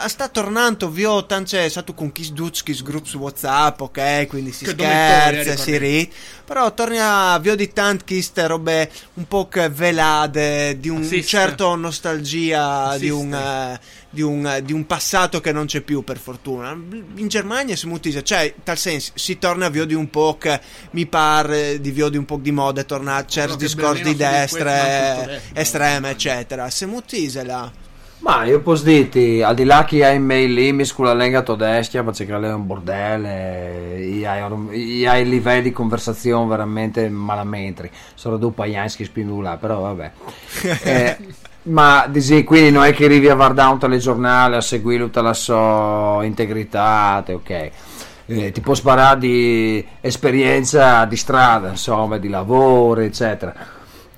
Sta 0.07 0.27
tornando, 0.27 0.89
vio, 0.89 1.25
tance, 1.25 1.69
stato 1.69 1.93
con 1.93 2.11
chi 2.11 2.29
duc, 2.33 2.61
chi 2.61 2.73
group 2.83 3.05
su 3.05 3.19
WhatsApp, 3.19 3.79
ok, 3.79 4.27
quindi 4.27 4.51
si 4.51 4.65
Che 4.65 4.71
scherza, 4.71 5.55
si 5.55 5.71
ricordi. 5.71 5.77
rit. 5.77 6.13
Però 6.43 6.73
torna, 6.73 7.37
vio 7.39 7.55
di 7.55 7.71
ste 8.21 8.47
robe 8.47 8.91
un 9.13 9.25
po' 9.29 9.47
che 9.47 9.69
velade, 9.69 10.77
di 10.77 10.89
un 10.89 11.03
Assiste. 11.03 11.23
certo 11.27 11.73
nostalgia, 11.75 12.97
di 12.97 13.07
Assiste. 13.07 13.11
un, 13.11 13.33
eh, 13.33 13.79
di, 14.09 14.21
un, 14.21 14.45
eh, 14.45 14.61
di 14.61 14.73
un 14.73 14.85
passato 14.85 15.39
che 15.39 15.53
non 15.53 15.65
c'è 15.67 15.79
più, 15.79 16.03
per 16.03 16.17
fortuna. 16.17 16.71
In 16.71 17.27
Germania 17.29 17.77
si 17.77 17.87
mutisa, 17.87 18.21
cioè, 18.21 18.53
tal 18.63 18.77
senso, 18.77 19.13
si 19.15 19.37
torna 19.37 19.67
a 19.67 19.69
vio 19.69 19.85
di 19.85 19.93
un 19.93 20.09
po' 20.09 20.37
che 20.37 20.59
mi 20.91 21.05
pare 21.05 21.79
di 21.79 21.91
vio 21.91 22.09
di 22.09 22.17
un 22.17 22.25
po' 22.25 22.37
di 22.41 22.51
moda, 22.51 22.83
torna 22.83 23.15
a 23.15 23.25
certi 23.25 23.55
discorsi 23.55 24.03
di 24.03 24.09
di 24.09 24.15
destre, 24.17 25.23
detto. 25.25 25.59
estreme, 25.59 26.09
eccetera. 26.09 26.69
Se 26.69 26.85
mutise 26.85 27.43
là. 27.45 27.71
Ma 28.19 28.43
io 28.45 28.61
posso 28.61 28.83
dirti, 28.83 29.41
al 29.41 29.55
di 29.55 29.63
là 29.63 29.85
che 29.85 30.03
hai 30.03 30.19
mail 30.19 30.53
lì, 30.53 30.85
scusa 30.85 31.13
la 31.13 31.23
lingua 31.23 31.43
tedesca, 31.43 32.03
perché 32.03 32.25
è 32.25 32.53
un 32.53 32.65
bordello, 32.65 33.27
hai, 33.27 35.29
livelli 35.29 35.61
di 35.61 35.71
conversazione 35.71 36.47
veramente 36.47 37.07
malamentri. 37.09 37.89
Sono 38.15 38.37
due 38.37 38.51
paianski 38.51 39.05
spindula, 39.05 39.57
però 39.57 39.81
vabbè. 39.81 40.11
Eh, 40.83 41.17
ma 41.63 42.05
dici, 42.07 42.43
quindi 42.43 42.71
non 42.71 42.85
è 42.85 42.93
che 42.93 43.05
arrivi 43.05 43.29
a 43.29 43.35
guardare 43.35 43.71
un 43.71 43.79
telegiornale, 43.79 44.55
a 44.55 44.61
seguire 44.61 45.03
tutta 45.03 45.21
la 45.21 45.33
sua 45.33 46.21
integrità, 46.23 47.21
te, 47.25 47.33
ok. 47.33 47.71
Eh, 48.29 48.51
ti 48.51 48.61
può 48.61 48.73
sparare 48.73 49.19
di 49.19 49.85
esperienza 50.01 51.05
di 51.05 51.15
strada, 51.15 51.69
insomma, 51.69 52.17
di 52.17 52.29
lavoro, 52.29 53.01
eccetera. 53.01 53.53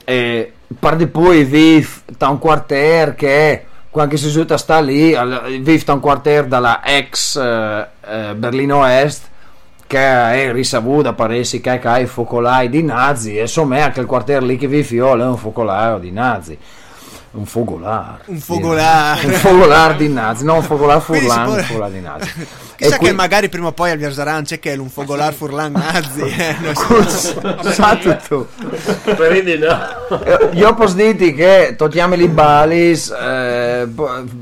E 0.04 0.54
par 0.80 0.95
di 0.95 1.08
poi 1.08 1.43
vive 1.43 1.88
da 2.18 2.30
un 2.30 2.39
quartiere 2.39 3.16
che 3.16 3.66
si 4.18 4.30
giunta 4.30 4.58
sta 4.58 4.80
lì, 4.80 5.16
al- 5.16 5.62
quartiere 6.00 6.47
dalla 6.47 6.82
ex 6.84 7.36
eh, 7.38 7.88
eh, 8.08 8.36
Berlino 8.36 8.86
Est 8.86 9.28
che 9.89 9.97
è 9.97 10.52
risavuta 10.52 11.14
paresi 11.14 11.62
che 11.62 11.80
ha 11.82 11.97
i 11.97 12.06
focolai 12.06 12.70
di 12.70 12.84
nazi 12.84 13.38
e 13.38 13.41
insomma 13.41 13.84
anche 13.84 14.00
il 14.00 14.06
quartiere 14.06 14.45
lì 14.45 14.56
che 14.56 14.68
vive 14.68 14.93
io 14.93 15.18
è 15.18 15.24
un 15.24 15.36
focolaio 15.36 15.97
di 15.97 16.12
nazi 16.12 16.56
un 17.32 17.46
focolare 17.46 18.24
Un 18.26 18.38
focolare. 18.40 19.26
un 19.28 19.32
focolare 19.34 19.96
di 19.98 20.10
nazi 20.10 20.44
non 20.44 20.56
un 20.58 20.62
si 20.64 20.68
furlano 20.68 21.02
può- 21.02 21.54
un 21.56 21.64
focolare 21.64 21.91
di 21.94 21.99
nazi 22.02 22.32
Chissà 22.80 22.95
E 22.95 22.98
qui- 22.98 23.08
che 23.10 23.14
magari 23.14 23.49
prima 23.49 23.68
o 23.68 23.72
poi 23.74 23.91
al 23.91 23.98
Vierzaran 23.98 24.45
c'è 24.45 24.58
che 24.60 24.72
è 24.72 24.78
un 24.78 24.88
fogolar 24.90 25.34
furlan 25.34 25.74
nazi. 25.74 26.22
eh, 26.22 26.56
non 26.62 26.74
so. 26.74 27.36
Tu. 28.26 28.48
Quindi 29.18 29.58
no. 29.58 29.78
Eh, 30.24 30.49
Io 30.53 30.74
posso 30.76 30.95
dirti 30.95 31.34
che 31.34 31.76
togliamo 31.78 32.16
i 32.16 32.28
balis, 32.30 33.10
eh, 33.10 33.86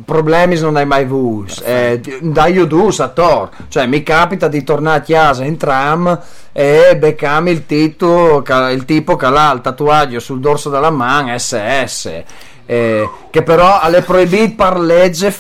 problemi 0.06 0.60
non 0.60 0.76
hai 0.76 0.86
mai 0.86 1.02
avuto. 1.02 1.64
Eh, 1.64 2.00
dai 2.22 2.54
io 2.54 2.68
tu, 2.68 2.92
Sator. 2.92 3.50
Cioè, 3.70 3.88
mi 3.88 4.04
capita 4.04 4.48
di 4.48 4.64
tornare 4.64 5.00
a 5.00 5.02
casa 5.02 5.44
in 5.44 5.58
tram 5.58 6.20
e 6.52 6.96
beccami 6.96 7.50
il, 7.50 7.66
tito, 7.66 8.44
il 8.72 8.86
tipo 8.86 9.16
che 9.16 9.26
ha 9.26 9.52
il 9.52 9.62
tatuaggio 9.62 10.20
sul 10.20 10.40
dorso 10.40 10.70
della 10.70 10.92
mano 10.92 11.36
SS. 11.36 12.24
Eh, 12.68 13.10
che 13.32 13.44
però 13.44 13.80
alle 13.80 14.02
proibito 14.02 14.56
per 14.56 14.78
legge 14.80 15.34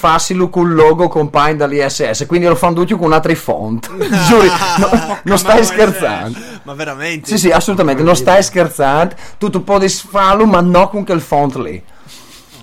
con 0.49 0.67
il 0.67 0.73
logo 0.73 1.07
compagno 1.09 1.57
dall'ISS 1.57 2.25
quindi 2.25 2.47
lo 2.47 2.55
fanno 2.55 2.75
tutti 2.75 2.95
con 2.95 3.11
altri 3.11 3.35
font 3.35 3.87
giuri 4.27 4.47
no- 4.77 5.19
non 5.23 5.37
stai 5.37 5.63
scherzando 5.63 6.39
Ma 6.63 6.73
veramente? 6.73 7.27
sì 7.27 7.37
sì 7.37 7.51
assolutamente 7.51 8.01
non 8.01 8.15
stai 8.15 8.41
scherzando 8.41 9.13
tu, 9.37 9.49
tu 9.49 9.63
puoi 9.63 9.87
farlo 9.89 10.45
ma 10.45 10.61
non 10.61 10.89
con 10.89 11.05
quel 11.05 11.21
font 11.21 11.55
lì 11.57 11.83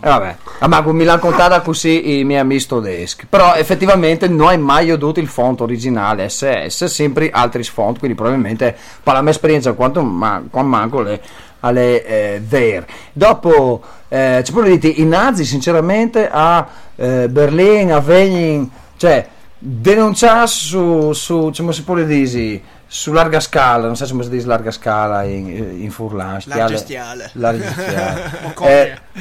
e 0.01 0.09
vabbè, 0.09 0.37
Ah, 0.59 0.69
ma 0.69 0.81
mi 0.83 1.05
l'hanno 1.05 1.19
contata 1.19 1.61
così 1.63 2.19
i 2.19 2.25
miei 2.25 2.41
amici 2.41 2.67
tedeschi. 2.67 3.27
Però 3.27 3.55
effettivamente 3.55 4.29
non 4.29 4.49
hai 4.49 4.59
mai 4.59 4.91
avuto 4.91 5.19
il 5.19 5.27
font 5.27 5.61
originale 5.63 6.29
SS, 6.29 6.85
sempre 6.85 7.31
altri 7.31 7.63
font, 7.65 7.99
quindi 7.99 8.17
probabilmente 8.17 8.77
per 9.03 9.15
la 9.15 9.23
mia 9.23 9.31
esperienza 9.31 9.73
quanto, 9.73 10.03
ma, 10.03 10.43
quanto 10.51 10.69
manco 10.69 11.01
le, 11.01 11.21
alle 11.61 12.05
eh, 12.05 12.43
there. 12.47 12.87
Dopo, 13.13 13.83
eh, 14.15 14.45
ci 14.45 14.53
può 14.53 14.63
dire, 14.63 14.87
i 14.87 15.05
nazi 15.05 15.45
sinceramente 15.45 16.31
a 16.31 16.65
eh, 16.95 17.29
Berlino, 17.29 17.97
a 17.97 18.01
Venin, 18.01 18.71
cioè 18.97 19.27
denunciare 19.59 20.47
su, 20.47 21.13
su 21.13 21.51
come 21.57 21.73
si 21.73 21.83
può 21.83 21.97
dire, 21.97 22.61
su 22.87 23.11
larga 23.11 23.41
scala, 23.41 23.87
non 23.87 23.97
so 23.97 24.07
come 24.07 24.23
si 24.23 24.29
dice 24.31 24.47
larga 24.47 24.71
scala 24.71 25.25
in, 25.25 25.49
in 25.81 25.91
furlan, 25.91 26.41
stiale. 26.41 27.31
larga 27.33 27.71
stiale. 27.73 29.03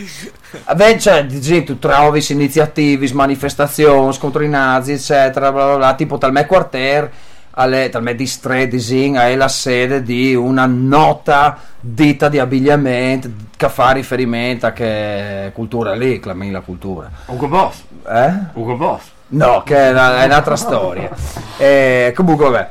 Eh, 0.77 0.99
cioè, 0.99 1.25
tu 1.63 1.79
trovi 1.79 2.23
iniziative, 2.29 3.11
manifestazioni 3.13 4.15
contro 4.19 4.43
i 4.43 4.49
nazi, 4.49 4.91
eccetera, 4.91 5.51
bla 5.51 5.65
bla 5.65 5.75
bla, 5.77 5.95
tipo 5.95 6.19
tal 6.19 6.31
me 6.31 6.45
quartier, 6.45 7.09
alle, 7.55 7.89
tal 7.89 8.01
me 8.03 8.15
distretting, 8.15 9.17
è 9.17 9.35
la 9.35 9.47
sede 9.47 10.01
di 10.01 10.33
una 10.35 10.65
nota 10.65 11.57
ditta 11.79 12.29
di 12.29 12.39
abbigliamento 12.39 13.29
che 13.55 13.69
fa 13.69 13.91
riferimento 13.91 14.65
a 14.65 14.71
che 14.71 15.51
cultura 15.53 15.93
lì, 15.93 16.19
clami 16.19 16.51
la 16.51 16.61
cultura. 16.61 17.09
Ugo 17.27 17.47
Boss. 17.47 17.83
Eh? 18.07 18.33
Ugo 18.53 18.75
Boss. 18.75 19.03
No, 19.27 19.63
che 19.63 19.75
è, 19.75 19.89
una- 19.91 20.21
è 20.21 20.25
un'altra 20.25 20.55
storia. 20.55 21.09
Eh, 21.57 22.11
comunque, 22.15 22.49
vabbè, 22.49 22.69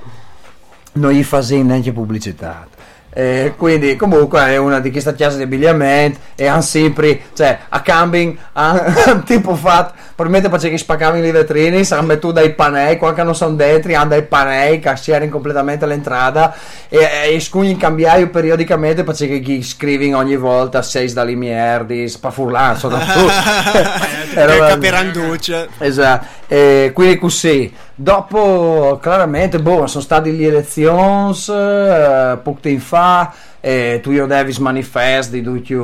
non 0.95 1.13
gli 1.13 1.23
fa 1.23 1.41
sì 1.41 1.63
neanche 1.63 1.93
pubblicità. 1.93 2.67
Eh, 3.15 3.53
quindi 3.59 3.95
comunque 3.97 4.41
è 4.47 4.57
una 4.57 4.81
di 4.81 4.91
queste 4.91 5.15
chiese 5.15 5.37
di 5.37 5.43
abbigliamento 5.43 6.19
e 6.35 6.47
hanno 6.47 6.63
sempre 6.63 7.21
cioè 7.35 7.59
a 7.69 7.83
camping 7.83 8.35
hanno 8.53 9.23
tipo 9.27 9.55
fatto 9.55 9.93
probabilmente 10.15 10.49
perché 10.49 10.79
spaccavano 10.79 11.21
le 11.21 11.31
vetrine 11.31 11.85
hanno 11.91 12.07
messo 12.07 12.33
dai 12.33 12.55
panei 12.55 12.97
quando 12.97 13.23
non 13.23 13.35
sono 13.35 13.55
dentro 13.55 13.95
hanno 13.95 14.09
dai 14.09 14.23
panei 14.23 14.79
che 14.79 14.93
c'erano 14.95 15.31
completamente 15.31 15.85
all'entrata 15.85 16.55
e, 16.89 17.35
e 17.35 17.39
scugli 17.41 17.69
in 17.69 17.77
cambiaio 17.77 18.31
periodicamente 18.31 19.05
perché 19.05 19.27
gli 19.27 19.63
scrivono 19.63 20.17
ogni 20.17 20.37
volta 20.37 20.81
sei 20.81 21.13
da 21.13 21.23
limier 21.23 21.85
di 21.85 22.09
spafurlan 22.09 22.79
soprattutto 22.79 23.31
Che 24.33 24.41
Era- 24.41 24.67
capiranduce. 24.69 25.69
Esatto, 25.79 26.27
e 26.49 26.91
quindi 26.95 27.19
così. 27.19 27.73
Dopo, 27.95 28.99
chiaramente, 29.03 29.61
boh, 29.61 29.87
sono 29.87 30.03
state 30.03 30.31
le 30.31 30.47
elezioni, 30.47 31.37
eh, 31.49 32.39
poco 32.43 32.59
tempo 32.61 32.83
fa, 32.83 33.35
e 33.61 34.01
tu 34.03 34.11
io 34.13 34.27
Davis 34.27 34.57
manifesti 34.59 35.41
di 35.41 35.43
tutti 35.43 35.75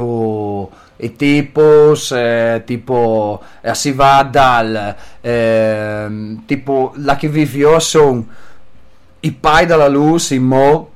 i 1.01 1.17
tipos, 1.17 2.11
eh, 2.13 2.63
tipo, 2.65 3.41
eh, 3.61 3.75
si 3.75 3.93
va 3.93 4.27
dal, 4.29 4.97
ehm, 5.21 6.45
tipo, 6.47 6.93
la 6.97 7.17
che 7.17 7.29
vivió 7.29 7.79
sono 7.79 8.27
i 9.21 9.33
pai 9.33 9.67
dalla 9.67 9.89
luce, 9.89 10.35
in 10.35 10.45
mo, 10.45 10.91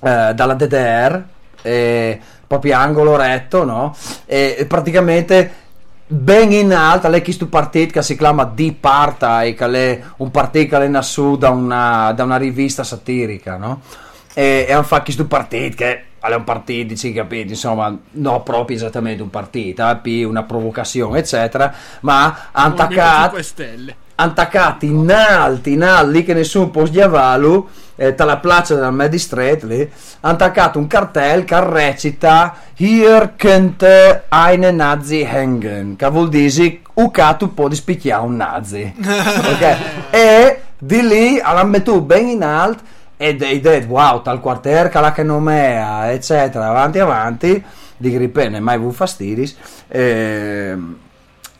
eh, 0.00 0.32
dalla 0.34 0.54
DDR, 0.54 1.22
eh, 1.62 2.20
proprio 2.46 2.76
angolo 2.76 3.16
retto, 3.16 3.64
no? 3.64 3.94
E 4.24 4.64
praticamente 4.68 5.65
ben 6.06 6.52
in 6.52 6.72
alto, 6.72 7.08
lei 7.08 7.22
questo 7.22 7.48
partito 7.48 7.94
che 7.94 8.02
si 8.02 8.16
chiama 8.16 8.44
Die 8.44 8.76
Partei, 8.78 9.54
che 9.54 9.66
è 9.66 10.02
un 10.18 10.30
partito 10.30 10.78
che 10.78 10.84
è 10.84 10.88
nato 10.88 11.36
da 11.36 11.50
una, 11.50 12.12
da 12.12 12.24
una 12.24 12.36
rivista 12.36 12.84
satirica, 12.84 13.56
no? 13.56 13.80
E, 14.34 14.66
e 14.68 14.72
hanno 14.72 14.82
fatto 14.82 15.04
questo 15.04 15.26
partito 15.26 15.76
che 15.76 16.04
è 16.18 16.34
un 16.34 16.44
partito, 16.44 16.88
dici, 16.88 17.12
capito, 17.12 17.50
insomma, 17.50 17.96
no 18.12 18.42
proprio 18.42 18.76
esattamente 18.76 19.22
un 19.22 19.30
partito, 19.30 19.98
più 20.02 20.28
una 20.28 20.42
provocazione, 20.42 21.18
eccetera, 21.18 21.72
ma 22.00 22.48
hanno 22.52 22.74
attaccato 22.74 23.36
5 23.36 23.42
Stelle. 23.42 23.96
Attaccati 24.16 24.86
in 24.86 25.10
alti, 25.10 25.72
in 25.72 25.82
alti, 25.82 26.24
che 26.24 26.34
nessuno 26.34 26.70
può 26.70 26.84
schiavarlo, 26.84 27.68
eh, 27.96 28.14
tra 28.14 28.26
la 28.26 28.38
piazza 28.38 28.74
del 28.74 28.92
Medistrate 28.92 29.66
lì, 29.66 29.90
hanno 30.20 30.34
attaccato 30.34 30.78
un 30.78 30.86
cartello 30.86 31.44
che 31.44 31.64
recita 31.64 32.56
Hier 32.76 33.34
könnte 33.36 34.24
eine 34.28 34.70
Nazi 34.70 35.22
hängen, 35.22 35.96
che 35.96 36.08
vuol 36.10 36.28
dire 36.28 36.80
che 37.10 37.36
tu 37.38 37.54
puoi 37.54 37.74
spicchiare 37.74 38.22
un 38.22 38.36
nazi. 38.36 38.94
Ok? 39.00 39.76
E 40.10 40.60
di 40.78 41.06
lì 41.06 41.40
hanno 41.40 41.64
messo 41.64 42.00
ben 42.00 42.28
in 42.28 42.42
alto 42.42 42.82
ed 43.16 43.42
hai 43.42 43.60
detto 43.60 43.86
wow, 43.88 44.20
tal 44.20 44.40
quartier 44.40 44.90
che 44.90 45.00
la 45.00 45.12
che 45.12 45.22
non 45.22 45.48
è, 45.48 46.10
eccetera, 46.12 46.68
avanti 46.68 46.98
avanti, 46.98 47.64
di 47.96 48.10
gripene, 48.10 48.60
mai 48.60 48.78
vu 48.78 48.92
fastidis. 48.92 49.56
Ehm, 49.88 50.98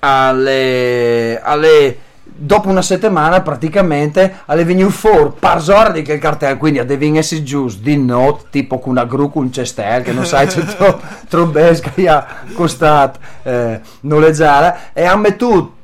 alle, 0.00 1.40
alle- 1.42 1.98
dopo 2.36 2.68
una 2.68 2.82
settimana 2.82 3.40
praticamente 3.40 4.40
alle 4.46 4.64
venuto 4.64 4.90
fuori 4.90 5.32
parzora 5.38 5.90
di 5.90 6.04
quel 6.04 6.18
cartello 6.18 6.58
quindi 6.58 6.78
a 6.78 6.84
devi 6.84 7.16
essere 7.16 7.42
giusto 7.42 7.82
di 7.82 7.96
notte 7.96 8.46
tipo 8.50 8.78
con 8.78 8.92
una 8.92 9.04
gru 9.04 9.30
con 9.30 9.44
un 9.44 9.52
cestel 9.52 10.02
che 10.02 10.12
non 10.12 10.26
sai 10.26 10.50
se 10.50 10.64
troppo 10.76 11.02
trombesca 11.28 11.92
ha 12.06 12.26
costato 12.54 13.18
eh, 13.42 13.80
noleggiare 14.00 14.76
e 14.92 15.04
ha 15.04 15.16
mettuto 15.16 15.75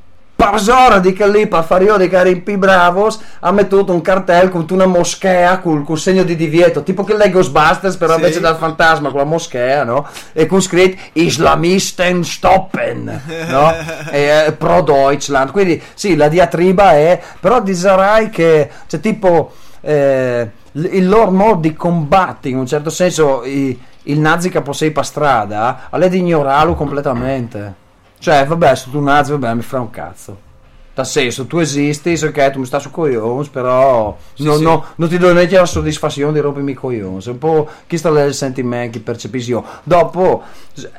parzora 0.43 0.99
di 0.99 1.13
che 1.13 1.29
lì 1.29 1.47
per 1.47 1.65
fare 1.65 1.85
io 1.85 1.97
di 1.97 2.09
che 2.09 2.23
riempi 2.23 2.57
bravos 2.57 3.21
ha 3.41 3.53
mettuto 3.53 3.93
un 3.93 4.01
cartello 4.01 4.51
con 4.51 4.67
una 4.71 4.87
moschea 4.87 5.59
col, 5.59 5.85
col 5.85 5.99
segno 5.99 6.23
di 6.25 6.35
divieto 6.35 6.83
tipo 6.83 7.05
che 7.05 7.17
lei 7.17 7.31
Ghostbusters 7.31 7.97
però 7.97 8.17
invece 8.17 8.41
dal 8.41 8.57
fantasma 8.57 9.11
con 9.11 9.19
la 9.19 9.25
moschea 9.25 9.85
no? 9.85 10.07
e 10.33 10.47
con 10.47 10.61
scritto 10.61 11.01
Islamisten 11.15 12.25
stoppen 12.25 13.23
no? 13.49 13.75
e, 14.11 14.47
eh, 14.47 14.53
pro 14.53 14.81
Deutschland 14.83 15.51
quindi 15.51 15.81
sì 15.95 16.17
la 16.17 16.29
diatriba 16.29 16.93
è 16.93 17.21
però 17.39 17.61
disarai 17.61 18.31
che 18.31 18.69
c'è 18.89 19.01
tipo 19.01 19.53
eh, 19.81 20.51
il 20.73 21.09
loro 21.09 21.31
modo 21.31 21.61
di 21.61 21.75
combattere 21.75 22.55
in 22.55 22.59
un 22.59 22.67
certo 22.67 22.91
senso 22.91 23.45
i- 23.45 23.81
il 24.05 24.19
nazi 24.19 24.49
che 24.49 24.61
possei 24.63 24.91
per 24.91 25.05
strada 25.05 25.89
è 25.91 26.09
di 26.09 26.19
ignorarlo 26.19 26.75
completamente 26.75 27.82
cioè 28.23 28.47
vabbè 28.47 28.77
se 28.77 28.89
tu 28.89 29.01
nazi 29.01 29.33
vabbè 29.33 29.53
mi 29.55 29.63
fa 29.63 29.81
un 29.81 29.91
cazzo. 29.91 30.51
Nel 30.95 31.07
senso 31.07 31.47
tu 31.47 31.59
esisti 31.59 32.13
ok 32.23 32.51
tu 32.51 32.61
mi 32.61 32.67
stai 32.67 32.81
su 32.81 32.91
coglioni 32.91 33.49
però 33.49 34.17
no- 34.37 34.57
sì. 34.57 34.63
no- 34.63 34.85
non 34.95 35.09
ti 35.09 35.19
do 35.19 35.33
neanche 35.33 35.57
la 35.57 35.65
soddisfazione 35.67 36.33
di 36.33 36.39
rompermi 36.39 36.71
i 36.71 36.75
coglioni 36.75 37.21
è 37.25 37.29
un 37.31 37.39
po' 37.39 37.69
chi 37.87 37.97
sta 37.97 38.11
il 38.11 38.33
sentimento 38.33 38.97
che 38.97 39.03
percepisci 39.03 39.51
io. 39.51 39.65
Dopo 39.83 40.43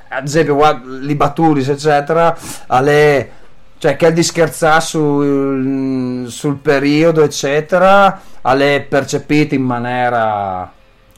ad 0.10 0.26
esempio 0.26 0.56
guarda, 0.56 0.82
li 1.00 1.16
batturis 1.16 1.70
eccetera 1.70 2.36
alle 2.68 3.30
cioè 3.78 3.95
che 3.95 4.12
di 4.12 4.24
scherzare 4.24 4.82
sul, 4.82 6.26
sul 6.28 6.56
periodo 6.58 7.24
eccetera 7.24 8.20
alle 8.41 8.86
percepite 8.88 9.56
in 9.56 9.64
maniera 9.64 10.70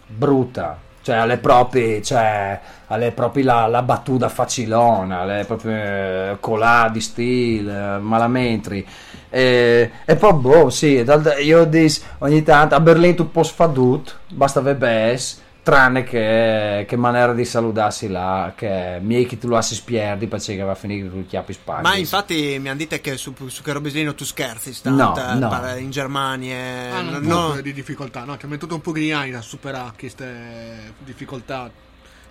brutta. 0.06 0.77
Cioè 1.02 1.15
alle 1.15 1.38
proprie 1.38 2.02
cioè 2.03 2.60
alle 2.95 3.11
proprio 3.11 3.43
la, 3.45 3.67
la 3.67 3.81
battuta 3.84 4.27
facilona 4.30 5.19
alle 5.19 5.45
proprio 5.45 6.38
colà 6.39 6.89
di 6.91 6.99
stile 7.01 7.97
malamentri 7.99 8.85
e, 9.30 9.91
e 10.05 10.15
poi 10.15 10.34
boh 10.34 10.69
sì 10.69 11.03
dal- 11.03 11.35
io 11.41 11.65
dis 11.65 12.03
ogni 12.19 12.43
tanto 12.43 12.76
a 12.76 12.80
Berlino 12.80 13.15
tu 13.15 13.31
puoi 13.31 13.43
fare 13.45 13.72
tutto 13.73 14.11
basta 14.30 14.61
VBS 14.61 15.43
tranne 15.65 16.03
che, 16.03 16.85
che 16.88 16.95
maniera 16.95 17.34
di 17.34 17.43
salutarsi 17.43 18.07
là 18.07 18.53
che 18.55 18.99
miei 19.01 19.26
che 19.26 19.39
tu 19.39 19.47
lo 19.47 19.57
assi 19.57 19.73
spierdi 19.73 20.27
perché 20.27 20.55
va 20.61 20.73
a 20.73 20.76
finire 20.76 21.07
che 21.07 21.09
tu 21.11 21.26
chiappi 21.26 21.53
spaghi 21.53 21.81
Ma 21.81 21.95
infatti 21.95 22.57
mi 22.59 22.69
hanno 22.69 22.77
detto 22.77 22.99
che 23.01 23.17
su, 23.17 23.34
su 23.47 23.63
che 23.63 23.72
Robeslino 23.73 24.13
tu 24.13 24.26
scherzi 24.26 24.69
No, 24.84 25.15
stante, 25.15 25.39
no. 25.39 25.77
in 25.80 25.89
Germania. 25.89 26.53
eh, 26.55 26.89
Hanno 26.91 27.11
no- 27.13 27.17
un 27.17 27.26
no. 27.55 27.61
di 27.61 27.73
difficoltà, 27.73 28.26
no? 28.26 28.38
Ci 28.38 28.45
ha 28.45 28.47
mettuto 28.47 28.76
un 28.76 28.81
po' 28.81 28.91
di 28.91 29.11
anni 29.11 29.34
a 29.34 29.41
superare 29.41 29.93
queste 29.97 30.93
difficoltà 31.03 31.67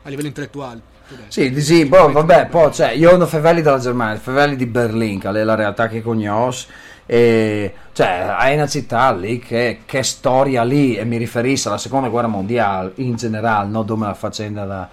a 0.05 0.09
livello 0.09 0.28
intellettuale. 0.28 0.93
Sì, 1.28 1.60
sì, 1.60 1.85
boh, 1.85 2.10
vabbè, 2.10 2.47
poi 2.47 2.72
cioè, 2.72 2.90
io 2.90 3.16
non 3.16 3.28
favelli 3.28 3.60
dalla 3.60 3.78
Germania, 3.78 4.18
favelli 4.18 4.56
di 4.56 4.66
Berlino, 4.66 5.31
è 5.31 5.44
la 5.44 5.55
realtà 5.55 5.86
che 5.89 6.01
conosco, 6.01 6.70
e 7.05 7.74
cioè, 7.93 8.35
hai 8.36 8.55
una 8.55 8.66
città 8.66 9.12
lì 9.12 9.39
che, 9.39 9.81
che 9.85 10.02
storia 10.02 10.64
lì, 10.64 10.97
e 10.97 11.05
mi 11.05 11.18
riferisco 11.18 11.68
alla 11.68 11.78
seconda 11.78 12.09
guerra 12.09 12.26
mondiale 12.26 12.93
in 12.97 13.16
generale, 13.16 13.68
non 13.68 13.86
come 13.86 14.06
la 14.06 14.14
faccenda 14.14 14.64
da, 14.64 14.89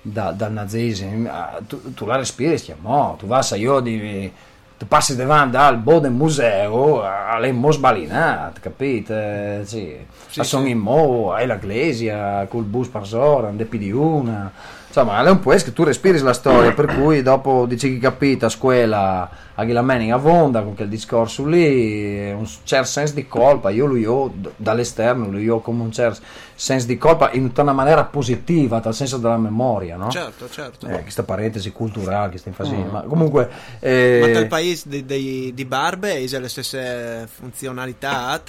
da- 0.00 0.30
dal 0.30 0.52
nazismo, 0.52 1.28
ah, 1.28 1.58
tu, 1.66 1.92
tu 1.92 2.06
la 2.06 2.16
respiri 2.16 2.62
mo, 2.80 3.16
tu 3.18 3.26
vai 3.26 3.42
a 3.50 3.56
io 3.56 3.80
di... 3.80 4.32
Tu 4.78 4.86
passi 4.86 5.16
davanti 5.16 5.56
al 5.56 5.78
Boden 5.78 6.14
Museo, 6.14 7.02
alle 7.02 7.50
mo 7.52 7.70
sbalinate, 7.70 8.60
capite? 8.60 9.62
Sì. 9.64 9.96
Sì, 10.28 10.44
sono 10.44 10.64
sì. 10.64 10.70
in 10.70 10.78
mo, 10.78 11.32
hai 11.32 11.46
la 11.46 11.56
Glesia, 11.56 12.46
col 12.46 12.64
bus 12.64 12.88
per 12.88 13.08
ora, 13.14 13.48
un 13.48 13.56
depi 13.56 13.78
di 13.78 13.90
una. 13.90 14.52
Insomma, 15.00 15.22
è 15.22 15.30
un 15.30 15.40
po' 15.40 15.50
che 15.50 15.72
tu 15.72 15.84
respiri 15.84 16.18
la 16.20 16.32
storia, 16.32 16.72
per 16.72 16.86
cui 16.86 17.20
dopo 17.22 17.66
dici 17.66 17.92
che 17.92 17.98
capita 17.98 18.46
a 18.46 18.48
scuola 18.48 19.28
a 19.54 19.64
Ghilameni 19.64 20.12
a 20.12 20.16
Vonda 20.16 20.62
con 20.62 20.74
quel 20.74 20.88
discorso 20.88 21.46
lì, 21.46 22.30
un 22.30 22.46
certo 22.64 22.86
senso 22.86 23.14
di 23.14 23.26
colpa, 23.26 23.70
io 23.70 23.86
lo 23.86 23.96
io 23.96 24.32
dall'esterno, 24.56 25.30
lo 25.30 25.38
io 25.38 25.60
come 25.60 25.82
un 25.82 25.92
certo 25.92 26.20
senso 26.54 26.86
di 26.86 26.96
colpa 26.96 27.30
in 27.32 27.50
una 27.54 27.72
maniera 27.72 28.04
positiva, 28.04 28.78
dal 28.80 28.94
senso 28.94 29.18
della 29.18 29.36
memoria, 29.36 29.96
no? 29.96 30.10
Certo, 30.10 30.48
certo. 30.48 30.86
Eh, 30.86 31.02
questa 31.02 31.22
parentesi 31.22 31.72
culturale 31.72 32.30
che 32.30 32.38
stiamo 32.38 32.56
facendo, 32.56 32.90
ma 32.90 33.02
comunque... 33.02 33.48
eh, 33.80 34.18
Ma 34.20 34.32
tal 34.32 34.46
paese 34.46 34.88
di, 34.88 35.04
di, 35.04 35.52
di 35.54 35.64
Barbe 35.64 36.24
ha 36.30 36.38
le 36.38 36.48
stesse 36.48 37.28
funzionalità? 37.30 38.40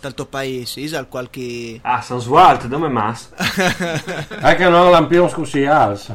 Dal 0.00 0.14
tuo 0.14 0.24
paese 0.24 0.96
ha 0.96 1.04
qualche... 1.04 1.78
Ah, 1.82 2.00
San 2.00 2.20
Swalt, 2.20 2.64
dove 2.66 2.88
mas? 2.88 3.28
Anche 4.40 4.68
non 4.68 4.90
lampione 4.90 5.28
scusi 5.28 5.66
alza. 5.66 6.14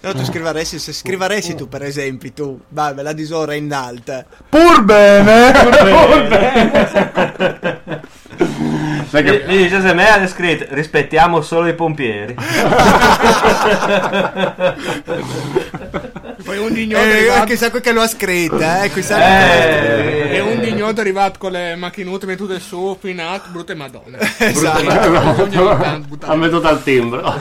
No, 0.00 0.12
tu 0.12 0.24
scriveresti, 0.24 0.80
se 0.80 0.92
scriveresti 0.92 1.54
tu 1.54 1.68
per 1.68 1.84
esempio, 1.84 2.32
tu, 2.32 2.60
Barbe, 2.66 3.02
la 3.02 3.12
disora 3.12 3.54
in 3.54 3.72
alta. 3.72 4.24
Pur 4.48 4.82
bene! 4.82 5.52
Sai 9.06 9.22
che 9.22 9.44
Mi 9.46 9.58
dice 9.58 9.80
se 9.80 9.94
me 9.94 10.08
ha 10.08 10.26
scritto 10.26 10.66
rispettiamo 10.70 11.40
solo 11.40 11.68
i 11.68 11.74
pompieri. 11.74 12.34
Poi 16.54 16.66
un 16.66 16.72
dignoto 16.72 17.04
Eh, 17.04 17.10
arrivato, 17.10 17.44
chissà 17.46 17.70
quel 17.70 17.82
che 17.82 17.92
lo 17.92 18.02
ha 18.02 18.06
scritta, 18.06 18.84
eh, 18.84 18.92
chissà 18.92 19.18
Eh, 19.18 20.36
e 20.36 20.40
un 20.40 20.60
dignoto 20.60 21.00
arrivato 21.00 21.38
con 21.38 21.50
le 21.52 21.74
macchinute 21.74 22.26
mettute 22.26 22.60
su, 22.60 22.96
finato, 23.00 23.50
brutte 23.50 23.74
madonna. 23.74 24.18
Esatto. 24.38 24.88
Ha 26.20 26.36
venuto 26.36 26.66
al 26.68 26.82
timbro. 26.82 27.22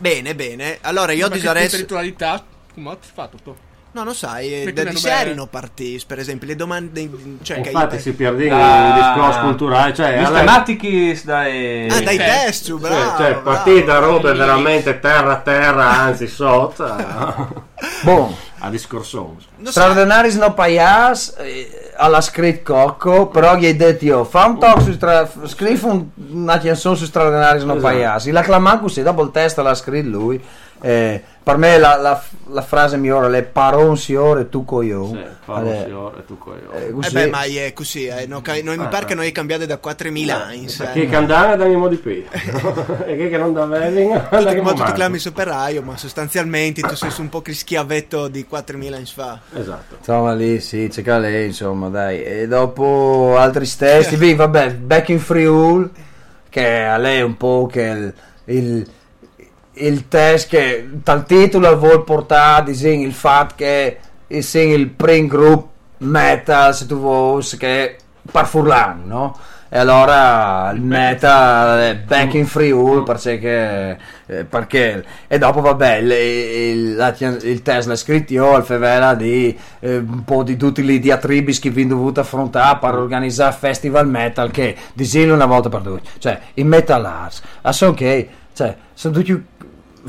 Bene, 0.00 0.34
bene. 0.36 0.78
Allora 0.82 1.10
io 1.10 1.24
Perché 1.24 1.40
disarei... 1.40 1.62
questa 1.62 1.78
ritualità, 1.78 2.44
come 2.72 2.90
ho 2.90 2.98
fatto 3.00 3.36
tutto? 3.36 3.67
No, 3.90 4.04
non 4.04 4.14
sai, 4.14 4.52
eh, 4.60 4.64
Perché 4.64 4.84
da 4.84 4.90
di 4.90 4.96
serino 4.96 5.46
partì, 5.46 6.00
per 6.06 6.18
esempio, 6.18 6.46
le 6.46 6.54
domande... 6.56 7.08
Cioè, 7.42 7.60
che 7.62 7.70
Infatti 7.70 7.94
io- 7.96 8.00
si 8.00 8.12
perde 8.12 8.46
in 8.46 8.52
Ah. 8.52 8.92
discorso 9.14 9.40
culturale. 9.40 9.94
Cioè, 9.94 10.18
alla- 10.18 10.26
Systematicis 10.26 11.24
dai... 11.24 11.88
Ah, 11.90 12.00
dai 12.02 12.16
test, 12.18 12.66
Cioè, 12.66 12.78
bravo. 12.78 13.16
cioè, 13.16 13.30
bravo. 13.30 13.40
partire 13.42 13.84
da 13.84 13.98
robe 13.98 14.32
veramente 14.34 15.00
terra 15.00 15.32
a 15.32 15.36
terra, 15.40 15.90
anzi 15.90 16.26
sotto, 16.28 16.84
a, 16.84 17.48
Boh. 18.02 18.36
a 18.58 18.68
discorsone. 18.70 19.36
Non 19.56 19.72
sai- 19.72 19.82
Straordinaris 19.84 20.36
no 20.36 20.52
paias 20.54 21.34
eh, 21.38 21.92
alla 21.96 22.20
scritto 22.20 22.72
Cocco, 22.74 23.26
però 23.28 23.56
gli 23.56 23.64
hai 23.64 23.74
detto 23.74 24.04
io, 24.04 24.24
fa 24.24 24.44
un 24.46 24.58
talk 24.60 24.82
su 24.82 24.92
stra- 24.92 25.28
scrivi 25.46 25.80
un- 25.84 26.06
una 26.30 26.58
canzone 26.58 26.94
su 26.94 27.06
Straordinaris 27.06 27.62
no 27.64 27.72
Esatto. 27.76 27.86
paias. 27.94 28.28
La 28.30 28.42
clamanco 28.42 28.82
così, 28.82 29.02
dopo 29.02 29.22
il 29.22 29.30
testo 29.30 29.62
l'ha 29.62 29.74
scritto 29.74 30.08
lui. 30.08 30.40
Eh, 30.80 31.24
per 31.48 31.56
me 31.56 31.78
la, 31.78 31.96
la- 31.96 32.22
la 32.50 32.60
frase 32.60 32.98
migliore 32.98 33.26
è 33.38 33.42
paron 33.42 33.96
signore 33.96 34.50
tu 34.50 34.66
coglione. 34.66 35.08
Sì, 35.08 35.36
parlo 35.46 35.72
signore, 35.82 36.24
tu 36.26 36.36
coglione. 36.36 36.76
Eh, 36.78 36.86
Eh 36.88 36.90
così. 36.92 37.12
beh, 37.14 37.26
ma 37.28 37.42
è 37.56 37.72
così, 37.72 38.04
eh, 38.04 38.26
no, 38.26 38.42
ca- 38.42 38.60
noi 38.62 38.76
mi 38.76 38.86
pare 38.88 39.06
che 39.06 39.14
noi 39.14 39.32
cambiate 39.32 39.64
da 39.64 39.78
4000 39.78 40.44
anni. 40.44 40.66
Chi 40.66 41.06
che 41.06 41.16
andare 41.16 41.56
da 41.56 41.64
mimo 41.64 41.88
di 41.88 41.96
P 41.96 42.06
e 43.06 43.16
chi 43.16 43.28
che 43.30 43.38
non 43.38 43.54
da 43.54 43.64
Velling 43.64 44.28
da 44.28 44.38
Tutti, 44.40 44.54
che 44.56 44.60
ma 44.60 44.72
tu 44.74 44.84
ti 44.84 44.92
chiami 44.92 45.18
superaio, 45.18 45.80
ma 45.80 45.96
sostanzialmente 45.96 46.82
tu 46.82 46.94
sei 46.94 47.10
un 47.16 47.30
po' 47.30 47.40
che 47.40 47.54
schiavetto 47.54 48.28
di 48.28 48.44
4000 48.44 48.96
anni 48.96 49.06
fa. 49.06 49.40
Esatto. 49.54 49.94
Insomma 50.00 50.34
lì 50.34 50.60
sì, 50.60 50.88
c'è 50.90 51.00
che 51.02 51.18
lei 51.18 51.46
insomma 51.46 51.88
dai. 51.88 52.22
E 52.22 52.46
dopo 52.46 53.36
altri 53.38 53.64
beh, 53.64 54.34
vabbè, 54.36 54.74
Back 54.74 55.08
in 55.08 55.18
Friul, 55.20 55.90
che 56.50 56.82
a 56.84 56.98
lei 56.98 57.20
è 57.20 57.22
un 57.22 57.38
po' 57.38 57.66
che 57.72 57.82
il, 57.82 58.14
il, 58.54 58.88
il 59.80 60.08
test 60.08 60.48
che 60.48 60.88
dal 60.90 61.24
titolo 61.26 61.76
vuol 61.78 62.04
portare 62.04 62.70
il 62.70 63.12
fatto 63.12 63.54
che 63.56 63.98
segno 64.40 64.74
il 64.74 64.88
primo 64.88 65.28
gruppo 65.28 65.76
metal 65.98 66.74
se 66.74 66.86
tu 66.86 66.96
vuoi 66.98 67.42
che 67.56 67.96
par 68.30 68.46
Furlan, 68.46 69.02
no? 69.06 69.36
E 69.70 69.78
allora 69.78 70.70
il 70.70 70.80
metal 70.80 71.78
è 71.78 71.96
back 71.96 72.32
in 72.34 72.46
Friul 72.46 73.02
perché, 73.02 73.98
eh, 74.24 74.44
perché 74.46 75.04
e 75.26 75.36
dopo 75.36 75.60
vabbè 75.60 75.96
il, 75.96 76.10
il, 76.10 77.38
il 77.42 77.62
Tesla 77.62 77.94
scritto 77.94 78.32
io 78.32 78.54
al 78.54 78.64
favela 78.64 79.14
di 79.14 79.54
eh, 79.80 79.98
un 79.98 80.24
po' 80.24 80.42
di 80.42 80.56
tutti 80.56 80.82
i 80.82 80.98
diatribi 80.98 81.58
che 81.58 81.68
vi 81.68 81.86
dovuto 81.86 82.20
affrontare 82.20 82.78
per 82.80 82.94
organizzare 82.94 83.54
festival 83.54 84.08
metal 84.08 84.50
che 84.50 84.74
disegno 84.94 85.34
una 85.34 85.44
volta 85.44 85.68
per 85.68 85.82
tutti 85.82 86.08
cioè 86.16 86.40
i 86.54 86.64
metal 86.64 87.04
arts 87.04 87.42
ah, 87.60 87.72
sono 87.72 87.92
che 87.92 88.26
cioè 88.54 88.74
sono 88.94 89.12
tutti 89.12 89.44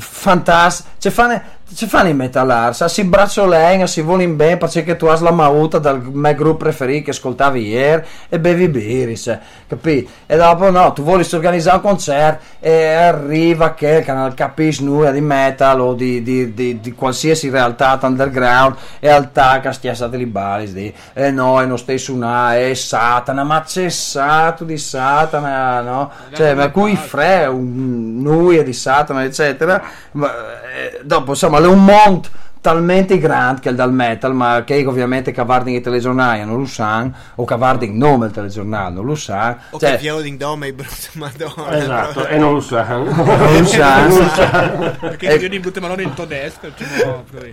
fantastici 0.00 0.88
ci 0.98 1.10
fanno 1.10 1.40
ci 1.74 1.86
fanno 1.86 2.08
i 2.08 2.14
metal 2.14 2.50
arts 2.50 2.84
si 2.86 3.04
braccioleng 3.04 3.84
si 3.84 4.00
vogliono 4.00 4.34
bene 4.34 4.56
perché 4.56 4.96
tu 4.96 5.06
hai 5.06 5.20
la 5.20 5.30
mauta 5.30 5.78
dal 5.78 6.02
mio 6.02 6.34
gruppo 6.34 6.64
preferito 6.64 7.04
che 7.04 7.10
ascoltavi 7.10 7.66
ieri 7.66 8.04
e 8.28 8.40
bevi 8.40 9.16
cioè, 9.16 9.38
capì? 9.70 10.08
E 10.26 10.36
dopo 10.36 10.68
no 10.68 10.92
tu 10.92 11.04
vuoi 11.04 11.24
organizzare 11.32 11.76
un 11.76 11.82
concerto 11.82 12.44
e 12.58 12.86
arriva 12.92 13.72
che, 13.74 14.02
che 14.04 14.12
non 14.12 14.34
capisci 14.34 14.82
nulla 14.82 15.12
di 15.12 15.20
metal 15.20 15.80
o 15.80 15.94
di, 15.94 16.22
di, 16.22 16.52
di, 16.52 16.80
di 16.80 16.92
qualsiasi 16.92 17.50
realtà 17.50 17.96
underground 18.02 18.74
e 18.98 19.08
attacca 19.08 19.70
stia 19.70 19.94
stati 19.94 20.16
li 20.16 20.26
bali 20.26 20.72
di 20.72 20.92
e 21.12 21.30
no 21.30 21.60
e 21.62 21.66
non 21.66 21.78
stai 21.78 21.98
suonare 21.98 22.70
è 22.70 22.74
Satana 22.74 23.44
ma 23.44 23.62
c'è 23.62 23.88
Satana 23.88 24.68
di 24.70 24.76
Satana 24.76 25.80
no? 25.82 26.10
Cioè 26.32 26.54
ma 26.54 26.70
cui 26.70 26.96
fre 26.96 27.46
un 27.46 28.20
nuia 28.20 28.64
di 28.64 28.72
Satana 28.72 29.22
eccetera. 29.22 29.80
Ma, 30.12 30.28
eh, 30.74 31.00
dopo 31.04 31.30
insomma 31.30 31.58
è 31.58 31.66
un 31.66 31.84
mondo 31.84 32.28
talmente 32.60 33.18
grande 33.18 33.60
che 33.60 33.70
è 33.70 33.74
dal 33.74 33.92
metal 33.92 34.34
ma 34.34 34.64
che 34.64 34.84
ovviamente 34.84 35.32
cavarding 35.32 35.78
i 35.78 35.80
telegiornali 35.80 36.44
non 36.44 36.58
lo 36.58 36.66
sanno 36.66 37.14
o 37.36 37.44
cavarding 37.44 37.96
nome 37.96 38.26
il 38.26 38.32
telegiornale 38.32 38.94
non 38.94 39.06
lo 39.06 39.14
sa 39.14 39.56
O 39.70 39.78
cioè, 39.78 39.92
che 39.92 39.98
Fioding 39.98 40.38
Dome 40.38 40.68
e 40.68 40.72
brutta 40.72 40.94
madonna. 41.14 41.76
Esatto, 41.76 42.26
e 42.26 42.38
non 42.38 42.54
lo 42.54 42.60
sanno. 42.60 43.04
non 43.12 43.58
lo 43.58 43.64
sanno 43.64 44.96
Perché 45.00 45.26
io 45.26 45.48
di 45.48 45.60
brutte 45.60 45.80
madonna 45.80 46.02
in 46.02 46.14
tedesco, 46.14 46.72
cioè. 46.76 47.52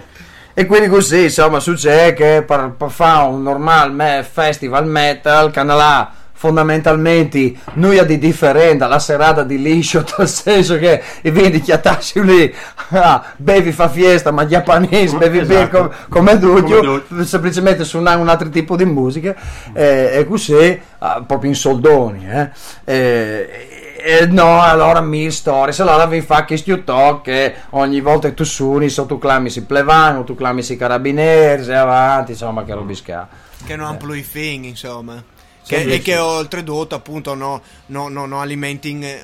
E 0.53 0.65
quindi 0.65 0.87
così, 0.87 1.23
insomma, 1.23 1.59
succede 1.59 2.13
che 2.13 2.43
per, 2.43 2.73
per 2.75 2.89
fare 2.89 3.27
un 3.27 3.43
normal 3.43 3.93
me- 3.93 4.25
festival 4.27 4.87
metal, 4.87 5.51
canalà 5.51 6.11
fondamentalmente 6.37 7.55
nulla 7.73 8.03
di 8.03 8.19
differente 8.19 8.83
alla 8.83 8.99
serata 8.99 9.41
di 9.41 9.59
liscio, 9.59 10.05
nel 10.17 10.27
senso 10.27 10.77
che 10.77 11.01
i 11.23 11.31
vini 11.31 11.59
chiatassi 11.59 12.23
lì, 12.23 12.53
ah, 12.89 13.23
bevi 13.37 13.71
fa 13.71 13.89
fiesta, 13.89 14.29
ma 14.29 14.45
giapponesi, 14.45 15.17
bevi 15.17 15.39
Esatto. 15.39 15.77
com- 15.77 15.91
come 16.09 16.37
Duglio, 16.37 17.03
Come 17.07 17.25
semplicemente 17.25 17.83
suonare 17.83 18.19
un 18.19 18.29
altro 18.29 18.49
tipo 18.49 18.75
di 18.75 18.85
musica, 18.85 19.35
eh, 19.73 20.11
e 20.19 20.25
così, 20.27 20.79
ah, 20.99 21.23
proprio 21.25 21.49
in 21.49 21.55
soldoni, 21.55 22.29
eh. 22.29 22.49
Eh, 22.85 23.87
e 23.99 24.27
no, 24.27 24.61
allora 24.61 25.01
mille 25.01 25.31
storie, 25.31 25.73
se 25.73 25.81
allora 25.81 26.05
vi 26.05 26.21
fa 26.21 26.45
che 26.45 26.83
talk 26.83 27.23
che 27.23 27.55
ogni 27.71 27.99
volta 27.99 28.27
che 28.27 28.35
tu 28.35 28.43
suoni, 28.43 28.89
so 28.89 29.07
tu 29.07 29.17
clami 29.17 29.49
si 29.49 29.65
plevano, 29.65 30.23
tu 30.23 30.35
clami 30.35 30.61
si 30.61 30.77
carabinieri, 30.77 31.63
sei 31.63 31.77
avanti, 31.77 32.31
insomma, 32.33 32.63
che 32.63 32.75
robisca. 32.75 33.27
Che 33.65 33.75
non 33.75 33.87
hanno 33.87 33.97
più 33.97 34.11
i 34.11 34.25
thing, 34.25 34.65
insomma. 34.65 35.35
Che, 35.67 35.83
e 35.83 36.01
che 36.01 36.17
oltretutto 36.17 36.95
appunto 36.95 37.33
no, 37.33 37.61
no, 37.87 38.07
no, 38.07 38.25
no 38.25 38.39
alimenti 38.39 38.97
eh, 38.99 39.23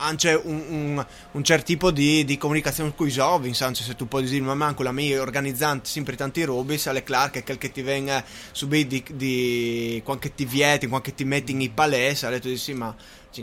anche 0.00 0.40
un, 0.42 0.64
un, 0.68 1.06
un 1.32 1.44
certo 1.44 1.64
tipo 1.64 1.90
di, 1.90 2.24
di 2.24 2.38
comunicazione 2.38 2.92
con 2.94 3.06
i 3.06 3.10
giovani, 3.10 3.54
anche 3.60 3.82
se 3.82 3.94
tu 3.94 4.08
puoi 4.08 4.24
dire 4.24 4.42
ma 4.42 4.54
manco 4.54 4.82
la 4.82 4.92
mia 4.92 5.20
organizzante 5.20 5.88
sempre 5.88 6.16
tanti 6.16 6.42
robi, 6.44 6.78
se 6.78 6.92
le 6.92 7.02
clar 7.02 7.30
che 7.30 7.44
quel 7.44 7.58
che 7.58 7.70
ti 7.70 7.82
venga 7.82 8.24
subito 8.52 8.88
di, 8.88 9.04
di 9.12 10.00
quando 10.04 10.30
ti 10.34 10.44
vieti, 10.44 10.86
quando 10.86 11.12
ti 11.12 11.24
metti 11.24 11.52
in 11.52 11.60
i 11.60 11.68
palessi, 11.68 12.26
tu 12.26 12.48
dici 12.48 12.56
sì 12.56 12.72
ma 12.72 12.94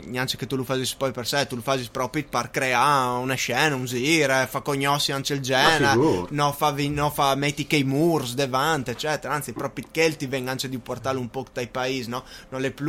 neanche 0.04 0.36
che 0.36 0.46
tu 0.46 0.56
lo 0.56 0.64
fai 0.64 0.86
poi 0.96 1.12
per 1.12 1.26
sé, 1.26 1.46
tu 1.46 1.56
lo 1.56 1.62
fai 1.62 1.88
proprio 1.90 2.24
per 2.28 2.50
creare 2.50 3.18
una 3.20 3.34
scena, 3.34 3.74
un 3.74 3.84
giro, 3.84 4.34
fa 4.46 4.60
cognossi 4.60 5.12
anche 5.12 5.32
il 5.34 5.40
genere, 5.40 6.26
no 6.30 6.52
fa, 6.52 6.74
no 6.76 7.10
fa 7.10 7.34
metti 7.34 7.66
che 7.66 7.76
i 7.76 7.84
murs 7.84 8.34
davanti 8.34 8.90
eccetera 8.90 9.32
anzi 9.34 9.52
proprio 9.52 9.86
che 9.90 10.16
ti 10.16 10.26
venga 10.26 10.50
anche 10.50 10.68
di 10.68 10.78
portarlo 10.78 11.20
un 11.20 11.30
po' 11.30 11.46
dai 11.52 11.68
paesi 11.68 12.08
no 12.08 12.24
non 12.50 12.64
è 12.64 12.70
più 12.70 12.86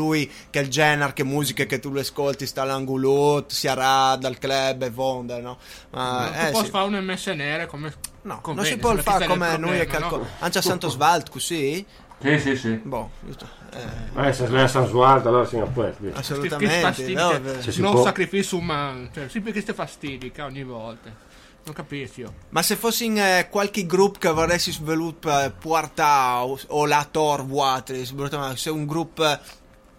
che 0.49 0.59
il 0.59 0.69
genere 0.69 1.13
che 1.13 1.23
musiche 1.23 1.65
che 1.65 1.79
tu 1.79 1.91
le 1.91 2.01
ascolti 2.01 2.45
sta 2.45 2.61
all'angolot 2.63 3.51
sia 3.51 3.73
rad 3.73 4.23
al 4.23 4.37
club 4.37 4.83
e 4.83 4.89
vonda 4.89 5.39
no 5.39 5.57
ma 5.91 6.29
Non 6.29 6.47
eh, 6.47 6.51
posso 6.51 6.65
sì. 6.65 6.69
fare 6.71 6.87
un 6.87 7.03
MS 7.03 7.25
nere 7.27 7.65
come 7.67 7.89
no, 8.21 8.33
non 8.33 8.41
conviene, 8.41 8.69
si 8.69 8.77
può 8.77 8.95
fare 8.97 9.25
come 9.25 9.53
il 9.53 9.59
noi 9.59 9.79
e 9.79 9.85
problema, 9.85 10.07
calco 10.07 10.17
no? 10.17 10.27
anche 10.39 10.57
a 10.57 10.61
Santo 10.61 10.89
Svald 10.89 11.29
così 11.29 11.85
Sì, 12.21 12.39
sì, 12.39 12.55
sì. 12.55 12.73
boh 12.75 13.09
giusto, 13.21 13.47
eh, 13.73 14.27
Eh, 14.27 14.33
se 14.33 14.47
lei 14.47 14.63
è 14.63 14.67
San 14.67 14.87
Suardo, 14.87 15.29
allora 15.29 15.45
siamo 15.45 15.65
a 15.65 15.69
questo. 15.69 16.03
Assolutamente 16.13 17.13
no. 17.13 17.39
Se 17.61 17.71
si 17.71 17.81
non 17.81 17.93
può- 17.93 18.03
sacrificio 18.03 18.57
umano, 18.57 19.09
cioè, 19.13 19.29
sempre 19.29 19.51
queste 19.51 19.73
fastidiche 19.73 20.41
ogni 20.41 20.63
volta. 20.63 21.27
Non 21.61 21.73
capisci 21.75 22.21
io. 22.21 22.33
ma 22.49 22.61
se 22.63 22.75
fossi 22.75 23.05
in 23.05 23.19
eh, 23.19 23.47
qualche 23.49 23.85
gruppo 23.85 24.17
che 24.17 24.29
vorresti 24.31 24.71
sviluppare 24.71 25.51
portare 25.51 26.43
o, 26.45 26.57
o 26.67 26.85
la 26.87 27.07
Tor 27.09 27.41
Watris 27.41 28.13
se 28.55 28.69
un 28.71 28.85
gruppo 28.87 29.37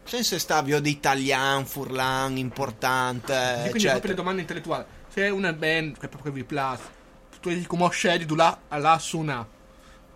senza 0.03 0.39
stavio 0.39 0.81
di 0.81 0.91
italiano, 0.91 1.65
furlan, 1.65 2.37
importante, 2.39 3.69
quindi 3.71 3.87
proprio 3.89 4.11
le 4.11 4.17
domande 4.17 4.41
intellettuali. 4.41 4.85
Se 5.09 5.23
è 5.25 5.29
una 5.29 5.53
band 5.53 5.99
che 5.99 6.09
proprio 6.09 6.33
vi 6.33 6.43
piace, 6.43 6.83
tu 7.41 7.51
come 7.67 7.89
scegli 7.91 8.25
tu 8.27 8.35
la, 8.35 8.59
la 8.71 8.99
suona. 8.99 9.47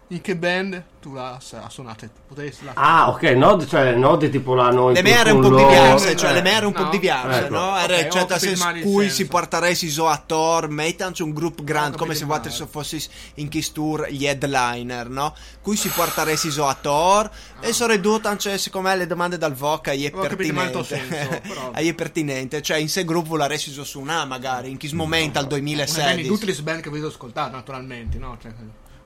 In 0.09 0.21
che 0.21 0.37
band 0.37 0.83
tu 1.01 1.15
la 1.15 1.39
la 1.51 1.69
suonate? 1.71 2.11
Potresti 2.29 2.65
la 2.67 2.73
Ah, 2.75 3.09
ok, 3.09 3.23
nod, 3.33 3.67
cioè 3.67 3.95
nod 3.95 4.29
tipo 4.29 4.55
l'hanno 4.55 4.91
Le 4.91 4.99
in 4.99 5.05
mere 5.05 5.31
un 5.31 5.41
po' 5.41 5.57
diverse, 5.57 6.15
cioè 6.15 6.31
eh, 6.31 6.35
le 6.35 6.43
mere 6.43 6.67
un 6.67 6.73
po' 6.73 6.83
no. 6.85 6.91
diverse, 6.91 7.39
Ecco. 7.47 7.55
no? 7.55 7.77
Era, 7.79 7.97
Ok, 7.97 8.07
ho 8.07 8.11
cioè, 8.11 8.51
il 8.51 8.83
cui 8.83 9.09
si 9.11 9.27
porteresti 9.27 9.89
so 9.89 10.07
a 10.07 10.23
Thor, 10.25 10.69
mettanci 10.69 11.23
un 11.23 11.33
gruppo 11.33 11.65
grande, 11.65 11.97
come 11.97 12.15
se 12.15 12.27
vuoi 12.27 12.41
se 12.51 12.67
fossi 12.67 13.03
in 13.37 13.49
Kiss 13.49 13.73
Tour 13.73 14.09
gli 14.11 14.27
headliner, 14.27 15.09
no? 15.09 15.35
Cui 15.63 15.75
si 15.77 15.89
porteresti 15.89 16.51
so 16.51 16.67
a 16.67 16.75
Thor 16.79 17.31
e 17.61 17.73
sono 17.73 17.93
ridotte 17.93 18.29
anche, 18.29 18.59
secondo 18.59 18.89
me, 18.89 18.97
le 18.97 19.07
domande 19.07 19.39
dal 19.39 19.55
VOC 19.55 19.89
è 19.89 20.11
pertinente. 20.11 20.85
senso, 20.85 21.41
però. 21.49 21.71
è 21.73 21.95
pertinente, 21.95 22.61
cioè 22.61 22.77
in 22.77 22.91
sé 22.91 23.05
gruppo 23.05 23.37
la 23.37 23.47
resi 23.47 23.71
so 23.73 23.85
su 23.85 24.01
una 24.01 24.27
magari, 24.27 24.69
in 24.71 24.77
Kiss 24.77 24.93
momento 24.93 25.39
al 25.39 25.47
Una 25.47 25.57
band 25.59 25.67
di 25.69 25.75
2016. 25.75 26.29
tutte 26.29 26.47
le 26.47 26.63
band 26.63 26.81
che 26.83 26.89
avete 26.91 27.07
ascoltato, 27.07 27.57
naturalmente, 27.57 28.19
no? 28.19 28.37
Cioè, 28.41 28.53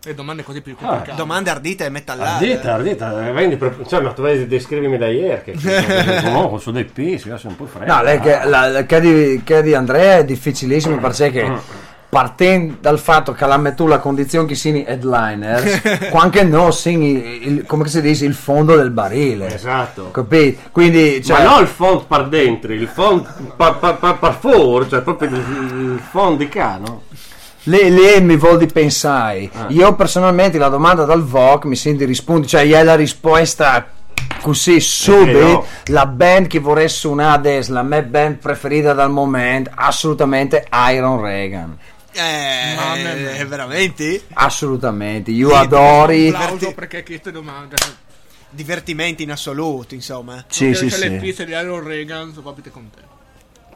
le 0.04 0.14
domande 0.14 0.42
così 0.44 0.60
più 0.60 0.76
complicate. 0.76 1.16
Domande 1.16 1.50
ardite 1.50 1.84
e 1.84 1.88
metallare. 1.88 2.30
Ardita, 2.44 2.74
ardita, 2.74 3.28
eh, 3.28 3.32
vendi 3.32 3.56
per- 3.56 3.84
cioè, 3.86 4.00
ma 4.00 4.12
tu 4.12 4.22
vedi 4.22 4.46
descrivimi 4.46 4.96
da 4.96 5.08
ieri 5.08 5.42
che 5.42 5.54
no, 6.30 6.56
su 6.58 6.70
dei 6.70 6.84
P, 6.84 7.16
si 7.16 7.28
un 7.28 7.56
po' 7.56 7.66
freddo. 7.66 7.92
No, 7.92 8.02
lei 8.02 8.20
che, 8.20 8.40
la, 8.44 8.68
la- 8.68 8.86
che 8.86 9.00
di, 9.00 9.40
che 9.44 9.62
di 9.62 9.74
Andrea 9.74 10.18
è 10.18 10.24
difficilissimo 10.24 10.98
perché 10.98 11.86
partendo 12.08 12.76
dal 12.80 12.98
fatto 12.98 13.32
che 13.32 13.44
la 13.44 13.58
metto 13.58 13.86
la 13.86 13.98
condizione 13.98 14.46
che 14.46 14.54
sini 14.54 14.84
headliner, 14.84 16.08
anche 16.14 16.42
no 16.44 16.70
sini 16.70 17.46
il, 17.46 17.64
come 17.66 17.86
si 17.88 18.00
dice 18.00 18.24
il 18.24 18.34
fondo 18.34 18.76
del 18.76 18.90
barile. 18.90 19.52
Esatto. 19.52 20.10
Capito? 20.12 20.60
Quindi 20.72 21.22
cioè, 21.22 21.42
ma 21.42 21.50
non 21.50 21.60
il 21.62 21.66
font 21.66 22.06
par 22.06 22.28
dentro, 22.28 22.72
il 22.72 22.86
font 22.86 23.26
par, 23.56 23.78
par, 23.78 23.98
par, 23.98 24.18
par 24.18 24.38
fuori, 24.38 24.88
cioè 24.88 25.02
proprio 25.02 25.28
il, 25.28 25.34
il 25.36 26.00
font 26.08 26.38
di 26.38 26.48
cano. 26.48 27.02
Lì, 27.68 27.90
lì 27.94 28.20
mi 28.20 28.36
vuol 28.36 28.58
di 28.58 28.66
pensare. 28.66 29.50
Io 29.68 29.94
personalmente 29.94 30.58
la 30.58 30.68
domanda 30.68 31.04
dal 31.04 31.22
VOC 31.24 31.64
mi 31.66 31.76
sento 31.76 31.98
di 31.98 32.04
rispondere, 32.06 32.48
cioè 32.48 32.64
gli 32.64 32.72
è 32.72 32.82
la 32.82 32.94
risposta 32.96 33.90
così 34.40 34.80
subito. 34.80 35.38
no. 35.38 35.66
La 35.86 36.06
band 36.06 36.46
che 36.46 36.58
vorrei 36.58 36.88
suonare 36.88 37.34
adesso, 37.36 37.72
la 37.72 37.82
mia 37.82 38.02
band 38.02 38.36
preferita 38.36 38.92
dal 38.92 39.10
momento, 39.10 39.70
assolutamente 39.74 40.66
Iron 40.92 41.20
Reagan. 41.20 41.76
Eh, 42.12 42.74
Mamma 42.74 42.94
mia. 43.14 43.34
eh, 43.36 43.44
veramente? 43.44 44.22
Assolutamente, 44.32 45.30
io 45.30 45.50
Sì, 45.50 45.54
adori. 45.54 46.28
Un 46.28 46.34
applauso 46.34 46.72
perché 46.74 47.02
queste 47.04 47.30
domande. 47.30 47.76
Divertimenti 48.50 49.22
in 49.24 49.30
assoluto, 49.30 49.94
insomma. 49.94 50.42
Sì, 50.48 50.74
sì, 50.74 50.86
C'è 50.86 50.96
le 50.98 51.08
sì. 51.10 51.16
piste 51.16 51.44
di 51.44 51.52
Iron 51.52 51.84
Reagan, 51.84 52.30
sono 52.30 52.42
proprio 52.52 52.72
con 52.72 52.88
te. 52.90 53.00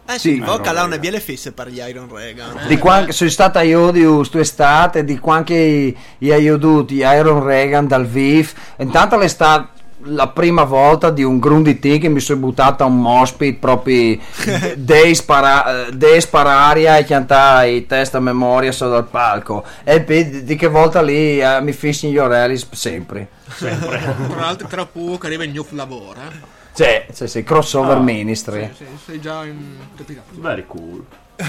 Eh 0.07 0.19
sì, 0.19 0.35
Sì. 0.35 0.41
Voca 0.41 0.73
là 0.73 0.83
una 0.85 0.99
biele 0.99 1.21
fisse 1.21 1.53
per 1.53 1.69
gli 1.69 1.79
Iron 1.79 2.09
Reagan. 2.13 2.67
Di 2.67 2.77
quando 2.79 3.13
sono 3.13 3.31
stata 3.31 3.63
io 3.63 3.91
di 3.91 4.05
quest'estate, 4.05 5.05
di 5.05 5.19
quando 5.19 5.55
io 5.55 5.95
ho 6.35 6.39
veduto 6.39 6.93
Iron 6.95 7.45
Reagan 7.45 7.87
dal 7.87 8.07
VIF, 8.07 8.55
intanto 8.79 9.19
è 9.21 9.29
stata 9.29 9.71
la 10.05 10.29
prima 10.29 10.65
volta 10.65 11.11
di 11.11 11.23
un 11.23 11.39
Grundy 11.39 11.79
che 11.79 12.09
mi 12.09 12.21
sono 12.21 12.41
buttato 12.41 12.83
a 12.83 12.87
un 12.87 13.01
mospit 13.01 13.59
proprio 13.59 14.19
dei 14.75 15.15
spara, 15.15 15.87
dei 15.93 16.21
spararia 16.21 16.97
e 16.97 17.05
cantare 17.05 17.71
i 17.71 17.87
test 17.87 18.15
a 18.15 18.21
memoria 18.21 18.73
sotto 18.73 18.91
dal 18.91 19.07
palco 19.07 19.65
e 19.85 20.01
poi 20.01 20.43
di, 20.45 20.57
che 20.57 20.67
volta 20.67 21.01
lì 21.03 21.41
eh, 21.41 21.61
mi 21.61 21.73
fissi 21.73 22.11
gli 22.11 22.19
orelli 22.19 22.57
sp- 22.57 22.75
sempre 22.75 23.29
Tra 23.59 24.41
l'altro, 24.41 24.67
tra 24.67 24.87
poco 24.87 25.27
arriva 25.27 25.45
il 25.45 25.51
new 25.51 25.65
lavoro. 25.71 26.19
Eh? 26.21 26.61
Cioè, 26.75 27.07
sì, 27.13 27.27
sì, 27.29 27.43
crossover 27.43 27.99
ministry 27.99 28.71
Sì, 28.77 28.85
sei 29.05 29.21
già 29.21 29.45
in. 29.45 29.77
capito? 29.97 30.23
Very 30.31 30.65
cool. 30.67 31.05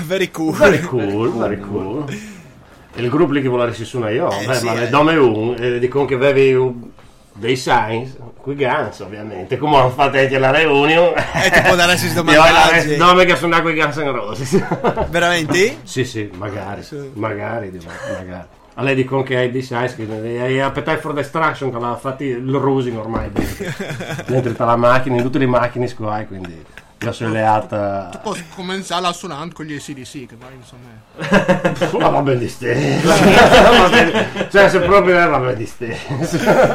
Very 0.05 0.31
cool. 0.31 0.55
Very 0.55 0.79
cool, 0.81 1.37
very 1.37 1.59
cool. 1.59 2.05
Il 2.95 3.09
gruppo 3.09 3.31
lì 3.33 3.41
che 3.41 3.47
vuole 3.47 3.73
si 3.73 3.85
suona 3.85 4.09
io, 4.09 4.29
Eh, 4.31 4.45
beh, 4.45 4.53
sì, 4.55 4.65
ma 4.65 4.73
eh. 4.73 4.79
le 4.79 4.89
dome 4.89 5.15
un, 5.15 5.55
e 5.59 5.79
dicono 5.79 6.05
che 6.05 6.13
avevi 6.15 6.53
un- 6.53 6.89
dei 7.35 7.55
signs, 7.55 8.15
qui 8.37 8.53
Guns 8.55 8.99
ovviamente, 8.99 9.57
come 9.57 9.77
hanno 9.77 9.89
fatto 9.89 10.17
anche 10.17 10.37
la 10.37 10.51
reunion. 10.51 11.13
E 11.15 11.49
ti 11.49 11.61
può 11.61 11.73
dare 11.75 11.95
questi 11.97 12.07
Io 12.13 12.21
ho 12.21 12.23
la 12.23 12.51
domandaggi. 12.51 12.95
nome 12.97 13.25
che 13.25 13.35
suona 13.35 13.61
qui 13.61 13.73
Guns 13.73 13.95
N' 13.97 14.11
Roses. 14.11 14.63
Veramente? 15.09 15.77
sì, 15.83 16.05
sì, 16.05 16.29
magari, 16.35 16.85
magari, 17.13 17.71
magari. 18.15 18.47
A 18.75 18.81
lei 18.81 18.95
dicono 18.95 19.21
che 19.21 19.37
hai 19.37 19.51
dei 19.51 19.61
signs, 19.61 19.95
che 19.95 20.07
hai 20.39 20.59
Appetite 20.59 20.97
for 20.97 21.13
Destruction, 21.13 21.71
che 21.71 21.79
l'ha 21.79 21.95
fatto 21.95 22.23
il 22.23 22.53
rusing 22.53 22.97
ormai 22.97 23.29
dentro, 23.31 23.65
dentro 24.25 24.51
tutta 24.51 24.65
la 24.65 24.75
macchina, 24.75 25.17
in 25.17 25.21
tutte 25.23 25.37
le 25.37 25.45
macchine 25.45 25.87
squai, 25.87 26.25
quindi 26.25 26.65
io 27.03 27.11
sono 27.11 27.31
leata... 27.31 28.19
Posso 28.23 28.43
cominciare 28.55 29.05
a 29.05 29.11
suonare 29.11 29.51
con 29.51 29.65
gli 29.65 29.75
ACDC, 29.75 30.25
che 30.25 30.35
poi 30.35 30.53
insomma. 30.55 31.99
Ma 31.99 32.09
va 32.09 32.21
bene 32.23 32.39
di 32.39 32.47
stesso. 32.47 33.07
Cioè, 34.49 34.69
se 34.69 34.79
proprio 34.79 35.19
è 35.19 35.27
va 35.27 35.39
bene 35.39 35.55
di 35.55 35.65
stesso. 35.65 36.25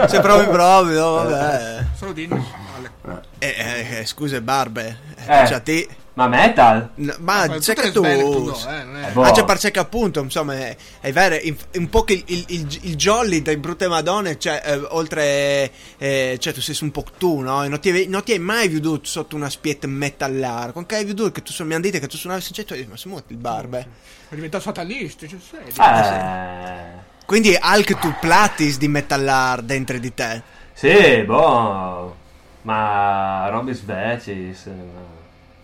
Se 0.07 0.20
proprio 0.20 0.51
proprio, 0.51 1.12
vabbè. 1.12 1.85
Solo 1.95 2.12
dimmi. 2.12 2.45
Ale. 2.77 3.23
Eh, 3.39 3.55
eh, 3.59 3.99
eh, 3.99 4.07
scusa, 4.07 4.41
Barbe. 4.41 4.99
Eh. 5.27 5.47
Cioè, 5.47 5.62
te... 5.62 5.89
Ma 6.19 6.27
metal? 6.27 6.90
No, 6.97 7.15
ma 7.20 7.47
Ma 7.47 7.59
c'è 7.59 7.74
che 7.74 7.93
tu... 7.93 8.01
do, 8.01 8.05
eh, 8.05 8.82
non 8.82 8.97
è- 9.05 9.12
boh. 9.12 9.23
Ah, 9.23 9.31
c'è 9.57 9.70
che 9.70 9.78
appunto, 9.78 10.20
insomma, 10.20 10.55
è, 10.55 10.77
è 10.99 11.12
vero, 11.12 11.36
in- 11.40 11.57
un 11.77 11.89
po' 11.89 12.03
che 12.03 12.15
il, 12.15 12.24
il, 12.27 12.45
il, 12.49 12.78
il 12.82 12.97
jolly 12.97 13.40
dei 13.40 13.57
brutte 13.57 13.86
madonne, 13.86 14.36
cioè, 14.36 14.61
eh, 14.65 14.74
oltre, 14.89 15.70
eh, 15.97 16.36
cioè, 16.40 16.53
tu 16.53 16.61
sei 16.61 16.77
un 16.81 16.90
po' 16.90 17.05
tu, 17.16 17.39
no? 17.39 17.62
E 17.62 17.69
non 17.69 17.78
ti, 17.78 17.90
hai- 17.90 18.09
non 18.09 18.24
ti 18.24 18.32
hai 18.32 18.40
mai 18.40 18.66
veduto 18.69 19.07
sotto 19.07 19.36
una 19.36 19.49
spietta 19.49 19.86
metallare. 19.86 20.73
Con 20.73 20.86
che 20.86 20.97
hai 20.97 21.05
veduto 21.05 21.31
che 21.31 21.43
tu 21.43 21.53
sono, 21.53 21.69
mi 21.69 21.74
hanno 21.77 21.85
detto 21.85 22.01
che 22.01 22.09
tu 22.09 22.16
suonavi 22.16 22.43
sinceto, 22.43 22.74
ma 22.89 22.97
sei 22.97 23.12
molto 23.12 23.32
il 23.32 23.39
barbe. 23.39 23.86
È 24.28 24.35
diventato 24.35 24.65
fatalista, 24.65 25.24
cioè 25.24 25.39
sei. 25.39 25.69
Eh. 25.69 27.07
Quindi 27.27 27.55
anche 27.55 27.95
tu 27.95 28.12
platis 28.19 28.77
di 28.77 28.89
metallar 28.89 29.62
dentro 29.62 29.97
di 29.99 30.12
te. 30.12 30.43
Sì, 30.73 31.23
boh. 31.24 32.16
Ma 32.62 33.49
Robis 33.51 33.85
Vecis. 33.85 34.69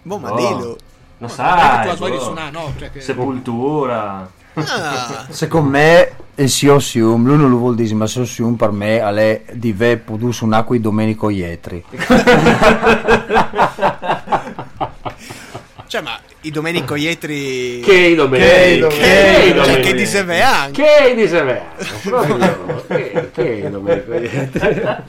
Boh, 0.04 0.18
ma 0.18 0.32
dillo. 0.32 0.76
Tu 1.18 1.26
sai. 1.28 1.88
di 1.96 1.96
boh. 1.96 2.20
suonare, 2.20 2.50
no? 2.50 2.72
Cioè 2.78 2.92
che... 2.92 3.00
Sepoltura. 3.00 4.30
Ah, 4.52 5.26
Secondo 5.30 5.70
me 5.70 6.12
il 6.34 6.50
Siosium, 6.50 7.24
lui 7.24 7.38
non 7.38 7.48
lo 7.48 7.56
vuol 7.56 7.74
dire, 7.74 7.94
ma 7.94 8.06
Siosium 8.06 8.54
per 8.56 8.70
me 8.70 8.98
è 9.00 9.42
di 9.52 9.72
ve 9.72 9.96
produce 9.96 10.44
un'acqua 10.44 10.76
di 10.76 10.82
Domenico 10.82 11.30
Ietri. 11.30 11.82
cioè, 15.86 16.02
ma 16.02 16.20
i 16.44 16.50
Domenico 16.50 16.94
Ietri... 16.94 17.80
Che 17.80 18.14
Domenico. 18.14 18.88
Che- 18.88 18.96
Che 18.96 19.42
cioè, 19.46 19.54
Domenico. 19.54 19.80
che 19.88 19.94
di 19.94 20.06
Seve 20.06 20.42
anche. 20.42 20.82
Che 20.82 21.14
di. 21.26 21.62
Proprio. 22.04 22.84
Che 23.32 23.68
Domenico. 23.70 25.02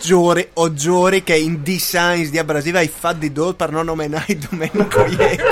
Giuri 0.00 0.48
o 0.54 0.72
giuri 0.72 1.22
che 1.24 1.36
in 1.36 1.62
designs 1.62 2.30
di 2.30 2.38
abrasiva 2.38 2.78
hai 2.78 2.88
fatto 2.94 3.18
di 3.18 3.32
do 3.32 3.54
per 3.54 3.70
non 3.70 3.84
nominare 3.86 4.38
Domenico 4.48 5.04
Ietri. 5.04 5.42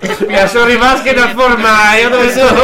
E 0.00 0.46
sono 0.48 0.64
rimasti 0.66 1.12
dal 1.12 1.30
formaio 1.30 2.08
dove 2.08 2.32
sono. 2.32 2.60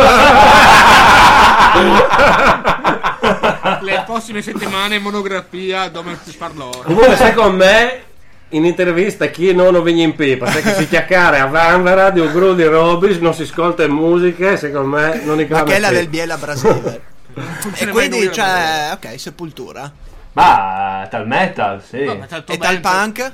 Le 3.82 4.02
prossime 4.06 4.42
settimane 4.42 4.98
monografia 4.98 5.88
dove 5.88 6.18
si 6.24 6.34
parlò. 6.36 6.70
Comunque, 6.84 7.16
secondo 7.16 7.64
me, 7.64 8.02
in 8.50 8.64
intervista 8.64 9.26
chi 9.26 9.52
non 9.52 9.82
viene 9.82 10.02
in 10.02 10.14
pipa, 10.14 10.50
perché 10.50 10.74
si 10.74 10.86
chiacchiera 10.88 11.42
a 11.42 11.46
Vanvera 11.46 12.10
di 12.10 12.20
un 12.20 12.32
gruppo 12.32 12.54
di 12.54 12.64
Robis, 12.64 13.18
non 13.18 13.34
si 13.34 13.42
ascolta 13.42 13.86
musica, 13.88 14.56
secondo 14.56 14.96
me 14.96 15.22
non 15.24 15.40
è 15.40 15.46
Ma 15.48 15.62
che 15.64 15.76
è 15.76 15.78
la 15.78 15.90
del 15.90 16.08
Biela 16.08 16.36
Brasile. 16.36 17.02
e 17.76 17.86
quindi, 17.88 18.30
cioè, 18.32 18.90
ok, 18.94 19.18
sepoltura. 19.18 19.90
Ma 20.32 21.06
tal 21.10 21.26
metal, 21.26 21.82
sì. 21.82 22.04
Vabbè, 22.04 22.26
tal- 22.26 22.44
E 22.46 22.58
tal 22.58 22.80
punk? 22.80 23.32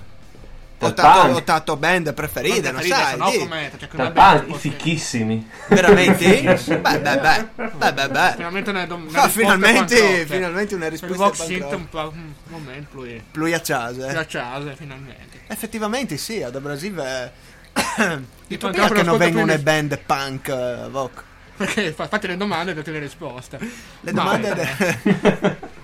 Ho 0.85 1.43
tatto 1.45 1.77
band 1.77 2.13
preferite, 2.15 2.71
non 2.73 2.83
sai? 2.83 3.17
no, 3.17 3.31
di. 3.31 3.39
come 3.39 3.71
cioè, 3.79 4.45
i 4.47 4.55
fichissimi. 4.55 5.49
Veramente? 5.69 6.43
beh, 6.67 6.99
beh, 6.99 7.19
beh. 7.19 7.47
Beh, 7.73 7.93
beh, 7.93 8.09
beh. 8.09 8.33
Finalmente 8.37 8.71
una, 8.71 8.83
una 8.83 8.95
Ah, 8.95 8.99
risposta 8.99 9.29
finalmente, 9.29 10.01
rock. 10.01 10.27
finalmente 10.27 10.75
una 10.75 10.85
Il 10.87 10.91
risposta 10.91 11.45
Synth 11.45 11.61
rock. 11.63 11.75
un 11.77 11.89
po' 11.89 12.13
un 12.15 12.33
momento 12.47 12.89
lui 12.97 13.23
Pluiacciase. 13.31 14.07
piacciase 14.09 14.75
finalmente. 14.77 15.41
Effettivamente 15.47 16.17
sì, 16.17 16.43
ad 16.43 16.59
Brasile 16.59 17.33
Ti 17.73 18.59
Tu 18.59 18.67
mancava 18.67 18.89
che 18.95 19.03
non 19.03 19.17
vengono 19.19 19.53
più 19.55 19.63
band 19.63 19.99
punk 20.05 20.89
Voc? 20.89 21.23
Perché 21.57 21.93
fa- 21.93 22.09
fate 22.09 22.27
le 22.27 22.37
domande 22.37 22.73
e 22.73 22.75
date 22.75 22.91
le 22.91 22.99
risposte. 22.99 23.59
Le 24.01 24.13
Ma, 24.13 24.23
domande 24.37 24.51
eh, 24.51 24.99
de- 25.03 25.57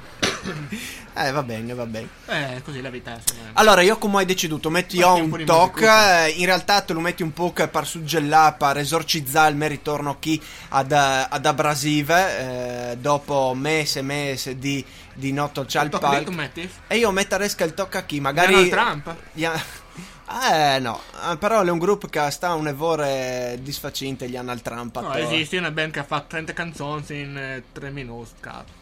Eh, 1.20 1.32
va 1.32 1.42
bene, 1.42 1.74
va 1.74 1.84
bene. 1.86 2.08
Eh, 2.26 2.62
così 2.62 2.80
la 2.80 2.90
vita 2.90 3.10
insomma. 3.10 3.50
Allora, 3.54 3.80
io 3.82 3.98
come 3.98 4.18
hai 4.18 4.24
deciduto, 4.24 4.70
metti 4.70 4.96
io 4.96 5.14
Metti 5.14 5.24
un 5.24 5.32
un 5.40 5.44
toc, 5.44 5.80
eh, 5.82 6.30
in 6.36 6.46
realtà 6.46 6.80
te 6.82 6.92
lo 6.92 7.00
metti 7.00 7.22
un 7.22 7.32
po' 7.32 7.50
per 7.52 7.86
suggellare, 7.86 8.54
per 8.56 8.78
esorcizzare 8.78 9.50
il 9.50 9.56
mio 9.56 9.66
ritorno 9.68 10.16
qui 10.20 10.40
ad, 10.68 10.92
eh, 10.92 11.26
ad 11.28 11.44
Abrasive, 11.44 12.90
eh, 12.92 12.96
dopo 12.98 13.52
mese 13.56 13.98
e 13.98 14.02
mese 14.02 14.58
di, 14.58 14.84
di 15.14 15.32
notto 15.32 15.64
palco. 15.64 16.30
metti? 16.30 16.70
E 16.86 16.96
io 16.98 17.10
metteresca 17.10 17.64
il 17.64 17.74
tocca 17.74 18.04
qui, 18.04 18.20
magari... 18.20 18.52
Donald 18.52 18.70
Trump? 18.70 19.14
Ya- 19.32 19.86
Eh 20.30 20.78
no, 20.78 21.00
Eh, 21.32 21.36
però 21.38 21.62
è 21.62 21.70
un 21.70 21.78
gruppo 21.78 22.06
che 22.06 22.30
sta 22.30 22.52
un 22.52 22.68
evore 22.68 23.58
disfacente 23.62 24.28
gli 24.28 24.36
anni 24.36 24.50
al 24.50 24.60
Trump. 24.60 25.00
No, 25.00 25.14
esiste 25.14 25.56
una 25.56 25.70
band 25.70 25.92
che 25.92 26.00
ha 26.00 26.04
fatto 26.04 26.26
30 26.28 26.52
canzoni 26.52 27.02
in 27.08 27.62
3 27.72 27.90
minuti. 27.90 28.30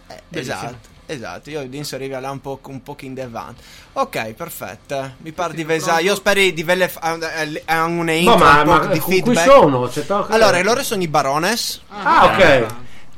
Eh, 0.09 0.23
esatto, 0.31 0.95
esatto, 1.07 1.51
io 1.51 1.67
di 1.67 1.77
inserire 1.77 2.21
là 2.21 2.31
un 2.31 2.41
po', 2.41 2.59
un 2.67 2.83
po' 2.83 2.97
in 3.01 3.15
devant. 3.15 3.59
Ok, 3.95 4.33
perfetto. 4.35 5.15
Mi 5.19 5.33
pare 5.33 5.55
di 5.55 5.65
vesa. 5.65 5.99
Io 6.01 6.15
spero 6.15 6.41
di 6.41 6.63
vele 6.63 6.93
a 7.65 7.87
Ma, 8.13 8.13
intro 8.13 8.37
ma, 8.37 8.61
un 8.61 8.65
po' 8.65 8.71
ma 8.71 8.79
di 8.87 8.99
con 8.99 9.01
cui 9.01 9.15
feedback. 9.23 9.51
sono? 9.51 9.87
C'è 9.89 10.05
Allora, 10.29 10.63
loro 10.63 10.83
sono 10.83 11.03
i 11.03 11.09
Barones. 11.09 11.81
Ah, 11.89 12.25
ok. 12.27 12.67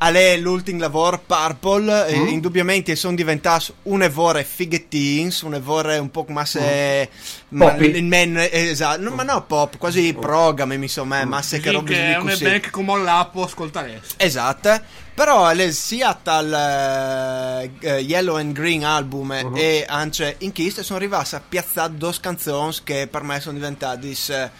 Ale 0.01 0.37
l'ultimo 0.37 0.79
lavoro 0.79 1.19
Purple, 1.27 2.07
eh, 2.07 2.17
Mm. 2.19 2.29
indubbiamente 2.29 2.95
sono 2.95 3.17
diventati 3.17 3.73
un 3.85 4.03
evore 4.03 4.45
fighettins, 4.45 5.41
un 5.43 5.55
evore 5.55 5.99
un 5.99 6.11
po' 6.13 6.25
come 6.25 6.45
se 6.47 7.09
Mm. 7.53 7.59
Poppy. 7.59 7.97
il 7.97 8.05
men 8.05 8.37
esatto, 8.51 9.01
no, 9.01 9.11
ma 9.11 9.25
no 9.25 9.43
pop, 9.45 9.77
quasi 9.77 10.15
progame 10.15 10.77
mi 10.77 10.85
insomma, 10.85 11.25
ma 11.25 11.43
se 11.43 11.59
che 11.59 11.71
che 11.83 12.15
è 12.15 12.21
band 12.21 12.61
che 12.61 12.71
come 12.71 13.03
là 13.03 13.29
può 13.33 13.45
ascoltare. 13.45 14.01
Esatto, 14.19 14.81
però 15.15 15.53
le 15.53 15.73
sia 15.73 16.17
dal 16.23 16.53
eh, 16.53 17.71
eh, 17.81 17.99
Yellow 18.01 18.37
and 18.37 18.53
Green 18.53 18.85
album 18.85 19.31
Uh-huh. 19.31 19.57
e 19.57 19.85
anche 19.89 20.37
in 20.39 20.53
Kiss 20.53 20.81
sono 20.81 20.99
arrivati 20.99 21.35
a 21.35 21.43
piazzare 21.47 21.97
due 21.97 22.15
canzoni 22.21 22.73
che 22.85 23.09
per 23.11 23.23
me 23.25 23.41
sono 23.41 23.55
diventate 23.57 24.09
eh, 24.29 24.51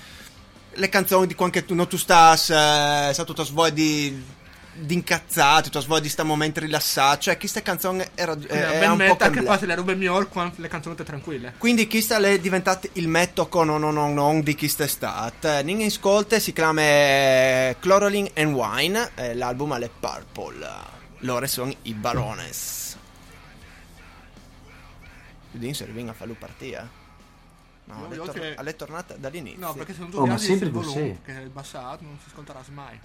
le 0.73 0.89
canzoni 0.89 1.27
di 1.29 1.35
quando 1.35 1.63
tu, 1.65 1.75
no, 1.75 1.87
tu 1.87 1.97
stas 1.97 2.51
eh, 2.51 3.11
sa 3.13 3.25
tutta 3.25 3.45
svoglia 3.45 3.71
di 3.75 4.23
di 4.79 4.95
incazzato, 4.95 5.65
tutta 5.65 5.81
svoglia 5.81 6.03
di 6.03 6.09
sta 6.09 6.23
momento 6.23 6.61
rilassato, 6.61 7.23
cioè 7.23 7.37
questa 7.39 7.63
canzone 7.63 8.11
era, 8.15 8.33
eh, 8.33 8.39
band 8.39 8.83
un 8.83 8.89
po' 8.91 8.97
metal 8.97 9.17
che 9.17 9.17
cambiata. 9.25 9.49
passa 9.49 9.67
le 9.67 9.75
robe 9.75 9.95
migliori 9.95 10.27
quando 10.29 10.55
le 10.59 10.69
canzoni 10.69 10.95
sono 10.97 11.09
tranquille. 11.09 11.55
Quindi 11.59 11.89
questa 11.89 12.19
è 12.19 12.39
diventata 12.39 12.89
il 12.95 13.09
mettoco 13.09 13.65
non, 13.65 13.81
non, 13.81 13.95
non, 13.95 14.15
non 14.15 14.41
di 14.43 14.55
chi 14.55 14.67
è 14.67 14.87
stato. 14.87 15.49
In 15.49 15.83
ascolte 15.83 16.41
si 16.41 16.53
chiama 16.53 16.81
eh, 16.83 17.77
Chlorolin 17.81 18.31
and 18.35 18.53
Wine, 18.55 19.11
eh, 19.15 19.35
l'album 19.35 19.77
è 19.79 19.91
Purple. 20.01 20.67
Loro 21.23 21.47
sono 21.47 21.75
i 21.83 21.95
Barones. 21.95 22.97
Quindi 25.51 25.75
se 25.75 25.85
riviene 25.87 26.11
a 26.11 26.13
farlo 26.13 26.35
partire. 26.39 26.89
No, 27.87 28.07
voglio 28.07 28.25
tor- 28.25 28.39
che- 28.39 28.55
è 28.55 28.77
tornata 28.77 29.15
dall'inizio. 29.17 29.59
No, 29.67 29.73
perché 29.73 29.95
se 29.95 30.01
non 30.01 30.11
tu 30.11 30.19
Oh, 30.19 30.27
ma 30.27 30.37
sempre 30.37 30.67
il 30.69 30.73
così. 30.75 31.19
che 31.25 31.33
è 31.33 31.45
abbassato, 31.45 32.05
non 32.05 32.19
si 32.23 32.29
ascolterà 32.29 32.63
mai. 32.75 32.99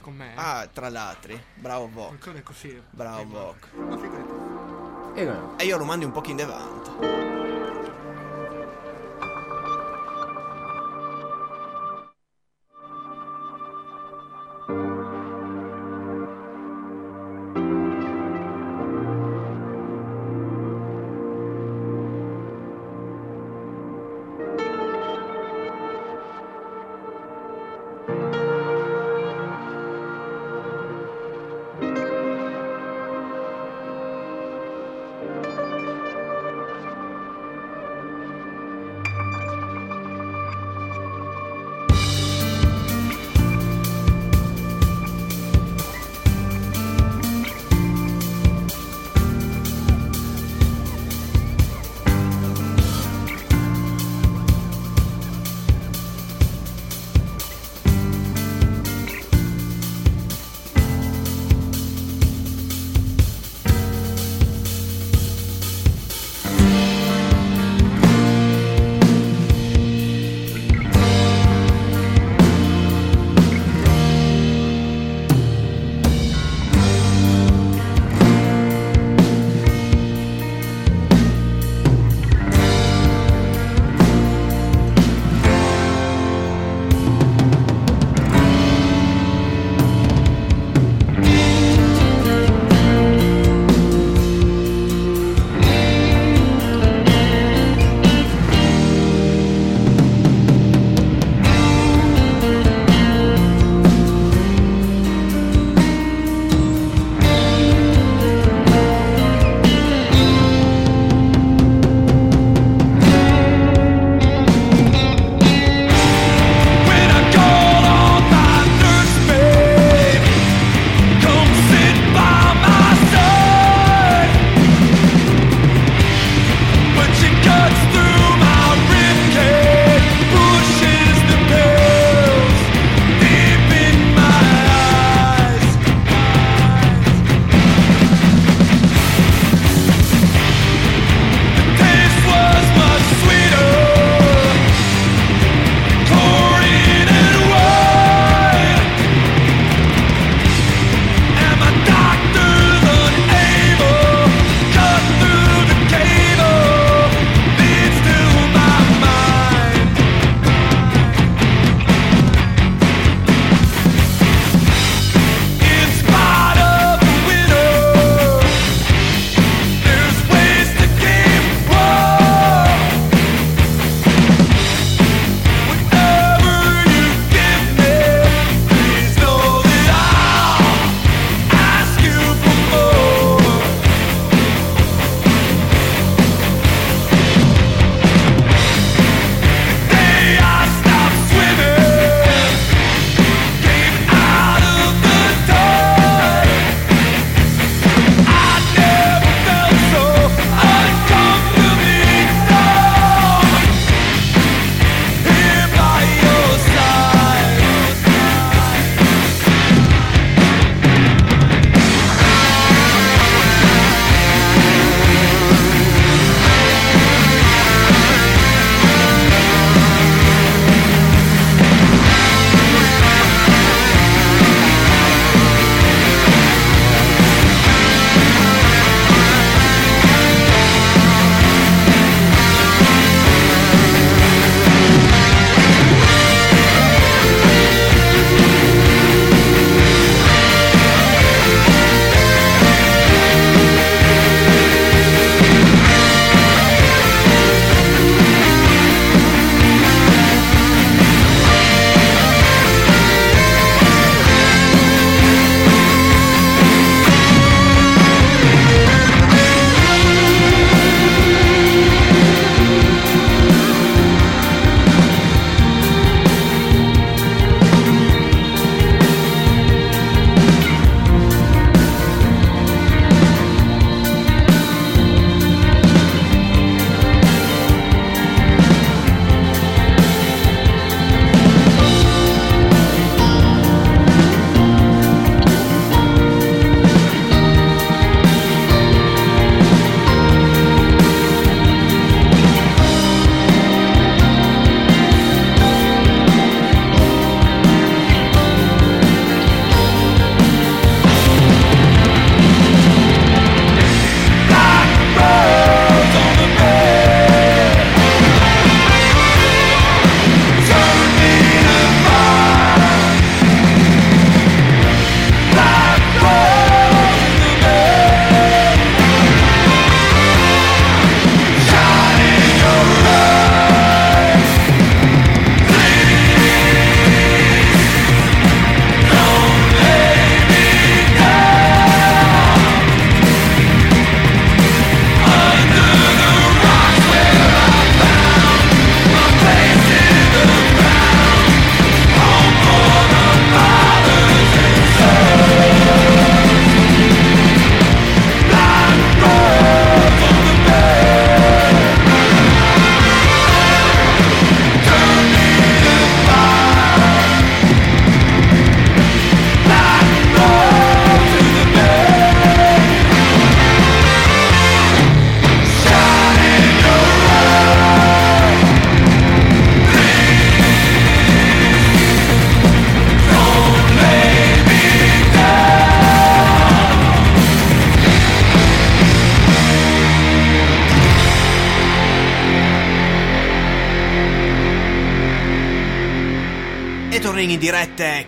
Secondo 0.00 0.24
me. 0.24 0.32
Ah, 0.34 0.66
tra 0.72 0.88
l'altro. 0.88 1.38
Bravo 1.56 1.86
Vok. 1.92 2.32
È 2.32 2.42
così. 2.42 2.82
Bravo 2.88 3.26
Vok. 3.26 3.68
Ma 3.74 3.98
figurati. 3.98 5.24
No. 5.24 5.58
E 5.58 5.64
io 5.66 5.76
lo 5.76 5.84
mando 5.84 6.06
un 6.06 6.12
po' 6.12 6.22
in 6.24 6.36
devant. 6.36 7.39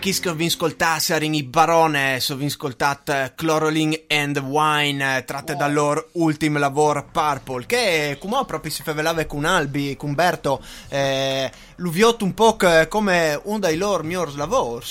Diretta, 0.03 0.20
chi 0.20 0.20
che 0.20 0.35
vi 0.35 0.47
ascoltasse 0.47 1.15
erano 1.15 1.35
i 1.37 1.43
Barones, 1.45 2.35
vi 2.37 2.47
ascoltate 2.47 3.33
Chloroling 3.37 4.05
and 4.09 4.39
Wine, 4.39 5.24
tratte 5.24 5.55
dal 5.55 5.73
loro 5.73 6.09
ultimo 6.12 6.59
lavoro 6.59 7.07
Purple, 7.11 7.66
che 7.66 8.16
come 8.20 8.45
proprio 8.45 8.70
si 8.70 8.83
favelava 8.83 9.24
con 9.27 9.45
Albi, 9.45 9.97
con 9.97 10.15
Berto, 10.15 10.61
eh, 10.89 11.51
l'uviotto 11.77 12.24
un 12.24 12.35
po' 12.35 12.57
che- 12.57 12.87
come 12.89 13.41
uno 13.45 13.59
dei 13.61 13.77
loro 13.77 14.03
migliori 14.03 14.35
lavori. 14.37 14.85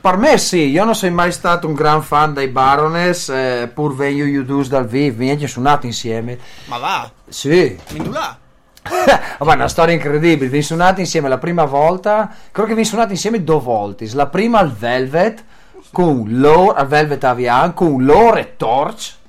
Per 0.00 0.16
me 0.16 0.38
sì, 0.38 0.70
io 0.70 0.84
non 0.84 0.94
sono 0.94 1.14
mai 1.14 1.30
stato 1.30 1.66
un 1.66 1.74
gran 1.74 2.02
fan 2.02 2.32
dei 2.32 2.48
Baroness, 2.48 3.28
eh, 3.28 3.70
pur 3.72 3.94
vengo 3.94 4.24
io 4.24 4.42
dus 4.42 4.68
dal 4.68 4.86
vivo, 4.86 5.18
vieni 5.18 5.46
suonato 5.46 5.86
insieme. 5.86 6.38
Ma 6.66 6.78
va, 6.78 7.12
Sì, 7.28 7.78
Mindulà. 7.90 8.38
Vabbè, 9.38 9.54
una 9.54 9.68
storia 9.68 9.94
incredibile. 9.94 10.50
Vi 10.50 10.62
suonati 10.62 11.00
insieme 11.00 11.28
la 11.28 11.38
prima 11.38 11.64
volta. 11.64 12.30
Credo 12.50 12.68
che 12.68 12.74
vi 12.74 12.84
suonati 12.84 13.12
insieme 13.12 13.42
due 13.42 13.60
volte. 13.60 14.08
La 14.12 14.26
prima 14.26 14.58
al 14.58 14.72
Velvet 14.72 15.44
con 15.92 16.24
loro, 16.28 16.74
al 16.74 16.86
Velvet 16.86 17.22
Avian 17.24 17.74
con 17.74 18.04
loro 18.04 18.44
Torch. 18.56 19.22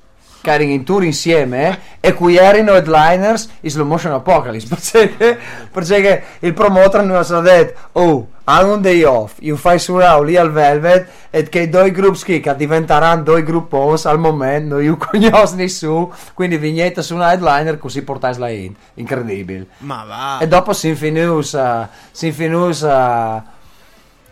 Erano 0.52 0.72
in 0.72 0.84
tour 0.84 1.04
insieme 1.04 1.80
e 2.00 2.14
qui 2.14 2.38
erano 2.38 2.74
headliners 2.74 3.50
in 3.62 3.70
slow 3.70 3.86
motion 3.86 4.14
apocalypse. 4.14 4.68
Perché, 4.96 5.38
perché 5.72 6.24
il 6.40 6.54
promoter 6.54 7.04
non 7.04 7.24
ha 7.28 7.42
detto 7.42 7.80
oh 7.94 8.28
hanno 8.46 8.76
un 8.76 8.82
day 8.82 9.04
off. 9.04 9.38
Io 9.40 9.56
fai 9.56 9.80
suonare 9.80 10.24
lì 10.26 10.38
al 10.38 10.52
Velvet 10.52 11.08
e 11.30 11.50
che 11.50 11.68
due 11.68 11.92
gruppi 11.92 12.40
che 12.40 12.56
diventeranno 12.56 13.24
due 13.24 13.44
gruppons 13.44 14.06
al 14.06 14.20
momento 14.20 14.76
non 14.76 14.84
io 14.84 14.98
conosco 15.02 15.56
nessuno 15.56 16.14
quindi 16.34 16.58
vignetta 16.58 17.02
su 17.02 17.16
una 17.16 17.32
headliner 17.32 17.78
così 17.78 18.04
portai 18.04 18.38
la 18.38 18.50
in. 18.50 18.74
Incredibile. 18.96 19.68
Ma 19.80 20.04
va. 20.08 20.38
e 20.40 20.48
dopo 20.48 20.74
si 20.74 20.90
infinusa 20.90 21.90
si 22.12 22.28
infinusa 22.28 23.44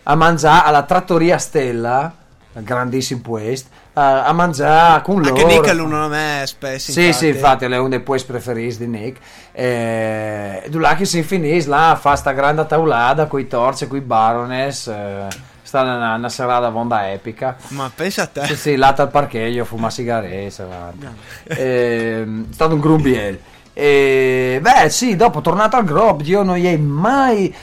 a 0.03 0.15
mangiare 0.15 0.68
alla 0.68 0.84
trattoria 0.84 1.38
Stella 1.38 2.14
grandissimo 2.53 3.22
puest 3.22 3.68
a, 3.94 4.24
a 4.26 4.34
mangiare 4.34 5.02
con 5.03 5.22
loro 5.22 5.36
Anche 5.36 5.74
non 5.74 6.14
è 6.14 6.44
spesso. 6.45 6.91
sì, 6.91 7.14
sì, 7.14 7.28
infatti 7.28 7.65
è 7.65 7.78
uno 7.78 7.90
dei 7.90 7.99
puoi 7.99 8.22
preferiti 8.24 8.78
di 8.78 8.88
Nick. 8.88 9.20
E 9.52 10.68
là 10.72 10.95
che 10.95 11.06
si 11.06 11.22
finisce, 11.24 11.70
là 11.70 11.98
fa 11.99 12.15
sta 12.15 12.32
grande 12.32 12.65
taulada 12.65 13.28
con 13.28 13.40
i 13.40 13.48
torce, 13.48 13.88
con 13.88 13.98
i 13.98 14.02
baroness. 14.02 14.88
eh, 14.88 15.28
sta 15.61 15.82
una, 15.82 16.15
una 16.15 16.30
serata 16.30 16.70
vonda 16.70 17.11
epica. 17.11 17.56
Ma 17.70 17.91
pensa 17.94 18.24
a 18.24 18.28
te. 18.28 18.45
Sì, 18.45 18.56
sì, 18.56 18.76
là 18.76 18.94
al 18.98 19.10
parcheggio, 19.10 19.65
fuma 19.65 19.90
sigarette. 19.90 20.61
avanti. 20.64 21.07
Ehm, 21.48 22.48
È 22.49 22.53
stato 22.53 22.74
un 22.76 22.80
grumbiel. 22.80 23.40
E 23.76 24.60
beh, 24.61 24.90
sì, 24.90 25.15
dopo 25.15 25.41
tornato 25.41 25.78
al 25.78 25.84
grob, 25.84 26.22
io 26.22 26.44
non 26.44 26.57
gli 26.57 26.68
hai 26.68 26.78
mai 26.78 27.53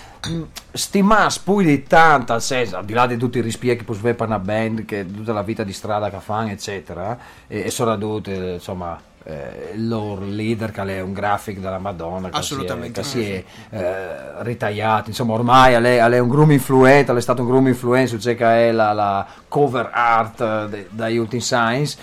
stimato 0.72 1.40
più 1.44 1.60
di 1.62 1.82
tanto, 1.82 2.32
al 2.32 2.42
senso, 2.42 2.76
al 2.76 2.84
di 2.84 2.92
là 2.92 3.06
di 3.06 3.16
tutti 3.16 3.38
i 3.38 3.42
rispie 3.42 3.76
che 3.76 3.84
per 3.84 4.14
una 4.26 4.38
band, 4.38 4.84
che 4.84 5.06
tutta 5.06 5.32
la 5.32 5.42
vita 5.42 5.64
di 5.64 5.72
strada 5.72 6.10
che 6.10 6.18
fanno, 6.18 6.51
eccetera, 6.51 7.18
e, 7.47 7.60
e 7.60 7.70
soprattutto, 7.70 8.30
eh, 8.30 8.55
insomma, 8.55 9.01
eh, 9.24 9.72
il 9.74 9.86
loro 9.86 10.24
leader 10.24 10.70
che 10.70 10.82
è 10.82 11.01
un 11.01 11.12
graphic 11.12 11.59
della 11.59 11.78
Madonna 11.78 12.30
che 12.30 12.42
si 12.42 12.55
è, 12.55 12.90
che 12.90 13.02
si 13.02 13.30
è 13.30 13.44
eh, 13.70 14.42
ritagliato. 14.42 15.10
Insomma 15.10 15.34
ormai 15.34 15.74
è 15.74 16.18
un 16.18 16.28
groom 16.28 16.52
influente 16.52 17.14
è 17.14 17.20
stato 17.20 17.42
un 17.42 17.48
groom 17.48 17.68
influencer 17.68 18.18
c'è 18.18 18.34
che 18.34 18.68
è 18.68 18.72
la, 18.72 18.92
la 18.92 19.26
cover 19.47 19.90
art 19.92 20.40
eh, 20.40 20.66
de- 20.70 20.88
da 20.90 21.09
Youth 21.09 21.34
in 21.34 21.42
Science 21.42 21.98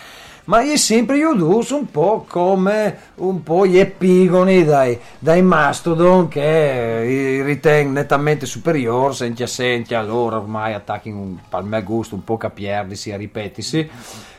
ma 0.48 0.61
è 0.61 0.78
sempre 0.78 1.18
io 1.18 1.34
dus 1.34 1.72
un 1.72 1.91
po' 1.91 2.26
come 2.28 2.98
un 3.15 3.44
po' 3.44 3.65
gli 3.65 3.78
epigoni 3.78 4.64
dai, 4.64 4.98
dai 5.19 5.41
mastodon 5.41 6.30
che 6.30 7.40
eh, 7.40 7.44
ritengo 7.44 7.91
nettamente 7.91 8.45
superiore 8.45 9.14
senti 9.14 9.44
a 9.44 9.48
senti 9.48 9.94
allora 9.94 10.38
ormai 10.38 10.74
attacchi 10.74 11.10
un, 11.10 11.36
al 11.49 11.65
mio 11.65 11.84
gusto 11.84 12.15
un 12.15 12.24
po' 12.24 12.38
capierdisi 12.38 13.11
a 13.11 13.18
ripetisi. 13.18 13.90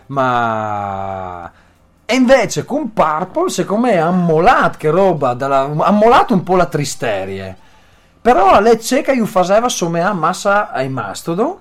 Ma 0.06 1.52
e 2.06 2.14
invece 2.14 2.64
con 2.64 2.94
Purple 2.94 3.50
secondo 3.50 3.88
me 3.88 3.98
ha 3.98 4.06
ammolato 4.06 4.78
che 4.78 4.88
roba 4.88 5.34
dalla, 5.34 5.70
ammolato 5.80 6.32
un 6.32 6.42
po' 6.42 6.56
la 6.56 6.66
tristerie. 6.66 7.54
Però 8.22 8.58
le 8.60 8.78
c'è 8.78 9.02
che 9.02 9.12
io 9.12 9.26
faceva 9.26 9.68
somea 9.68 10.14
massa 10.14 10.70
ai 10.70 10.88
mastodon 10.88 11.56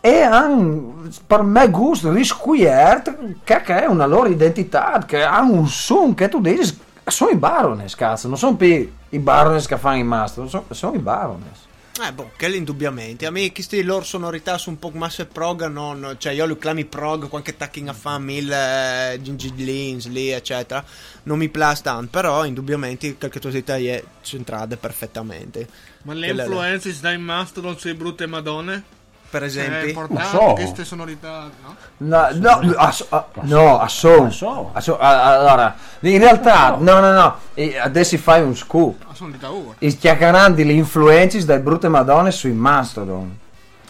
e 0.00 0.20
hanno 0.20 1.08
per 1.26 1.42
me 1.42 1.68
gusto 1.70 2.12
risquiert 2.12 3.16
che, 3.42 3.62
che 3.62 3.82
è 3.82 3.86
una 3.86 4.06
loro 4.06 4.28
identità 4.28 5.02
che 5.06 5.22
hanno 5.22 5.52
un 5.54 5.68
suon 5.68 6.14
che 6.14 6.28
tu 6.28 6.40
dici 6.40 6.78
sono 7.04 7.30
i 7.30 7.36
baroness 7.36 7.94
cazzo 7.94 8.28
non 8.28 8.36
sono 8.38 8.56
più 8.56 8.92
i 9.08 9.18
baroness 9.18 9.66
che 9.66 9.76
fanno 9.76 9.96
i 9.98 10.04
mastodon 10.04 10.48
sono, 10.48 10.64
sono 10.70 10.94
i 10.94 11.00
baroness 11.00 11.66
Eh, 12.00 12.12
boh, 12.12 12.30
quello 12.38 12.54
indubbiamente. 12.54 13.26
A 13.26 13.30
me 13.32 13.50
queste 13.50 13.82
loro 13.82 14.04
sonorità 14.04 14.56
sono 14.56 14.76
un 14.80 14.90
po' 14.90 14.96
masse 14.96 15.26
prog, 15.26 15.66
non, 15.66 16.14
cioè 16.18 16.32
io 16.32 16.46
li 16.46 16.56
clami 16.56 16.84
prog, 16.84 17.28
qualche 17.28 17.56
tacking 17.56 17.88
a 17.88 17.92
fan, 17.92 18.22
mille 18.22 19.14
eh, 19.14 19.20
Gingy 19.20 19.52
Lins 19.56 20.06
lì, 20.06 20.30
eccetera. 20.30 20.84
Non 21.24 21.38
mi 21.38 21.48
piace 21.48 21.82
tanto, 21.82 22.08
però 22.10 22.44
indubbiamente 22.44 23.16
qualche 23.16 23.40
cosetta 23.40 23.76
è 23.76 24.04
centrata 24.22 24.76
perfettamente. 24.76 25.68
Ma 26.02 26.14
le 26.14 26.28
influenze 26.30 26.96
dai 27.00 27.18
Mastodon 27.18 27.76
sui 27.76 27.94
brutte 27.94 28.26
madonne? 28.26 28.84
Per 29.30 29.42
È 29.42 29.44
esempio, 29.44 29.88
importante 29.88 30.24
so. 30.28 30.52
queste 30.54 30.84
sonorità, 30.84 31.50
no? 31.62 31.76
No, 31.98 32.28
no, 32.32 32.72
ass- 32.76 33.04
ah, 33.10 33.26
no, 33.42 33.78
asson- 33.78 34.30
so. 34.30 34.70
asson- 34.72 34.96
ah, 34.98 35.38
allora, 35.38 35.74
in 36.00 36.18
realtà, 36.18 36.76
no, 36.78 36.98
no, 37.00 37.12
no, 37.12 37.36
e 37.52 37.76
adesso 37.78 38.16
fai 38.16 38.40
un 38.40 38.56
scoop. 38.56 39.02
Ah. 39.06 39.74
I 39.80 39.96
chiacchierando 39.98 40.62
le 40.62 40.72
influenze 40.72 41.44
delle 41.44 41.60
brutte 41.60 41.88
madonne 41.88 42.30
sui 42.30 42.52
Mastodon. 42.52 43.36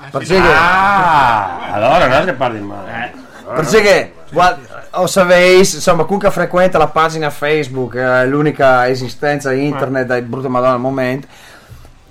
Ah, 0.00 0.06
Perché, 0.10 0.26
sì, 0.26 0.32
che- 0.40 0.48
Ah, 0.52 1.72
allora 1.72 2.06
non 2.08 2.22
è 2.22 2.24
che 2.24 2.32
parli 2.32 2.60
male. 2.60 3.12
perché 3.54 3.80
che, 3.80 4.12
guarda, 4.32 4.86
o 4.92 5.06
sapeis, 5.06 5.74
insomma, 5.74 6.04
Cuca 6.04 6.30
frequenta 6.30 6.78
la 6.78 6.88
pagina 6.88 7.30
Facebook, 7.30 7.94
eh, 7.94 8.26
l'unica 8.26 8.88
esistenza 8.88 9.52
internet 9.52 10.06
delle 10.06 10.22
brutte 10.22 10.48
madonne 10.48 10.72
al 10.74 10.80
momento. 10.80 11.26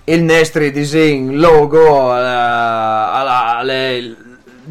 Il 0.10 0.24
nostro 0.24 0.70
disegno, 0.70 1.38
logo, 1.38 2.16
eh, 2.16 2.20
alla- 2.20 3.58
alle- 3.58 4.16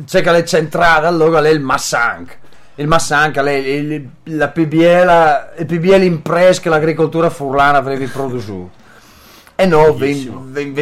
c'è 0.06 0.22
che 0.22 0.30
le 0.32 0.44
centrale 0.46 1.06
al 1.08 1.16
logo, 1.16 1.38
è 1.38 1.48
il 1.50 1.60
Massank. 1.60 2.38
Il 2.76 2.86
Massank 2.88 3.36
è 3.38 3.50
il, 3.52 3.92
il- 3.92 4.08
la 4.36 4.48
PBL, 4.48 5.52
il 5.58 5.66
PBL 5.66 6.02
impress 6.02 6.60
che 6.60 6.68
l'agricoltura 6.70 7.28
furlana 7.28 7.78
avrebbe 7.78 8.06
prodotto. 8.06 8.70
E 9.58 9.66
no, 9.66 9.92
vi 9.94 10.30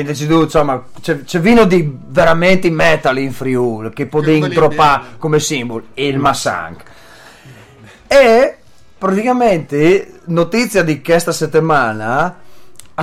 deciduto, 0.02 0.43
insomma, 0.44 0.82
c'è, 1.01 1.22
c'è 1.22 1.39
vino 1.40 1.64
di 1.64 1.97
veramente 2.09 2.68
metal 2.70 3.18
in 3.18 3.32
Friuli 3.32 3.90
che 3.90 4.06
può 4.06 4.20
Che 4.20 4.39
quelli 4.39 4.55
troppa 4.55 4.98
belli. 4.98 5.14
come 5.18 5.39
simbolo, 5.40 5.85
il 5.94 6.18
Massank. 6.18 6.82
E 8.09 8.56
praticamente, 8.98 10.20
notizia 10.26 10.82
di 10.82 11.01
questa 11.02 11.31
settimana, 11.32 12.36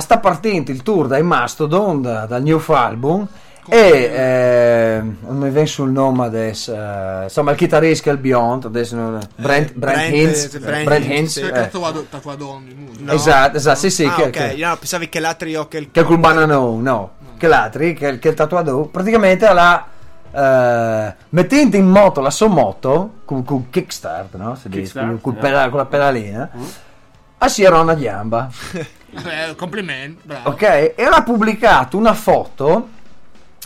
sta 0.00 0.18
partendo 0.18 0.70
il 0.70 0.82
tour 0.82 1.06
dai 1.06 1.22
Mastodon, 1.22 2.00
da- 2.02 2.26
dal 2.26 2.42
new 2.42 2.62
album, 2.68 3.26
e 3.68 3.78
eh, 3.78 5.00
non 5.00 5.36
mi 5.38 5.50
viene 5.50 5.66
sul 5.66 5.90
nome 5.90 6.24
adesso, 6.26 6.74
eh, 6.74 7.22
insomma 7.24 7.52
il 7.52 7.56
chitarrista 7.56 8.10
è 8.10 8.12
il 8.12 8.18
Beyond, 8.18 8.64
adesso 8.64 8.96
non- 8.96 9.20
Brent, 9.36 9.72
Brent, 9.72 9.72
Brent- 9.74 10.14
Hintz, 10.14 10.58
Brent 10.58 10.84
Brent 10.84 11.06
Hintz, 11.06 11.36
eh, 11.36 11.42
di 11.70 12.74
musica. 12.74 13.04
No. 13.04 13.12
esatto, 13.12 13.56
esatto, 13.58 13.78
sì 13.78 13.90
sì, 13.90 14.04
ah, 14.04 14.14
che, 14.14 14.22
ok, 14.24 14.30
che- 14.30 14.56
no, 14.64 14.76
pensavi 14.76 15.08
che 15.08 15.20
l'altro 15.20 15.48
io 15.48 15.68
che 15.68 15.78
il 15.78 15.90
che 15.92 16.00
è 16.00 16.04
col 16.04 16.18
banano, 16.18 16.76
no, 16.80 17.10
che 17.36 17.46
l'altri, 17.46 17.94
che, 17.94 18.18
che 18.18 18.28
il 18.30 18.34
tatuador, 18.34 18.88
praticamente 18.88 19.52
la 19.52 19.86
eh, 20.34 21.14
mettendo 21.28 21.76
in 21.76 21.86
moto 21.86 22.20
la 22.20 22.30
sua 22.30 22.48
moto 22.48 23.16
con, 23.24 23.44
con 23.44 23.68
kickstart, 23.70 24.34
no? 24.36 24.54
Si 24.56 24.68
dice, 24.68 24.80
Kickstart, 24.80 25.06
con, 25.06 25.20
col 25.20 25.34
eh. 25.34 25.38
peda- 25.38 25.68
con 25.68 25.78
la 25.78 25.86
pedalina, 25.86 26.50
a 27.38 27.48
si 27.48 27.62
era 27.62 27.78
una 27.80 27.94
gamba, 27.94 28.48
Eh, 29.14 29.54
complimenti, 29.56 30.22
bravo. 30.24 30.50
ok? 30.50 30.62
E 30.62 30.94
ha 30.98 31.22
pubblicato 31.22 31.96
una 31.96 32.14
foto 32.14 32.88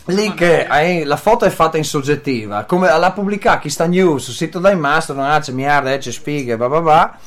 lì 0.07 0.35
che 0.35 0.67
eh, 0.67 1.05
la 1.05 1.17
foto 1.17 1.45
è 1.45 1.51
fatta 1.51 1.77
in 1.77 1.85
soggettiva, 1.85 2.65
come 2.65 2.87
l'ha 2.87 3.13
pubblicata 3.13 3.59
chi 3.59 3.71
sta 3.71 3.87
news 3.87 4.25
sul 4.25 4.35
sito 4.35 4.59
dai 4.59 4.77
master, 4.77 5.17
non 5.17 5.39
c'è 5.41 5.53
miliardi, 5.53 5.99
c'è 5.99 6.11
spighe, 6.11 6.57
bla 6.57 6.69
bla 6.69 6.81
bla. 6.81 7.19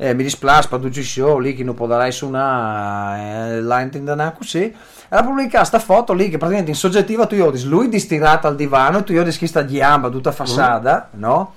Eh, 0.00 0.14
mi 0.14 0.22
dispiace 0.22 0.68
per 0.68 0.78
tutti 0.78 1.00
i 1.00 1.04
show 1.04 1.40
lì 1.40 1.54
che 1.56 1.64
non 1.64 1.74
può 1.74 1.86
dare 1.86 2.12
su 2.12 2.28
una 2.28 3.56
eh, 3.56 3.62
line 3.62 3.90
in 3.94 4.32
così 4.36 4.62
e 4.62 4.74
l'ha 5.08 5.24
pubblicata 5.24 5.64
sta 5.64 5.80
foto 5.80 6.12
lì 6.12 6.28
che 6.28 6.38
praticamente 6.38 6.70
in 6.70 6.76
soggettiva 6.76 7.26
tu 7.26 7.34
vedi 7.34 7.64
lui 7.64 7.88
distirato 7.88 8.46
al 8.46 8.54
divano 8.54 8.98
e 8.98 9.02
tu 9.02 9.12
vedi 9.12 9.32
chi 9.32 9.48
sta 9.48 9.62
gamba 9.62 10.08
tutta 10.08 10.30
fassada 10.30 11.08
no? 11.14 11.54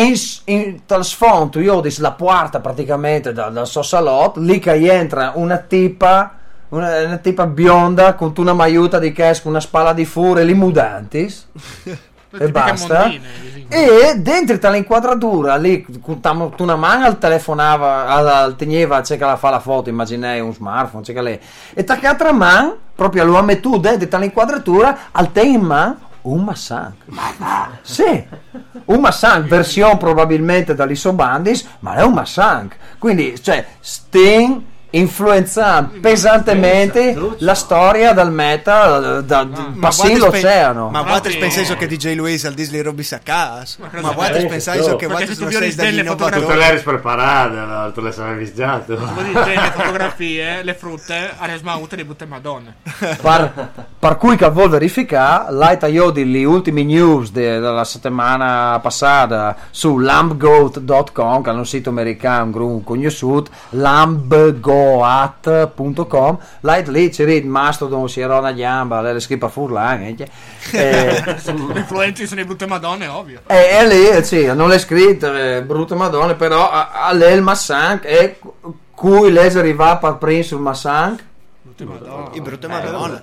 In, 0.00 0.14
in 0.46 0.80
tal 0.86 1.04
sfondo 1.04 1.60
io 1.60 1.80
vedi 1.80 1.94
la 1.98 2.12
porta 2.12 2.60
praticamente 2.60 3.32
da- 3.32 3.48
dal 3.48 3.66
suo 3.66 3.82
salotto 3.82 4.40
lì 4.40 4.58
che 4.58 4.72
entra 4.90 5.32
una 5.34 5.58
tipa 5.58 6.34
una, 6.68 7.04
una 7.04 7.18
tipa 7.18 7.46
bionda 7.46 8.14
con 8.14 8.32
una 8.36 8.52
maiuta 8.52 8.98
di 8.98 9.12
cash 9.12 9.42
con 9.42 9.52
una 9.52 9.60
spalla 9.60 9.92
di 9.92 10.04
fure 10.04 10.44
li 10.44 10.54
mudantis 10.54 11.46
e 12.38 12.48
basta. 12.50 13.00
mondine. 13.00 13.66
E 13.68 14.14
dentro 14.18 14.58
tale 14.58 14.76
inquadratura 14.78 15.56
lì, 15.56 15.84
tu 16.04 16.18
una 16.58 16.76
mano 16.76 17.06
al 17.06 17.18
telefonava, 17.18 18.06
al, 18.06 18.56
teneva, 18.56 19.00
c'è 19.00 19.16
che 19.16 19.24
la 19.24 19.36
fa 19.36 19.50
la 19.50 19.60
foto, 19.60 19.88
immaginai 19.88 20.40
un 20.40 20.52
smartphone, 20.52 21.02
c'è 21.02 21.12
che 21.12 21.22
lei. 21.22 21.40
E 21.72 21.84
taccata 21.84 22.32
man, 22.32 22.76
proprio 22.94 23.22
all'uomo 23.22 23.58
tu 23.60 23.78
dentro 23.78 24.08
tale 24.08 24.26
inquadratura, 24.26 25.10
al 25.12 25.32
te 25.32 25.42
in 25.42 25.62
man 25.62 25.96
un 26.24 26.44
massan. 26.44 26.94
Sì, 27.82 28.26
un 28.86 29.00
massan, 29.00 29.46
versione 29.46 29.96
probabilmente 29.96 30.74
dall'Isobandis, 30.74 31.66
ma 31.80 31.94
è 31.94 32.02
un 32.02 32.12
massan. 32.12 32.70
Quindi, 32.98 33.40
cioè, 33.42 33.64
Sting 33.80 34.62
influenza 34.98 35.88
pesantemente 36.00 37.16
la 37.38 37.54
storia 37.54 38.12
dal 38.12 38.32
metal 38.32 39.24
da, 39.24 39.44
da, 39.44 39.68
ma 39.74 39.88
passi 39.88 40.16
l'oceano. 40.16 40.90
ma 40.90 41.04
quantas 41.04 41.34
pensais 41.36 41.74
che 41.76 41.86
DJ 41.86 42.14
Luis 42.14 42.44
al 42.44 42.54
Disney 42.54 42.80
Robby 42.80 43.02
Sacas 43.02 43.78
ma 43.78 44.12
quantas 44.12 44.44
pensais 44.44 44.94
che 44.96 45.06
quantas 45.06 45.36
tu 45.36 45.50
sei 45.50 45.74
delle 45.74 46.04
fotografie 46.04 46.46
tu 46.46 46.52
l'hai 46.52 46.80
preparata 46.80 47.90
tu 47.92 48.00
l'hai 48.00 48.14
avvisato 48.16 48.92
le 48.92 49.70
fotografie 49.72 50.62
le 50.62 50.74
frutte 50.74 51.32
alle 51.38 51.56
smaute 51.56 51.96
di 51.96 52.04
butte 52.04 52.26
madonna. 52.26 52.74
Par, 53.20 53.70
per 53.98 54.16
cui 54.16 54.36
che 54.36 54.48
vuol 54.50 54.68
verificare 54.68 55.52
l'Aita 55.52 55.86
Iodi 55.86 56.30
le 56.30 56.44
ultime 56.44 56.84
news 56.84 57.30
della 57.30 57.84
settimana 57.84 58.78
passata 58.80 59.56
su 59.70 59.98
lambgoat.com 59.98 61.42
che 61.42 61.50
è 61.50 61.52
un 61.52 61.66
sito 61.66 61.90
americano 61.90 62.66
un 62.66 62.84
conosciuto 62.84 63.50
lambgoat 63.70 64.60
lambgoat.com, 64.98 66.38
light 66.60 66.88
lì 66.88 67.08
c'è 67.10 67.24
il 67.24 67.46
mastodon, 67.46 68.08
si 68.08 68.20
era 68.20 68.38
una 68.38 68.52
gamba, 68.52 69.00
le 69.00 69.20
scrive 69.20 69.46
a 69.46 69.48
furlan, 69.48 70.02
eh, 70.02 70.16
e, 70.72 71.22
Le 71.44 71.78
influenze 71.78 72.26
sono 72.26 72.40
le 72.40 72.46
brutte 72.46 72.66
madonne, 72.66 73.06
ovvio. 73.06 73.40
e, 73.46 73.68
e 73.70 73.86
lì, 73.86 74.08
eh, 74.08 74.22
sì, 74.22 74.46
non 74.46 74.68
l'è 74.68 74.78
scritto, 74.78 75.34
eh, 75.34 75.62
brutte 75.62 75.94
madonne, 75.94 76.34
però 76.34 76.70
a, 76.70 76.90
a 77.06 77.12
lei 77.12 77.34
il 77.34 77.42
Massank, 77.42 78.04
e 78.04 78.38
cui 78.94 79.30
lei 79.30 79.54
arriva 79.56 79.96
per 79.96 80.16
prima 80.16 80.42
sul 80.42 80.60
Massank, 80.60 81.22
Brutte 81.64 81.84
madonne. 81.86 82.28
I 82.36 82.40
brutte 82.42 82.68
madonne. 82.68 83.22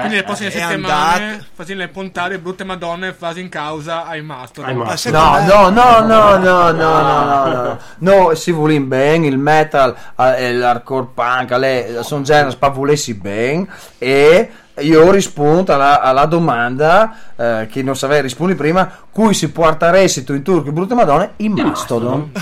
Quindi 0.00 0.14
le 0.14 0.22
prossime 0.22 0.48
è 0.48 0.50
settimane 0.50 1.44
facendo 1.52 1.82
le 1.82 1.88
puntare 1.88 2.38
brutte 2.38 2.64
madonne 2.64 3.12
fasi 3.12 3.40
in 3.42 3.50
causa 3.50 4.06
ai 4.06 4.22
mastodon. 4.22 4.70
Ai 4.70 4.76
Ma 4.76 4.84
mastodon. 4.84 5.20
secondo 5.44 5.54
No, 5.54 5.68
no, 5.68 6.00
no, 6.00 6.06
no, 6.06 6.36
no, 6.38 6.70
no, 6.70 6.72
no, 6.72 7.22
no, 7.22 7.52
no, 7.52 7.78
no, 7.98 8.34
si 8.34 8.50
vuole 8.50 8.80
bene, 8.80 9.26
il 9.26 9.36
metal 9.36 9.94
eh, 10.16 10.46
e 10.46 10.52
l'hardcore 10.54 11.08
punk, 11.12 11.50
le- 11.50 11.98
sono 12.02 12.22
generi 12.22 12.50
spavulessi 12.52 13.12
bene 13.12 13.66
e 13.98 14.50
io 14.80 15.10
rispondo 15.10 15.74
alla, 15.74 16.00
alla 16.00 16.24
domanda 16.24 17.16
eh, 17.36 17.66
che 17.70 17.82
non 17.82 17.94
sapevo 17.94 18.22
rispondere 18.22 18.58
prima, 18.58 18.90
cui 19.10 19.34
si 19.34 19.50
porteresti 19.50 20.24
tu 20.24 20.32
in 20.32 20.42
turco 20.42 20.72
brutte 20.72 20.94
madonne 20.94 21.32
in 21.36 21.52
Mastodon. 21.52 22.32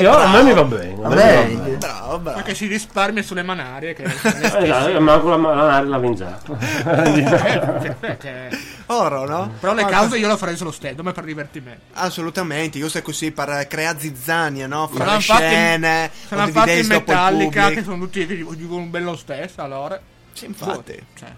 Io, 0.00 0.10
a 0.16 0.28
me 0.30 0.42
mi 0.44 0.52
va 0.52 0.62
bene. 0.64 0.82
a 0.84 0.86
me 0.86 0.94
mi 0.94 1.02
va 1.02 1.08
Vabbè, 1.08 1.46
bene. 1.46 1.76
Bravo, 1.76 2.18
bravo. 2.18 2.36
Perché 2.36 2.54
si 2.54 2.66
risparmia 2.66 3.22
sulle 3.22 3.42
manarie 3.42 3.92
che 3.94 4.04
Eh, 4.04 4.66
dai, 4.68 5.00
manco 5.00 5.36
la, 5.36 5.54
nave 5.54 5.88
la 5.88 5.98
vingiata. 5.98 6.52
Eh, 8.24 8.48
Oro, 8.86 9.26
no? 9.26 9.50
Però 9.60 9.72
le 9.74 9.84
cause 9.86 10.18
io 10.18 10.28
lo 10.28 10.36
farei 10.36 10.56
solo 10.56 10.70
stesso, 10.70 10.94
come 10.96 11.12
per 11.12 11.24
divertimento. 11.24 11.80
Assolutamente, 11.94 12.78
io 12.78 12.88
sto 12.88 13.00
così 13.02 13.30
per 13.32 13.66
creare 13.68 13.98
zizzania, 13.98 14.66
no? 14.66 14.88
Le 14.92 15.04
fatti- 15.04 15.20
scene, 15.22 16.10
Saranno 16.28 16.52
fatti 16.52 16.78
in 16.78 16.86
Metallica, 16.86 17.68
che 17.70 17.82
sono 17.82 17.98
tutti 17.98 18.26
che 18.26 18.44
dicono 18.50 18.84
bello 18.84 19.16
stesso, 19.16 19.62
allora. 19.62 19.98
Sì, 20.32 20.46
infatti. 20.46 21.00
Cioè, 21.18 21.28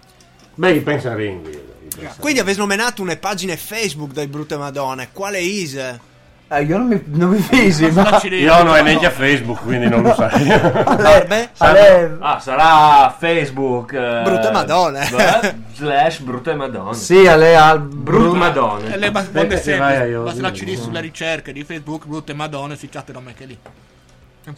Beh, 0.59 0.81
pensa 0.81 1.13
ring. 1.13 1.47
gli 1.47 1.95
pensa. 1.95 2.15
Quindi 2.19 2.39
avete 2.39 2.57
nominato 2.59 3.01
una 3.01 3.15
pagina 3.15 3.55
Facebook 3.55 4.11
dai 4.11 4.27
brutte 4.27 4.57
madonne. 4.57 5.09
Quale 5.11 5.39
is? 5.39 5.75
Eh, 6.49 6.61
io 6.63 6.77
non 6.77 6.87
mi, 6.87 7.03
non 7.07 7.29
mi 7.31 7.39
fisi, 7.39 7.91
ma... 7.91 8.21
Io 8.23 8.63
non 8.63 8.73
è 8.75 8.79
no. 8.79 8.83
neanche 8.87 9.05
a 9.05 9.11
Facebook, 9.11 9.61
quindi 9.63 9.89
non 9.89 10.01
lo 10.01 10.13
sai. 10.15 10.45
Barbe? 10.47 11.49
Ale- 11.57 12.17
Ah, 12.21 12.39
sarà 12.39 13.13
Facebook. 13.19 13.91
eh, 13.91 14.21
Brutte 14.23 14.49
madonne. 14.51 15.09
beh, 15.11 15.55
slash 15.73 16.19
brutte 16.19 16.53
madonne. 16.55 16.93
sì, 16.95 17.27
ale 17.27 17.55
al 17.57 17.81
Brutte 17.81 18.35
E 18.35 18.39
madonne. 18.39 18.97
le 18.97 19.11
bas- 19.11 19.27
a 19.35 20.05
io, 20.05 20.23
basta 20.23 20.41
la. 20.41 20.51
CD 20.51 20.73
sulle 20.75 21.01
ricerche 21.01 21.51
di 21.51 21.65
Facebook, 21.65 22.05
brutte 22.05 22.33
madonne, 22.33 22.77
si 22.77 22.87
chatte 22.87 23.11
da 23.11 23.19
me 23.19 23.33
che 23.33 23.45
lì. 23.45 23.57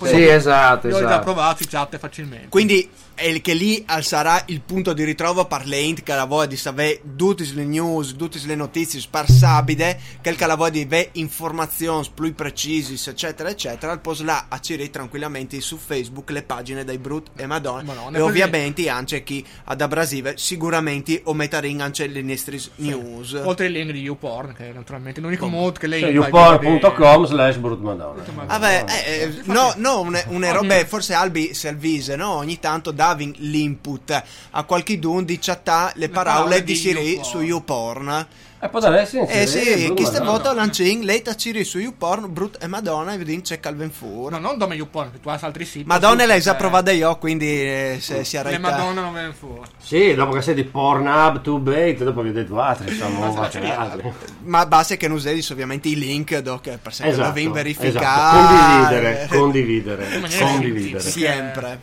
Sì, 0.03 0.15
io- 0.17 0.31
esatto, 0.33 0.87
Io 0.87 0.95
ho 0.95 0.99
già 0.99 1.05
esatto. 1.05 1.23
provato, 1.23 1.63
si 1.63 1.67
chatte 1.67 1.97
facilmente. 1.97 2.47
Quindi 2.49 2.89
è 3.15 3.25
il 3.25 3.41
che 3.41 3.53
lì 3.53 3.83
al 3.87 4.03
sarà 4.03 4.41
il 4.45 4.61
punto 4.61 4.93
di 4.93 5.03
ritrovo 5.03 5.45
per 5.45 5.65
le 5.65 5.77
int 5.79 6.03
che 6.03 6.13
la 6.15 6.23
voi 6.23 6.47
di 6.47 6.55
sapere 6.55 7.01
tutte 7.17 7.45
le 7.53 7.65
news, 7.65 8.15
tutte 8.15 8.39
le 8.45 8.55
notizie 8.55 8.99
sparsabide, 9.01 9.99
che 10.21 10.35
la 10.45 10.55
voi 10.55 10.71
di 10.71 10.81
avere 10.81 11.09
informazioni 11.13 12.07
più 12.13 12.33
precise, 12.33 13.09
eccetera, 13.09 13.49
eccetera, 13.49 13.91
al 13.91 13.99
posto 13.99 14.23
là 14.23 14.45
a 14.47 14.59
cirire 14.59 14.89
tranquillamente 14.89 15.59
su 15.59 15.77
Facebook 15.77 16.29
le 16.29 16.43
pagine 16.43 16.85
dai 16.85 16.97
Brut 16.97 17.31
e 17.35 17.45
Madonna. 17.45 17.81
Madonna, 17.83 18.17
e 18.17 18.21
così- 18.21 18.29
ovviamente 18.31 18.87
anche 18.89 19.23
chi 19.23 19.45
ad 19.65 19.81
Abrasive 19.81 20.37
sicuramente 20.37 21.21
o 21.25 21.33
metaring 21.33 21.81
anche 21.81 22.07
le 22.07 22.21
nostre 22.21 22.57
news. 22.75 23.33
Oltre 23.43 23.65
il 23.65 23.73
link 23.73 23.91
di 23.91 23.99
YouPorn, 24.01 24.53
che 24.53 24.69
è 24.69 24.73
naturalmente 24.73 25.19
l'unico 25.19 25.45
Come? 25.45 25.57
modo 25.57 25.77
che 25.79 25.87
lei... 25.87 25.99
Cioè, 26.01 26.11
youporn.com 26.11 27.25
slash 27.25 27.57
brutmadonna. 27.57 28.13
vedere- 28.23 28.45
Vabbè, 28.47 28.85
eh, 28.87 29.21
eh, 29.23 29.41
no, 29.45 29.73
no, 29.79 30.03
une, 30.03 30.23
une 30.29 30.51
robe, 30.51 30.85
forse 30.85 31.13
Albi 31.13 31.53
Selvise, 31.53 32.15
no? 32.15 32.35
Ogni 32.35 32.59
tanto 32.59 32.91
davi 32.91 33.33
l'input 33.37 34.23
a 34.51 34.63
qualche 34.63 34.99
dun 34.99 35.25
di 35.25 35.39
chattà 35.39 35.91
le, 35.95 36.09
parole, 36.09 36.35
parole 36.35 36.63
di 36.63 36.73
di 36.73 36.79
Siri 36.79 36.99
YouPorn. 37.13 37.23
su 37.23 37.39
YouPorn. 37.41 38.27
E 38.61 38.67
poi 38.67 38.83
adesso 38.83 39.25
Eh 39.25 39.47
sì, 39.47 39.93
chi 39.95 40.03
sta 40.03 40.19
vota 40.19 40.31
vota 40.49 40.53
lancing, 40.53 41.03
lei 41.03 41.21
ta 41.21 41.33
Siri 41.37 41.63
su 41.63 41.79
YouPorn, 41.79 42.33
Brut 42.33 42.61
e 42.61 42.67
Madonna, 42.67 43.13
e 43.13 43.17
vedi 43.17 43.39
c'è 43.41 43.61
Calvin 43.61 43.89
Fur. 43.89 44.31
No, 44.31 44.37
non 44.37 44.57
dome 44.57 44.75
YouPorn, 44.75 45.11
che 45.11 45.21
tu 45.21 45.29
hai 45.29 45.37
altri 45.39 45.63
siti. 45.63 45.85
Madonna 45.85 46.25
l'hai 46.25 46.41
già 46.41 46.53
eh, 46.53 46.57
provata 46.57 46.91
io, 46.91 47.17
quindi 47.17 47.47
eh, 47.47 47.97
se 48.01 48.25
si 48.25 48.35
Le 48.35 48.39
arreta. 48.41 48.59
Madonna 48.59 49.01
non 49.01 49.13
vengono 49.13 49.33
fuori. 49.33 49.69
Sì, 49.77 50.13
dopo 50.13 50.33
che 50.33 50.41
sei 50.41 50.55
di 50.55 50.65
Pornhub, 50.65 51.41
tu 51.41 51.59
bait, 51.59 52.03
dopo 52.03 52.21
vi 52.21 52.29
ho 52.29 52.33
detto 52.33 52.59
altri, 52.59 52.89
insomma, 52.89 53.27
Basta 53.27 53.77
altri. 53.77 54.11
Ma 54.43 54.65
basta 54.65 54.95
che 54.97 55.07
non 55.07 55.15
usi 55.15 55.47
ovviamente 55.51 55.87
i 55.87 55.95
link 55.95 56.37
doc, 56.39 56.77
per 56.77 56.93
se 56.93 57.07
Esatto, 57.07 57.27
lo 57.27 57.33
devi 57.33 57.41
esatto. 57.41 57.53
verificare. 57.53 59.27
Condividere, 59.27 59.27
condividere, 59.29 60.07
condividere. 60.37 60.99
Sempre. 60.99 61.79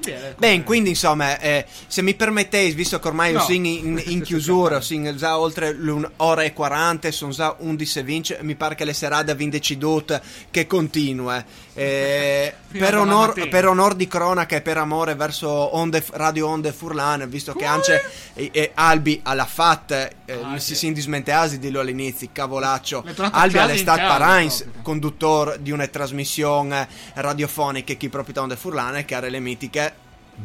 Bene, 0.00 0.34
Bene, 0.38 0.64
quindi 0.64 0.90
insomma, 0.90 1.38
eh, 1.38 1.66
se 1.86 2.02
mi 2.02 2.14
permettete, 2.14 2.72
visto 2.74 2.98
che 2.98 3.08
ormai 3.08 3.32
No. 3.32 3.40
sono 3.40 3.54
in, 3.54 4.02
in 4.06 4.22
chiusura, 4.22 4.80
sono 4.80 5.14
già 5.14 5.38
oltre 5.38 5.72
l'ora 5.72 6.42
e 6.42 6.52
40, 6.52 7.10
sono 7.10 7.32
già 7.32 7.54
11 7.58 7.98
e 7.98 8.02
20, 8.02 8.36
mi 8.40 8.54
pare 8.54 8.74
che 8.74 8.84
le 8.84 8.92
serate 8.92 9.30
avete 9.30 9.50
deciduto 9.50 10.20
che 10.50 10.66
continua. 10.66 11.44
Eh, 11.74 12.52
per, 12.72 12.96
onor, 12.96 13.48
per 13.48 13.66
onor 13.66 13.94
di 13.94 14.06
cronaca 14.08 14.56
e 14.56 14.60
per 14.60 14.76
amore 14.78 15.14
verso 15.14 15.48
onde, 15.76 16.04
Radio 16.12 16.48
Onde 16.48 16.72
Furlane, 16.72 17.26
visto 17.26 17.52
che 17.54 17.64
anche 17.64 18.02
eh, 18.34 18.50
eh, 18.52 18.70
Albi 18.74 19.20
alla 19.22 19.46
FAT 19.46 19.90
eh, 20.24 20.38
Ah, 20.42 20.58
si 20.58 20.68
sì. 20.68 20.74
si 20.76 20.86
indismente 20.86 21.32
asi 21.32 21.58
di 21.58 21.70
lo 21.70 21.80
all'inizio, 21.80 22.28
cavolaccio. 22.32 23.04
Albi 23.04 23.18
a 23.18 23.30
casa 23.32 23.62
all'estat 23.62 23.98
in 23.98 24.02
casa, 24.04 24.18
Parains, 24.18 24.64
conduttore 24.82 25.58
di 25.60 25.70
una 25.70 25.86
trasmissione 25.88 26.88
radiofonica 27.14 27.94
chi 27.94 28.08
proprio 28.08 28.42
Onde 28.42 28.56
Furlane, 28.56 29.04
che 29.04 29.14
era 29.14 29.28
le 29.28 29.40
mitiche 29.40 29.89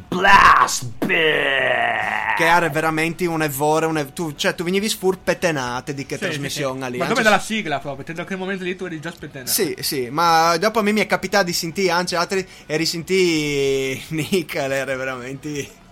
Blast 0.07 1.05
che 2.35 2.45
era 2.45 2.69
veramente 2.69 3.25
un 3.25 3.41
evore, 3.41 3.85
un 3.85 3.97
ev- 3.97 4.11
tu, 4.13 4.33
cioè 4.35 4.53
tu 4.55 4.63
venivi 4.63 4.89
sfurpetenate 4.89 5.93
di 5.93 6.05
che 6.05 6.17
Sì, 6.17 6.23
sì, 6.23 6.29
trasmissione 6.29 6.85
sì. 6.85 6.91
lì. 6.91 6.97
Ma 6.97 7.05
come 7.05 7.17
se- 7.17 7.23
dalla 7.23 7.39
sigla 7.39 7.79
proprio, 7.79 8.03
te 8.03 8.13
da 8.13 8.25
quel 8.25 8.37
momento 8.37 8.63
lì 8.63 8.75
tu 8.75 8.85
eri 8.85 8.99
già 8.99 9.11
spettenato. 9.11 9.51
Sì, 9.51 9.75
sì, 9.79 10.09
ma 10.09 10.57
dopo 10.57 10.79
a 10.79 10.81
me 10.81 10.91
mi 10.91 10.99
è 10.99 11.07
capitato 11.07 11.45
di 11.45 11.53
sentire 11.53 11.91
anche 11.91 12.15
altri 12.15 12.45
e 12.65 12.75
risentì 12.77 14.03
Nick, 14.09 14.55
era 14.55 14.95
veramente... 14.95 15.83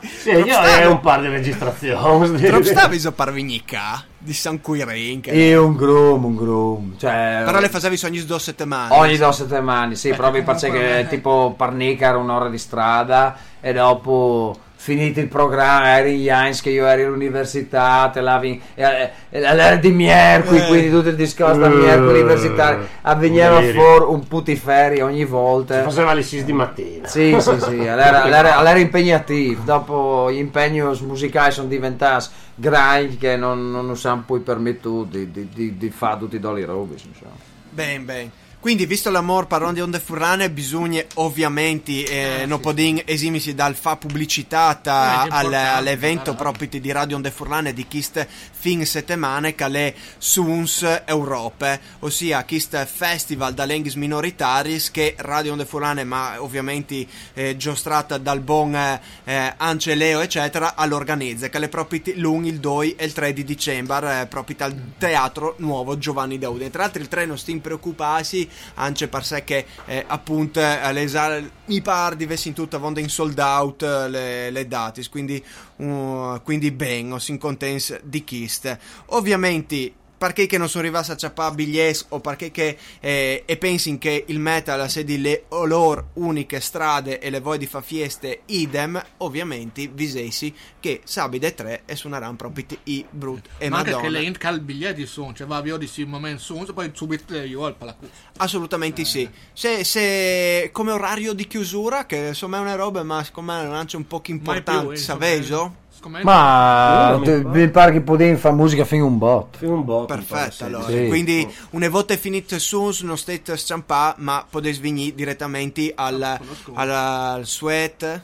Sì, 0.00 0.30
io 0.30 0.58
ho 0.58 0.90
un 0.90 1.00
par 1.00 1.20
di 1.22 1.28
registrazioni. 1.28 2.42
Troppo 2.42 2.64
stavi 2.64 2.98
so 2.98 3.12
parvignica 3.12 4.04
di 4.26 4.32
San 4.32 4.60
Quirin, 4.60 5.20
E 5.24 5.56
un 5.56 5.76
groom, 5.76 6.24
un 6.24 6.34
groom, 6.36 6.98
cioè... 6.98 7.42
però 7.44 7.60
le 7.60 7.68
facevi 7.68 7.98
ogni 8.04 8.24
due 8.24 8.40
settimane. 8.40 8.92
Ogni 8.94 9.16
due 9.16 9.32
settimane, 9.32 9.94
sì, 9.94 10.12
proprio 10.12 10.42
perché 10.42 10.66
comunque- 10.66 10.94
che 11.02 11.06
tipo 11.08 11.54
Parnica 11.56 12.08
era 12.08 12.18
un'ora 12.18 12.48
di 12.48 12.58
strada 12.58 13.36
e 13.60 13.72
dopo 13.72 14.58
finito 14.86 15.18
il 15.18 15.26
programma 15.26 15.96
eri 15.98 16.22
in 16.22 16.30
Heinz 16.30 16.60
che 16.60 16.70
io 16.70 16.86
ero 16.86 17.08
all'università, 17.08 18.08
te 18.12 18.20
lavi 18.20 18.62
e- 18.76 19.10
e 19.30 19.40
l'era 19.40 19.74
di 19.74 19.90
mercoledì, 19.90 20.62
Eh. 20.62 20.66
quindi 20.68 20.90
tutto 20.90 21.08
il 21.08 21.16
discorso 21.16 21.58
da 21.58 21.68
mercoledì 21.68 22.20
universitario, 22.20 22.86
avveniva 23.02 23.60
fuori 23.62 24.04
un 24.06 24.28
putiferio 24.28 25.06
ogni 25.06 25.24
volta. 25.24 25.82
Faceva 25.82 26.12
alle 26.12 26.22
6 26.22 26.44
di 26.44 26.52
mattina. 26.52 27.08
Sì, 27.08 27.36
sì, 27.40 27.58
sì, 27.58 27.80
allora, 27.88 28.22
allora- 28.22 28.56
allora 28.58 28.78
impegnativo. 28.78 29.62
Dopo 29.64 30.30
gli 30.30 30.38
impegni 30.38 30.80
musicali 31.00 31.50
sono 31.50 31.66
diventati 31.66 32.26
grind 32.54 33.18
che 33.18 33.36
non, 33.36 33.70
non 33.72 33.96
siamo 33.96 34.22
poi 34.24 34.38
permettuti 34.38 35.18
di, 35.18 35.30
di, 35.32 35.48
di, 35.52 35.76
di 35.76 35.90
fare 35.90 36.18
tutti 36.20 36.36
i 36.36 36.40
dolly 36.40 36.62
robies, 36.62 37.02
insomma. 37.02 37.32
Ben, 37.70 38.04
ben. 38.04 38.30
Quindi, 38.66 38.84
visto 38.84 39.10
l'amor 39.10 39.46
parron 39.46 39.74
di 39.74 39.80
onde 39.80 40.00
furrane, 40.00 40.50
bisogna 40.50 41.00
ovviamente 41.14 42.40
eh, 42.40 42.46
non 42.46 42.58
podin 42.58 43.00
esimisi 43.04 43.54
dal 43.54 43.76
fa 43.76 43.96
pubblicità 43.96 44.80
Eh, 44.82 45.28
al- 45.30 45.52
all'evento 45.54 46.34
guarda. 46.34 46.42
proprio 46.42 46.80
di 46.80 46.90
Radio 46.90 47.14
Onde 47.14 47.30
Furlane 47.30 47.72
di 47.72 47.86
Kist 47.86 48.26
fin 48.50 48.84
settimane 48.84 49.54
che 49.54 49.66
è 49.66 49.94
Suns 50.18 51.02
Europe, 51.04 51.80
ossia 52.00 52.44
Kist 52.44 52.84
Festival 52.86 53.54
da 53.54 53.66
Lenghis 53.66 53.94
Minoritaris 53.94 54.90
che 54.90 55.14
Radio 55.16 55.52
Onde 55.52 55.64
Furlane, 55.64 56.02
ma 56.02 56.42
ovviamente 56.42 57.06
eh, 57.34 57.56
giostrata 57.56 58.18
dal 58.18 58.40
buon 58.40 58.74
eh, 58.74 59.00
eh, 59.22 59.54
Ance 59.58 59.94
Leo 59.94 60.18
eccetera, 60.18 60.74
all'organizza 60.74 61.48
che 61.48 61.60
le 61.60 61.68
proprio 61.68 62.00
lungo 62.16 62.48
il 62.48 62.58
2 62.58 62.96
e 62.96 63.04
il 63.04 63.12
3 63.12 63.32
di 63.32 63.44
dicembre 63.44 64.22
eh, 64.22 64.26
proprio 64.26 64.56
al 64.58 64.74
Teatro 64.98 65.54
Nuovo 65.58 65.96
Giovanni 65.98 66.36
Daudi. 66.36 66.68
Tra 66.68 66.82
l'altro 66.82 67.00
il 67.00 67.06
treno 67.06 67.36
stin 67.36 67.60
preoccupati 67.60 68.54
anche 68.74 69.08
per 69.08 69.24
sé 69.24 69.44
che 69.44 69.66
eh, 69.86 70.04
appunto 70.06 70.60
eh, 70.60 70.92
le 70.92 71.50
mi 71.66 71.82
pare 71.82 72.16
di 72.16 72.24
avessi 72.24 72.48
in 72.48 72.54
tutta 72.54 72.78
vonda 72.78 73.00
in 73.00 73.08
sold 73.08 73.38
out 73.38 73.82
eh, 73.82 74.08
le, 74.08 74.50
le 74.50 74.68
date 74.68 75.02
quindi, 75.08 75.42
uh, 75.76 76.40
quindi 76.42 76.70
ben 76.70 77.12
o 77.12 77.18
sin 77.18 77.38
contents 77.38 78.00
di 78.02 78.24
Kist. 78.24 78.78
Ovviamente 79.06 79.92
perché 80.16 80.46
che 80.46 80.58
non 80.58 80.68
sono 80.68 80.84
arrivati 80.84 81.10
a 81.10 81.16
ciappare 81.16 81.54
biglietti 81.54 82.04
o 82.10 82.20
perché 82.20 82.50
che 82.50 82.76
eh, 83.00 83.42
e 83.44 83.56
pensi 83.56 83.98
che 83.98 84.24
il 84.26 84.38
metal 84.38 84.88
se 84.88 85.04
di 85.04 85.20
le 85.20 85.44
loro 85.48 86.10
uniche 86.14 86.60
strade 86.60 87.18
e 87.18 87.30
le 87.30 87.40
voi 87.40 87.58
di 87.58 87.66
fa 87.66 87.80
fieste 87.80 88.42
idem 88.46 89.02
ovviamente 89.18 89.88
visessi 89.88 90.54
che 90.80 91.00
Sabide 91.04 91.54
3 91.54 91.82
e 91.84 91.96
suoneranno 91.96 92.36
proprio 92.36 92.64
i 92.84 93.04
Brut 93.08 93.48
e 93.58 93.68
Ma 93.68 93.78
anche 93.78 93.90
Madonna 93.90 94.08
che 94.08 94.12
le 94.12 94.22
int 94.24 94.38
cal 94.38 94.60
biglietti 94.60 95.06
sono, 95.06 95.32
cioè 95.32 95.46
va 95.46 95.60
via 95.60 95.76
di 95.76 95.86
sì 95.86 96.04
momento 96.04 96.42
su, 96.42 96.72
poi 96.72 96.90
subito 96.94 97.34
io 97.36 97.64
al 97.64 97.74
palacù. 97.74 98.08
Assolutamente 98.38 99.04
sì. 99.04 99.28
Se, 99.52 99.84
se 99.84 100.70
come 100.72 100.92
orario 100.92 101.32
di 101.32 101.46
chiusura, 101.46 102.06
che 102.06 102.28
insomma 102.28 102.58
è 102.58 102.60
una 102.60 102.74
roba, 102.74 103.02
ma 103.02 103.22
secondo 103.24 103.52
me 103.52 103.62
è 103.62 103.66
anche 103.66 103.96
un 103.96 104.06
po' 104.06 104.22
importante, 104.26 104.96
saveso? 104.96 105.84
Scommetto. 106.06 106.24
Ma 106.24 107.18
mi 107.18 107.68
pare 107.70 107.92
che 107.92 108.00
potevi 108.00 108.36
fare 108.36 108.54
musica 108.54 108.84
fino 108.84 109.04
a 109.04 109.08
un 109.08 109.18
botto. 109.18 109.58
Fino 109.58 109.74
un 109.74 109.84
pare, 109.84 110.06
Perfetto, 110.06 110.64
allora. 110.64 110.86
Sì. 110.86 111.08
Quindi 111.08 111.54
una 111.70 111.88
volta 111.88 112.16
finito 112.16 112.58
su, 112.58 112.94
non 113.02 113.18
state 113.18 113.56
sciampà, 113.56 114.14
ma 114.18 114.46
potete 114.48 114.78
venire 114.80 115.14
direttamente 115.14 115.92
al, 115.94 116.22
al, 116.22 116.90
al 116.90 117.46
sweat. 117.46 118.20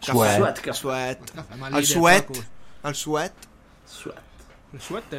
Sweat. 0.00 0.36
Sweat 0.36 0.60
caffè. 0.60 0.78
Sweat. 0.78 1.32
Al 1.70 1.84
sweat. 1.84 2.48
Al 2.80 2.94
sweat. 2.94 3.32
Sweat. 3.84 4.20
Le 4.70 4.78
suette? 4.80 5.16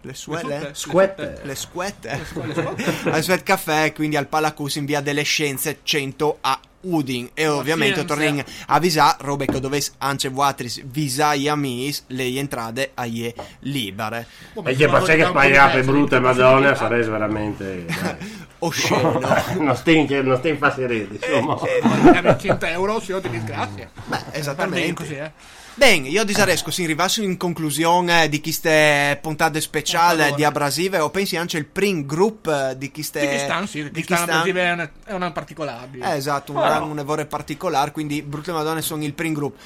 Le 0.00 0.08
Le 0.08 0.14
suele. 0.14 0.70
Squette. 0.72 1.40
Le 1.42 1.54
squette. 1.54 2.08
al 3.10 3.22
Sweat 3.22 3.42
Caffè, 3.42 3.92
quindi 3.92 4.16
al 4.16 4.26
Palacus 4.26 4.76
in 4.76 4.84
via 4.84 5.00
delle 5.00 5.22
Scienze 5.22 5.80
100 5.82 6.38
a 6.40 6.60
Udin. 6.86 7.30
E 7.34 7.46
ovviamente 7.48 8.04
torniamo 8.04 8.40
a 8.40 8.74
avvisare, 8.74 9.16
robe 9.20 9.46
che 9.46 9.60
dovesse 9.60 9.92
anche 9.98 10.28
vuatris 10.28 10.82
visai 10.84 11.48
amis, 11.48 12.04
le 12.08 12.38
entrate 12.38 12.92
a 12.94 13.04
ie 13.04 13.34
libere. 13.60 14.26
E 14.64 14.74
che 14.74 14.88
poi 14.88 15.04
che 15.04 15.30
pagate 15.30 15.82
brutte 15.82 16.20
madonna 16.20 16.74
sarebbe 16.74 17.08
veramente... 17.08 17.86
Osceno. 18.58 19.20
non 19.60 19.76
stinche, 19.76 20.22
non 20.22 20.38
stinche 20.38 20.58
fasi 20.58 20.86
ridi, 20.86 21.18
insomma. 21.20 21.58
Eh, 21.60 22.36
100 22.38 22.66
euro 22.66 23.00
si 23.00 23.14
di 23.20 23.28
disgrazia. 23.28 23.90
Beh, 24.06 24.24
esattamente. 24.32 24.94
Così, 24.94 25.14
eh. 25.14 25.30
Bene, 25.78 26.08
io 26.08 26.24
disaresco, 26.24 26.70
si 26.70 26.84
arrivasse 26.84 27.22
in 27.22 27.36
conclusione 27.36 28.30
di 28.30 28.40
queste 28.40 29.18
puntate 29.20 29.60
speciali 29.60 30.34
di 30.34 30.42
Abrasive, 30.42 31.00
o 31.00 31.10
pensi 31.10 31.36
anche 31.36 31.58
il 31.58 31.66
primo 31.66 32.02
eh, 32.46 32.78
di 32.78 32.90
queste... 32.90 33.20
Di 33.20 33.28
Kistan, 33.28 33.66
sì, 33.68 33.82
di 33.90 34.00
Kistan 34.00 34.22
abrasive 34.22 34.62
è 34.62 34.72
una, 34.72 34.90
è 35.04 35.12
una 35.12 35.32
particolare. 35.32 35.90
Eh, 36.00 36.16
esatto, 36.16 36.52
un, 36.52 36.60
un 36.62 36.98
evore 36.98 37.26
particolare, 37.26 37.90
quindi 37.90 38.22
Brutte 38.22 38.52
Madonne 38.52 38.80
sono 38.80 39.04
il 39.04 39.12
primo 39.12 39.34
gruppo. 39.34 39.60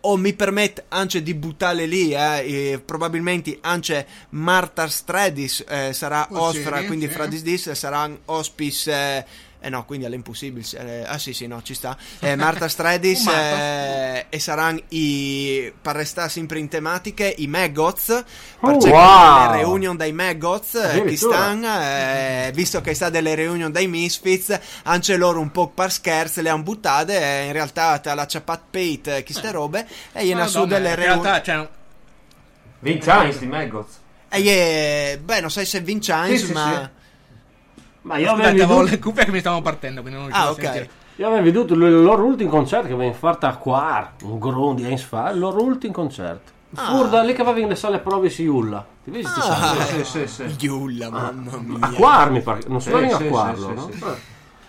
O 0.00 0.18
mi 0.18 0.34
permette 0.34 0.84
anche 0.88 1.22
di 1.22 1.32
buttare 1.32 1.86
lì, 1.86 2.12
eh, 2.12 2.72
e 2.72 2.82
probabilmente 2.84 3.56
anche 3.62 4.06
Marta 4.30 4.86
Stradis 4.88 5.64
eh, 5.66 5.94
sarà 5.94 6.28
Oh, 6.32 6.52
sì, 6.52 6.62
quindi 6.84 7.06
sì. 7.06 7.12
fra 7.12 7.24
dis 7.24 7.42
dis 7.42 7.70
sarà 7.72 8.10
ospis... 8.26 8.90
Eh, 9.66 9.68
eh 9.68 9.70
no, 9.70 9.84
quindi 9.84 10.06
all'impossibile. 10.06 10.64
eh, 10.78 11.04
ah 11.06 11.18
sì, 11.18 11.32
sì, 11.32 11.46
no, 11.46 11.62
ci 11.62 11.74
sta. 11.74 11.96
Eh, 12.20 12.36
Marta 12.36 12.68
Stradis 12.68 13.24
Un 13.26 13.32
eh, 13.32 14.26
e 14.28 14.38
saranno 14.38 14.80
i 14.88 15.72
per 15.80 15.96
restare 15.96 16.28
sempre 16.28 16.58
in 16.58 16.68
tematiche 16.68 17.34
i 17.38 17.46
Maggots. 17.46 18.24
Oh, 18.60 18.66
perché 18.72 18.90
wow. 18.90 19.50
le 19.50 19.56
reunion 19.58 19.96
dai 19.96 20.12
Maggots 20.12 20.74
eh, 20.74 21.04
chi 21.06 21.16
stanno, 21.16 21.68
eh, 21.80 22.50
visto 22.54 22.80
che 22.80 22.94
sta 22.94 23.10
delle 23.10 23.34
reunion 23.34 23.70
dai 23.72 23.86
Misfits, 23.88 24.58
anche 24.84 25.16
loro 25.16 25.40
un 25.40 25.50
po' 25.50 25.68
per 25.68 25.90
scherzo 25.92 26.40
le 26.42 26.48
hanno 26.48 26.62
buttate. 26.62 27.18
eh, 27.20 27.46
in 27.46 27.52
realtà 27.52 27.98
te 27.98 28.14
la 28.14 28.26
ciapat 28.26 28.60
pate 28.70 29.22
chi 29.22 29.32
ste 29.32 29.50
robe 29.50 29.86
e 30.12 30.24
gliene 30.24 30.42
No, 30.42 30.48
su 30.48 30.58
no, 30.60 30.66
ma 30.66 30.66
delle 30.66 30.88
in 30.90 30.94
reunion. 30.96 31.22
realtà, 31.22 31.42
cioè, 31.42 31.68
Vincenzi 32.80 33.38
di 33.40 33.46
Maggots. 33.46 33.94
E 34.28 34.40
gli- 34.42 35.18
beh, 35.18 35.40
non 35.40 35.50
sai 35.50 35.64
se 35.66 35.80
Vincenzo, 35.80 36.36
Sì, 36.36 36.46
sì, 36.46 36.52
ma. 36.52 36.90
sì. 36.92 36.95
Ma 38.06 38.18
io 38.18 38.30
avevo 38.30 38.48
Scusate, 38.48 38.62
avevo 38.62 38.78
veduto, 38.84 38.90
le 38.94 38.98
cuffie 39.00 39.24
che 39.24 39.30
mi 39.32 39.40
stavano 39.40 39.62
partendo, 39.62 40.00
quindi 40.00 40.20
non 40.20 40.28
Ah, 40.30 40.44
riuscivo 40.44 40.48
a 40.48 40.52
ok. 40.52 40.62
sentire. 40.62 40.90
io 41.16 41.26
avevo 41.26 41.42
veduto 41.42 41.74
il 41.74 42.02
loro 42.02 42.24
ultimo 42.24 42.50
concerto 42.50 42.86
che 42.86 42.92
avevano 42.92 43.16
fatto 43.16 43.46
a 43.46 43.56
Quar, 43.56 44.12
un 44.22 44.38
grande 44.38 44.74
di 44.82 44.84
anni 44.86 44.98
fa, 44.98 45.30
il 45.30 45.40
loro 45.40 45.60
ultimo 45.62 45.92
concerto. 45.92 46.52
Ah. 46.76 46.82
Furda 46.82 47.22
lì 47.22 47.32
che 47.32 47.40
aveva 47.42 47.58
in 47.58 47.68
le 47.68 47.74
sale 47.74 47.98
prove 47.98 48.30
si 48.30 48.46
Ulla. 48.46 48.84
Ti 49.02 49.10
vedi 49.10 49.24
Ah? 49.26 49.76
Sì, 49.86 50.04
sì, 50.04 50.26
sì. 50.28 50.56
Giulla, 50.56 51.10
mamma 51.10 51.50
A 51.56 51.58
mia. 51.88 51.98
Quar 51.98 52.30
mi 52.30 52.40
pare, 52.42 52.60
non 52.68 52.80
Sì, 52.80 52.90
so 52.90 52.96
neanche 52.98 53.16
sì, 53.16 53.22
a 53.24 53.28
Quar 53.28 53.54
sì, 53.56 53.60
loro. 53.60 53.90
sì, 53.90 53.98
sì. 53.98 54.04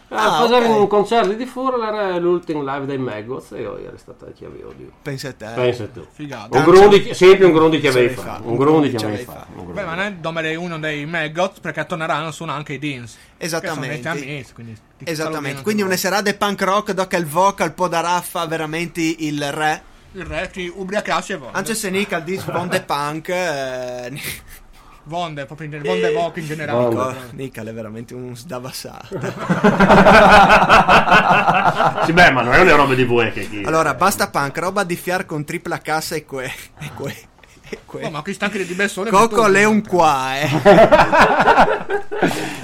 Ah, 0.09 0.41
facevano 0.41 0.75
ok. 0.75 0.79
un 0.79 0.87
concerto 0.87 1.33
di 1.33 1.45
Furla, 1.45 1.87
era 1.87 2.17
l'ultimo 2.17 2.63
live 2.63 2.85
dei 2.85 2.97
Maggots 2.97 3.51
e 3.51 3.61
io 3.61 3.77
ero 3.77 3.97
stata 3.97 4.27
chi 4.33 4.45
avevo 4.45 4.71
Dio. 4.71 4.91
Pensa 5.01 5.29
a 5.29 5.33
te. 5.33 5.51
Pensa 5.53 5.87
tu. 5.87 6.05
Figata. 6.09 6.57
Un 6.57 6.63
grundi, 6.63 7.13
sempre 7.13 7.45
un 7.45 7.51
grundi 7.51 7.79
che 7.79 7.89
avevi 7.89 8.13
fatto. 8.13 8.47
Un 8.47 8.55
grundi 8.55 8.89
che 8.89 9.03
avevi 9.03 9.23
fatto. 9.23 9.61
Beh, 9.63 9.83
ma 9.83 9.95
non 9.95 10.05
è 10.05 10.15
nome 10.21 10.55
uno 10.55 10.79
dei 10.79 11.05
Maggots 11.05 11.59
perché 11.59 11.85
torneranno 11.85 12.31
su 12.31 12.43
anche 12.45 12.73
i 12.73 12.79
Deans. 12.79 13.17
Esattamente. 13.37 14.07
Amici, 14.07 14.53
quindi 14.53 14.77
ti 14.97 15.09
Esattamente, 15.09 15.61
quindi 15.61 15.81
una 15.81 15.97
serata 15.97 16.31
di 16.31 16.37
punk 16.37 16.61
rock 16.61 16.91
dopo 16.93 17.09
che 17.09 17.17
il 17.17 17.25
vocal 17.25 17.73
può 17.73 17.89
da 17.89 17.99
raffa 17.99 18.45
veramente 18.45 19.01
il 19.01 19.51
re. 19.51 19.95
Il 20.13 20.23
re 20.23 20.49
ci 20.53 20.71
ubriacassi 20.73 21.33
e 21.33 21.37
vonde. 21.37 21.57
Anche 21.57 21.75
se 21.75 21.89
Nick 21.89 22.13
al 22.13 22.23
dis 22.23 22.43
von 22.45 22.69
de 22.69 22.81
punk. 22.81 23.27
Eh, 23.27 24.21
Vonde, 25.07 25.45
proprio 25.45 25.67
in 25.67 25.73
generale. 25.73 25.99
Vonde 25.99 26.13
Vogue 26.13 26.41
in 26.41 26.47
generale. 26.47 26.83
Vonde. 26.83 26.99
oh, 26.99 27.15
Nick 27.31 27.59
è 27.59 27.73
veramente 27.73 28.13
un 28.13 28.35
sdavassato. 28.35 29.17
Sì, 32.03 32.13
beh, 32.13 32.31
ma 32.31 32.41
non 32.41 32.53
è 32.53 32.61
una 32.61 32.75
roba 32.75 32.93
di 32.93 33.03
voi 33.03 33.31
che 33.31 33.49
chi. 33.49 33.63
Allora, 33.63 33.93
basta 33.93 34.29
punk, 34.29 34.57
roba 34.57 34.83
di 34.83 34.95
fiar 34.95 35.25
con 35.25 35.43
tripla 35.43 35.79
cassa 35.79 36.15
e 36.15 36.25
que. 36.25 36.45
E 36.79 36.91
que. 36.95 37.15
Que. 37.85 38.05
Oh, 38.05 38.09
ma 38.09 38.21
qui 38.21 38.33
sta 38.33 38.45
anche 38.45 38.65
di 38.65 38.73
Bessone. 38.73 39.09
Coco 39.09 39.47
le 39.47 39.63
un 39.63 39.85
qua, 39.85 40.39
eh. 40.39 40.47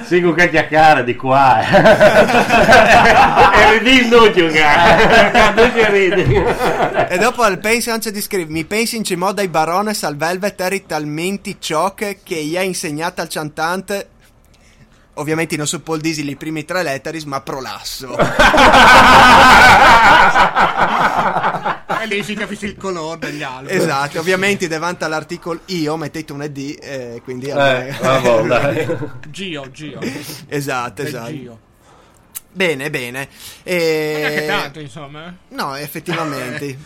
Sì, 0.05 0.21
con 0.21 0.33
che 0.33 0.49
chiacchiere 0.49 1.03
di 1.03 1.15
qua. 1.15 1.61
eh. 1.61 1.65
e 3.75 3.79
ridi 3.79 4.09
non 4.09 4.31
giocare. 4.33 5.53
Non 5.55 5.71
ci 5.73 5.85
ridi. 5.91 6.41
E 7.13 7.17
dopo 7.17 7.43
al 7.43 7.59
pensi 7.59 7.91
anche 7.91 8.11
di 8.11 8.21
scrivere 8.21 8.49
Mi 8.49 8.65
pensi 8.65 8.97
in 8.97 9.03
cimo 9.03 9.33
dai 9.33 9.47
barones 9.47 10.03
al 10.03 10.15
velvet 10.15 10.59
eri 10.61 10.85
talmente 10.85 11.57
ciò 11.59 11.93
che 11.93 12.17
gli 12.25 12.57
ha 12.57 12.61
insegnato 12.61 13.21
al 13.21 13.27
cantante 13.27 14.09
Ovviamente 15.15 15.55
non 15.57 15.67
so 15.67 15.79
Paul 15.81 15.99
Disi 16.01 16.27
i 16.27 16.35
primi 16.35 16.65
tre 16.65 16.81
letteris 16.81 17.25
ma 17.25 17.39
prolasso 17.41 18.17
E 22.01 22.05
lì 22.07 22.23
si 22.23 22.33
capisce 22.33 22.65
il 22.65 22.75
colore 22.75 23.19
degli 23.19 23.43
alberi. 23.43 23.75
Esatto, 23.77 24.19
ovviamente 24.19 24.67
davanti 24.67 25.03
all'articolo 25.05 25.61
io 25.67 25.95
mettete 25.95 26.33
una 26.33 26.47
D 26.47 26.77
eh, 26.81 27.21
quindi 27.23 27.45
Eh, 27.47 27.53
vabbè, 27.53 28.47
dai. 28.47 28.97
Gio, 29.29 29.69
Gio. 29.71 29.99
Esatto, 30.47 31.01
Del 31.01 31.05
esatto 31.07 31.31
Gio. 31.31 31.59
Bene, 32.51 32.89
bene 32.89 33.11
Non 33.19 33.23
è 33.23 33.27
che 33.65 34.43
e... 34.43 34.47
tanto, 34.47 34.79
insomma. 34.79 35.27
eh. 35.27 35.55
No, 35.55 35.75
effettivamente. 35.75 36.77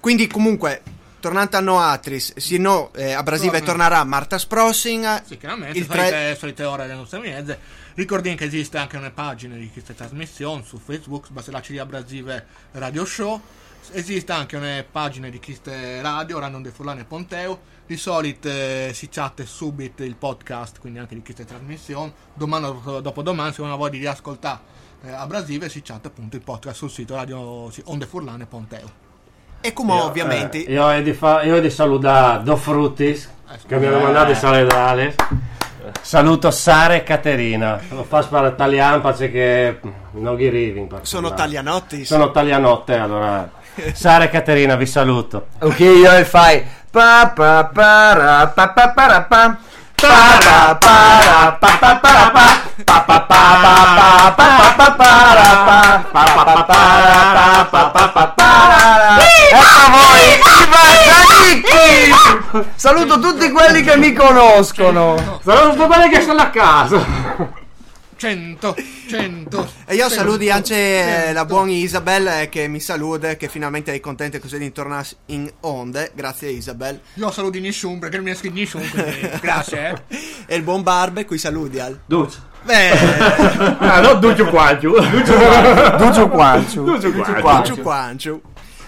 Quindi, 0.00 0.26
comunque, 0.26 0.82
tornando 1.22 1.56
a 1.56 1.60
Noatris, 1.60 2.36
sì, 2.36 2.58
no, 2.58 2.92
eh, 2.94 3.12
a 3.12 3.22
Brasile 3.22 3.58
Torna. 3.60 3.66
tornerà 3.66 4.04
Marta 4.04 4.38
Sprossing. 4.38 5.22
Sì, 5.22 5.38
chiaramente, 5.38 5.78
Il 5.78 5.86
solite, 5.86 6.08
tre- 6.08 6.36
solite 6.36 6.64
ore 6.64 6.82
delle 6.82 6.98
nostre 6.98 7.20
mezze. 7.20 7.58
Ricordiamo 7.94 8.36
che 8.36 8.44
esiste 8.44 8.76
anche 8.78 8.96
una 8.96 9.10
pagina 9.10 9.54
di 9.54 9.70
queste 9.70 9.94
trasmissioni 9.94 10.64
su 10.64 10.78
Facebook, 10.78 11.30
basta 11.30 11.52
la 11.52 11.62
Cilia 11.62 11.86
Brasive 11.86 12.44
Radio 12.72 13.04
Show. 13.04 13.40
Esiste 13.92 14.32
anche 14.32 14.56
una 14.56 14.84
pagina 14.90 15.28
di 15.28 15.40
queste 15.40 16.02
radio, 16.02 16.38
Random 16.40 16.62
de 16.62 16.70
Furlane 16.70 17.02
e 17.02 17.04
Ponteo. 17.04 17.60
Di 17.86 17.96
solito 17.96 18.48
eh, 18.48 18.90
si 18.92 19.08
chatta 19.08 19.44
subito 19.44 20.02
il 20.02 20.16
podcast, 20.16 20.80
quindi 20.80 20.98
anche 20.98 21.14
di 21.14 21.22
queste 21.22 21.44
trasmissioni. 21.44 22.12
Domani 22.34 22.66
o 22.66 23.00
dopodomani, 23.00 23.52
se 23.52 23.62
uno 23.62 23.76
voglia 23.76 23.90
di 23.90 23.98
riascoltare 23.98 24.60
eh, 25.04 25.10
a 25.10 25.26
Brasile, 25.26 25.68
si 25.68 25.82
chatta 25.82 26.08
appunto 26.08 26.36
il 26.36 26.42
podcast 26.42 26.78
sul 26.78 26.90
sito 26.90 27.14
radio 27.14 27.70
sì, 27.70 27.80
Onde 27.86 28.06
Furlane 28.06 28.46
e. 29.62 29.68
E 29.68 29.72
come 29.72 29.92
ovviamente. 29.92 30.64
Eh, 30.64 30.72
io 30.72 30.84
ho 30.84 31.00
di, 31.00 31.12
fa- 31.12 31.42
io 31.42 31.56
ho 31.56 31.60
di 31.60 31.70
salutare 31.70 32.42
Do 32.42 32.56
Frutis 32.56 33.30
che 33.66 33.76
mi 33.76 33.86
hanno 33.86 34.00
mandato 34.00 34.34
saledali. 34.34 35.14
Saluto 36.00 36.50
Sara 36.50 36.94
e 36.94 37.02
Caterina. 37.02 37.78
Lo 37.90 38.04
fa 38.04 38.22
per 38.22 38.44
italiano 38.52 39.00
perché 39.00 39.80
non 40.12 40.36
gli 40.36 40.46
arrivi. 40.46 40.86
Sono 41.02 41.32
taglianotti. 41.32 42.04
Sono 42.04 42.30
taglianotte, 42.30 42.96
allora. 42.96 43.48
Sara 43.92 44.24
e 44.24 44.28
Caterina, 44.28 44.74
vi 44.76 44.86
saluto. 44.86 45.46
Ok, 45.60 45.78
io 45.78 46.12
e 46.12 46.24
fai. 46.24 46.64
Pa 46.90 47.32
pa 47.34 47.64
para 47.72 48.48
pa 48.48 48.68
pa 48.68 48.88
para 48.90 49.22
pa. 49.22 49.56
Pa 49.94 50.08
pa 50.44 50.76
para 50.76 51.56
pa 51.58 51.78
pa 51.78 51.98
para 52.00 52.30
pa. 52.30 52.46
Pa 52.84 53.00
pa 53.00 53.20
pa 53.20 53.42
pa 53.62 54.34
pa 54.36 54.48
pa 54.58 54.74
pa 54.76 54.96
para 54.96 55.48
pa. 55.64 55.80
Pa 56.12 56.24
pa 56.24 56.44
pa 56.44 56.64
para 56.64 57.64
pa 57.64 57.64
pa 57.70 57.90
pa 57.90 58.08
pa 58.08 58.26
para. 58.36 59.01
Ecco 59.52 59.90
voi, 59.90 60.32
i 60.32 60.66
Vaganicchi! 61.66 62.70
Saluto 62.74 63.18
tutti 63.18 63.50
quelli 63.50 63.82
che 63.82 63.96
mi 63.98 64.12
conoscono. 64.14 65.40
Saluto 65.44 65.86
bene 65.86 66.08
che 66.08 66.22
sono 66.22 66.40
a 66.40 66.48
casa. 66.48 67.60
100, 68.16 68.76
100. 69.08 69.70
E 69.84 69.96
io 69.96 70.08
saluti 70.08 70.48
anche 70.48 70.74
eh, 70.74 71.02
Cento. 71.04 71.32
la 71.32 71.44
buona 71.44 71.72
Isabel 71.72 72.26
eh, 72.28 72.48
che 72.48 72.68
mi 72.68 72.78
saluta, 72.78 73.34
che 73.34 73.48
finalmente 73.48 73.92
è 73.92 73.98
contenta 73.98 74.38
così 74.38 74.58
di 74.58 74.70
tornare 74.70 75.08
in 75.26 75.50
onde. 75.60 76.12
Grazie 76.14 76.50
Isabel. 76.50 77.00
Io 77.14 77.30
saluto 77.32 77.58
nessuno 77.58 77.98
perché 77.98 78.16
non 78.16 78.24
mi 78.26 78.30
ha 78.30 78.36
scritto 78.36 78.54
nessuno. 78.54 78.84
Grazie, 79.42 79.88
eh. 79.88 80.16
E 80.46 80.54
il 80.54 80.62
buon 80.62 80.82
Barbe, 80.82 81.24
qui 81.24 81.36
saluti 81.36 81.80
al. 81.80 81.98
Duce. 82.06 82.38
Beh, 82.62 82.90
Ah, 83.80 84.00
no, 84.00 84.14
Duce 84.14 84.44
Quaggio. 84.44 85.00
Duccio 85.00 86.28
Quanciu. 86.28 86.84
Duce 86.84 87.10
Quanciu 87.40 87.80
Quanciu. 87.82 88.40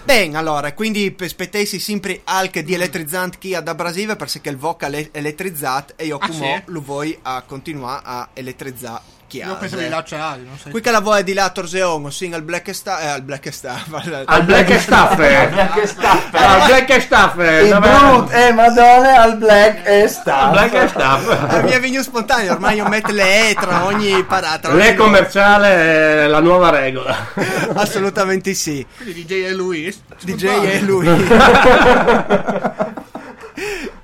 Bene, 0.05 0.37
allora, 0.37 0.71
quindi 0.73 1.15
aspettessi 1.19 1.79
sempre 1.79 2.21
anche 2.25 2.61
di 2.63 2.75
elettrizzante 2.75 3.37
chi 3.39 3.55
ad 3.55 3.67
abrasive 3.67 4.15
perché 4.15 4.49
il 4.49 4.55
vocal 4.57 4.93
è 4.93 5.09
elettrizzato 5.11 5.93
e 5.95 6.05
io 6.05 6.17
Ah, 6.17 6.27
come 6.27 6.61
sì? 6.63 6.71
lo 6.71 6.81
vuoi 6.81 7.17
a 7.23 7.41
continuare 7.41 8.01
a 8.05 8.29
elettrizzare 8.33 9.01
chi 9.27 9.37
Io 9.37 9.55
penso 9.57 9.75
di 9.77 9.89
lacerare, 9.89 10.41
non 10.45 10.57
so. 10.57 10.69
Qui 10.69 10.81
che 10.81 10.91
la 10.91 10.99
vuoi 11.01 11.23
di 11.23 11.33
là 11.33 11.49
Torseon, 11.49 12.11
sing 12.11 12.33
al 12.33 12.41
Black 12.43 12.73
Star, 12.73 13.01
eh, 13.01 13.07
al 13.07 13.21
Black 13.21 13.51
Star, 13.53 13.83
Al 14.25 14.43
Black 14.43 14.79
Staffe. 14.79 15.49
Black 15.51 15.87
Staffe. 15.87 16.37
Al 16.37 16.65
Black 16.67 17.01
Staffe. 17.01 17.61
Il 17.63 17.79
brut 17.79 18.33
e 18.33 18.51
madonna 18.53 19.21
al 19.21 19.37
black 19.37 19.87
e 19.87 20.01
Al 20.03 20.09
sta. 20.09 20.47
Black 20.49 20.89
Staffe. 20.89 21.57
Eh, 21.57 21.61
mi 21.63 21.71
è 21.71 21.79
venuto 21.79 22.03
spontaneo, 22.03 22.53
ormai 22.53 22.75
io 22.77 22.87
metto 22.87 23.11
le 23.11 23.49
E 23.49 23.53
tra 23.55 23.85
ogni 23.85 24.23
parata. 24.23 24.71
Le 24.73 24.87
ogni- 24.87 24.95
commerciale 24.95 26.23
è 26.23 26.27
la 26.27 26.39
nuova 26.39 26.69
regola. 26.69 27.27
Assolutamente 27.75 28.53
sì. 28.53 28.85
Quindi 28.97 29.25
DJ 29.25 29.45
è 29.45 29.51
Luis. 29.51 29.99
DJ 30.21 30.45
è 30.45 30.79
lui. 30.79 31.07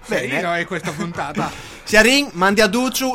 Serino 0.03 0.53
è 0.53 0.65
questa 0.65 0.91
puntata. 0.91 1.49
Siarin, 1.91 2.29
mandi 2.35 2.61
a 2.61 2.67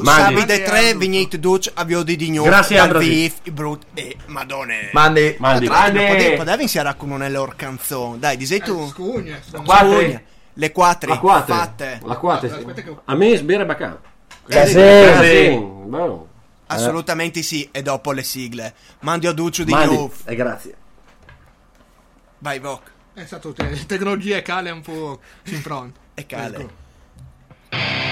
Mandi. 0.03 0.05
Sabide 0.05 0.35
Mandi 0.39 0.53
a 0.53 0.63
3, 0.63 0.81
Duciu. 0.83 0.99
Vignette 0.99 1.41
Duc, 1.41 1.71
Aviodi 1.73 2.15
di 2.15 2.29
Gnu, 2.29 2.43
Grazie, 2.43 2.79
Andrasi. 2.79 3.09
Vif, 3.09 3.51
Brut 3.51 3.87
e 3.95 4.17
Madone. 4.27 4.91
Mandi. 4.93 5.35
Mandi. 5.39 5.67
Mandi. 5.67 5.99
potevi- 6.07 6.37
iniziare 6.61 6.95
con 6.95 7.11
una 7.11 7.27
loro 7.31 7.55
canzone. 7.57 8.19
Dai, 8.19 8.37
disei 8.37 8.61
tu. 8.61 8.87
Scugna. 8.89 9.39
Quattro. 9.65 9.99
Scugna. 10.03 10.21
Le 10.53 10.73
quattro 10.73 11.09
La 11.09 11.19
quattro. 11.19 11.55
fatte. 11.55 12.01
La 12.05 12.17
quattro. 12.19 12.55
Aspetta 12.55 12.83
che- 12.83 12.97
A 13.07 13.15
me 13.15 13.37
sbirra 13.39 13.65
bacano. 13.65 13.99
Eh, 14.47 14.67
sì. 14.67 14.77
Eh. 14.79 16.19
Assolutamente 16.67 17.41
sì. 17.41 17.67
E 17.73 17.81
dopo 17.81 18.13
le 18.13 18.23
sigle. 18.23 18.75
Mandi 19.01 19.27
a 19.27 19.33
Duciu 19.33 19.65
di. 19.65 19.73
Gnu. 19.73 20.13
E 20.27 20.35
grazie. 20.35 20.75
Vai, 22.41 22.59
Voc. 22.59 22.83
È 23.15 23.25
stato 23.25 23.55
te- 23.55 23.87
tecnologia 23.87 24.37
e 24.37 24.43
cale 24.43 24.71
un 24.71 24.83
po' 24.83 25.21
in 25.45 25.63
front. 25.63 25.97
E 26.13 26.27
cale. 26.27 26.57
Ecco. 26.59 26.85
Tieni 27.71 28.06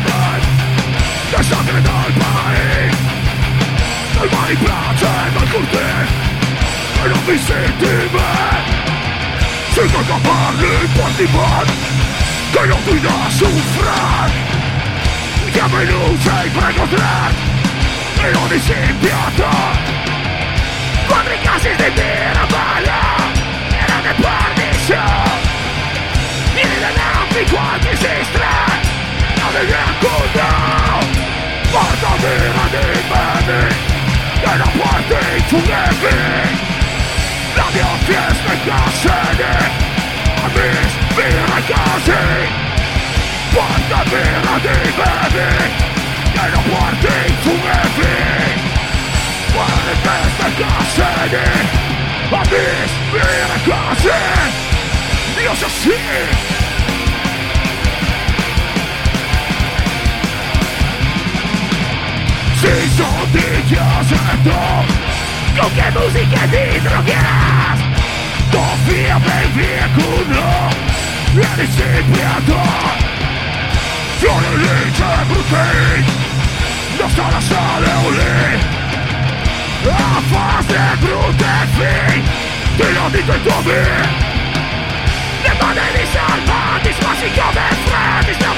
Che 0.00 1.42
sacre 1.42 1.82
dal 1.82 2.12
paese 2.12 2.96
Dal 4.12 4.28
maniplace 4.30 5.06
dal 5.32 5.50
corte 5.50 6.06
E 7.02 7.08
non 7.08 7.24
vi 7.26 7.38
senti 7.38 8.08
me 8.12 8.76
Sento 9.72 9.98
che 9.98 10.18
parli 10.22 10.88
porti 10.94 11.28
van 11.32 11.66
Che 12.50 12.66
non 12.66 12.82
ti 12.84 13.00
dà 13.00 13.28
soffrire 13.28 14.56
Chiama 15.50 15.82
in 15.82 15.88
luce 15.88 16.30
e 16.44 16.48
prego 16.48 16.86
tre 16.86 17.46
E 18.20 18.30
non 18.32 18.48
ti 18.48 18.60
si 18.60 18.72
impiata 18.72 19.50
Quando 21.06 21.30
casi 21.42 21.70
di 21.76 21.90
mirabella 21.94 23.00
Era 23.70 24.00
ne 24.00 24.14
pardition 24.20 25.46
Vieni 26.54 26.78
da 26.80 27.06
quanti 27.50 27.96
si 27.96 28.06
strai 28.30 28.87
Non 29.50 29.64
mi 29.64 29.72
racconta 29.72 30.48
Porta 31.70 32.12
via 32.18 32.64
di 32.70 33.00
bene 33.08 33.60
E 34.42 34.56
la 34.58 34.70
parte 34.76 35.20
tu 35.48 35.56
levi 35.56 36.16
La 37.54 37.66
mia 37.72 37.96
fiesta 38.04 38.52
in 38.52 38.60
cassene 38.66 39.52
Amis 40.42 40.92
vira 41.14 41.60
casi 41.66 42.22
Porta 43.54 44.02
via 44.10 44.58
di 44.60 44.92
bene 44.98 45.48
E 46.32 46.48
la 46.50 46.62
parte 46.68 47.14
tu 47.42 47.54
levi 47.64 48.16
Guarda 49.52 49.94
questa 50.02 50.48
cassene 50.58 51.46
Amis 52.28 52.90
vira 53.12 53.58
casi 53.64 54.18
Io 55.42 55.54
so 55.54 55.68
sì 55.68 55.90
Si 55.90 56.67
sono 62.60 63.24
di 63.30 63.62
chiasetto 63.66 64.58
Con 65.58 65.74
che 65.74 65.90
musica 65.92 66.46
di 66.46 66.80
drogheras 66.80 67.80
Toffia 68.50 69.20
per 69.22 69.48
via 69.52 69.88
cuno 69.94 70.68
E 71.34 71.46
recipiato 71.54 72.58
Fiore 74.18 74.56
lì 74.56 74.90
c'è 74.90 75.24
brutti 75.26 76.04
Non 76.98 77.10
sta 77.10 77.30
la 77.30 77.40
sale 77.40 77.92
o 77.92 78.10
lì 78.10 78.58
A 79.90 80.22
fase 80.28 80.78
brutte 80.98 81.44
fin 81.76 82.22
Ti 82.76 82.92
lo 82.92 83.08
dico 83.10 83.32
il 83.32 83.42
tuo 83.42 83.62
bene 83.62 84.26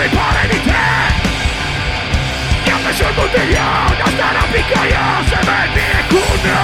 le 0.00 0.08
mani 0.14 0.69
Io 2.90 2.96
mi 2.96 3.02
sono 3.02 3.12
bottigliato, 3.12 3.94
da 4.02 4.10
stare 4.10 4.38
a 4.38 4.46
piccoio, 4.50 4.98
se 5.28 5.38
metti 5.46 5.78
e 5.78 6.02
cuno 6.08 6.58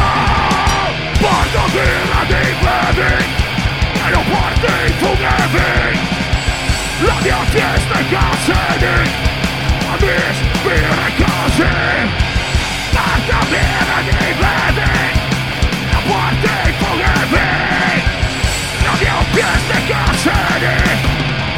Porto 1.21 1.63
birra 1.71 2.25
dei 2.27 2.55
bevi, 2.59 3.25
e 3.95 4.11
non 4.11 4.25
porti 4.25 4.93
fumevi 4.99 5.99
La 6.99 7.15
mia 7.23 7.45
fiesta 7.51 7.95
è 7.95 8.05
casini, 8.09 9.11
amis, 9.87 10.39
birra 10.65 11.07
e 11.07 11.15
cose 11.15 11.71
Porto 12.91 13.47
birra 13.47 13.99
dei 14.03 14.35
bevi, 14.35 14.91
non 15.93 16.03
porti 16.09 16.75
fumevi 16.79 17.55
la 18.83 18.95
mia 18.99 19.19
fiesta 19.31 19.75
è 19.75 19.87
casene 19.87 20.75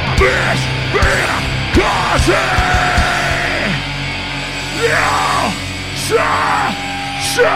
Amis, 0.09 0.61
vira, 0.93 1.39
cose 1.73 2.98
Io, 4.89 5.53
sa, 5.93 6.25
sa 7.21 7.53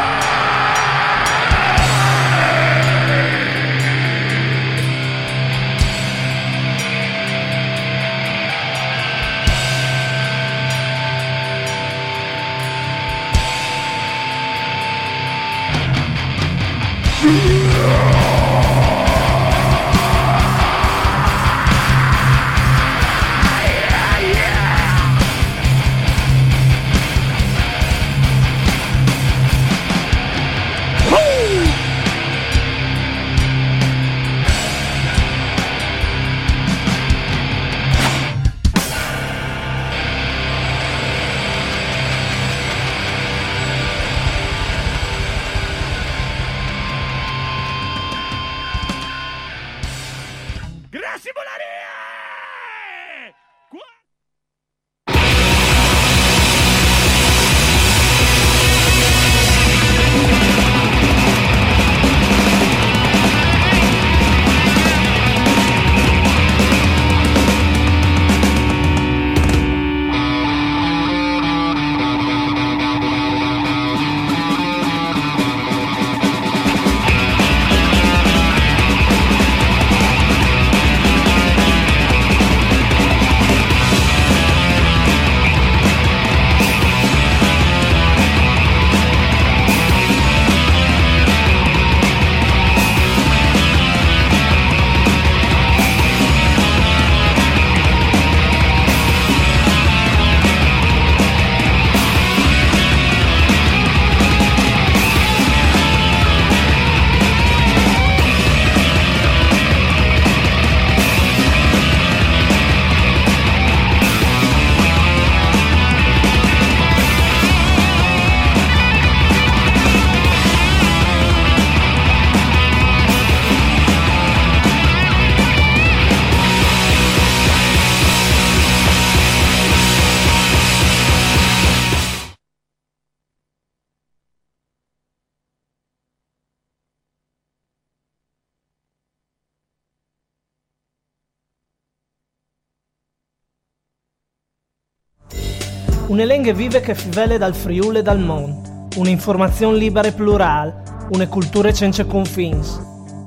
Une 146.23 146.29
lingue 146.29 146.53
vive 146.55 146.81
che 146.81 146.95
fivele 146.95 147.37
dal 147.37 147.53
Friuli 147.53 147.99
e 147.99 148.03
dal 148.03 148.21
Mon. 148.21 148.89
Un'informazione 148.95 149.77
libera 149.77 150.07
e 150.07 150.13
plurale. 150.13 150.73
Une 151.11 151.27
culture 151.27 151.75
senza 151.75 152.05
confins. 152.05 152.79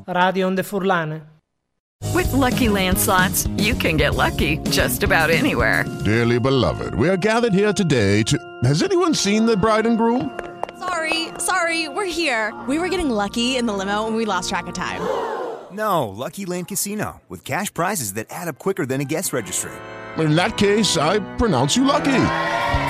Radio 0.06 0.48
Onde 0.48 0.64
Furlane. 0.64 1.22
With 2.14 2.32
Lucky 2.32 2.70
Land 2.70 2.98
slots, 2.98 3.48
you 3.58 3.76
can 3.76 3.98
get 3.98 4.16
lucky 4.16 4.62
just 4.70 5.04
about 5.04 5.30
anywhere. 5.30 5.84
Dearly 6.06 6.40
beloved, 6.40 6.96
we 6.96 7.10
are 7.10 7.18
gathered 7.18 7.54
here 7.54 7.74
today 7.74 8.24
to. 8.24 8.38
Has 8.64 8.82
anyone 8.82 9.14
seen 9.14 9.46
the 9.46 9.58
bride 9.58 9.86
and 9.86 9.98
groom? 9.98 10.30
Sorry, 10.80 11.32
sorry, 11.38 11.90
we're 11.90 12.06
here. 12.06 12.54
We 12.66 12.80
were 12.80 12.88
getting 12.88 13.10
lucky 13.10 13.58
in 13.58 13.66
the 13.66 13.74
limo 13.74 14.08
and 14.08 14.16
we 14.16 14.24
lost 14.24 14.48
track 14.48 14.68
of 14.68 14.74
time. 14.74 15.02
No, 15.74 16.08
Lucky 16.08 16.46
Land 16.46 16.70
Casino, 16.70 17.20
with 17.28 17.44
cash 17.44 17.74
prizes 17.74 18.14
that 18.14 18.28
add 18.30 18.48
up 18.48 18.58
quicker 18.58 18.86
than 18.86 19.02
a 19.02 19.06
guest 19.06 19.34
registry. 19.34 19.74
In 20.18 20.38
that 20.38 20.56
case, 20.56 20.96
I 20.96 21.20
pronounce 21.36 21.76
you 21.76 21.84
lucky. 21.84 22.85